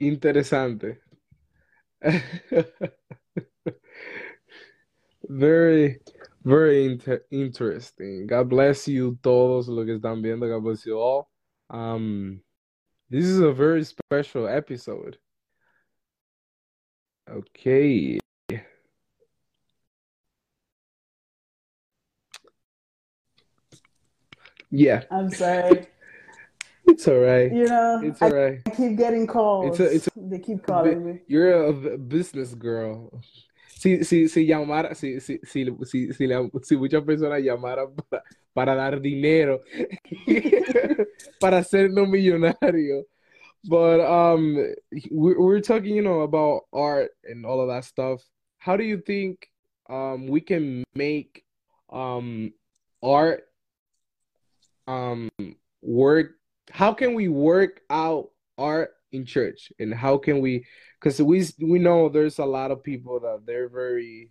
Interesante. 0.00 0.98
very, 5.28 6.00
very 6.44 6.86
inter 6.86 7.24
interesting. 7.30 8.26
God 8.26 8.48
bless 8.48 8.88
you 8.88 9.18
todos 9.22 9.68
los 9.68 9.86
que 9.86 9.98
están 9.98 10.22
viendo. 10.22 10.48
God 10.48 10.64
bless 10.64 10.84
you 10.84 10.98
all. 10.98 11.30
Um, 11.70 12.40
this 13.10 13.24
is 13.24 13.40
a 13.40 13.52
very 13.52 13.84
special 13.84 14.48
episode. 14.48 15.18
Okay. 17.30 18.18
Yeah. 24.70 25.04
I'm 25.10 25.30
sorry. 25.30 25.86
It's 26.86 27.08
all 27.08 27.18
right. 27.18 27.52
You 27.52 27.64
know, 27.64 28.00
it's 28.02 28.20
all 28.20 28.30
right. 28.30 28.60
I 28.66 28.70
keep 28.70 28.96
getting 28.96 29.26
calls. 29.26 29.80
It's 29.80 29.80
a, 29.80 29.94
it's 29.94 30.06
a, 30.06 30.10
they 30.16 30.38
keep 30.38 30.62
calling 30.62 31.04
me. 31.04 31.20
You're 31.26 31.64
a 31.66 31.98
business 31.98 32.54
girl. 32.54 33.10
Si, 33.76 34.02
si, 34.04 34.28
si 34.28 34.46
llamara, 34.46 34.94
si, 34.94 35.20
si, 35.20 35.40
si, 35.44 35.66
si, 35.84 36.12
si, 36.12 36.28
si 36.62 36.76
muchas 36.76 37.04
personas 37.04 37.42
llamaran 37.42 37.94
para, 37.94 38.22
para 38.54 38.74
dar 38.74 39.00
dinero, 39.00 39.60
para 41.40 41.58
hacernos 41.58 42.08
millonario. 42.08 43.04
But 43.66 44.00
um, 44.00 44.74
we, 45.10 45.34
we're 45.36 45.60
talking, 45.60 45.96
you 45.96 46.02
know, 46.02 46.20
about 46.20 46.62
art 46.72 47.10
and 47.24 47.46
all 47.46 47.60
of 47.60 47.68
that 47.68 47.84
stuff. 47.84 48.22
How 48.58 48.76
do 48.76 48.84
you 48.84 48.98
think 48.98 49.48
um 49.90 50.28
we 50.28 50.40
can 50.40 50.84
make 50.94 51.44
um 51.90 52.52
art 53.02 53.44
um 54.86 55.28
work? 55.82 56.32
How 56.74 56.92
can 56.92 57.14
we 57.14 57.28
work 57.28 57.82
out 57.88 58.30
art 58.58 58.94
in 59.12 59.24
church, 59.24 59.70
and 59.78 59.94
how 59.94 60.18
can 60.18 60.40
we? 60.40 60.66
Because 60.98 61.22
we 61.22 61.46
we 61.62 61.78
know 61.78 62.08
there's 62.08 62.40
a 62.40 62.44
lot 62.44 62.72
of 62.72 62.82
people 62.82 63.20
that 63.20 63.46
they're 63.46 63.68
very 63.68 64.30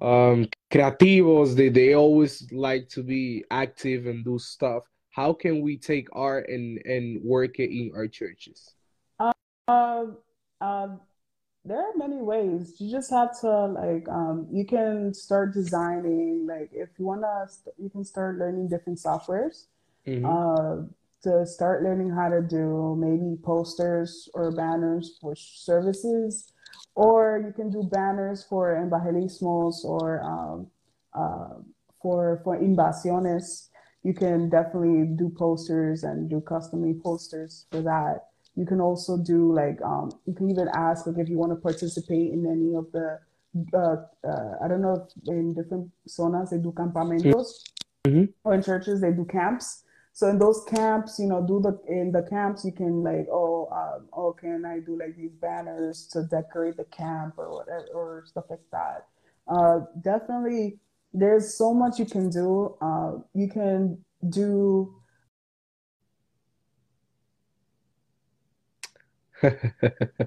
um 0.00 0.48
creativos. 0.72 1.54
They, 1.54 1.68
they 1.68 1.92
always 1.92 2.50
like 2.52 2.88
to 2.96 3.02
be 3.02 3.44
active 3.50 4.06
and 4.06 4.24
do 4.24 4.38
stuff. 4.38 4.84
How 5.10 5.34
can 5.34 5.60
we 5.60 5.76
take 5.76 6.08
art 6.12 6.48
and 6.48 6.80
and 6.86 7.22
work 7.22 7.58
it 7.58 7.68
in 7.68 7.92
our 7.94 8.08
churches? 8.08 8.72
Um 9.20 9.34
uh, 9.68 10.06
uh, 10.64 10.88
there 11.66 11.84
are 11.84 11.96
many 11.96 12.16
ways. 12.16 12.80
You 12.80 12.90
just 12.90 13.10
have 13.10 13.38
to 13.42 13.66
like 13.76 14.08
um 14.08 14.48
you 14.50 14.64
can 14.64 15.12
start 15.12 15.52
designing 15.52 16.46
like 16.48 16.70
if 16.72 16.88
you 16.96 17.04
want 17.04 17.28
to 17.28 17.72
you 17.76 17.90
can 17.90 18.06
start 18.06 18.38
learning 18.38 18.68
different 18.68 18.98
softwares. 18.98 19.66
Mm-hmm. 20.06 20.24
uh 20.24 20.88
to 21.22 21.44
start 21.46 21.82
learning 21.82 22.10
how 22.10 22.28
to 22.28 22.40
do 22.40 22.96
maybe 22.98 23.36
posters 23.42 24.28
or 24.34 24.52
banners 24.52 25.18
for 25.20 25.34
services 25.36 26.52
or 26.98 27.40
you 27.46 27.52
can 27.52 27.70
do 27.70 27.88
banners 27.92 28.42
for 28.42 28.74
evangelismos 28.74 29.84
or 29.84 30.20
um, 30.22 30.66
uh, 31.14 31.62
for 32.02 32.40
for 32.42 32.58
invasiones. 32.58 33.68
You 34.02 34.14
can 34.14 34.48
definitely 34.48 35.06
do 35.16 35.30
posters 35.30 36.02
and 36.02 36.28
do 36.28 36.40
custom 36.40 37.00
posters 37.02 37.66
for 37.70 37.82
that. 37.82 38.26
You 38.56 38.66
can 38.66 38.80
also 38.80 39.16
do 39.16 39.52
like 39.52 39.80
um, 39.82 40.10
you 40.26 40.34
can 40.34 40.50
even 40.50 40.68
ask 40.74 41.06
like 41.06 41.18
if 41.18 41.28
you 41.28 41.38
want 41.38 41.52
to 41.52 41.56
participate 41.56 42.32
in 42.32 42.44
any 42.46 42.74
of 42.74 42.90
the 42.90 43.20
uh, 43.74 43.96
uh, 44.26 44.64
I 44.64 44.66
don't 44.66 44.82
know 44.82 45.06
if 45.06 45.28
in 45.28 45.54
different 45.54 45.90
zonas 46.08 46.50
they 46.50 46.58
do 46.58 46.72
campamentos. 46.72 47.62
Mm-hmm. 48.06 48.24
or 48.44 48.54
in 48.54 48.62
churches 48.62 49.00
they 49.00 49.10
do 49.12 49.24
camps. 49.24 49.84
So 50.18 50.26
in 50.28 50.36
those 50.40 50.64
camps, 50.64 51.20
you 51.20 51.28
know, 51.28 51.46
do 51.46 51.60
the 51.60 51.78
in 51.86 52.10
the 52.10 52.22
camps 52.24 52.64
you 52.64 52.72
can 52.72 53.04
like, 53.04 53.28
oh, 53.30 53.68
um, 53.70 54.08
oh, 54.12 54.32
can 54.32 54.64
I 54.64 54.80
do 54.80 54.98
like 54.98 55.16
these 55.16 55.30
banners 55.40 56.08
to 56.08 56.24
decorate 56.24 56.76
the 56.76 56.86
camp 56.86 57.34
or 57.38 57.54
whatever 57.54 57.86
or 57.94 58.24
stuff 58.26 58.46
like 58.50 58.66
that. 58.72 59.06
Uh, 59.46 59.82
definitely, 60.02 60.80
there's 61.14 61.56
so 61.56 61.72
much 61.72 62.00
you 62.00 62.04
can 62.04 62.30
do. 62.30 62.76
Uh, 62.80 63.18
you 63.32 63.48
can 63.48 64.04
do 64.28 64.92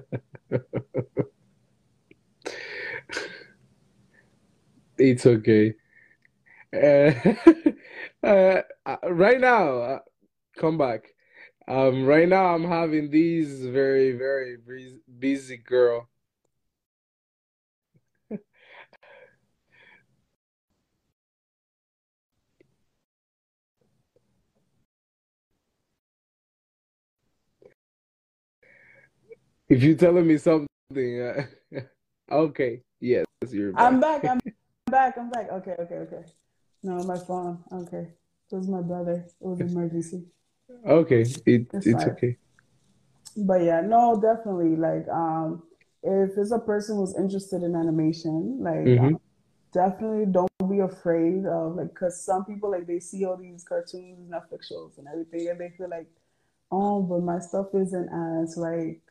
It's 4.98 5.26
okay. 5.26 5.74
Uh, 6.72 7.12
uh, 8.26 8.62
uh, 8.86 8.96
right 9.10 9.40
now, 9.40 10.00
come 10.56 10.78
back. 10.78 11.14
Um, 11.68 12.06
right 12.06 12.28
now 12.28 12.54
I'm 12.54 12.64
having 12.64 13.10
these 13.10 13.64
very, 13.66 14.12
very 14.12 14.56
bus- 14.56 15.00
busy 15.18 15.58
girl. 15.58 16.08
If 29.68 29.82
you're 29.82 29.96
telling 29.96 30.26
me 30.26 30.38
something, 30.38 30.66
uh, 31.20 31.46
okay, 32.32 32.82
yes, 33.00 33.24
you're 33.48 33.72
I'm 33.76 34.00
back. 34.00 34.22
back, 34.22 34.30
I'm 34.30 34.52
back, 34.90 35.18
I'm 35.18 35.30
back. 35.30 35.50
Okay, 35.50 35.76
okay, 35.78 35.94
okay. 35.94 36.24
No, 36.82 37.02
my 37.02 37.18
phone. 37.18 37.64
Okay. 37.72 38.14
It 38.50 38.54
was 38.56 38.68
my 38.68 38.82
brother. 38.82 39.24
It 39.40 39.46
was 39.46 39.60
an 39.60 39.68
emergency. 39.68 40.26
Okay, 40.86 41.22
it 41.46 41.66
It's 41.72 41.86
it's 41.86 42.06
okay. 42.06 42.38
But 43.36 43.62
yeah, 43.62 43.80
no, 43.80 44.20
definitely. 44.20 44.76
Like, 44.76 45.08
um, 45.08 45.62
if 46.02 46.30
it's 46.36 46.52
a 46.52 46.58
person 46.58 46.96
who's 46.96 47.16
interested 47.16 47.62
in 47.62 47.74
animation, 47.74 48.58
like, 48.60 48.86
Mm-hmm. 48.86 49.14
um, 49.14 49.20
definitely 49.72 50.26
don't 50.26 50.50
be 50.70 50.80
afraid 50.80 51.46
of 51.46 51.76
like, 51.76 51.88
because 51.90 52.24
some 52.24 52.44
people 52.44 52.70
like 52.70 52.86
they 52.86 53.00
see 53.00 53.24
all 53.24 53.36
these 53.36 53.64
cartoons, 53.64 54.18
and 54.18 54.30
Netflix 54.32 54.64
shows, 54.68 54.98
and 54.98 55.06
everything, 55.08 55.48
and 55.48 55.60
they 55.60 55.70
feel 55.76 55.88
like, 55.88 56.08
oh, 56.72 57.02
but 57.02 57.22
my 57.22 57.38
stuff 57.40 57.68
isn't 57.74 58.10
as 58.10 58.56
like 58.56 59.02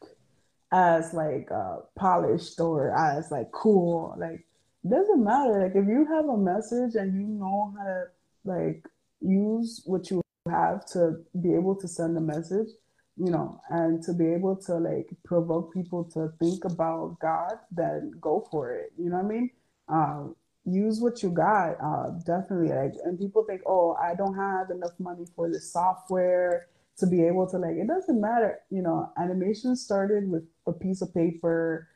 as 0.71 1.13
like 1.13 1.49
uh 1.51 1.77
polished 1.95 2.59
or 2.59 2.95
as 2.97 3.31
like 3.31 3.51
cool. 3.51 4.15
Like, 4.19 4.45
doesn't 4.89 5.23
matter. 5.23 5.61
Like, 5.63 5.75
if 5.75 5.87
you 5.87 6.05
have 6.05 6.25
a 6.25 6.37
message 6.37 6.95
and 6.95 7.13
you 7.13 7.27
know 7.27 7.73
how 7.77 7.83
to 7.83 8.03
like 8.43 8.85
use 9.21 9.81
what 9.85 10.09
you 10.09 10.21
have 10.49 10.85
to 10.87 11.17
be 11.41 11.53
able 11.53 11.75
to 11.75 11.87
send 11.87 12.17
a 12.17 12.21
message 12.21 12.69
you 13.17 13.31
know, 13.31 13.61
and 13.69 14.01
to 14.03 14.13
be 14.13 14.25
able 14.25 14.55
to 14.55 14.75
like 14.75 15.09
provoke 15.23 15.73
people 15.73 16.03
to 16.05 16.31
think 16.39 16.65
about 16.65 17.17
God, 17.21 17.53
then 17.71 18.11
go 18.19 18.47
for 18.49 18.73
it. 18.73 18.93
You 18.97 19.09
know 19.09 19.17
what 19.17 19.25
I 19.25 19.27
mean? 19.27 19.49
Um, 19.89 20.35
use 20.65 20.99
what 20.99 21.21
you 21.21 21.29
got. 21.29 21.75
Uh, 21.83 22.11
definitely. 22.25 22.69
Like, 22.69 22.93
and 23.03 23.19
people 23.19 23.43
think, 23.43 23.61
oh, 23.65 23.95
I 24.01 24.15
don't 24.15 24.35
have 24.35 24.69
enough 24.71 24.93
money 24.99 25.25
for 25.35 25.49
the 25.49 25.59
software 25.59 26.67
to 26.97 27.05
be 27.05 27.23
able 27.23 27.47
to 27.49 27.57
like. 27.57 27.75
It 27.75 27.87
doesn't 27.87 28.19
matter. 28.19 28.59
You 28.69 28.81
know, 28.81 29.11
animation 29.19 29.75
started 29.75 30.29
with 30.29 30.43
a 30.65 30.73
piece 30.73 31.01
of 31.01 31.13
paper 31.13 31.89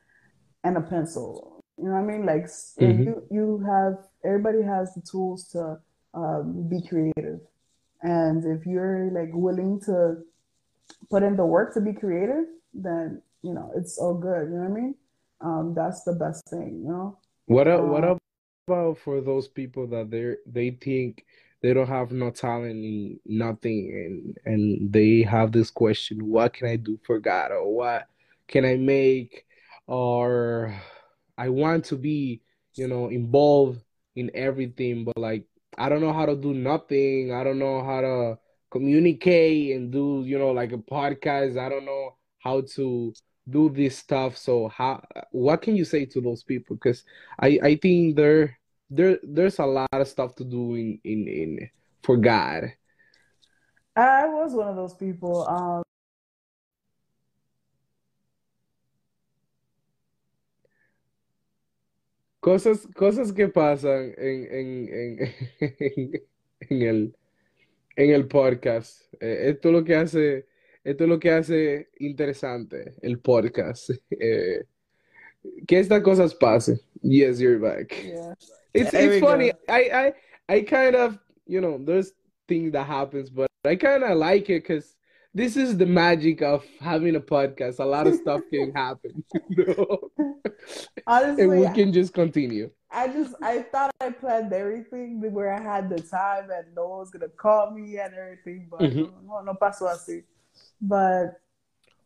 and 0.63 0.77
a 0.77 0.81
pencil. 0.81 1.55
You 1.78 1.86
know 1.86 1.91
what 1.91 1.99
I 1.99 2.17
mean? 2.17 2.26
Like, 2.26 2.45
Mm-hmm. 2.80 3.03
you 3.03 3.23
you 3.32 3.63
have 3.67 3.97
everybody 4.23 4.61
has 4.63 4.93
the 4.95 5.01
tools 5.01 5.47
to 5.49 5.78
um, 6.13 6.67
be 6.69 6.82
creative, 6.88 7.41
and 8.01 8.43
if 8.45 8.65
you're 8.65 9.11
like 9.11 9.30
willing 9.34 9.80
to 9.86 10.23
put 11.09 11.23
in 11.23 11.36
the 11.36 11.45
work 11.45 11.73
to 11.73 11.82
be 11.82 11.93
creative, 11.93 12.45
then 12.73 13.21
you 13.41 13.53
know 13.53 13.71
it's 13.76 13.97
all 13.97 14.13
good. 14.15 14.49
You 14.49 14.55
know 14.57 14.69
what 14.69 14.78
I 14.78 14.82
mean? 14.82 14.95
Um, 15.41 15.73
that's 15.76 16.03
the 16.03 16.13
best 16.13 16.47
thing, 16.49 16.82
you 16.84 16.89
know. 16.91 17.17
What 17.47 17.67
a- 17.67 17.84
what 17.84 18.03
Uh, 18.03 18.15
about 18.67 18.97
for 18.99 19.21
those 19.21 19.47
people 19.47 19.86
that 19.88 20.09
they 20.09 20.36
they 20.47 20.71
think 20.71 21.26
they 21.61 21.73
don't 21.73 21.88
have 21.88 22.11
no 22.11 22.32
talent 22.32 22.71
in 22.84 23.19
nothing 23.26 23.91
and 23.93 24.38
and 24.45 24.91
they 24.93 25.21
have 25.23 25.51
this 25.51 25.69
question, 25.69 26.26
what 26.28 26.53
can 26.53 26.67
I 26.67 26.78
do 26.78 26.97
for 27.05 27.19
God 27.19 27.51
or 27.51 27.67
what 27.73 28.07
can 28.47 28.65
I 28.65 28.78
make 28.78 29.45
or 29.88 30.73
I 31.38 31.49
want 31.49 31.86
to 31.86 31.95
be, 31.95 32.41
you 32.75 32.88
know, 32.88 33.09
involved 33.09 33.81
in 34.15 34.31
everything, 34.33 35.03
but 35.05 35.17
like 35.17 35.45
I 35.77 35.89
don't 35.89 36.01
know 36.01 36.13
how 36.13 36.25
to 36.25 36.36
do 36.36 36.53
nothing. 36.53 37.33
I 37.33 37.43
don't 37.43 37.59
know 37.59 37.83
how 37.83 38.01
to 38.01 38.39
communicate 38.71 39.75
and 39.75 39.91
do, 39.91 40.23
you 40.25 40.39
know, 40.39 40.51
like 40.51 40.71
a 40.71 40.77
podcast. 40.77 41.57
I 41.57 41.69
don't 41.69 41.86
know 41.86 42.15
how 42.39 42.61
to 42.75 43.13
do 43.49 43.69
this 43.69 43.97
stuff. 43.97 44.38
So 44.38 44.69
how 44.69 45.03
what 45.31 45.61
can 45.61 45.75
you 45.75 45.86
say 45.86 46.05
to 46.05 46.21
those 46.21 46.43
people? 46.43 46.75
Because 46.75 47.03
I 47.39 47.59
I 47.61 47.75
think 47.75 48.15
there 48.15 48.57
there 48.89 49.19
there's 49.23 49.59
a 49.59 49.65
lot 49.65 49.89
of 49.91 50.07
stuff 50.07 50.36
to 50.36 50.43
do 50.43 50.75
in 50.75 50.99
in 51.03 51.27
in 51.27 51.69
for 52.03 52.17
God. 52.17 52.73
I 53.95 54.27
was 54.27 54.53
one 54.53 54.67
of 54.67 54.75
those 54.75 54.93
people. 54.93 55.47
Um, 55.47 55.84
Cosas 62.46 62.88
cosas 62.93 63.34
que 63.34 63.48
pasan 63.48 64.14
en 64.20 64.46
en 64.52 64.89
en 64.93 65.20
en, 66.70 66.82
el 66.84 67.16
en 67.96 68.10
el 68.12 68.28
podcast. 68.28 69.02
Eh, 69.20 69.50
esto 69.50 69.70
es 69.70 69.74
lo 69.74 69.84
que 69.84 69.96
hace 69.96 70.46
esto 70.84 71.06
es 71.06 71.10
lo 71.10 71.20
que 71.20 71.32
hace 71.32 71.89
interesante 71.98 72.93
el 73.02 73.18
podcast. 73.18 73.89
Eh, 74.12 74.64
que 75.68 75.80
estas 75.80 76.04
cosas 76.04 76.36
pasen. 76.36 76.80
Yes, 77.02 77.39
you're 77.39 77.58
back. 77.58 77.91
yeah, 78.04 78.36
It's 78.76 78.91
there 78.91 79.14
it's 79.14 79.26
funny. 79.26 79.50
go. 79.52 79.58
I 79.68 80.14
I 80.48 80.58
I 80.58 80.62
kind 80.62 80.96
of, 80.96 81.18
you 81.48 81.62
know, 81.62 81.80
there's 81.84 82.14
things 82.48 82.72
that 82.74 82.86
happens, 82.86 83.32
but 83.32 83.50
I 83.66 83.76
kind 83.76 84.04
of 84.04 84.20
like 84.20 84.52
it 84.52 84.62
because 84.68 84.96
this 85.36 85.57
is 85.57 85.77
the 85.77 85.86
magic 85.86 86.41
of 86.41 86.65
having 86.79 87.15
a 87.15 87.19
podcast. 87.19 87.79
A 87.79 87.86
lot 87.86 88.07
of 88.07 88.15
stuff 88.15 88.41
can 88.51 88.73
happen, 88.75 89.23
you 89.49 89.65
know, 89.65 90.09
and 91.07 91.59
we 91.59 91.69
can 91.69 91.93
just 91.93 92.13
continue. 92.13 92.71
I 92.91 93.07
just 93.09 93.36
I 93.41 93.63
thought 93.63 93.91
I 93.99 94.09
planned 94.11 94.53
everything 94.53 95.21
where 95.33 95.53
I 95.53 95.61
had 95.61 95.89
the 95.89 95.99
time 96.01 96.49
and 96.49 96.73
no 96.75 96.88
one 96.88 96.99
was 96.99 97.11
gonna 97.11 97.27
call 97.29 97.71
me 97.71 97.97
and 97.97 98.13
everything, 98.13 98.67
but 98.71 98.79
hmm 98.79 99.03
no, 99.27 99.41
no, 99.41 99.53
pasó 99.53 99.88
así. 99.89 100.23
But 100.81 101.41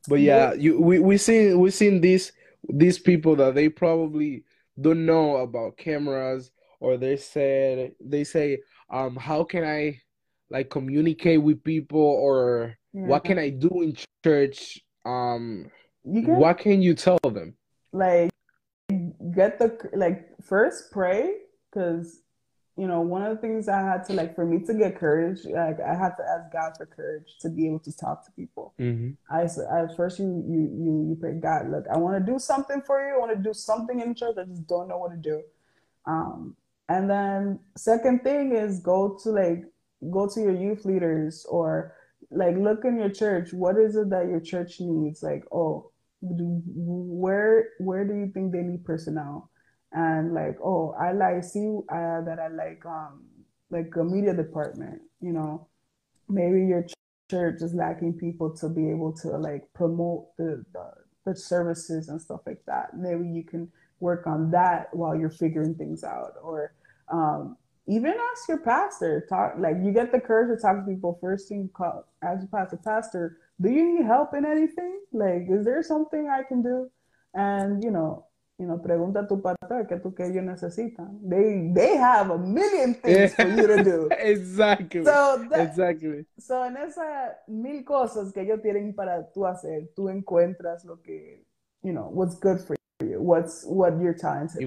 But 0.07 0.21
yeah, 0.21 0.53
you 0.53 0.81
we 0.81 0.99
we 0.99 1.17
seen 1.17 1.59
we 1.59 1.71
seen 1.71 2.01
these 2.01 2.31
these 2.67 2.97
people 2.97 3.35
that 3.37 3.55
they 3.55 3.69
probably 3.69 4.43
don't 4.81 5.05
know 5.05 5.37
about 5.37 5.77
cameras, 5.77 6.51
or 6.79 6.97
they 6.97 7.17
said 7.17 7.93
they 7.99 8.23
say, 8.23 8.59
um, 8.89 9.15
how 9.15 9.43
can 9.43 9.63
I 9.63 10.01
like 10.49 10.69
communicate 10.69 11.41
with 11.41 11.63
people, 11.63 11.99
or 12.01 12.77
what 12.93 13.23
can 13.23 13.37
I 13.39 13.49
do 13.49 13.81
in 13.81 13.95
church? 14.23 14.79
Um, 15.05 15.71
you 16.03 16.23
can 16.23 16.37
what 16.37 16.57
can 16.57 16.81
you 16.81 16.93
tell 16.95 17.19
them? 17.23 17.55
like 17.91 18.29
get 19.33 19.59
the 19.59 19.77
like 19.93 20.27
first 20.43 20.91
pray 20.91 21.35
because 21.71 22.21
you 22.77 22.87
know 22.87 23.01
one 23.01 23.21
of 23.21 23.35
the 23.35 23.41
things 23.41 23.67
I 23.67 23.81
had 23.81 24.05
to 24.05 24.13
like 24.13 24.35
for 24.35 24.45
me 24.45 24.63
to 24.65 24.73
get 24.73 24.97
courage 24.97 25.39
like 25.45 25.79
I 25.79 25.93
had 25.95 26.15
to 26.17 26.23
ask 26.23 26.51
God 26.51 26.73
for 26.77 26.85
courage 26.85 27.37
to 27.41 27.49
be 27.49 27.67
able 27.67 27.79
to 27.79 27.95
talk 27.95 28.25
to 28.25 28.31
people. 28.31 28.73
hmm 28.77 29.11
I 29.29 29.43
at 29.43 29.95
first 29.95 30.19
you 30.19 30.43
you 30.47 30.59
you 30.59 31.05
you 31.09 31.17
pray 31.19 31.33
God 31.33 31.69
look 31.69 31.85
I 31.93 31.97
want 31.97 32.23
to 32.23 32.31
do 32.31 32.39
something 32.39 32.81
for 32.81 32.99
you 33.05 33.15
I 33.15 33.19
want 33.19 33.31
to 33.35 33.43
do 33.43 33.53
something 33.53 33.99
in 33.99 34.15
church 34.15 34.37
I 34.39 34.43
just 34.45 34.67
don't 34.67 34.87
know 34.87 34.97
what 34.97 35.11
to 35.11 35.17
do. 35.17 35.41
Um, 36.05 36.55
and 36.87 37.09
then 37.09 37.59
second 37.77 38.23
thing 38.23 38.55
is 38.55 38.79
go 38.79 39.19
to 39.23 39.29
like 39.29 39.65
go 40.11 40.27
to 40.27 40.41
your 40.41 40.55
youth 40.55 40.85
leaders 40.85 41.45
or 41.49 41.95
like 42.31 42.55
look 42.57 42.85
in 42.85 42.97
your 42.97 43.09
church. 43.09 43.53
What 43.53 43.77
is 43.77 43.95
it 43.95 44.09
that 44.09 44.27
your 44.27 44.39
church 44.39 44.79
needs? 44.79 45.23
Like, 45.23 45.43
oh, 45.51 45.91
do, 46.21 46.61
where 46.65 47.69
where 47.79 48.05
do 48.05 48.13
you 48.15 48.31
think 48.33 48.51
they 48.51 48.61
need 48.61 48.85
personnel? 48.85 49.49
And 49.91 50.33
like, 50.33 50.57
oh, 50.63 50.95
I 50.99 51.13
like 51.13 51.43
see 51.43 51.79
uh, 51.91 52.21
that 52.21 52.37
I 52.39 52.47
like 52.49 52.85
um 52.85 53.25
like 53.69 53.91
a 53.99 54.03
media 54.03 54.33
department. 54.33 55.01
You 55.21 55.33
know, 55.33 55.67
maybe 56.27 56.65
your 56.65 56.83
ch- 56.83 56.93
church 57.29 57.61
is 57.61 57.73
lacking 57.73 58.13
people 58.13 58.55
to 58.57 58.69
be 58.69 58.89
able 58.89 59.13
to 59.13 59.29
like 59.29 59.71
promote 59.73 60.35
the, 60.37 60.63
the 60.73 60.91
the 61.25 61.35
services 61.35 62.09
and 62.09 62.21
stuff 62.21 62.41
like 62.45 62.61
that. 62.67 62.97
Maybe 62.97 63.27
you 63.27 63.43
can 63.43 63.71
work 63.99 64.27
on 64.27 64.51
that 64.51 64.87
while 64.93 65.15
you're 65.15 65.29
figuring 65.29 65.75
things 65.75 66.03
out, 66.03 66.33
or 66.41 66.73
um, 67.11 67.57
even 67.89 68.13
ask 68.31 68.47
your 68.47 68.59
pastor. 68.59 69.25
Talk 69.27 69.55
like 69.57 69.77
you 69.83 69.91
get 69.91 70.11
the 70.11 70.19
courage 70.21 70.55
to 70.55 70.61
talk 70.61 70.85
to 70.85 70.89
people. 70.89 71.17
First 71.19 71.49
thing, 71.49 71.69
call, 71.73 72.05
ask 72.23 72.41
your 72.41 72.47
pastor. 72.47 72.77
Pastor, 72.77 73.37
do 73.59 73.69
you 73.69 73.97
need 73.97 74.05
help 74.05 74.33
in 74.35 74.45
anything? 74.45 75.01
Like, 75.11 75.47
is 75.49 75.65
there 75.65 75.81
something 75.81 76.29
I 76.29 76.43
can 76.47 76.61
do? 76.61 76.89
And 77.33 77.83
you 77.83 77.89
know, 77.89 78.25
you 78.59 78.67
know, 78.67 78.77
pregunta 78.77 79.27
tu 79.27 79.41
pastor 79.41 79.87
qué 79.89 79.99
tú 79.99 80.15
que 80.15 80.25
ellos 80.25 80.43
necesitan. 80.43 81.19
They 81.27 81.71
they 81.73 81.97
have 81.97 82.29
a 82.29 82.37
million 82.37 82.93
things 82.93 83.33
for 83.33 83.47
you 83.47 83.65
to 83.65 83.83
do. 83.83 84.09
exactly. 84.11 85.03
So 85.03 85.47
that- 85.49 85.69
exactly. 85.69 86.25
So 86.37 86.63
en 86.63 86.75
esas 86.77 87.37
mil 87.47 87.83
cosas 87.83 88.31
que 88.31 88.41
ellos 88.41 88.61
tienen 88.61 88.93
para 88.95 89.31
tú 89.33 89.47
hacer, 89.47 89.89
tú 89.95 90.09
encuentras 90.09 90.85
lo 90.85 91.01
que, 91.01 91.43
you 91.81 91.91
know, 91.91 92.09
what's 92.13 92.37
good 92.39 92.59
for 92.61 92.75
you, 93.01 93.19
what's 93.19 93.65
what 93.65 93.99
you're 93.99 94.13
talented, 94.13 94.61
Y 94.61 94.65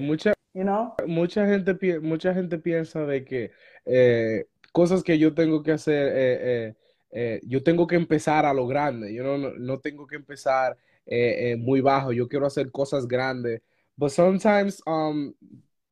you 0.53 0.63
know? 0.63 0.93
mucha 1.07 1.45
gente, 1.47 1.99
mucha 1.99 2.33
gente 2.33 2.57
piensa 2.57 3.05
de 3.05 3.23
que 3.25 3.51
eh, 3.85 4.45
cosas 4.71 5.03
que 5.03 5.17
yo 5.17 5.33
tengo 5.33 5.63
que 5.63 5.71
hacer, 5.71 6.11
eh, 6.15 6.39
eh, 6.41 6.75
eh, 7.11 7.41
yo 7.43 7.63
tengo 7.63 7.87
que 7.87 7.95
empezar 7.95 8.45
a 8.45 8.53
lo 8.53 8.67
grande, 8.67 9.13
yo 9.13 9.23
no, 9.23 9.37
no, 9.37 9.51
no 9.57 9.79
tengo 9.79 10.07
que 10.07 10.15
empezar 10.15 10.77
eh, 11.05 11.51
eh, 11.51 11.55
muy 11.57 11.81
bajo, 11.81 12.11
yo 12.11 12.27
quiero 12.27 12.45
hacer 12.45 12.71
cosas 12.71 13.07
grandes. 13.07 13.61
But 13.97 14.11
sometimes 14.11 14.81
um, 14.87 15.35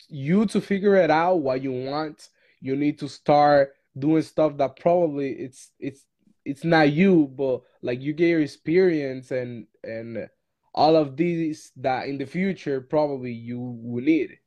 you 0.10 0.46
to 0.48 0.62
figure 0.62 0.96
it 0.96 1.12
out 1.12 1.42
what 1.42 1.62
you 1.62 1.72
want, 1.72 2.30
you 2.60 2.76
need 2.76 2.98
to 3.00 3.08
start 3.08 3.76
doing 3.98 4.24
stuff 4.24 4.58
that 4.58 4.78
probably 4.80 5.32
it's 5.32 5.72
it's 5.80 6.06
it's 6.46 6.64
not 6.64 6.92
you, 6.92 7.28
but 7.28 7.62
like 7.82 8.02
you 8.02 8.14
get 8.14 8.30
your 8.30 8.42
experience 8.42 9.32
and 9.32 9.68
and 9.84 10.30
all 10.74 10.96
of 10.96 11.16
these 11.18 11.72
that 11.78 12.08
in 12.08 12.18
the 12.18 12.26
future 12.26 12.82
probably 12.82 13.32
you 13.32 13.60
will 13.60 14.04
need. 14.04 14.41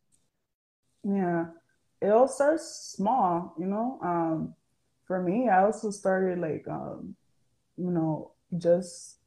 Yeah. 1.05 1.47
It 2.01 2.09
all 2.11 2.29
starts 2.29 2.93
small, 2.97 3.55
you 3.59 3.67
know? 3.67 3.99
Um, 4.03 4.55
for 5.07 5.23
me, 5.23 5.49
I 5.49 5.65
also 5.65 5.91
started 5.91 6.39
like, 6.39 6.65
um, 6.69 7.15
you 7.77 7.91
know, 7.91 8.33
just, 8.59 9.19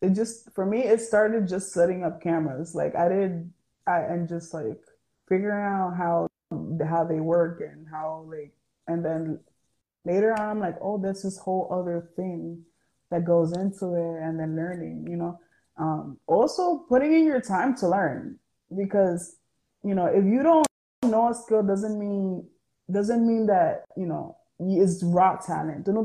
it 0.00 0.10
just, 0.10 0.52
for 0.54 0.64
me, 0.64 0.80
it 0.84 1.00
started 1.00 1.48
just 1.48 1.72
setting 1.72 2.04
up 2.04 2.22
cameras. 2.22 2.74
Like 2.74 2.94
I 2.96 3.08
did, 3.08 3.50
I, 3.86 4.00
and 4.00 4.28
just 4.28 4.54
like 4.54 4.80
figuring 5.28 5.64
out 5.64 5.96
how, 5.96 6.28
how 6.86 7.04
they 7.04 7.20
work 7.20 7.60
and 7.60 7.86
how 7.90 8.26
like, 8.28 8.52
and 8.88 9.04
then 9.04 9.40
later 10.04 10.32
on, 10.32 10.48
I'm 10.48 10.60
like, 10.60 10.76
oh, 10.80 10.98
there's 10.98 11.22
this 11.22 11.38
whole 11.38 11.68
other 11.70 12.10
thing 12.16 12.62
that 13.10 13.24
goes 13.24 13.52
into 13.52 13.94
it 13.94 14.22
and 14.22 14.38
then 14.38 14.56
learning, 14.56 15.06
you 15.08 15.16
know? 15.16 15.38
Um, 15.76 16.18
also 16.26 16.84
putting 16.88 17.12
in 17.12 17.24
your 17.24 17.40
time 17.40 17.74
to 17.76 17.88
learn 17.88 18.38
because, 18.76 19.36
you 19.82 19.94
know, 19.94 20.06
if 20.06 20.24
you 20.24 20.42
don't 20.42 20.66
know 21.10 21.28
a 21.28 21.34
skill 21.34 21.62
doesn't 21.62 21.98
mean 21.98 22.44
doesn't 22.90 23.26
mean 23.26 23.46
that 23.46 23.84
you 23.96 24.06
know 24.06 24.36
it's 24.58 25.02
raw 25.02 25.36
talent. 25.36 25.86
Tú 25.86 25.92
no 25.92 26.02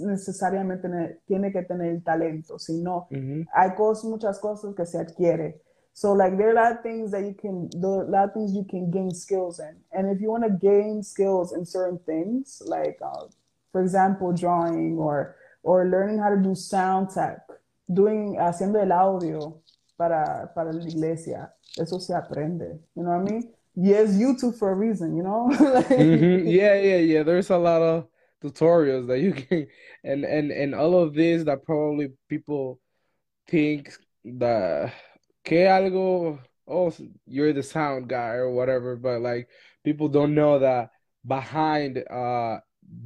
necesariamente 0.00 0.88
ne- 0.88 1.18
tiene 1.26 1.50
que 1.52 1.62
tener 1.62 1.90
el 1.92 2.02
talento, 2.02 2.58
sino 2.58 3.08
Mhm. 3.10 3.46
hay 3.54 3.74
cosas, 3.74 4.04
muchas 4.04 4.38
cosas 4.38 4.74
que 4.74 4.86
se 4.86 4.98
adquiere. 4.98 5.60
So 5.92 6.12
like 6.12 6.36
there 6.36 6.48
are 6.48 6.52
a 6.52 6.62
lot 6.62 6.72
of 6.72 6.82
things 6.82 7.10
that 7.12 7.22
you 7.24 7.34
can 7.34 7.68
there 7.80 7.90
are 7.90 8.02
a 8.04 8.10
lot 8.10 8.24
of 8.28 8.34
things 8.34 8.52
you 8.54 8.64
can 8.64 8.90
gain 8.90 9.10
skills 9.12 9.58
in. 9.60 9.76
And 9.92 10.08
if 10.08 10.20
you 10.20 10.30
want 10.30 10.44
to 10.44 10.50
gain 10.50 11.02
skills 11.02 11.52
in 11.52 11.64
certain 11.64 11.98
things, 12.04 12.62
like 12.66 12.98
uh, 13.02 13.26
for 13.72 13.80
example, 13.82 14.32
drawing 14.32 14.98
or 14.98 15.34
or 15.62 15.84
learning 15.86 16.18
how 16.18 16.28
to 16.30 16.36
do 16.36 16.54
sound 16.54 17.08
tech, 17.10 17.40
doing 17.92 18.36
haciendo 18.38 18.78
el 18.80 18.92
audio 18.92 19.62
para 19.96 20.52
para 20.54 20.72
la 20.72 20.82
iglesia, 20.86 21.50
eso 21.78 21.98
se 21.98 22.14
aprende. 22.14 22.78
You 22.94 23.02
know 23.02 23.10
what 23.18 23.20
I 23.28 23.32
mean? 23.32 23.54
Yes, 23.76 24.10
YouTube 24.14 24.58
for 24.58 24.70
a 24.70 24.74
reason, 24.74 25.16
you 25.16 25.22
know? 25.22 25.46
Like- 25.60 25.88
Mhm. 25.88 26.44
Yeah, 26.46 26.74
yeah, 26.80 26.96
yeah. 26.96 27.22
There's 27.22 27.50
a 27.50 27.58
lot 27.58 27.82
of 27.82 28.08
tutorials 28.42 29.06
that 29.08 29.20
you 29.20 29.32
can, 29.34 29.66
and 30.04 30.24
and 30.24 30.50
and 30.50 30.74
all 30.74 30.98
of 31.02 31.14
this 31.14 31.44
that 31.44 31.64
probably 31.64 32.12
people 32.28 32.80
think 33.48 33.92
that 34.24 34.94
que 35.44 35.58
algo, 35.66 36.40
oh, 36.68 36.92
you're 37.26 37.52
the 37.52 37.62
sound 37.62 38.08
guy 38.08 38.34
or 38.34 38.50
whatever, 38.50 38.96
but 38.96 39.20
like 39.22 39.48
people 39.84 40.08
don't 40.08 40.34
know 40.34 40.58
that 40.60 40.90
behind 41.26 41.98
uh 42.10 42.58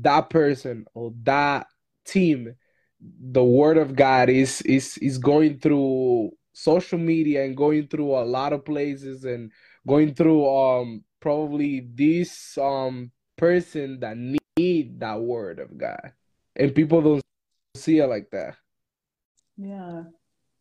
that 0.02 0.30
person 0.30 0.84
or 0.94 1.12
that 1.24 1.66
team, 2.04 2.54
the 3.00 3.44
word 3.44 3.78
of 3.78 3.96
God 3.96 4.28
is 4.28 4.60
is 4.62 4.98
is 4.98 5.18
going 5.18 5.58
through 5.58 6.30
social 6.52 6.98
media 6.98 7.44
and 7.44 7.56
going 7.56 7.88
through 7.88 8.14
a 8.14 8.24
lot 8.24 8.52
of 8.52 8.64
places 8.64 9.24
and 9.24 9.50
going 9.86 10.14
through 10.14 10.48
um 10.48 11.04
probably 11.20 11.86
this 11.94 12.56
um 12.58 13.10
person 13.36 14.00
that 14.00 14.16
need 14.16 15.00
that 15.00 15.20
word 15.20 15.58
of 15.58 15.76
God. 15.76 16.12
And 16.56 16.74
people 16.74 17.00
don't 17.00 17.22
see 17.76 17.98
it 17.98 18.06
like 18.06 18.30
that. 18.30 18.56
Yeah. 19.56 20.04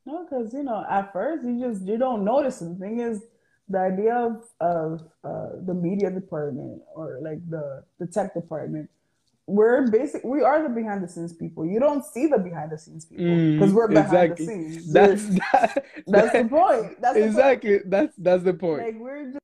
No, 0.06 0.26
because 0.26 0.54
you 0.54 0.64
know, 0.64 0.86
at 0.90 1.14
first 1.14 1.46
you 1.46 1.60
just 1.60 1.86
you 1.86 1.98
don't 1.98 2.24
notice. 2.24 2.60
The 2.60 2.76
thing 2.76 3.00
is, 3.00 3.22
the 3.68 3.80
idea 3.80 4.16
of 4.16 4.44
of 4.60 5.02
uh, 5.24 5.60
the 5.66 5.74
media 5.74 6.10
department 6.10 6.82
or 6.96 7.20
like 7.22 7.48
the 7.50 7.84
the 8.00 8.08
tech 8.08 8.34
department, 8.34 8.90
we're 9.50 9.88
basic. 9.90 10.24
We 10.24 10.42
are 10.42 10.62
the 10.62 10.70
behind 10.70 11.04
the 11.04 11.08
scenes 11.08 11.34
people. 11.34 11.66
You 11.66 11.80
don't 11.80 12.06
see 12.06 12.28
the 12.28 12.38
behind 12.38 12.72
the 12.72 12.78
scenes 12.78 13.06
people 13.06 13.26
because 13.54 13.74
we're 13.74 13.88
behind 13.88 14.32
exactly. 14.32 14.46
the 14.46 14.52
scenes. 14.52 14.94
That's 14.94 15.24
that, 15.52 15.86
that's 16.08 16.34
the 16.34 16.46
point. 16.50 17.02
That's 17.02 17.16
the 17.16 17.22
point. 17.22 17.26
exactly. 17.26 17.80
That's 17.86 18.14
that's 18.18 18.44
the 18.44 18.54
point. 18.54 18.82
Like 18.84 19.00
we're 19.00 19.26
just 19.34 19.40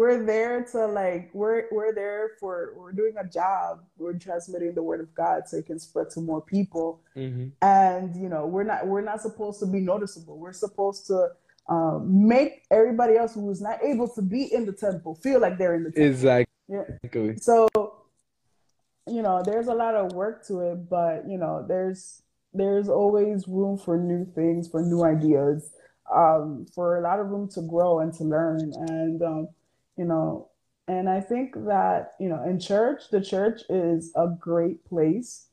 we're 0.00 0.22
there 0.24 0.64
to 0.72 0.86
like 0.86 1.30
we're 1.32 1.64
we're 1.72 1.94
there 1.94 2.32
for 2.40 2.74
we're 2.76 2.92
doing 2.92 3.14
a 3.18 3.24
job. 3.24 3.80
We're 3.96 4.18
transmitting 4.18 4.74
the 4.74 4.82
word 4.82 5.00
of 5.00 5.14
God 5.14 5.48
so 5.48 5.56
it 5.56 5.66
can 5.66 5.78
spread 5.78 6.10
to 6.10 6.20
more 6.20 6.42
people 6.42 7.00
Mhm. 7.16 7.52
and 7.62 8.14
you 8.16 8.28
know 8.28 8.46
we're 8.46 8.64
not 8.64 8.86
we're 8.86 9.02
not 9.12 9.20
supposed 9.22 9.60
to 9.60 9.66
be 9.66 9.80
noticeable 9.80 10.38
we're 10.38 10.52
supposed 10.52 11.06
to 11.06 11.28
um, 11.68 12.26
make 12.26 12.64
everybody 12.70 13.16
else 13.16 13.34
who 13.34 13.48
is 13.50 13.60
not 13.62 13.78
able 13.84 14.08
to 14.08 14.20
be 14.20 14.52
in 14.52 14.66
the 14.66 14.72
temple 14.72 15.14
feel 15.14 15.40
like 15.40 15.58
they're 15.58 15.74
in 15.76 15.84
the 15.84 15.90
temple 15.92 16.10
Exactly. 16.10 16.52
yeah. 16.68 17.32
so 17.40 17.68
you 19.08 19.22
know 19.22 19.42
there's 19.44 19.66
a 19.68 19.74
lot 19.74 19.94
of 19.94 20.12
work 20.12 20.46
to 20.46 20.60
it 20.60 20.88
but 20.88 21.24
you 21.28 21.36
know 21.36 21.64
there's 21.66 22.22
there's 22.54 22.88
always 22.88 23.48
room 23.48 23.76
for 23.78 23.96
new 23.98 24.24
things 24.34 24.68
for 24.68 24.82
new 24.82 25.02
ideas 25.04 25.70
um, 26.14 26.66
for 26.74 26.98
a 26.98 27.00
lot 27.00 27.18
of 27.18 27.28
room 27.28 27.48
to 27.48 27.62
grow 27.62 28.00
and 28.00 28.12
to 28.12 28.24
learn. 28.24 28.70
And 28.88 29.22
um, 29.22 29.48
you 29.96 30.04
know 30.04 30.48
and 30.88 31.08
i 31.08 31.20
think 31.20 31.54
that 31.54 32.12
you 32.18 32.28
know 32.28 32.42
in 32.44 32.58
church 32.58 33.02
the 33.10 33.20
church 33.20 33.60
is 33.70 34.12
a 34.16 34.26
great 34.40 34.84
place 34.84 35.46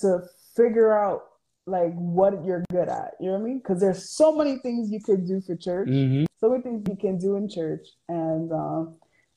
to 0.00 0.20
figure 0.54 0.92
out 0.96 1.22
like 1.66 1.94
what 1.94 2.44
you're 2.44 2.62
good 2.70 2.88
at. 2.88 3.12
You 3.20 3.28
know 3.28 3.38
what 3.38 3.40
i 3.40 3.44
mean? 3.44 3.58
Because 3.58 3.80
there's 3.80 4.10
so 4.10 4.36
many 4.36 4.58
things 4.58 4.90
you 4.90 5.00
could 5.00 5.26
do 5.26 5.40
for 5.40 5.56
church. 5.56 5.88
Mhm. 5.88 6.26
so 6.38 6.50
many 6.50 6.62
things 6.62 6.84
you 6.88 6.96
can 6.96 7.16
do 7.16 7.36
in 7.36 7.48
church. 7.48 7.88
And 8.08 8.52
um, 8.52 8.96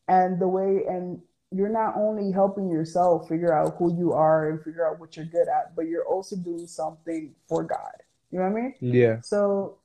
and 0.09 0.39
the 0.41 0.47
way 0.47 0.83
and 0.89 1.21
you're 1.51 1.69
not 1.69 1.95
only 1.95 2.31
helping 2.31 2.69
yourself 2.69 3.27
figure 3.29 3.53
out 3.53 3.75
who 3.77 3.97
you 3.97 4.11
are 4.13 4.49
and 4.49 4.61
figure 4.63 4.87
out 4.87 4.99
what 4.99 5.15
you're 5.15 5.25
good 5.25 5.47
at 5.47 5.75
but 5.75 5.87
you're 5.87 6.05
also 6.05 6.35
doing 6.35 6.67
something 6.67 7.33
for 7.47 7.63
god. 7.63 8.03
You 8.31 8.39
know 8.39 8.49
what 8.49 8.57
i 8.57 8.61
mean? 8.61 8.73
Yeah. 8.81 9.21
so 9.21 9.77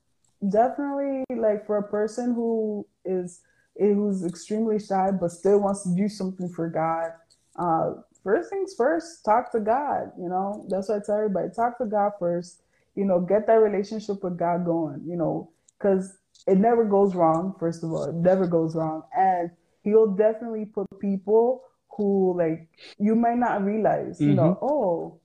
definitely 0.48 1.24
like 1.36 1.64
for 1.66 1.78
a 1.78 1.82
person 1.88 2.34
who 2.34 2.86
is 3.04 3.40
who's 3.78 4.24
extremely 4.24 4.78
shy 4.78 5.10
but 5.12 5.30
still 5.30 5.60
wants 5.60 5.84
to 5.84 5.94
do 5.94 6.08
something 6.08 6.48
for 6.48 6.68
god 6.68 7.12
uh 7.56 7.94
first 8.24 8.50
things 8.50 8.74
first 8.76 9.24
talk 9.24 9.52
to 9.52 9.60
god 9.60 10.10
you 10.18 10.28
know? 10.28 10.64
That's 10.68 10.88
what 10.88 11.02
i 11.02 11.04
tell 11.04 11.16
everybody 11.16 11.48
talk 11.54 11.78
to 11.78 11.86
god 11.86 12.12
first 12.18 12.62
you 12.96 13.04
know 13.04 13.20
get 13.20 13.46
that 13.46 13.54
relationship 13.54 14.22
with 14.24 14.36
god 14.36 14.64
going 14.64 15.02
you 15.06 15.16
know? 15.16 15.50
Because 15.78 16.16
it 16.46 16.58
never 16.58 16.84
goes 16.84 17.14
wrong 17.14 17.54
first 17.58 17.84
of 17.84 17.92
all. 17.92 18.04
It 18.04 18.14
never 18.16 18.46
goes 18.46 18.74
wrong. 18.74 19.02
And 19.16 19.50
he'll 19.82 20.12
definitely 20.12 20.64
put 20.64 20.86
people 21.00 21.62
who 21.96 22.36
like 22.38 22.68
you 22.98 23.14
might 23.14 23.36
not 23.36 23.62
realize 23.64 24.20
you 24.20 24.34
know 24.34 24.58
oh 24.62 25.20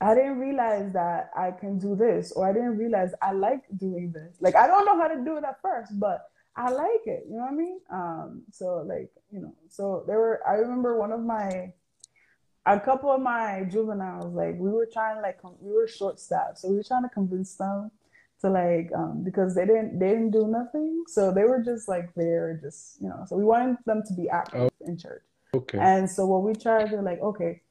I 0.00 0.14
didn't 0.14 0.38
realize 0.38 0.92
that 0.92 1.30
I 1.34 1.52
can 1.52 1.78
do 1.78 1.96
this, 1.96 2.32
or 2.32 2.46
I 2.46 2.52
didn't 2.52 2.76
realize 2.76 3.12
I 3.22 3.32
like 3.32 3.62
doing 3.78 4.12
this. 4.12 4.36
Like 4.40 4.54
I 4.54 4.66
don't 4.66 4.84
know 4.84 5.00
how 5.00 5.08
to 5.08 5.24
do 5.24 5.38
it 5.38 5.44
at 5.44 5.60
first, 5.62 5.98
but 5.98 6.30
I 6.54 6.70
like 6.70 7.06
it. 7.06 7.24
You 7.28 7.36
know 7.36 7.42
what 7.42 7.52
I 7.52 7.54
mean? 7.54 7.80
Um, 7.90 8.42
so 8.52 8.84
like 8.86 9.10
you 9.30 9.40
know, 9.40 9.54
so 9.68 10.04
there 10.06 10.18
were. 10.18 10.42
I 10.46 10.54
remember 10.54 10.98
one 10.98 11.12
of 11.12 11.20
my, 11.20 11.72
a 12.66 12.78
couple 12.78 13.10
of 13.10 13.22
my 13.22 13.66
juveniles, 13.70 14.34
like 14.34 14.56
we 14.58 14.70
were 14.70 14.88
trying 14.90 15.22
like 15.22 15.40
com- 15.40 15.56
we 15.60 15.72
were 15.72 15.88
short 15.88 16.20
staffed, 16.20 16.58
so 16.58 16.68
we 16.68 16.76
were 16.76 16.84
trying 16.84 17.04
to 17.04 17.08
convince 17.08 17.54
them 17.54 17.90
to 18.40 18.50
like 18.50 18.90
um, 18.94 19.22
because 19.24 19.54
they 19.54 19.64
didn't 19.64 19.98
they 19.98 20.08
didn't 20.08 20.30
do 20.30 20.46
nothing, 20.46 21.04
so 21.06 21.32
they 21.32 21.44
were 21.44 21.62
just 21.62 21.88
like 21.88 22.14
there, 22.14 22.58
just 22.62 23.00
you 23.00 23.08
know. 23.08 23.24
So 23.26 23.36
we 23.36 23.44
wanted 23.44 23.76
them 23.86 24.02
to 24.06 24.14
be 24.14 24.28
active 24.28 24.70
in 24.80 24.98
church. 24.98 25.22
Okay. 25.54 25.78
And 25.78 26.08
so 26.10 26.26
what 26.26 26.42
we 26.42 26.52
tried 26.52 26.90
to 26.90 27.00
like, 27.00 27.20
okay, 27.20 27.62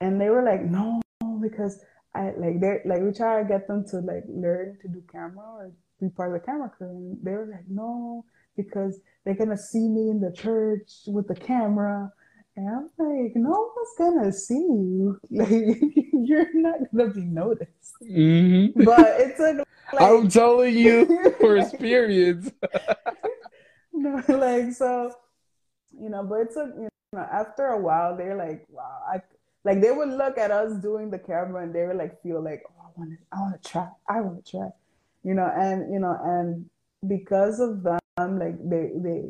and 0.00 0.20
they 0.20 0.28
were 0.28 0.42
like, 0.42 0.62
no, 0.62 1.00
because 1.40 1.80
I 2.14 2.32
like 2.36 2.60
they 2.60 2.80
like 2.84 3.00
we 3.02 3.12
try 3.12 3.42
to 3.42 3.48
get 3.48 3.66
them 3.66 3.84
to 3.90 3.98
like 3.98 4.24
learn 4.28 4.78
to 4.82 4.88
do 4.88 5.02
camera 5.10 5.44
or 5.44 5.72
be 6.00 6.08
part 6.10 6.34
of 6.34 6.40
the 6.40 6.46
camera 6.46 6.68
crew, 6.68 6.88
and 6.88 7.18
they 7.22 7.32
were 7.32 7.46
like, 7.50 7.68
no, 7.68 8.24
because 8.56 9.00
they're 9.24 9.34
gonna 9.34 9.56
see 9.56 9.88
me 9.88 10.10
in 10.10 10.20
the 10.20 10.32
church 10.32 10.90
with 11.06 11.28
the 11.28 11.34
camera. 11.34 12.12
And 12.56 12.68
I'm 12.68 12.90
like, 12.98 13.34
no 13.34 13.72
one's 13.74 13.94
gonna 13.98 14.32
see 14.32 14.54
you. 14.54 15.20
Like 15.30 15.80
you're 16.12 16.54
not 16.54 16.78
gonna 16.94 17.10
be 17.10 17.22
noticed. 17.22 17.94
Mhm. 18.02 18.84
But 18.84 19.20
it 19.20 19.36
took 19.36 19.66
like 19.92 20.02
I'm 20.02 20.28
telling 20.28 20.76
you 20.76 21.34
for 21.40 21.56
experience. 21.56 22.50
know, 23.92 24.22
like 24.28 24.72
so, 24.72 25.12
you 25.98 26.08
know. 26.10 26.22
But 26.22 26.40
it's 26.42 26.56
a 26.56 26.72
you 26.76 26.88
know 27.12 27.26
after 27.32 27.66
a 27.66 27.80
while 27.80 28.16
they're 28.16 28.36
like, 28.36 28.64
wow, 28.68 29.00
I 29.12 29.20
like 29.64 29.80
they 29.80 29.90
would 29.90 30.10
look 30.10 30.38
at 30.38 30.50
us 30.50 30.74
doing 30.80 31.10
the 31.10 31.18
camera 31.18 31.64
and 31.64 31.74
they 31.74 31.86
would 31.86 31.96
like 31.96 32.22
feel 32.22 32.42
like, 32.42 32.62
oh, 32.68 32.84
I 32.84 32.90
want 32.96 33.10
to, 33.10 33.16
I 33.32 33.40
want 33.40 33.62
to 33.62 33.70
try, 33.70 33.88
I 34.08 34.20
want 34.20 34.44
to 34.44 34.50
try, 34.50 34.68
you 35.24 35.34
know, 35.34 35.50
and 35.56 35.92
you 35.92 35.98
know, 35.98 36.16
and 36.22 36.70
because 37.08 37.58
of 37.58 37.82
them, 37.82 37.98
like 38.38 38.56
they 38.68 38.92
they 38.96 39.22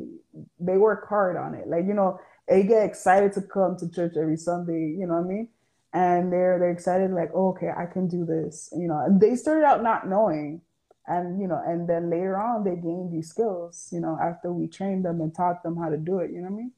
they 0.59 0.77
work 0.77 1.07
hard 1.09 1.37
on 1.37 1.55
it, 1.55 1.67
like 1.67 1.85
you 1.87 1.93
know, 1.93 2.19
they 2.47 2.63
get 2.63 2.85
excited 2.85 3.33
to 3.33 3.41
come 3.41 3.77
to 3.77 3.89
church 3.89 4.13
every 4.17 4.37
Sunday, 4.37 4.95
you 4.97 5.07
know 5.07 5.15
what 5.15 5.25
I 5.25 5.27
mean? 5.27 5.49
And 5.93 6.31
they're 6.31 6.59
they're 6.59 6.71
excited, 6.71 7.11
like, 7.11 7.31
oh, 7.33 7.49
okay, 7.49 7.69
I 7.75 7.85
can 7.85 8.07
do 8.07 8.25
this, 8.25 8.69
you 8.75 8.87
know. 8.87 8.99
And 9.05 9.19
they 9.19 9.35
started 9.35 9.65
out 9.65 9.81
not 9.81 10.07
knowing, 10.07 10.61
and 11.07 11.39
you 11.41 11.47
know, 11.47 11.61
and 11.65 11.87
then 11.87 12.09
later 12.09 12.37
on 12.37 12.63
they 12.63 12.75
gained 12.75 13.13
these 13.13 13.29
skills, 13.29 13.89
you 13.91 14.01
know, 14.01 14.17
after 14.21 14.51
we 14.51 14.67
trained 14.67 15.05
them 15.05 15.21
and 15.21 15.33
taught 15.33 15.63
them 15.63 15.77
how 15.77 15.89
to 15.89 15.97
do 15.97 16.19
it, 16.19 16.31
you 16.31 16.41
know 16.41 16.49
what 16.49 16.53
I 16.53 16.57
mean? 16.57 16.71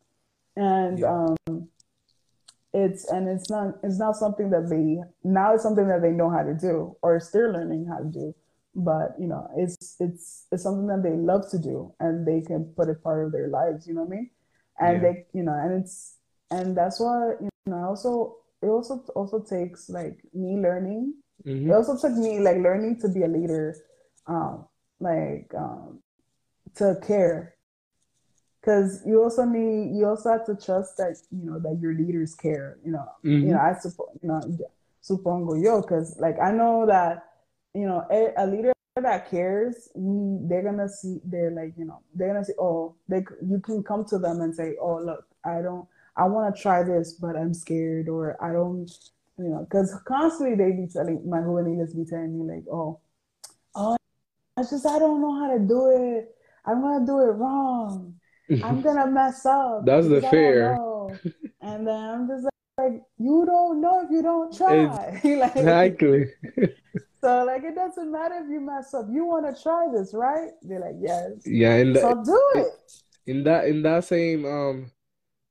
And 0.56 1.00
yeah. 1.00 1.26
um 1.48 1.70
it's 2.74 3.10
and 3.10 3.28
it's 3.28 3.50
not 3.50 3.76
it's 3.84 3.98
not 3.98 4.16
something 4.16 4.50
that 4.50 4.70
they 4.70 4.98
now 5.24 5.54
it's 5.54 5.64
something 5.64 5.88
that 5.88 6.02
they 6.02 6.12
know 6.12 6.30
how 6.30 6.44
to 6.44 6.54
do 6.54 6.96
or 7.02 7.20
still 7.20 7.52
learning 7.52 7.88
how 7.90 7.98
to 7.98 8.06
do 8.06 8.36
but 8.76 9.16
you 9.20 9.28
know 9.28 9.50
it's 9.58 9.96
it's 10.00 10.46
it's 10.52 10.64
something 10.64 10.88
that 10.88 11.02
they 11.02 11.16
love 11.16 11.50
to 11.50 11.58
do 11.58 11.94
and 12.00 12.28
they 12.28 12.42
can 12.42 12.66
put 12.76 12.90
it 12.90 13.02
part 13.02 13.26
of 13.26 13.32
their 13.32 13.48
lives 13.48 13.88
you 13.88 13.94
know 13.94 14.02
what 14.02 14.14
i 14.14 14.18
mean 14.18 14.30
and 14.80 15.02
yeah. 15.02 15.12
they 15.12 15.26
you 15.34 15.44
know 15.44 15.54
and 15.54 15.84
it's 15.84 16.16
and 16.52 16.76
that's 16.76 17.00
why 17.00 17.34
you 17.42 17.50
know 17.66 17.78
also 17.78 18.38
it 18.62 18.68
also 18.68 19.04
also 19.16 19.40
takes 19.40 19.90
like 19.90 20.20
me 20.34 20.58
learning 20.58 21.14
mm-hmm. 21.46 21.70
it 21.70 21.74
also 21.74 21.98
took 21.98 22.18
me 22.18 22.40
like 22.40 22.58
learning 22.58 23.00
to 23.00 23.10
be 23.10 23.24
a 23.24 23.28
leader 23.28 23.76
um 24.28 24.66
like 25.00 25.52
um 25.58 26.00
to 26.76 26.96
care 27.06 27.56
because 28.62 29.02
you 29.06 29.22
also 29.22 29.46
need 29.46 29.96
you 29.96 30.06
also 30.06 30.32
have 30.32 30.46
to 30.46 30.56
trust 30.56 30.98
that 30.98 31.16
you 31.32 31.50
know 31.50 31.60
that 31.60 31.78
your 31.82 31.94
leaders 31.94 32.36
care 32.36 32.78
you 32.84 32.92
know 32.92 33.06
mm-hmm. 33.24 33.48
you 33.48 33.54
know 33.54 33.60
i 33.60 33.74
suppose 33.74 34.10
you 34.22 34.28
know 34.28 34.42
supongo 35.04 35.62
yo 35.62 35.82
because 35.82 36.18
like 36.20 36.38
i 36.42 36.52
know 36.52 36.86
that 36.86 37.24
you 37.74 37.86
know 37.86 38.06
a, 38.12 38.34
a, 38.38 38.46
leader 38.46 38.74
that 39.02 39.30
cares 39.30 39.90
they're 39.96 40.64
gonna 40.64 40.90
see 40.90 41.20
they're 41.26 41.52
like 41.52 41.74
you 41.78 41.86
know 41.86 42.00
they're 42.16 42.34
gonna 42.34 42.44
say 42.44 42.54
oh 42.60 42.96
they 43.08 43.24
you 43.48 43.60
can 43.60 43.84
come 43.84 44.06
to 44.06 44.18
them 44.18 44.42
and 44.42 44.54
say 44.54 44.76
oh 44.82 45.00
look 45.00 45.26
i 45.46 45.62
don't 45.62 45.88
i 46.16 46.26
want 46.26 46.56
to 46.56 46.62
try 46.62 46.84
this 46.84 47.14
but 47.14 47.36
i'm 47.36 47.54
scared 47.54 48.10
or 48.10 48.42
i 48.44 48.52
don't 48.52 48.92
you 49.38 49.50
know 49.50 49.66
because 49.70 49.96
constantly 50.06 50.56
they 50.56 50.72
be 50.72 50.88
telling 50.92 51.22
my 51.30 51.40
juveniles 51.40 51.94
be 51.94 52.06
telling 52.06 52.38
me 52.38 52.56
like 52.56 52.66
oh 52.72 53.00
oh 53.76 53.98
it's 54.58 54.72
just 54.72 54.86
i 54.86 55.00
don't 55.00 55.22
know 55.22 55.40
how 55.40 55.54
to 55.54 55.60
do 55.60 55.90
it 55.90 56.36
i'm 56.66 56.82
gonna 56.82 57.06
do 57.06 57.20
it 57.20 57.34
wrong 57.34 58.14
I'm 58.64 58.82
gonna 58.82 59.08
mess 59.12 59.46
up. 59.46 59.86
That's 59.86 60.08
the 60.08 60.22
fear. 60.22 60.78
And 61.62 61.88
then 61.88 61.96
I'm 61.96 62.28
just 62.28 62.48
like, 62.78 63.02
you 63.18 63.44
don't 63.46 63.82
know 63.82 64.04
if 64.06 64.12
you 64.12 64.22
don't 64.22 64.56
try. 64.58 65.20
like, 65.24 65.56
exactly. 65.56 66.28
So 67.22 67.46
like 67.46 67.64
it 67.64 67.76
doesn't 67.76 68.12
matter 68.12 68.36
if 68.44 68.50
you 68.50 68.60
mess 68.60 68.94
up. 68.94 69.06
You 69.10 69.26
want 69.26 69.54
to 69.54 69.62
try 69.62 69.88
this, 69.94 70.14
right? 70.14 70.52
They're 70.62 70.80
like, 70.80 70.96
yes. 71.00 71.44
Yeah, 71.46 71.74
and 71.76 71.96
the, 71.96 72.02
so 72.02 72.24
do 72.24 72.42
it. 72.62 72.68
In 73.26 73.44
that 73.44 73.66
in 73.66 73.82
that 73.84 74.06
same 74.06 74.46
um 74.46 74.92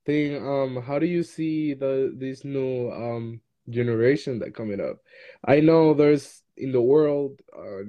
thing, 0.05 0.35
um, 0.45 0.81
how 0.81 0.99
do 0.99 1.05
you 1.05 1.23
see 1.23 1.73
the 1.73 2.13
this 2.17 2.43
new 2.43 2.91
um 2.91 3.41
generation 3.69 4.39
that 4.39 4.55
coming 4.55 4.79
up? 4.79 4.97
I 5.45 5.59
know 5.59 5.93
there's 5.93 6.41
in 6.57 6.71
the 6.71 6.81
world 6.81 7.39
uh, 7.55 7.83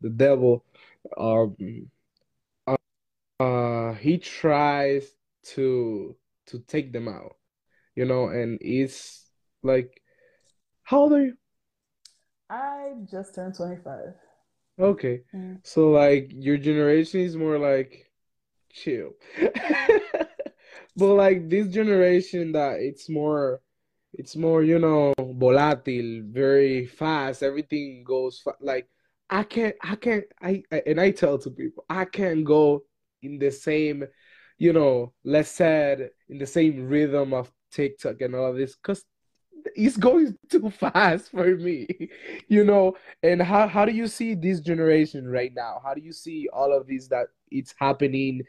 the 0.00 0.10
devil 0.10 0.64
um 1.16 1.56
uh 3.40 3.92
he 3.94 4.18
tries 4.18 5.14
to 5.42 6.14
to 6.46 6.58
take 6.60 6.92
them 6.92 7.08
out 7.08 7.36
you 7.96 8.04
know 8.04 8.28
and 8.28 8.58
it's 8.60 9.26
like 9.62 10.00
how 10.84 11.00
old 11.00 11.12
are 11.12 11.24
you 11.24 11.36
i 12.52 12.92
just 13.10 13.34
turned 13.34 13.54
25 13.54 14.14
okay. 14.78 15.20
Mm. 15.34 15.58
so 15.62 15.90
like 15.90 16.30
your 16.34 16.56
generation 16.56 17.20
is 17.20 17.36
more 17.36 17.58
like 17.58 18.10
chill. 18.72 19.12
But 20.96 21.14
like 21.14 21.48
this 21.48 21.68
generation 21.68 22.52
that 22.52 22.80
it's 22.80 23.08
more 23.08 23.60
it's 24.12 24.36
more 24.36 24.62
you 24.62 24.78
know 24.78 25.14
volatile 25.18 26.20
very 26.26 26.84
fast 26.84 27.42
everything 27.42 28.04
goes 28.04 28.40
fa- 28.44 28.60
like 28.60 28.86
i 29.30 29.42
can't 29.42 29.74
i 29.82 29.96
can't 29.96 30.24
I, 30.38 30.62
I 30.70 30.82
and 30.86 31.00
i 31.00 31.10
tell 31.10 31.38
to 31.38 31.50
people 31.50 31.86
i 31.88 32.04
can't 32.04 32.44
go 32.44 32.84
in 33.22 33.38
the 33.38 33.50
same, 33.50 34.04
you 34.58 34.72
know, 34.72 35.12
let's 35.24 35.50
say 35.50 36.10
in 36.28 36.38
the 36.38 36.46
same 36.46 36.88
rhythm 36.88 37.32
of 37.32 37.50
TikTok 37.70 38.20
and 38.20 38.34
all 38.34 38.50
of 38.50 38.56
this, 38.56 38.76
because 38.76 39.04
it's 39.76 39.96
going 39.96 40.36
too 40.50 40.70
fast 40.70 41.30
for 41.30 41.56
me, 41.56 41.86
you 42.48 42.64
know. 42.64 42.96
And 43.22 43.42
how 43.42 43.68
how 43.68 43.84
do 43.84 43.92
you 43.92 44.08
see 44.08 44.34
this 44.34 44.60
generation 44.60 45.28
right 45.28 45.52
now? 45.54 45.80
How 45.84 45.94
do 45.94 46.00
you 46.00 46.12
see 46.12 46.48
all 46.52 46.72
of 46.72 46.86
this 46.86 47.08
that 47.08 47.28
it's 47.50 47.74
happening, 47.78 48.42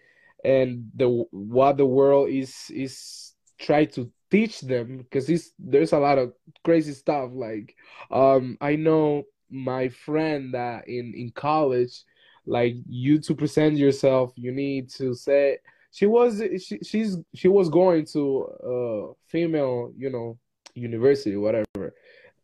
and 0.44 0.90
the 0.96 1.26
what 1.32 1.78
the 1.78 1.86
world 1.86 2.30
is 2.30 2.70
is 2.70 3.34
trying 3.60 3.90
to 3.90 4.12
teach 4.32 4.62
them? 4.62 4.98
Because 4.98 5.52
there's 5.60 5.94
a 5.94 6.00
lot 6.00 6.18
of 6.18 6.34
crazy 6.64 6.94
stuff. 6.94 7.30
Like, 7.34 7.76
um, 8.12 8.58
I 8.62 8.76
know 8.76 9.24
my 9.50 9.88
friend 9.90 10.54
that 10.54 10.88
in 10.88 11.14
in 11.16 11.32
college 11.32 12.04
like 12.46 12.76
you 12.88 13.20
to 13.20 13.36
present 13.36 13.78
yourself 13.78 14.34
you 14.36 14.52
need 14.52 14.90
to 14.90 15.14
say 15.14 15.58
she 15.92 16.06
was 16.06 16.42
she, 16.60 16.80
she's 16.84 17.18
she 17.36 17.48
was 17.48 17.70
going 17.70 18.04
to 18.06 18.48
a 18.64 19.14
female 19.28 19.94
you 19.96 20.10
know 20.10 20.38
university 20.76 21.36
whatever 21.36 21.94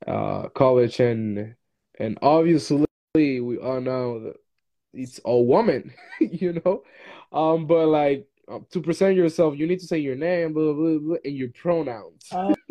uh 0.07 0.47
college 0.49 0.99
and 0.99 1.55
and 1.99 2.17
obviously 2.21 2.85
we 3.15 3.57
all 3.57 3.81
know 3.81 4.19
that 4.19 4.35
it's 4.93 5.19
a 5.25 5.37
woman 5.37 5.93
you 6.19 6.61
know? 6.65 6.83
Um 7.31 7.67
but 7.67 7.87
like 7.87 8.27
um, 8.47 8.65
to 8.71 8.81
present 8.81 9.15
yourself 9.15 9.57
you 9.57 9.67
need 9.67 9.79
to 9.79 9.87
say 9.87 9.99
your 9.99 10.15
name 10.15 10.53
blah 10.53 10.73
blah 10.73 10.97
blah, 10.97 11.17
and 11.23 11.35
your 11.35 11.49
pronouns 11.49 12.27
uh, 12.31 12.53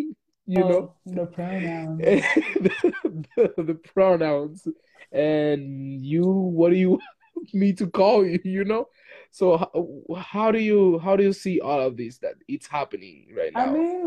you 0.49 0.61
know? 0.61 0.95
the 1.07 1.27
pronouns. 1.27 2.01
The, 2.61 3.53
the, 3.57 3.63
the 3.63 3.75
pronouns. 3.75 4.67
And 5.13 6.05
you 6.05 6.25
what 6.25 6.71
do 6.71 6.77
you 6.77 6.99
me 7.53 7.73
to 7.75 7.87
call 7.87 8.27
you 8.27 8.41
you 8.45 8.65
know? 8.65 8.89
So 9.31 9.59
how, 9.59 10.17
how 10.17 10.51
do 10.51 10.59
you 10.59 10.99
how 10.99 11.17
do 11.17 11.23
you 11.23 11.33
see 11.33 11.61
all 11.61 11.81
of 11.81 11.97
this 11.97 12.19
that 12.19 12.35
it's 12.49 12.67
happening 12.67 13.29
right 13.37 13.53
now? 13.53 13.67
i 13.67 13.73
mean 13.73 14.07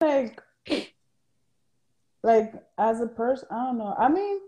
like 0.00 0.40
like 2.22 2.52
as 2.78 3.00
a 3.00 3.06
person 3.06 3.46
i 3.50 3.64
don't 3.64 3.78
know 3.78 3.94
i 3.98 4.08
mean 4.08 4.40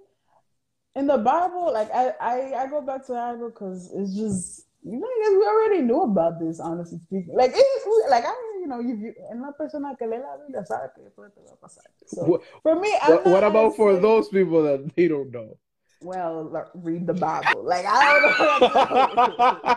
in 0.94 1.06
the 1.06 1.18
bible 1.18 1.72
like 1.72 1.90
i 1.92 2.12
i, 2.20 2.62
I 2.62 2.66
go 2.68 2.80
back 2.80 3.04
to 3.06 3.12
the 3.12 3.18
bible 3.18 3.50
because 3.50 3.90
it's 3.94 4.14
just 4.14 4.66
you 4.82 4.98
know 4.98 5.38
we 5.38 5.46
already 5.46 5.82
knew 5.82 6.02
about 6.02 6.40
this 6.40 6.60
honestly 6.60 6.98
speaking 6.98 7.34
like 7.34 7.52
it's 7.54 8.10
like 8.10 8.24
i 8.24 8.32
you 8.60 8.66
know 8.66 8.80
if 8.80 8.98
you 8.98 9.12
en 9.30 9.42
la 9.42 9.50
persona 9.52 9.94
que 9.98 10.06
lee 10.06 10.18
la 10.18 10.36
biblia 10.38 10.64
sabe 10.64 10.90
que 10.94 11.02
después 11.02 11.34
te 11.34 11.40
va 11.42 11.52
a 11.52 11.56
pasar 11.56 11.84
so 12.06 12.42
for 12.62 12.80
me 12.80 12.90
what, 13.06 13.26
what 13.26 13.44
about 13.44 13.76
for 13.76 13.96
those 13.96 14.28
people 14.28 14.62
that 14.62 14.94
they 14.96 15.08
don't 15.08 15.30
know 15.32 15.56
well, 16.02 16.70
read 16.74 17.06
the 17.06 17.14
Bible. 17.14 17.64
Like 17.64 17.86
I 17.88 18.20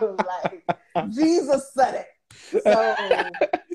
know. 0.00 0.16
like 0.44 1.10
Jesus 1.10 1.72
said 1.72 2.04
it. 2.04 2.62
So, 2.62 2.94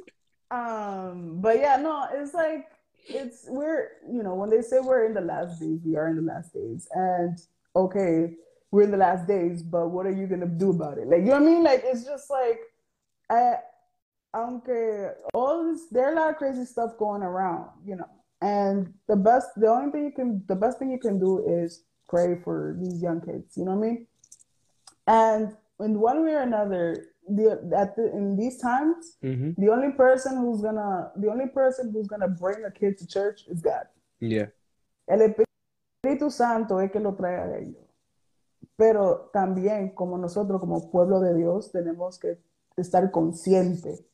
um, 0.52 1.40
but 1.42 1.60
yeah, 1.60 1.78
no, 1.78 2.08
it's 2.14 2.34
like 2.34 2.68
it's 3.08 3.46
we're 3.48 3.90
you 4.12 4.24
know 4.24 4.36
when 4.36 4.50
they 4.50 4.62
say 4.62 4.80
we're 4.80 5.06
in 5.06 5.14
the 5.14 5.22
last 5.22 5.60
days, 5.60 5.80
we 5.86 5.96
are 5.96 6.08
in 6.08 6.16
the 6.16 6.22
last 6.22 6.54
days, 6.54 6.88
and 6.94 7.38
okay, 7.76 8.34
we're 8.72 8.84
in 8.84 8.92
the 8.92 8.98
last 8.98 9.28
days, 9.28 9.64
but 9.64 9.90
what 9.90 10.06
are 10.06 10.12
you 10.12 10.28
gonna 10.28 10.48
do 10.48 10.72
about 10.72 10.98
it? 10.98 11.08
Like 11.08 11.20
you 11.20 11.28
know 11.28 11.34
what 11.34 11.42
I 11.42 11.46
mean? 11.46 11.64
Like 11.64 11.82
it's 11.84 12.06
just 12.06 12.30
like 12.30 12.60
I. 13.30 13.56
Aunque 14.38 15.16
all 15.34 15.64
this, 15.64 15.88
there 15.92 16.10
are 16.10 16.12
a 16.12 16.16
lot 16.18 16.30
of 16.30 16.36
crazy 16.36 16.66
stuff 16.66 16.98
going 17.00 17.22
around, 17.22 17.70
you 17.86 17.96
know. 17.96 18.10
And 18.42 18.94
the 19.08 19.16
best, 19.16 19.48
the 19.56 19.68
only 19.68 19.92
thing 19.94 20.04
you 20.04 20.12
can, 20.12 20.44
the 20.48 20.56
best 20.56 20.78
thing 20.78 20.92
you 20.92 21.00
can 21.00 21.18
do 21.18 21.64
is 21.64 21.86
pray 22.10 22.38
for 22.44 22.76
these 22.78 23.02
young 23.02 23.22
kids. 23.22 23.56
You 23.56 23.64
know 23.64 23.76
what 23.76 23.86
I 23.86 23.90
mean? 23.90 24.08
And 25.08 25.56
in 25.80 26.00
one 26.00 26.26
way 26.26 26.34
or 26.34 26.42
another, 26.42 27.06
the 27.28 27.74
at 27.76 27.96
the, 27.96 28.12
in 28.14 28.36
these 28.36 28.58
times, 28.60 29.18
mm-hmm. 29.24 29.52
the 29.62 29.72
only 29.72 29.92
person 29.92 30.38
who's 30.38 30.62
gonna 30.62 31.12
the 31.18 31.30
only 31.30 31.48
person 31.48 31.92
who's 31.92 32.08
gonna 32.08 32.28
bring 32.28 32.64
a 32.66 32.72
kid 32.72 32.98
to 32.98 33.08
church 33.08 33.44
is 33.48 33.62
God. 33.62 33.86
Yeah. 34.20 34.48
El 35.08 35.20
Espíritu 35.20 36.32
Santo 36.32 36.80
es 36.80 36.92
que 36.92 37.00
lo 37.00 37.16
trae 37.16 37.38
a 37.38 37.58
ellos. 37.58 37.84
Pero 38.78 39.30
también 39.34 39.96
como 39.96 40.18
nosotros 40.18 40.60
como 40.60 40.92
pueblo 40.92 41.20
de 41.22 41.36
Dios 41.36 41.72
tenemos 41.72 42.20
que 42.20 42.38
estar 42.78 43.10
consciente 43.12 44.06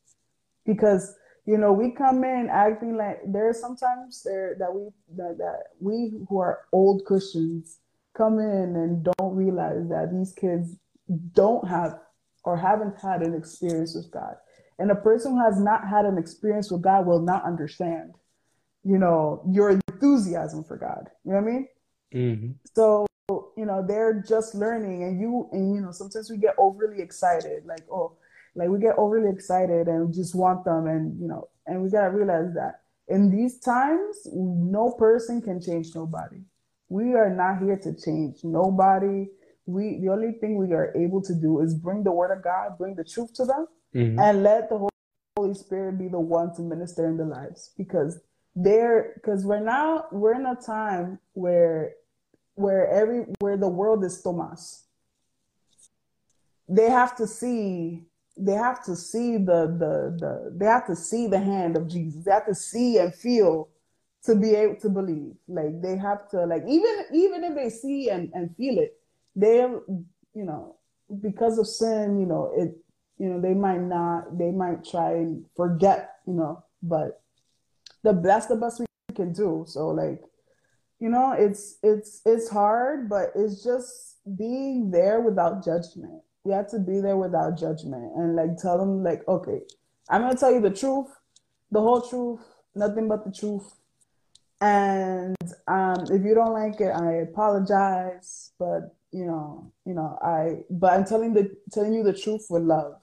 because 0.64 1.16
you 1.44 1.58
know, 1.58 1.72
we 1.72 1.90
come 1.90 2.22
in 2.24 2.48
acting 2.50 2.96
like 2.96 3.20
there 3.26 3.48
are 3.48 3.54
sometimes 3.54 4.22
there 4.22 4.54
that 4.58 4.72
we 4.72 4.90
that, 5.16 5.38
that 5.38 5.62
we 5.80 6.12
who 6.28 6.38
are 6.38 6.60
old 6.72 7.04
Christians 7.04 7.78
come 8.14 8.38
in 8.38 8.76
and 8.76 9.04
don't 9.04 9.34
realize 9.34 9.88
that 9.88 10.12
these 10.12 10.32
kids 10.32 10.76
don't 11.32 11.66
have 11.66 11.98
or 12.44 12.56
haven't 12.56 13.00
had 13.00 13.22
an 13.22 13.34
experience 13.34 13.94
with 13.94 14.10
God. 14.10 14.36
And 14.78 14.90
a 14.90 14.96
person 14.96 15.32
who 15.32 15.44
has 15.44 15.60
not 15.60 15.86
had 15.86 16.04
an 16.04 16.18
experience 16.18 16.70
with 16.70 16.82
God 16.82 17.06
will 17.06 17.20
not 17.20 17.44
understand, 17.44 18.14
you 18.84 18.98
know, 18.98 19.42
your 19.50 19.70
enthusiasm 19.70 20.64
for 20.64 20.76
God. 20.76 21.08
You 21.24 21.32
know 21.32 21.40
what 21.40 21.48
I 21.48 21.52
mean? 21.52 21.68
Mm-hmm. 22.14 22.52
So, 22.74 23.06
you 23.28 23.66
know, 23.66 23.84
they're 23.86 24.24
just 24.26 24.54
learning 24.54 25.04
and 25.04 25.20
you 25.20 25.48
and 25.52 25.74
you 25.74 25.80
know, 25.80 25.92
sometimes 25.92 26.30
we 26.30 26.36
get 26.36 26.54
overly 26.58 27.00
excited, 27.00 27.64
like, 27.64 27.84
oh, 27.90 28.16
like 28.54 28.68
we 28.68 28.78
get 28.78 28.98
overly 28.98 29.30
excited 29.30 29.88
and 29.88 30.08
we 30.08 30.12
just 30.12 30.34
want 30.34 30.64
them 30.64 30.86
and 30.86 31.20
you 31.20 31.28
know, 31.28 31.48
and 31.66 31.82
we 31.82 31.90
gotta 31.90 32.10
realize 32.10 32.52
that 32.54 32.82
in 33.08 33.30
these 33.30 33.58
times, 33.58 34.26
no 34.32 34.90
person 34.90 35.42
can 35.42 35.60
change 35.60 35.94
nobody. 35.94 36.38
We 36.88 37.14
are 37.14 37.30
not 37.30 37.62
here 37.62 37.76
to 37.76 37.94
change 37.94 38.44
nobody. 38.44 39.26
We 39.66 40.00
the 40.00 40.10
only 40.10 40.32
thing 40.32 40.56
we 40.56 40.72
are 40.72 40.92
able 40.96 41.22
to 41.22 41.34
do 41.34 41.60
is 41.60 41.74
bring 41.74 42.02
the 42.02 42.12
word 42.12 42.36
of 42.36 42.42
God, 42.42 42.78
bring 42.78 42.94
the 42.94 43.04
truth 43.04 43.32
to 43.34 43.44
them, 43.44 43.66
Mm-hmm. 43.94 44.18
and 44.18 44.42
let 44.42 44.70
the 44.70 44.88
Holy 45.36 45.54
Spirit 45.54 45.98
be 45.98 46.08
the 46.08 46.18
one 46.18 46.54
to 46.56 46.62
minister 46.62 47.06
in 47.06 47.18
their 47.18 47.26
lives 47.26 47.72
because 47.76 48.18
they're 48.56 49.12
because 49.16 49.44
right 49.44 49.62
now 49.62 50.06
we're 50.12 50.34
in 50.34 50.46
a 50.46 50.56
time 50.56 51.18
where 51.34 51.92
where 52.54 52.88
every 52.88 53.24
where 53.40 53.56
the 53.56 53.68
world 53.68 54.04
is 54.04 54.20
Thomas. 54.22 54.84
They 56.68 56.90
have 56.90 57.16
to 57.16 57.26
see 57.26 58.04
they 58.36 58.54
have 58.54 58.82
to 58.84 58.96
see 58.96 59.36
the 59.36 59.66
the 59.78 60.16
the 60.18 60.52
they 60.56 60.66
have 60.66 60.86
to 60.86 60.96
see 60.96 61.26
the 61.26 61.38
hand 61.38 61.76
of 61.76 61.88
Jesus. 61.88 62.24
They 62.24 62.30
have 62.30 62.46
to 62.46 62.54
see 62.54 62.98
and 62.98 63.14
feel 63.14 63.68
to 64.24 64.34
be 64.34 64.54
able 64.54 64.76
to 64.76 64.88
believe. 64.88 65.34
Like 65.48 65.82
they 65.82 65.96
have 65.96 66.28
to 66.30 66.46
like 66.46 66.62
even 66.66 67.04
even 67.12 67.44
if 67.44 67.54
they 67.54 67.68
see 67.68 68.08
and, 68.10 68.30
and 68.34 68.54
feel 68.56 68.78
it, 68.78 68.98
they 69.34 69.66
you 70.34 70.44
know, 70.44 70.76
because 71.20 71.58
of 71.58 71.66
sin, 71.66 72.18
you 72.18 72.26
know, 72.26 72.52
it 72.56 72.76
you 73.18 73.28
know, 73.28 73.40
they 73.40 73.54
might 73.54 73.80
not 73.80 74.38
they 74.38 74.50
might 74.50 74.84
try 74.84 75.12
and 75.12 75.44
forget, 75.56 76.16
you 76.26 76.34
know, 76.34 76.64
but 76.82 77.22
the 78.02 78.12
that's 78.12 78.46
the 78.46 78.56
best 78.56 78.80
we 78.80 78.86
can 79.14 79.32
do. 79.32 79.64
So 79.66 79.88
like, 79.88 80.20
you 80.98 81.08
know, 81.08 81.32
it's 81.32 81.78
it's 81.82 82.22
it's 82.24 82.48
hard, 82.48 83.08
but 83.08 83.32
it's 83.34 83.62
just 83.62 84.16
being 84.36 84.90
there 84.90 85.20
without 85.20 85.64
judgment. 85.64 86.22
We 86.44 86.52
have 86.52 86.68
to 86.70 86.78
be 86.78 87.00
there 87.00 87.16
without 87.16 87.58
judgment 87.58 88.12
and 88.16 88.34
like 88.34 88.56
tell 88.56 88.78
them 88.78 89.04
like, 89.04 89.26
okay, 89.28 89.60
I'm 90.08 90.22
gonna 90.22 90.36
tell 90.36 90.52
you 90.52 90.60
the 90.60 90.70
truth, 90.70 91.08
the 91.70 91.80
whole 91.80 92.02
truth, 92.02 92.40
nothing 92.74 93.08
but 93.08 93.24
the 93.24 93.32
truth. 93.32 93.72
And 94.60 95.36
um, 95.66 96.04
if 96.10 96.24
you 96.24 96.34
don't 96.34 96.52
like 96.52 96.80
it, 96.80 96.90
I 96.90 97.14
apologize. 97.14 98.52
But 98.58 98.94
you 99.12 99.26
know, 99.26 99.72
you 99.84 99.94
know, 99.94 100.18
I 100.22 100.64
but 100.70 100.92
I'm 100.92 101.04
telling 101.04 101.34
the 101.34 101.54
telling 101.72 101.94
you 101.94 102.02
the 102.02 102.12
truth 102.12 102.46
with 102.50 102.62
love. 102.62 102.94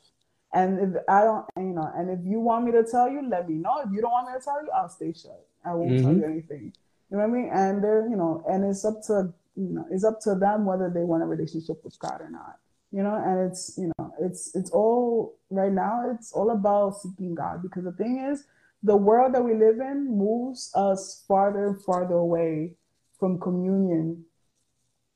And 0.53 0.79
if 0.79 1.03
I 1.07 1.23
don't, 1.23 1.45
you 1.57 1.73
know, 1.75 1.91
and 1.95 2.09
if 2.09 2.19
you 2.25 2.39
want 2.39 2.65
me 2.65 2.71
to 2.71 2.83
tell 2.83 3.09
you, 3.09 3.27
let 3.29 3.47
me 3.47 3.55
know. 3.55 3.81
If 3.85 3.91
you 3.93 4.01
don't 4.01 4.11
want 4.11 4.27
me 4.27 4.33
to 4.39 4.43
tell 4.43 4.63
you, 4.63 4.69
I'll 4.75 4.89
stay 4.89 5.13
shut. 5.13 5.45
I 5.63 5.75
won't 5.75 5.99
tell 6.01 6.11
Mhm. 6.11 6.17
you 6.17 6.25
anything. 6.25 6.73
You 7.11 7.17
know 7.17 7.19
what 7.19 7.29
I 7.29 7.41
mean? 7.41 7.49
And 7.53 7.83
they're, 7.83 8.07
you 8.09 8.15
know, 8.15 8.43
and 8.49 8.63
it's 8.65 8.83
up 8.83 9.01
to, 9.07 9.33
you 9.55 9.69
know, 9.69 9.85
it's 9.91 10.03
up 10.03 10.19
to 10.21 10.35
them 10.35 10.65
whether 10.65 10.89
they 10.89 11.03
want 11.03 11.23
a 11.23 11.27
relationship 11.27 11.83
with 11.83 11.97
God 11.99 12.21
or 12.21 12.29
not. 12.29 12.57
You 12.91 13.03
know, 13.03 13.15
and 13.15 13.51
it's, 13.51 13.77
you 13.77 13.91
know, 13.99 14.11
it's 14.19 14.55
it's 14.55 14.71
all 14.71 15.37
right 15.51 15.71
now. 15.71 16.09
It's 16.09 16.31
all 16.31 16.49
about 16.49 16.99
seeking 17.01 17.35
God 17.35 17.61
because 17.61 17.83
the 17.83 17.91
thing 17.91 18.17
is, 18.31 18.45
the 18.81 18.97
world 18.97 19.35
that 19.35 19.43
we 19.43 19.53
live 19.53 19.79
in 19.79 20.17
moves 20.17 20.71
us 20.73 21.23
farther 21.27 21.67
and 21.67 21.83
farther 21.83 22.15
away 22.15 22.73
from 23.19 23.39
communion 23.39 24.25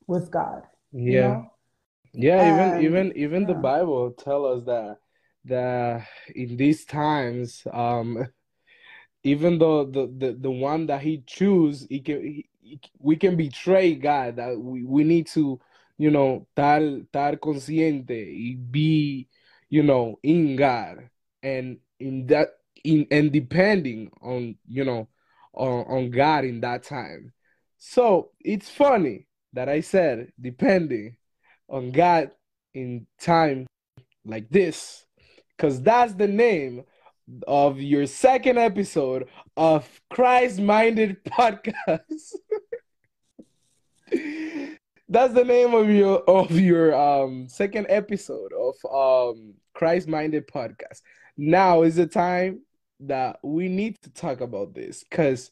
with 0.06 0.30
God. 0.30 0.64
You 0.94 1.14
Yeah. 1.14 1.22
know? 1.22 1.52
Yeah, 2.14 2.44
even 2.44 2.74
And 2.74 2.82
even 2.84 3.14
even 3.16 3.46
the 3.46 3.54
yeah. 3.54 3.60
Bible 3.62 4.12
tell 4.12 4.46
us 4.46 4.64
that 4.66 4.98
that 5.46 6.08
in 6.36 6.58
these 6.58 6.86
times, 6.86 7.64
um, 7.74 8.28
even 9.24 9.58
though 9.58 9.86
the 9.86 10.08
the, 10.18 10.34
the 10.40 10.52
one 10.52 10.86
that 10.88 11.02
he 11.02 11.24
choose, 11.26 11.88
he 11.90 12.00
can 12.02 12.22
he, 12.22 12.50
he- 12.62 12.82
we 13.00 13.16
can 13.16 13.36
betray 13.36 13.96
God. 13.96 14.36
That 14.38 14.58
we, 14.60 14.84
we 14.84 15.04
need 15.04 15.28
to, 15.30 15.60
you 15.98 16.12
know, 16.12 16.48
estar 16.56 16.82
estar 17.08 17.38
consciente 17.40 18.28
y 18.32 18.56
be, 18.72 19.28
you 19.70 19.82
know, 19.84 20.20
in 20.24 20.56
God 20.56 21.10
and 21.42 21.80
in 22.00 22.28
that 22.28 22.50
in 22.84 23.08
and 23.12 23.32
depending 23.32 24.12
on, 24.22 24.56
you 24.68 24.84
know, 24.86 25.08
on, 25.54 25.86
on 25.88 26.12
God 26.12 26.46
in 26.46 26.62
that 26.62 26.84
time. 26.84 27.34
So 27.80 28.32
it's 28.40 28.70
funny 28.70 29.28
that 29.54 29.70
I 29.70 29.82
said 29.82 30.32
depending 30.40 31.16
on 31.70 31.92
God 31.92 32.32
in 32.74 33.08
time 33.20 33.68
like 34.26 34.50
this, 34.50 35.06
because 35.56 35.82
that's 35.82 36.14
the 36.14 36.28
name 36.28 36.84
of 37.48 37.80
your 37.80 38.06
second 38.06 38.58
episode 38.58 39.28
of 39.56 39.88
Christ 40.10 40.60
Minded 40.60 41.24
Podcast. 41.26 42.36
That's 45.10 45.34
the 45.34 45.44
name 45.44 45.74
of 45.74 45.90
your 45.90 46.20
of 46.30 46.52
your 46.52 46.96
um 46.96 47.48
second 47.48 47.88
episode 47.90 48.52
of 48.54 48.76
um 48.92 49.54
Christ 49.74 50.08
Minded 50.08 50.48
Podcast. 50.48 51.02
Now 51.38 51.84
is 51.84 51.96
the 51.96 52.08
time 52.08 52.62
that 53.02 53.40
we 53.44 53.68
need 53.68 54.02
to 54.02 54.10
talk 54.10 54.42
about 54.42 54.74
this 54.74 55.04
because 55.04 55.52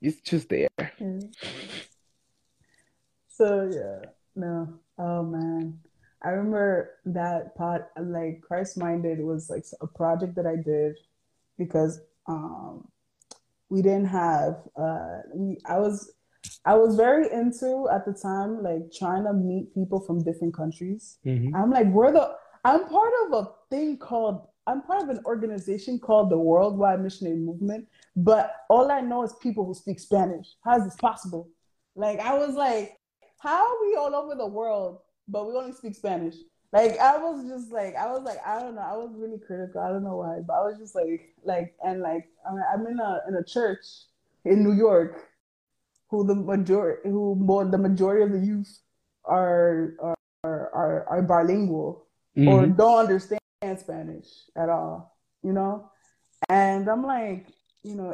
it's 0.00 0.20
just 0.20 0.48
there. 0.48 0.68
Yeah. 1.00 1.20
So 3.28 3.70
yeah, 3.72 4.10
no. 4.34 4.74
Oh 4.98 5.22
man. 5.22 5.80
I 6.22 6.30
remember 6.30 6.96
that 7.06 7.54
pod 7.56 7.84
like 8.00 8.40
Christ 8.42 8.76
Minded 8.76 9.20
was 9.20 9.48
like 9.48 9.64
a 9.80 9.86
project 9.86 10.34
that 10.34 10.46
I 10.46 10.56
did 10.56 10.96
because 11.56 12.00
um 12.26 12.88
we 13.68 13.82
didn't 13.82 14.06
have 14.06 14.56
uh 14.76 15.18
we 15.34 15.58
I 15.66 15.78
was 15.78 16.12
I 16.64 16.74
was 16.74 16.96
very 16.96 17.30
into 17.32 17.88
at 17.92 18.04
the 18.04 18.12
time 18.12 18.62
like 18.62 18.90
trying 18.92 19.24
to 19.24 19.32
meet 19.32 19.74
people 19.74 20.00
from 20.00 20.24
different 20.24 20.54
countries. 20.54 21.18
Mhm. 21.24 21.54
I'm 21.54 21.70
like, 21.70 21.86
we're 21.86 22.12
the 22.12 22.34
I'm 22.64 22.88
part 22.88 23.12
of 23.26 23.32
a 23.32 23.50
thing 23.70 23.98
called 23.98 24.48
I'm 24.68 24.82
part 24.82 25.02
of 25.02 25.08
an 25.08 25.20
organization 25.24 25.98
called 25.98 26.28
the 26.30 26.36
Worldwide 26.36 27.00
Missionary 27.00 27.38
Movement, 27.38 27.88
but 28.14 28.54
all 28.68 28.92
I 28.92 29.00
know 29.00 29.22
is 29.22 29.32
people 29.40 29.64
who 29.64 29.72
speak 29.72 29.98
Spanish. 29.98 30.46
How 30.62 30.76
is 30.76 30.84
this 30.84 30.96
possible? 30.96 31.48
Like 31.96 32.20
I 32.20 32.36
was 32.36 32.54
like, 32.54 32.98
how 33.38 33.66
are 33.66 33.80
we 33.86 33.96
all 33.96 34.14
over 34.14 34.34
the 34.34 34.46
world, 34.46 34.98
but 35.26 35.48
we 35.48 35.54
only 35.54 35.72
speak 35.72 35.94
Spanish? 35.94 36.34
Like 36.70 36.98
I 36.98 37.16
was 37.16 37.48
just 37.48 37.72
like 37.72 37.96
I 37.96 38.08
was 38.12 38.22
like 38.24 38.46
I 38.46 38.60
don't 38.60 38.74
know 38.74 38.82
I 38.82 38.94
was 38.94 39.10
really 39.16 39.38
critical 39.38 39.80
I 39.80 39.88
don't 39.88 40.04
know 40.04 40.16
why 40.18 40.40
but 40.46 40.52
I 40.52 40.60
was 40.60 40.76
just 40.78 40.94
like 40.94 41.34
like 41.42 41.74
and 41.82 42.02
like 42.02 42.28
I'm 42.44 42.86
in 42.86 43.00
a 43.00 43.20
in 43.26 43.36
a 43.36 43.42
church 43.42 43.86
in 44.44 44.62
New 44.62 44.74
York 44.74 45.30
who 46.10 46.26
the 46.26 46.34
majority 46.34 47.08
who 47.08 47.36
more 47.36 47.64
the 47.64 47.78
majority 47.78 48.22
of 48.22 48.32
the 48.32 48.46
youth 48.46 48.80
are 49.24 49.94
are 50.44 50.70
are, 50.74 51.06
are 51.08 51.22
bilingual 51.22 52.04
or 52.36 52.66
Mhm. 52.66 52.76
don't 52.76 52.98
understand 52.98 53.40
Spanish 53.62 54.26
at 54.56 54.68
all, 54.68 55.16
you 55.42 55.52
know? 55.52 55.90
And 56.48 56.88
I'm 56.88 57.04
like, 57.04 57.46
you 57.82 57.94
know, 57.96 58.10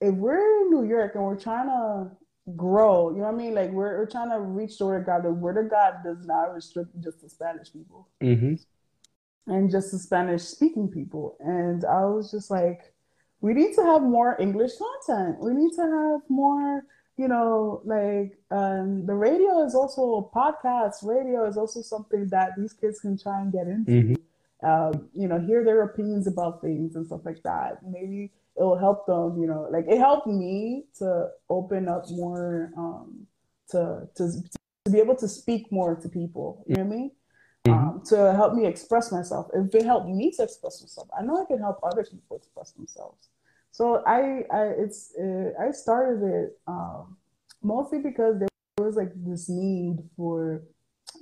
if 0.00 0.08
if 0.08 0.14
we're 0.14 0.62
in 0.62 0.70
New 0.70 0.84
York 0.84 1.14
and 1.14 1.24
we're 1.24 1.36
trying 1.38 1.66
to 1.68 2.10
grow, 2.56 3.10
you 3.10 3.18
know 3.18 3.24
what 3.24 3.34
I 3.34 3.36
mean? 3.36 3.54
Like 3.54 3.70
we're, 3.70 3.98
we're 3.98 4.06
trying 4.10 4.30
to 4.30 4.40
reach 4.40 4.76
the 4.78 4.86
word 4.86 5.00
of 5.02 5.06
God. 5.06 5.22
The 5.22 5.30
word 5.32 5.56
of 5.64 5.70
God 5.70 5.94
does 6.04 6.26
not 6.26 6.52
restrict 6.52 6.90
just 7.00 7.20
to 7.20 7.28
Spanish 7.28 7.72
people 7.72 8.08
Mhm. 8.22 8.62
and 9.46 9.70
just 9.70 9.90
to 9.92 9.98
Spanish 9.98 10.42
speaking 10.42 10.88
people. 10.88 11.36
And 11.40 11.84
I 11.84 12.04
was 12.06 12.30
just 12.30 12.50
like, 12.50 12.92
we 13.40 13.54
need 13.54 13.74
to 13.76 13.82
have 13.84 14.02
more 14.02 14.36
English 14.40 14.72
content. 14.76 15.38
We 15.40 15.54
need 15.54 15.72
to 15.76 15.82
have 15.82 16.20
more, 16.28 16.84
you 17.16 17.28
know, 17.28 17.80
like 17.84 18.36
um, 18.50 19.06
the 19.06 19.14
radio 19.14 19.64
is 19.64 19.74
also 19.74 20.02
a 20.16 20.36
podcast. 20.36 20.96
Radio 21.04 21.46
is 21.46 21.56
also 21.56 21.80
something 21.82 22.26
that 22.28 22.50
these 22.58 22.72
kids 22.72 23.00
can 23.00 23.16
try 23.16 23.40
and 23.40 23.52
get 23.52 23.68
into. 23.68 23.92
Mhm. 23.92 24.16
Um, 24.64 25.08
you 25.14 25.28
know, 25.28 25.38
hear 25.38 25.64
their 25.64 25.82
opinions 25.82 26.26
about 26.26 26.60
things 26.62 26.96
and 26.96 27.06
stuff 27.06 27.20
like 27.24 27.42
that. 27.42 27.78
Maybe 27.86 28.32
it 28.56 28.62
will 28.62 28.78
help 28.78 29.06
them. 29.06 29.40
You 29.40 29.46
know, 29.46 29.68
like 29.70 29.86
it 29.88 29.98
helped 29.98 30.26
me 30.26 30.84
to 30.98 31.28
open 31.50 31.88
up 31.88 32.04
more, 32.10 32.72
um, 32.76 33.26
to 33.70 34.08
to 34.16 34.32
to 34.84 34.90
be 34.90 34.98
able 34.98 35.16
to 35.16 35.28
speak 35.28 35.70
more 35.70 35.94
to 35.96 36.08
people. 36.08 36.64
You 36.66 36.76
know 36.76 36.84
what 36.84 36.94
I 36.94 36.96
mean? 36.96 37.10
Mhm. 37.66 37.72
um, 37.72 38.02
to 38.04 38.34
help 38.34 38.54
me 38.54 38.66
express 38.66 39.10
myself. 39.10 39.48
If 39.54 39.74
it 39.74 39.84
helped 39.86 40.08
me 40.08 40.30
to 40.32 40.42
express 40.42 40.82
myself, 40.82 41.08
I 41.18 41.22
know 41.22 41.40
I 41.42 41.46
can 41.46 41.58
help 41.58 41.78
other 41.82 42.04
people 42.04 42.36
express 42.36 42.72
themselves. 42.72 43.28
So 43.70 44.02
I, 44.06 44.44
I 44.52 44.62
it's 44.78 45.14
uh, 45.18 45.50
I 45.58 45.70
started 45.72 46.22
it 46.22 46.58
um, 46.66 47.16
mostly 47.62 47.98
because 48.00 48.38
there 48.38 48.48
was 48.78 48.96
like 48.96 49.12
this 49.16 49.48
need 49.48 49.98
for 50.16 50.62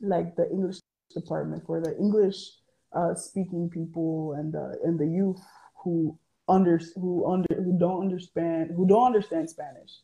like 0.02 0.35
the 0.36 0.51
English 0.51 0.81
department 1.14 1.64
for 1.66 1.81
the 1.81 1.97
English 1.98 2.59
uh, 2.94 3.14
speaking 3.14 3.70
people 3.70 4.35
and 4.39 4.52
the 4.52 4.78
and 4.85 4.98
the 4.98 5.06
youth 5.06 5.40
who 5.82 6.19
under 6.48 6.81
who 6.97 7.31
under 7.31 7.55
who 7.55 7.78
don't 7.78 8.02
understand 8.02 8.70
who 8.77 8.86
don't 8.86 9.06
understand 9.06 9.51
Spanish. 9.51 10.01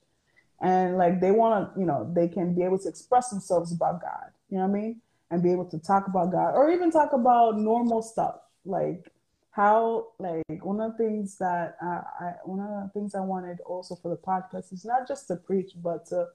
And 0.60 0.98
like 0.98 1.20
they 1.20 1.31
want 1.31 1.74
to 1.74 1.81
you 1.81 1.86
know 1.86 2.10
they 2.15 2.28
can 2.28 2.55
be 2.55 2.62
able 2.62 2.78
to 2.81 2.89
express 2.89 3.31
themselves 3.31 3.73
about 3.73 4.01
God 4.01 4.32
you 4.48 4.56
know 4.56 4.66
what 4.66 4.78
I 4.78 4.81
mean? 4.81 5.01
And 5.31 5.43
be 5.43 5.52
able 5.52 5.66
to 5.66 5.78
talk 5.78 6.06
about 6.06 6.32
God 6.32 6.55
or 6.55 6.70
even 6.70 6.90
talk 6.90 7.12
about 7.12 7.59
normal 7.59 8.01
stuff 8.01 8.36
like 8.65 9.12
how 9.51 10.09
like 10.19 10.65
one 10.65 10.81
of 10.81 10.93
the 10.93 10.98
things 10.98 11.36
that 11.39 11.77
I, 11.82 12.01
I 12.20 12.32
one 12.44 12.60
of 12.60 12.69
the 12.69 12.90
things 12.94 13.15
I 13.15 13.20
wanted 13.20 13.59
also 13.66 13.94
for 13.97 14.09
the 14.09 14.16
podcast 14.16 14.73
is 14.73 14.86
not 14.86 15.06
just 15.06 15.28
to 15.28 15.36
preach 15.36 15.73
but 15.82 16.06
to 16.06 16.28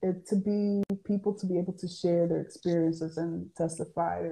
it 0.00 0.26
to 0.28 0.36
be 0.36 0.82
people 1.04 1.34
to 1.34 1.46
be 1.46 1.58
able 1.58 1.74
to 1.74 1.88
share 1.88 2.26
their 2.26 2.40
experiences 2.40 3.18
and 3.18 3.50
testify 3.54 4.28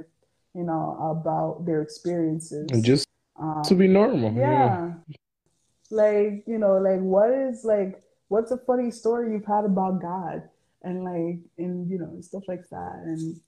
you 0.56 0.64
know 0.64 0.96
about 1.00 1.66
their 1.66 1.82
experiences. 1.82 2.66
And 2.72 2.84
just 2.84 3.06
um, 3.38 3.62
to 3.64 3.74
be 3.74 3.86
normal 3.86 4.32
yeah. 4.32 4.92
yeah. 5.06 5.16
Like 5.90 6.44
you 6.46 6.58
know 6.58 6.78
like 6.78 7.00
what 7.00 7.30
is 7.30 7.64
like 7.64 8.02
what's 8.28 8.50
a 8.50 8.58
funny 8.58 8.90
story 8.90 9.32
you've 9.32 9.44
had 9.44 9.64
about 9.64 10.00
God? 10.00 10.42
And 10.82 11.04
like 11.04 11.40
and 11.58 11.90
you 11.90 11.98
know 11.98 12.16
stuff 12.20 12.44
like 12.48 12.68
that. 12.70 13.02
And 13.04 13.40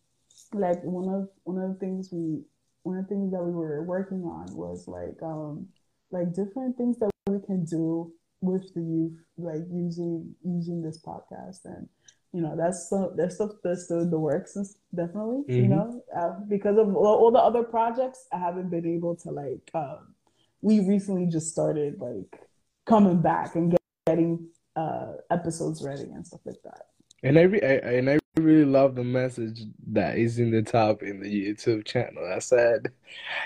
like 0.52 0.82
one 0.82 1.12
of 1.14 1.28
one 1.44 1.62
of 1.62 1.72
the 1.72 1.78
things 1.78 2.10
we 2.12 2.42
one 2.82 2.98
of 2.98 3.04
the 3.04 3.08
things 3.08 3.32
that 3.32 3.42
we 3.42 3.52
were 3.52 3.82
working 3.82 4.22
on 4.24 4.54
was 4.54 4.86
like 4.86 5.22
um 5.22 5.66
like 6.10 6.32
different 6.34 6.76
things 6.76 6.98
that 6.98 7.10
we 7.26 7.38
can 7.40 7.64
do 7.64 8.12
with 8.40 8.72
the 8.74 8.80
youth 8.80 9.18
like 9.36 9.62
using 9.70 10.34
using 10.44 10.82
this 10.82 11.00
podcast. 11.00 11.64
And 11.64 11.88
you 12.32 12.40
know 12.40 12.54
that's 12.56 12.88
the 12.88 13.12
that's 13.16 13.36
stuff 13.36 13.52
that's 13.64 13.86
the, 13.86 14.04
the 14.04 14.18
works 14.18 14.56
definitely 14.94 15.42
mm-hmm. 15.48 15.52
you 15.52 15.68
know 15.68 16.02
uh, 16.16 16.32
because 16.48 16.76
of 16.76 16.94
all, 16.94 17.16
all, 17.16 17.30
the 17.30 17.38
other 17.38 17.62
projects 17.62 18.26
i 18.32 18.38
haven't 18.38 18.68
been 18.68 18.86
able 18.86 19.16
to 19.16 19.30
like 19.30 19.70
um 19.74 20.14
we 20.60 20.80
recently 20.80 21.26
just 21.26 21.50
started 21.50 21.98
like 22.00 22.40
coming 22.86 23.20
back 23.20 23.54
and 23.54 23.70
get, 23.70 23.80
getting 24.06 24.46
uh 24.76 25.12
episodes 25.30 25.82
ready 25.82 26.02
and 26.02 26.26
stuff 26.26 26.40
like 26.44 26.60
that 26.64 26.88
and 27.22 27.38
I, 27.38 27.42
re- 27.42 27.62
I 27.62 27.74
and 27.94 28.10
I 28.10 28.18
really 28.36 28.64
love 28.64 28.94
the 28.94 29.04
message 29.04 29.62
that 29.88 30.18
is 30.18 30.38
in 30.38 30.50
the 30.50 30.62
top 30.62 31.02
in 31.02 31.20
the 31.20 31.28
YouTube 31.28 31.84
channel. 31.84 32.30
I 32.32 32.38
said, 32.38 32.92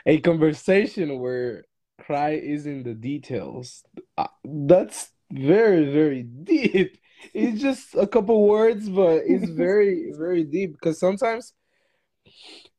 a 0.07 0.21
conversation 0.21 1.19
where 1.19 1.65
Christ 1.99 2.45
is 2.45 2.67
in 2.67 2.83
the 2.83 2.95
details. 2.95 3.85
Uh, 4.19 4.27
that's 4.45 5.11
very 5.31 5.91
very 5.93 6.23
deep. 6.45 6.99
It's 7.35 7.61
just 7.61 7.95
a 7.95 8.07
couple 8.07 8.47
words, 8.47 8.89
but 8.89 9.23
it's 9.27 9.51
very 9.65 10.13
very 10.17 10.45
deep 10.45 10.73
because 10.73 10.99
sometimes 10.99 11.53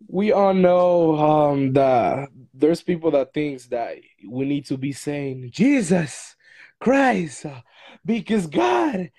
we 0.07 0.31
all 0.31 0.53
know 0.53 1.17
um, 1.17 1.73
that 1.73 2.29
there's 2.53 2.81
people 2.81 3.11
that 3.11 3.33
thinks 3.33 3.67
that 3.67 3.97
we 4.27 4.45
need 4.45 4.65
to 4.65 4.77
be 4.77 4.91
saying 4.91 5.49
Jesus 5.51 6.35
Christ 6.79 7.45
because 8.05 8.47
God 8.47 9.09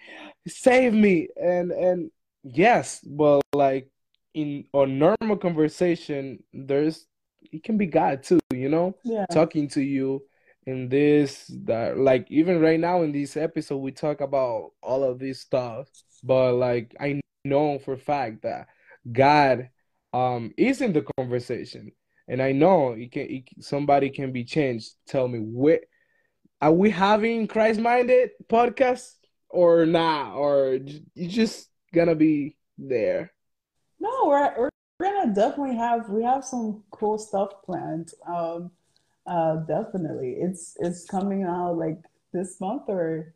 save 0.47 0.93
me 0.93 1.29
and 1.37 1.73
and 1.73 2.11
yes 2.43 3.01
but 3.01 3.41
like 3.55 3.89
in 4.35 4.65
a 4.75 4.87
normal 4.87 5.37
conversation 5.37 6.43
there's 6.53 7.07
it 7.51 7.63
can 7.63 7.79
be 7.79 7.87
god 7.87 8.23
too 8.23 8.39
you 8.53 8.69
know 8.69 8.95
yeah. 9.05 9.25
talking 9.33 9.69
to 9.69 9.81
you 9.81 10.23
in 10.67 10.89
this 10.89 11.51
that 11.65 11.99
like 11.99 12.27
even 12.31 12.61
right 12.61 12.81
now 12.81 13.03
in 13.03 13.13
this 13.13 13.37
episode 13.37 13.79
we 13.79 13.93
talk 13.93 14.21
about 14.21 14.73
all 14.83 15.05
of 15.05 15.19
this 15.19 15.41
stuff 15.41 15.89
but 16.23 16.55
like 16.55 16.95
i 17.01 17.21
know 17.45 17.79
for 17.79 17.97
fact 17.97 18.43
that 18.43 18.67
god 19.13 19.69
um 20.13 20.53
is 20.57 20.81
in 20.81 20.93
the 20.93 21.05
conversation 21.19 21.93
and 22.29 22.41
i 22.41 22.53
know 22.53 22.93
it 22.93 23.13
can 23.13 23.27
it, 23.29 23.45
somebody 23.61 24.09
can 24.09 24.33
be 24.33 24.45
changed 24.45 24.93
tell 25.07 25.29
me 25.29 25.39
where 25.39 25.81
are 26.63 26.73
we 26.73 26.89
having 26.89 27.47
christ 27.47 27.79
minded 27.79 28.31
podcast 28.49 29.11
or 29.55 29.87
not, 29.87 30.35
or 30.35 30.79
you 31.15 31.29
just 31.29 31.69
gonna 31.95 32.17
be 32.17 32.57
there? 32.77 33.33
No, 34.01 34.11
we're 34.27 34.55
we're 34.59 34.71
gonna 35.01 35.33
definitely 35.33 35.77
have 35.77 36.09
we 36.09 36.25
have 36.25 36.45
some 36.45 36.83
cool 36.91 37.19
stuff 37.19 37.63
planned. 37.65 38.11
Um, 38.27 38.73
uh, 39.27 39.57
definitely, 39.67 40.37
it's 40.39 40.77
it's 40.81 41.07
coming 41.07 41.45
out 41.45 41.77
like 41.77 41.99
this 42.33 42.61
month 42.61 42.83
or 42.89 43.35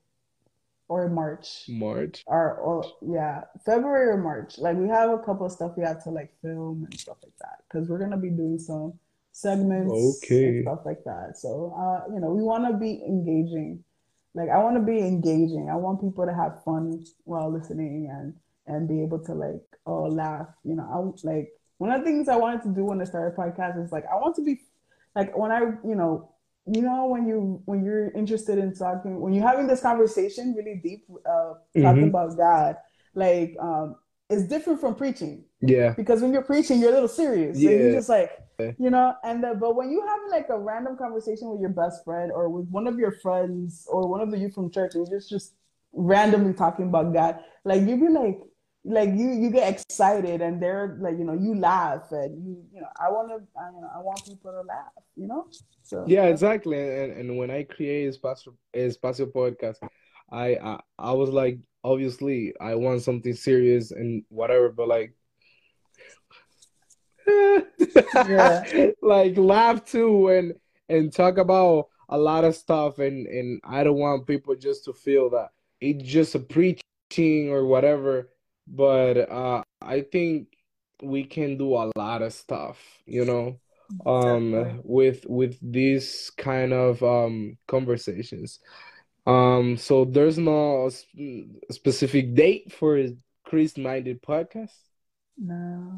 or 0.88 1.08
March. 1.08 1.64
March. 1.68 2.24
Or, 2.26 2.54
or 2.54 2.84
yeah, 3.02 3.42
February 3.64 4.08
or 4.08 4.16
March. 4.16 4.58
Like 4.58 4.76
we 4.76 4.88
have 4.88 5.10
a 5.10 5.18
couple 5.18 5.46
of 5.46 5.52
stuff 5.52 5.72
we 5.76 5.84
have 5.84 6.02
to 6.04 6.10
like 6.10 6.32
film 6.42 6.84
and 6.84 6.98
stuff 6.98 7.18
like 7.22 7.36
that 7.40 7.62
because 7.68 7.88
we're 7.88 7.98
gonna 7.98 8.16
be 8.16 8.30
doing 8.30 8.58
some 8.58 8.94
segments 9.32 10.22
okay. 10.24 10.46
and 10.46 10.64
stuff 10.64 10.80
like 10.84 11.04
that. 11.04 11.36
So 11.36 11.74
uh, 11.76 12.12
you 12.12 12.20
know, 12.20 12.30
we 12.30 12.42
want 12.42 12.66
to 12.70 12.76
be 12.76 13.02
engaging 13.06 13.84
like 14.34 14.50
I 14.50 14.58
want 14.58 14.76
to 14.76 14.82
be 14.82 14.98
engaging. 14.98 15.68
I 15.70 15.76
want 15.76 16.00
people 16.00 16.24
to 16.24 16.34
have 16.34 16.62
fun 16.64 17.04
while 17.24 17.52
listening 17.52 18.08
and 18.10 18.34
and 18.66 18.88
be 18.88 19.02
able 19.02 19.18
to 19.24 19.34
like 19.34 19.62
oh 19.86 20.04
laugh. 20.04 20.46
You 20.64 20.76
know, 20.76 20.86
I 20.88 21.26
like 21.26 21.48
one 21.78 21.90
of 21.90 22.00
the 22.00 22.04
things 22.04 22.28
I 22.28 22.36
wanted 22.36 22.62
to 22.62 22.68
do 22.68 22.84
when 22.84 23.00
I 23.00 23.04
started 23.04 23.36
podcast 23.36 23.82
is 23.82 23.90
like 23.90 24.04
I 24.06 24.16
want 24.16 24.36
to 24.36 24.42
be 24.42 24.60
like 25.18 25.36
when 25.36 25.50
I 25.50 25.60
you 25.60 25.96
know 25.96 26.30
you 26.66 26.82
know 26.82 27.06
when 27.06 27.26
you 27.26 27.60
when 27.64 27.84
you're 27.84 28.10
interested 28.12 28.58
in 28.58 28.74
talking 28.74 29.20
when 29.20 29.32
you're 29.32 29.46
having 29.46 29.66
this 29.66 29.80
conversation 29.80 30.54
really 30.56 30.80
deep 30.82 31.04
uh 31.26 31.54
talking 31.74 31.82
mm-hmm. 31.82 32.04
about 32.04 32.36
God 32.36 32.76
like 33.14 33.56
um 33.60 33.96
it's 34.30 34.44
different 34.44 34.80
from 34.80 34.94
preaching 34.94 35.44
yeah 35.60 35.90
because 35.90 36.22
when 36.22 36.32
you're 36.32 36.42
preaching 36.42 36.78
you're 36.80 36.90
a 36.90 36.94
little 36.94 37.08
serious 37.08 37.58
yeah. 37.58 37.70
so 37.70 37.74
you're 37.74 37.92
just 37.92 38.08
like 38.08 38.30
you 38.78 38.90
know 38.90 39.14
and 39.24 39.42
the, 39.42 39.54
but 39.54 39.74
when 39.74 39.90
you 39.90 40.04
have 40.06 40.20
like 40.30 40.46
a 40.50 40.58
random 40.58 40.96
conversation 40.96 41.48
with 41.50 41.60
your 41.60 41.70
best 41.70 42.04
friend 42.04 42.30
or 42.32 42.48
with 42.48 42.68
one 42.68 42.86
of 42.86 42.98
your 42.98 43.12
friends 43.12 43.86
or 43.90 44.06
one 44.08 44.20
of 44.20 44.30
the 44.30 44.38
youth 44.38 44.54
from 44.54 44.70
church 44.70 44.94
and 44.94 45.06
you're 45.06 45.18
just 45.18 45.30
just 45.30 45.54
randomly 45.92 46.52
talking 46.52 46.86
about 46.88 47.14
god 47.14 47.38
like 47.64 47.80
you'd 47.82 48.00
be 48.00 48.08
like 48.08 48.38
like 48.88 49.10
you 49.10 49.30
you 49.32 49.50
get 49.50 49.72
excited 49.72 50.40
and 50.40 50.62
they're 50.62 50.96
like 51.00 51.18
you 51.18 51.24
know 51.24 51.34
you 51.34 51.54
laugh 51.54 52.10
and 52.10 52.44
you 52.44 52.64
you 52.72 52.80
know 52.80 52.88
i 52.98 53.10
want 53.10 53.28
to 53.28 53.34
I, 53.60 53.70
you 53.74 53.80
know, 53.80 53.90
I 53.94 53.98
want 53.98 54.24
people 54.24 54.50
to 54.52 54.62
laugh 54.62 54.92
you 55.14 55.26
know? 55.26 55.46
So 55.82 56.04
yeah 56.06 56.24
exactly. 56.24 56.78
And, 56.78 57.12
and 57.12 57.38
when 57.38 57.50
i 57.50 57.62
create 57.64 58.14
espacio, 58.14 58.54
espacio 58.74 59.26
podcast 59.32 59.76
I, 60.30 60.56
I 60.56 60.80
i 60.98 61.12
was 61.12 61.30
like 61.30 61.58
obviously 61.84 62.54
i 62.60 62.74
want 62.74 63.02
something 63.02 63.34
serious 63.34 63.90
and 63.90 64.24
whatever 64.28 64.70
but 64.70 64.88
like 64.88 65.14
yeah. 68.14 68.90
like 69.02 69.36
laugh 69.36 69.84
too 69.84 70.28
and 70.28 70.54
and 70.88 71.12
talk 71.12 71.36
about 71.36 71.88
a 72.08 72.18
lot 72.18 72.44
of 72.44 72.54
stuff 72.54 72.98
and 72.98 73.26
and 73.26 73.60
I 73.64 73.84
don't 73.84 73.98
want 73.98 74.26
people 74.26 74.54
just 74.54 74.84
to 74.84 74.92
feel 74.92 75.30
that 75.30 75.50
it's 75.80 76.02
just 76.02 76.34
a 76.34 76.38
preaching 76.38 77.50
or 77.50 77.66
whatever 77.66 78.30
but 78.70 79.30
uh 79.30 79.62
I 79.80 80.02
think 80.02 80.48
we 81.02 81.24
can 81.24 81.56
do 81.56 81.74
a 81.74 81.90
lot 81.96 82.22
of 82.22 82.32
stuff 82.32 82.78
you 83.06 83.24
know 83.24 83.58
um 84.06 84.52
Definitely. 84.52 84.80
with 84.84 85.26
with 85.28 85.58
these 85.62 86.30
kind 86.36 86.72
of 86.72 87.02
um 87.02 87.56
conversations 87.66 88.60
um 89.26 89.76
so 89.76 90.04
there's 90.04 90.38
no 90.38 90.90
specific 91.70 92.34
date 92.34 92.72
for 92.72 93.02
Christ 93.44 93.78
minded 93.78 94.22
podcast 94.22 94.74
no 95.38 95.96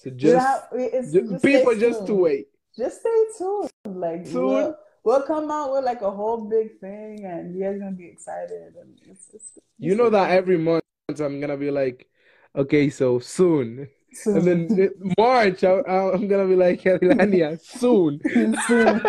so 0.00 0.08
just, 0.08 0.46
have, 0.46 0.62
just, 0.72 1.12
just 1.12 1.44
people 1.44 1.74
just 1.74 2.06
to 2.06 2.14
wait. 2.14 2.46
Just 2.74 3.00
stay 3.00 3.24
tuned. 3.36 3.70
Like 3.84 4.26
soon. 4.26 4.46
We'll, 4.46 4.76
we'll, 5.04 5.22
come 5.24 5.50
out 5.50 5.72
with 5.74 5.84
like 5.84 6.00
a 6.00 6.10
whole 6.10 6.38
big 6.48 6.80
thing, 6.80 7.26
and 7.26 7.54
you 7.54 7.62
guys 7.62 7.78
gonna 7.78 7.90
be 7.90 8.06
excited. 8.06 8.72
And 8.80 8.98
it's, 9.06 9.28
it's, 9.34 9.56
it's 9.56 9.66
you 9.78 9.94
know 9.94 10.08
that 10.08 10.30
every 10.30 10.56
month 10.56 10.84
I'm 11.18 11.40
gonna 11.40 11.56
be 11.56 11.72
like, 11.72 12.08
okay, 12.54 12.90
so 12.90 13.18
soon. 13.18 13.88
soon. 14.12 14.36
And 14.36 14.46
then 14.68 14.90
March, 15.18 15.64
I, 15.64 15.80
am 16.14 16.28
gonna 16.28 16.46
be 16.46 16.56
like, 16.56 16.82
Elania, 16.82 17.60
soon. 17.60 18.20
soon. 18.66 19.02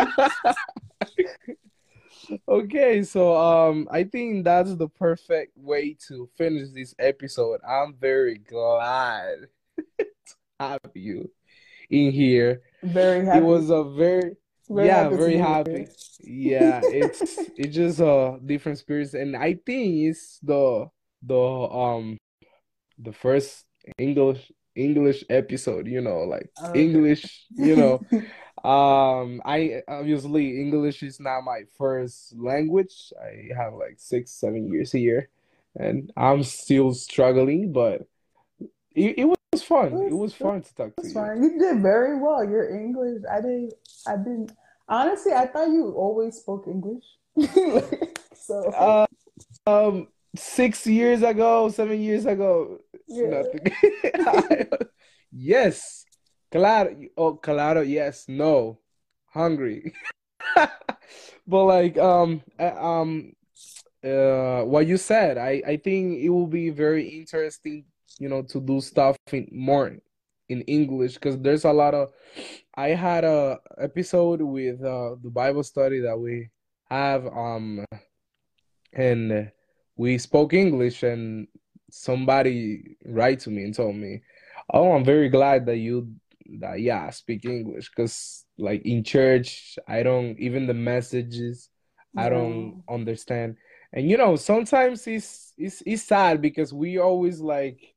okay, 2.47 3.03
so 3.03 3.35
um, 3.37 3.87
I 3.91 4.03
think 4.03 4.45
that's 4.45 4.75
the 4.75 4.87
perfect 4.87 5.53
way 5.55 5.97
to 6.07 6.29
finish 6.37 6.69
this 6.73 6.95
episode. 6.99 7.59
I'm 7.67 7.95
very 7.99 8.37
glad 8.37 9.47
to 9.99 10.05
have 10.59 10.79
you 10.93 11.29
in 11.89 12.11
here. 12.11 12.61
Very 12.83 13.25
happy. 13.25 13.39
It 13.39 13.43
was 13.43 13.69
a 13.69 13.83
very, 13.83 14.35
very 14.69 14.87
yeah, 14.87 15.03
happy 15.03 15.15
very 15.15 15.37
happy. 15.37 15.87
yeah, 16.21 16.81
it's 16.83 17.37
it's 17.57 17.75
just 17.75 17.99
a 17.99 18.39
different 18.45 18.79
experience, 18.79 19.13
and 19.13 19.35
I 19.35 19.59
think 19.65 20.09
it's 20.09 20.39
the 20.39 20.89
the 21.21 21.35
um 21.35 22.17
the 22.99 23.13
first 23.13 23.65
English 23.97 24.51
English 24.75 25.23
episode. 25.29 25.87
You 25.87 26.01
know, 26.01 26.19
like. 26.19 26.49
English. 26.75 27.45
You 27.51 27.75
know. 27.75 28.01
um 28.63 29.41
i 29.43 29.81
obviously 29.87 30.61
english 30.61 31.01
is 31.01 31.19
not 31.19 31.41
my 31.41 31.63
first 31.79 32.35
language 32.37 33.11
i 33.19 33.49
have 33.57 33.73
like 33.73 33.95
six 33.97 34.29
seven 34.29 34.71
years 34.71 34.91
here 34.91 35.29
and 35.77 36.13
i'm 36.15 36.43
still 36.43 36.93
struggling 36.93 37.73
but 37.73 38.05
it, 38.93 39.17
it 39.17 39.25
was 39.25 39.37
was 39.51 39.63
fun. 39.63 39.87
It 39.87 39.93
was, 39.93 40.11
it 40.11 40.15
was 40.15 40.33
fun 40.33 40.61
to 40.61 40.75
talk 40.75 40.95
to 40.95 41.07
you. 41.07 41.13
Fun. 41.13 41.43
You 41.43 41.59
did 41.59 41.81
very 41.81 42.17
well. 42.17 42.43
Your 42.43 42.69
English, 42.69 43.23
I 43.29 43.41
didn't, 43.41 43.73
I 44.07 44.15
didn't. 44.15 44.51
Honestly, 44.87 45.33
I 45.33 45.45
thought 45.47 45.67
you 45.67 45.93
always 45.95 46.35
spoke 46.37 46.67
English. 46.67 47.03
so, 48.35 48.69
uh, 48.71 49.05
um, 49.67 50.07
six 50.35 50.87
years 50.87 51.21
ago, 51.23 51.69
seven 51.69 52.01
years 52.01 52.25
ago, 52.25 52.79
yeah. 53.07 53.43
nothing. 53.43 54.67
Yes. 55.31 56.05
Claro. 56.51 56.95
Oh, 57.15 57.35
claro. 57.35 57.81
Yes. 57.81 58.25
No. 58.27 58.79
Hungry. 59.27 59.93
but 61.47 61.65
like 61.65 61.97
um 61.97 62.41
uh, 62.59 62.75
um 62.75 63.33
uh 64.03 64.63
what 64.63 64.87
you 64.87 64.97
said, 64.97 65.37
I 65.37 65.61
I 65.65 65.77
think 65.77 66.19
it 66.19 66.29
will 66.29 66.47
be 66.47 66.69
very 66.69 67.07
interesting, 67.07 67.85
you 68.19 68.27
know, 68.27 68.41
to 68.43 68.59
do 68.59 68.81
stuff 68.81 69.15
in 69.31 69.47
more 69.51 69.95
in 70.49 70.61
English 70.63 71.13
because 71.13 71.39
there's 71.39 71.63
a 71.63 71.71
lot 71.71 71.93
of 71.93 72.11
I 72.75 72.89
had 72.89 73.23
a 73.23 73.59
episode 73.79 74.41
with 74.41 74.83
uh 74.83 75.15
the 75.23 75.29
Bible 75.31 75.63
study 75.63 76.01
that 76.01 76.19
we 76.19 76.49
have 76.89 77.25
um 77.25 77.85
and 78.91 79.49
we 79.95 80.17
spoke 80.17 80.53
English 80.53 81.03
and 81.03 81.47
somebody 81.89 82.95
write 83.05 83.39
to 83.41 83.49
me 83.49 83.63
and 83.63 83.73
told 83.73 83.95
me, 83.95 84.21
"Oh, 84.73 84.91
I'm 84.93 85.05
very 85.05 85.29
glad 85.29 85.65
that 85.65 85.77
you 85.77 86.13
that 86.59 86.81
yeah 86.81 87.09
speak 87.09 87.45
English 87.45 87.89
because 87.89 88.45
like 88.57 88.81
in 88.85 89.03
church 89.03 89.77
I 89.87 90.03
don't 90.03 90.37
even 90.39 90.67
the 90.67 90.73
messages 90.73 91.69
I 92.17 92.29
don't 92.29 92.83
understand." 92.89 93.57
And 93.93 94.09
you 94.09 94.17
know, 94.17 94.35
sometimes 94.35 95.05
it's 95.07 95.53
it's 95.57 95.83
it's 95.85 96.03
sad 96.03 96.41
because 96.41 96.73
we 96.73 96.97
always 96.97 97.39
like 97.39 97.95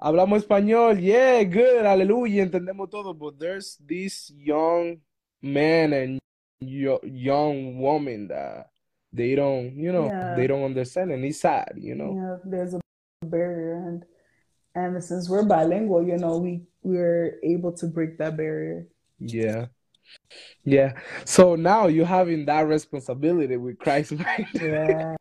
hablamos 0.00 0.44
español, 0.44 1.00
yeah, 1.00 1.42
good, 1.44 1.84
aleluya, 1.86 2.44
entendemos 2.44 2.90
todo, 2.90 3.14
but 3.14 3.38
there's 3.38 3.78
this 3.80 4.30
young 4.36 5.00
man 5.40 5.92
and 5.92 6.20
yo 6.60 7.00
young 7.04 7.78
woman 7.78 8.28
that 8.28 8.68
they 9.14 9.34
don't, 9.34 9.76
you 9.76 9.92
know, 9.92 10.34
they 10.36 10.46
don't 10.46 10.64
understand 10.64 11.12
and 11.12 11.24
it's 11.24 11.40
sad, 11.40 11.72
you 11.76 11.94
know. 11.94 12.14
Yeah. 12.16 12.50
There's 12.50 12.74
a 12.74 12.80
barrier 13.22 13.74
and 13.86 14.04
and 14.74 15.02
since 15.02 15.28
we're 15.28 15.44
bilingual, 15.44 16.02
you 16.02 16.18
know, 16.18 16.38
we 16.38 16.62
we're 16.82 17.38
able 17.44 17.72
to 17.72 17.86
break 17.86 18.18
that 18.18 18.36
barrier. 18.36 18.88
Yeah. 19.20 19.66
Yeah. 20.64 20.94
So 21.24 21.54
now 21.54 21.86
you're 21.86 22.06
having 22.06 22.44
that 22.46 22.66
responsibility 22.66 23.56
with 23.56 23.78
Christ 23.78 24.12
mind. 24.18 24.46
Yeah. 24.54 25.14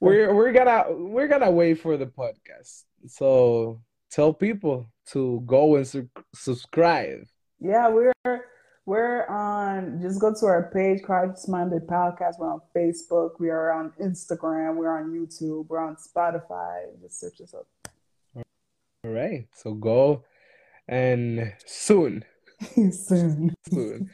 We're 0.00 0.34
we're 0.34 0.52
gonna 0.52 0.86
we're 0.88 1.28
gonna 1.28 1.50
wait 1.50 1.74
for 1.74 1.96
the 1.96 2.06
podcast. 2.06 2.84
So 3.06 3.80
tell 4.10 4.32
people 4.32 4.90
to 5.12 5.42
go 5.46 5.76
and 5.76 5.86
su 5.86 6.08
subscribe. 6.34 7.26
Yeah, 7.60 7.88
we're 7.88 8.12
we're 8.90 9.24
on 9.28 10.00
just 10.02 10.20
go 10.20 10.34
to 10.34 10.46
our 10.46 10.68
page, 10.74 11.00
Christ 11.04 11.48
Minded 11.48 11.86
Podcast. 11.86 12.40
We're 12.40 12.52
on 12.52 12.60
Facebook, 12.76 13.38
we 13.38 13.48
are 13.48 13.70
on 13.72 13.92
Instagram, 14.02 14.74
we're 14.74 14.96
on 14.98 15.12
YouTube, 15.16 15.68
we're 15.68 15.78
on 15.78 15.96
Spotify. 15.96 16.86
Just 17.00 17.20
search 17.20 17.40
us 17.40 17.54
up. 17.54 17.66
All 19.04 19.10
right. 19.12 19.46
So 19.54 19.74
go 19.74 20.24
and 20.88 21.52
soon, 21.66 22.24
Soon. 22.74 23.54
soon. 23.70 24.10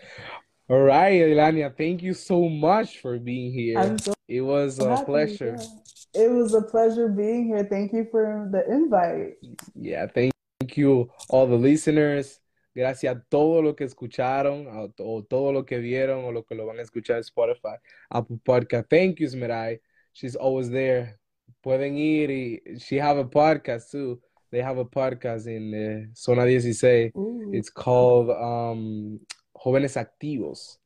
All 0.68 0.80
right, 0.82 1.22
Elania, 1.22 1.74
thank 1.74 2.02
you 2.02 2.12
so 2.12 2.48
much 2.48 2.98
for 2.98 3.18
being 3.18 3.52
here. 3.52 3.96
So 3.98 4.12
It 4.28 4.42
was 4.42 4.78
a 4.78 4.90
happy. 4.90 5.04
pleasure. 5.06 5.56
Yeah. 5.58 6.24
It 6.24 6.30
was 6.30 6.52
a 6.54 6.60
pleasure 6.62 7.08
being 7.08 7.46
here. 7.46 7.64
Thank 7.64 7.92
you 7.94 8.06
for 8.10 8.48
the 8.52 8.62
invite. 8.70 9.34
Yeah, 9.74 10.06
thank 10.06 10.32
you 10.76 11.10
all 11.30 11.46
the 11.46 11.56
listeners. 11.56 12.40
Gracias 12.76 13.16
a 13.16 13.24
todos 13.30 13.64
los 13.64 13.74
que 13.74 13.84
escucharon, 13.84 14.68
a 14.68 14.86
o 15.02 15.24
todo 15.24 15.50
lo 15.50 15.64
que 15.64 15.78
vieron, 15.78 16.26
o 16.26 16.30
lo 16.30 16.44
que 16.44 16.54
lo 16.54 16.66
van 16.66 16.78
a 16.78 16.82
escuchar 16.82 17.16
en 17.16 17.20
Spotify, 17.22 17.76
Apple 18.10 18.36
Podcast. 18.44 18.86
Thank 18.90 19.16
you, 19.18 19.26
Smerai. 19.28 19.80
She's 20.12 20.36
always 20.36 20.68
there. 20.68 21.16
Pueden 21.62 21.96
ir 21.96 22.30
y 22.30 22.60
she 22.78 23.00
have 23.00 23.18
a 23.18 23.24
podcast 23.24 23.90
too. 23.90 24.20
They 24.50 24.60
have 24.60 24.78
a 24.78 24.84
podcast 24.84 25.46
in 25.46 25.72
uh, 25.74 26.12
Zona 26.14 26.42
16. 26.44 27.12
Ooh. 27.16 27.50
It's 27.54 27.70
called 27.70 28.28
um, 28.30 29.20
Jóvenes 29.56 29.96
Activos. 29.96 30.76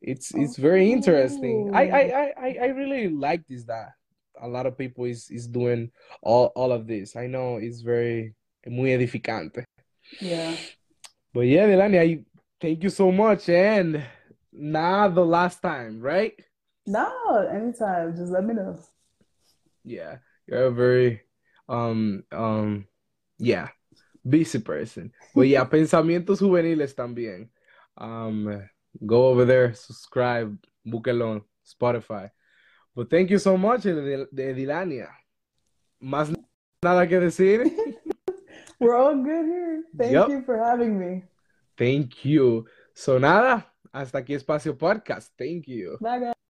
It's 0.00 0.34
it's 0.34 0.58
Oh, 0.58 0.62
very 0.62 0.90
interesting. 0.90 1.70
I 1.74 1.82
I 1.90 2.00
I 2.00 2.32
I 2.36 2.58
I 2.62 2.66
really 2.68 3.08
like 3.10 3.46
this 3.46 3.64
that 3.66 3.92
a 4.40 4.48
lot 4.48 4.64
of 4.66 4.78
people 4.78 5.04
is 5.04 5.30
is 5.30 5.46
doing 5.46 5.90
all 6.22 6.52
all 6.56 6.72
of 6.72 6.86
this. 6.86 7.16
I 7.16 7.26
know 7.26 7.58
it's 7.58 7.82
very 7.82 8.34
muy 8.66 8.90
edificante. 8.92 9.64
yeah. 10.20 10.56
But 11.34 11.48
yeah, 11.48 11.66
Delani, 11.66 11.98
I 11.98 12.24
thank 12.60 12.84
you 12.84 12.90
so 12.90 13.10
much. 13.10 13.48
And 13.48 14.00
not 14.52 15.16
the 15.16 15.26
last 15.26 15.60
time, 15.60 16.00
right? 16.00 16.32
No, 16.86 17.10
anytime. 17.50 18.14
Just 18.16 18.30
let 18.30 18.44
me 18.44 18.54
know. 18.54 18.78
Yeah, 19.82 20.18
you're 20.46 20.66
a 20.66 20.70
very 20.70 21.22
um 21.68 22.22
um 22.30 22.86
yeah 23.38 23.68
busy 24.26 24.60
person. 24.60 25.12
But 25.34 25.48
yeah, 25.48 25.64
pensamientos 25.70 26.38
juveniles 26.38 26.94
también. 26.94 27.48
Um, 27.98 28.68
go 29.04 29.26
over 29.26 29.44
there, 29.44 29.74
subscribe, 29.74 30.56
búsquelo 30.86 31.32
on 31.32 31.42
Spotify. 31.66 32.30
But 32.94 33.10
thank 33.10 33.30
you 33.30 33.38
so 33.38 33.56
much, 33.56 33.82
de, 33.82 34.26
de 34.32 34.54
Dilania. 34.54 35.08
Más 36.00 36.32
nada 36.80 37.08
que 37.08 37.18
decir. 37.18 37.64
We're 38.84 38.96
all 38.96 39.16
good 39.22 39.46
here. 39.46 39.84
Thank 39.96 40.12
Yep. 40.12 40.28
you 40.28 40.42
for 40.44 40.58
having 40.58 40.98
me. 40.98 41.22
Thank 41.76 42.24
you. 42.24 42.66
So 42.94 43.18
nada, 43.18 43.66
hasta 43.92 44.18
aquí 44.18 44.34
Espacio 44.34 44.76
Podcast. 44.76 45.32
Thank 45.36 45.66
you. 45.66 45.98
Bye, 46.00 46.20
guys. 46.20 46.43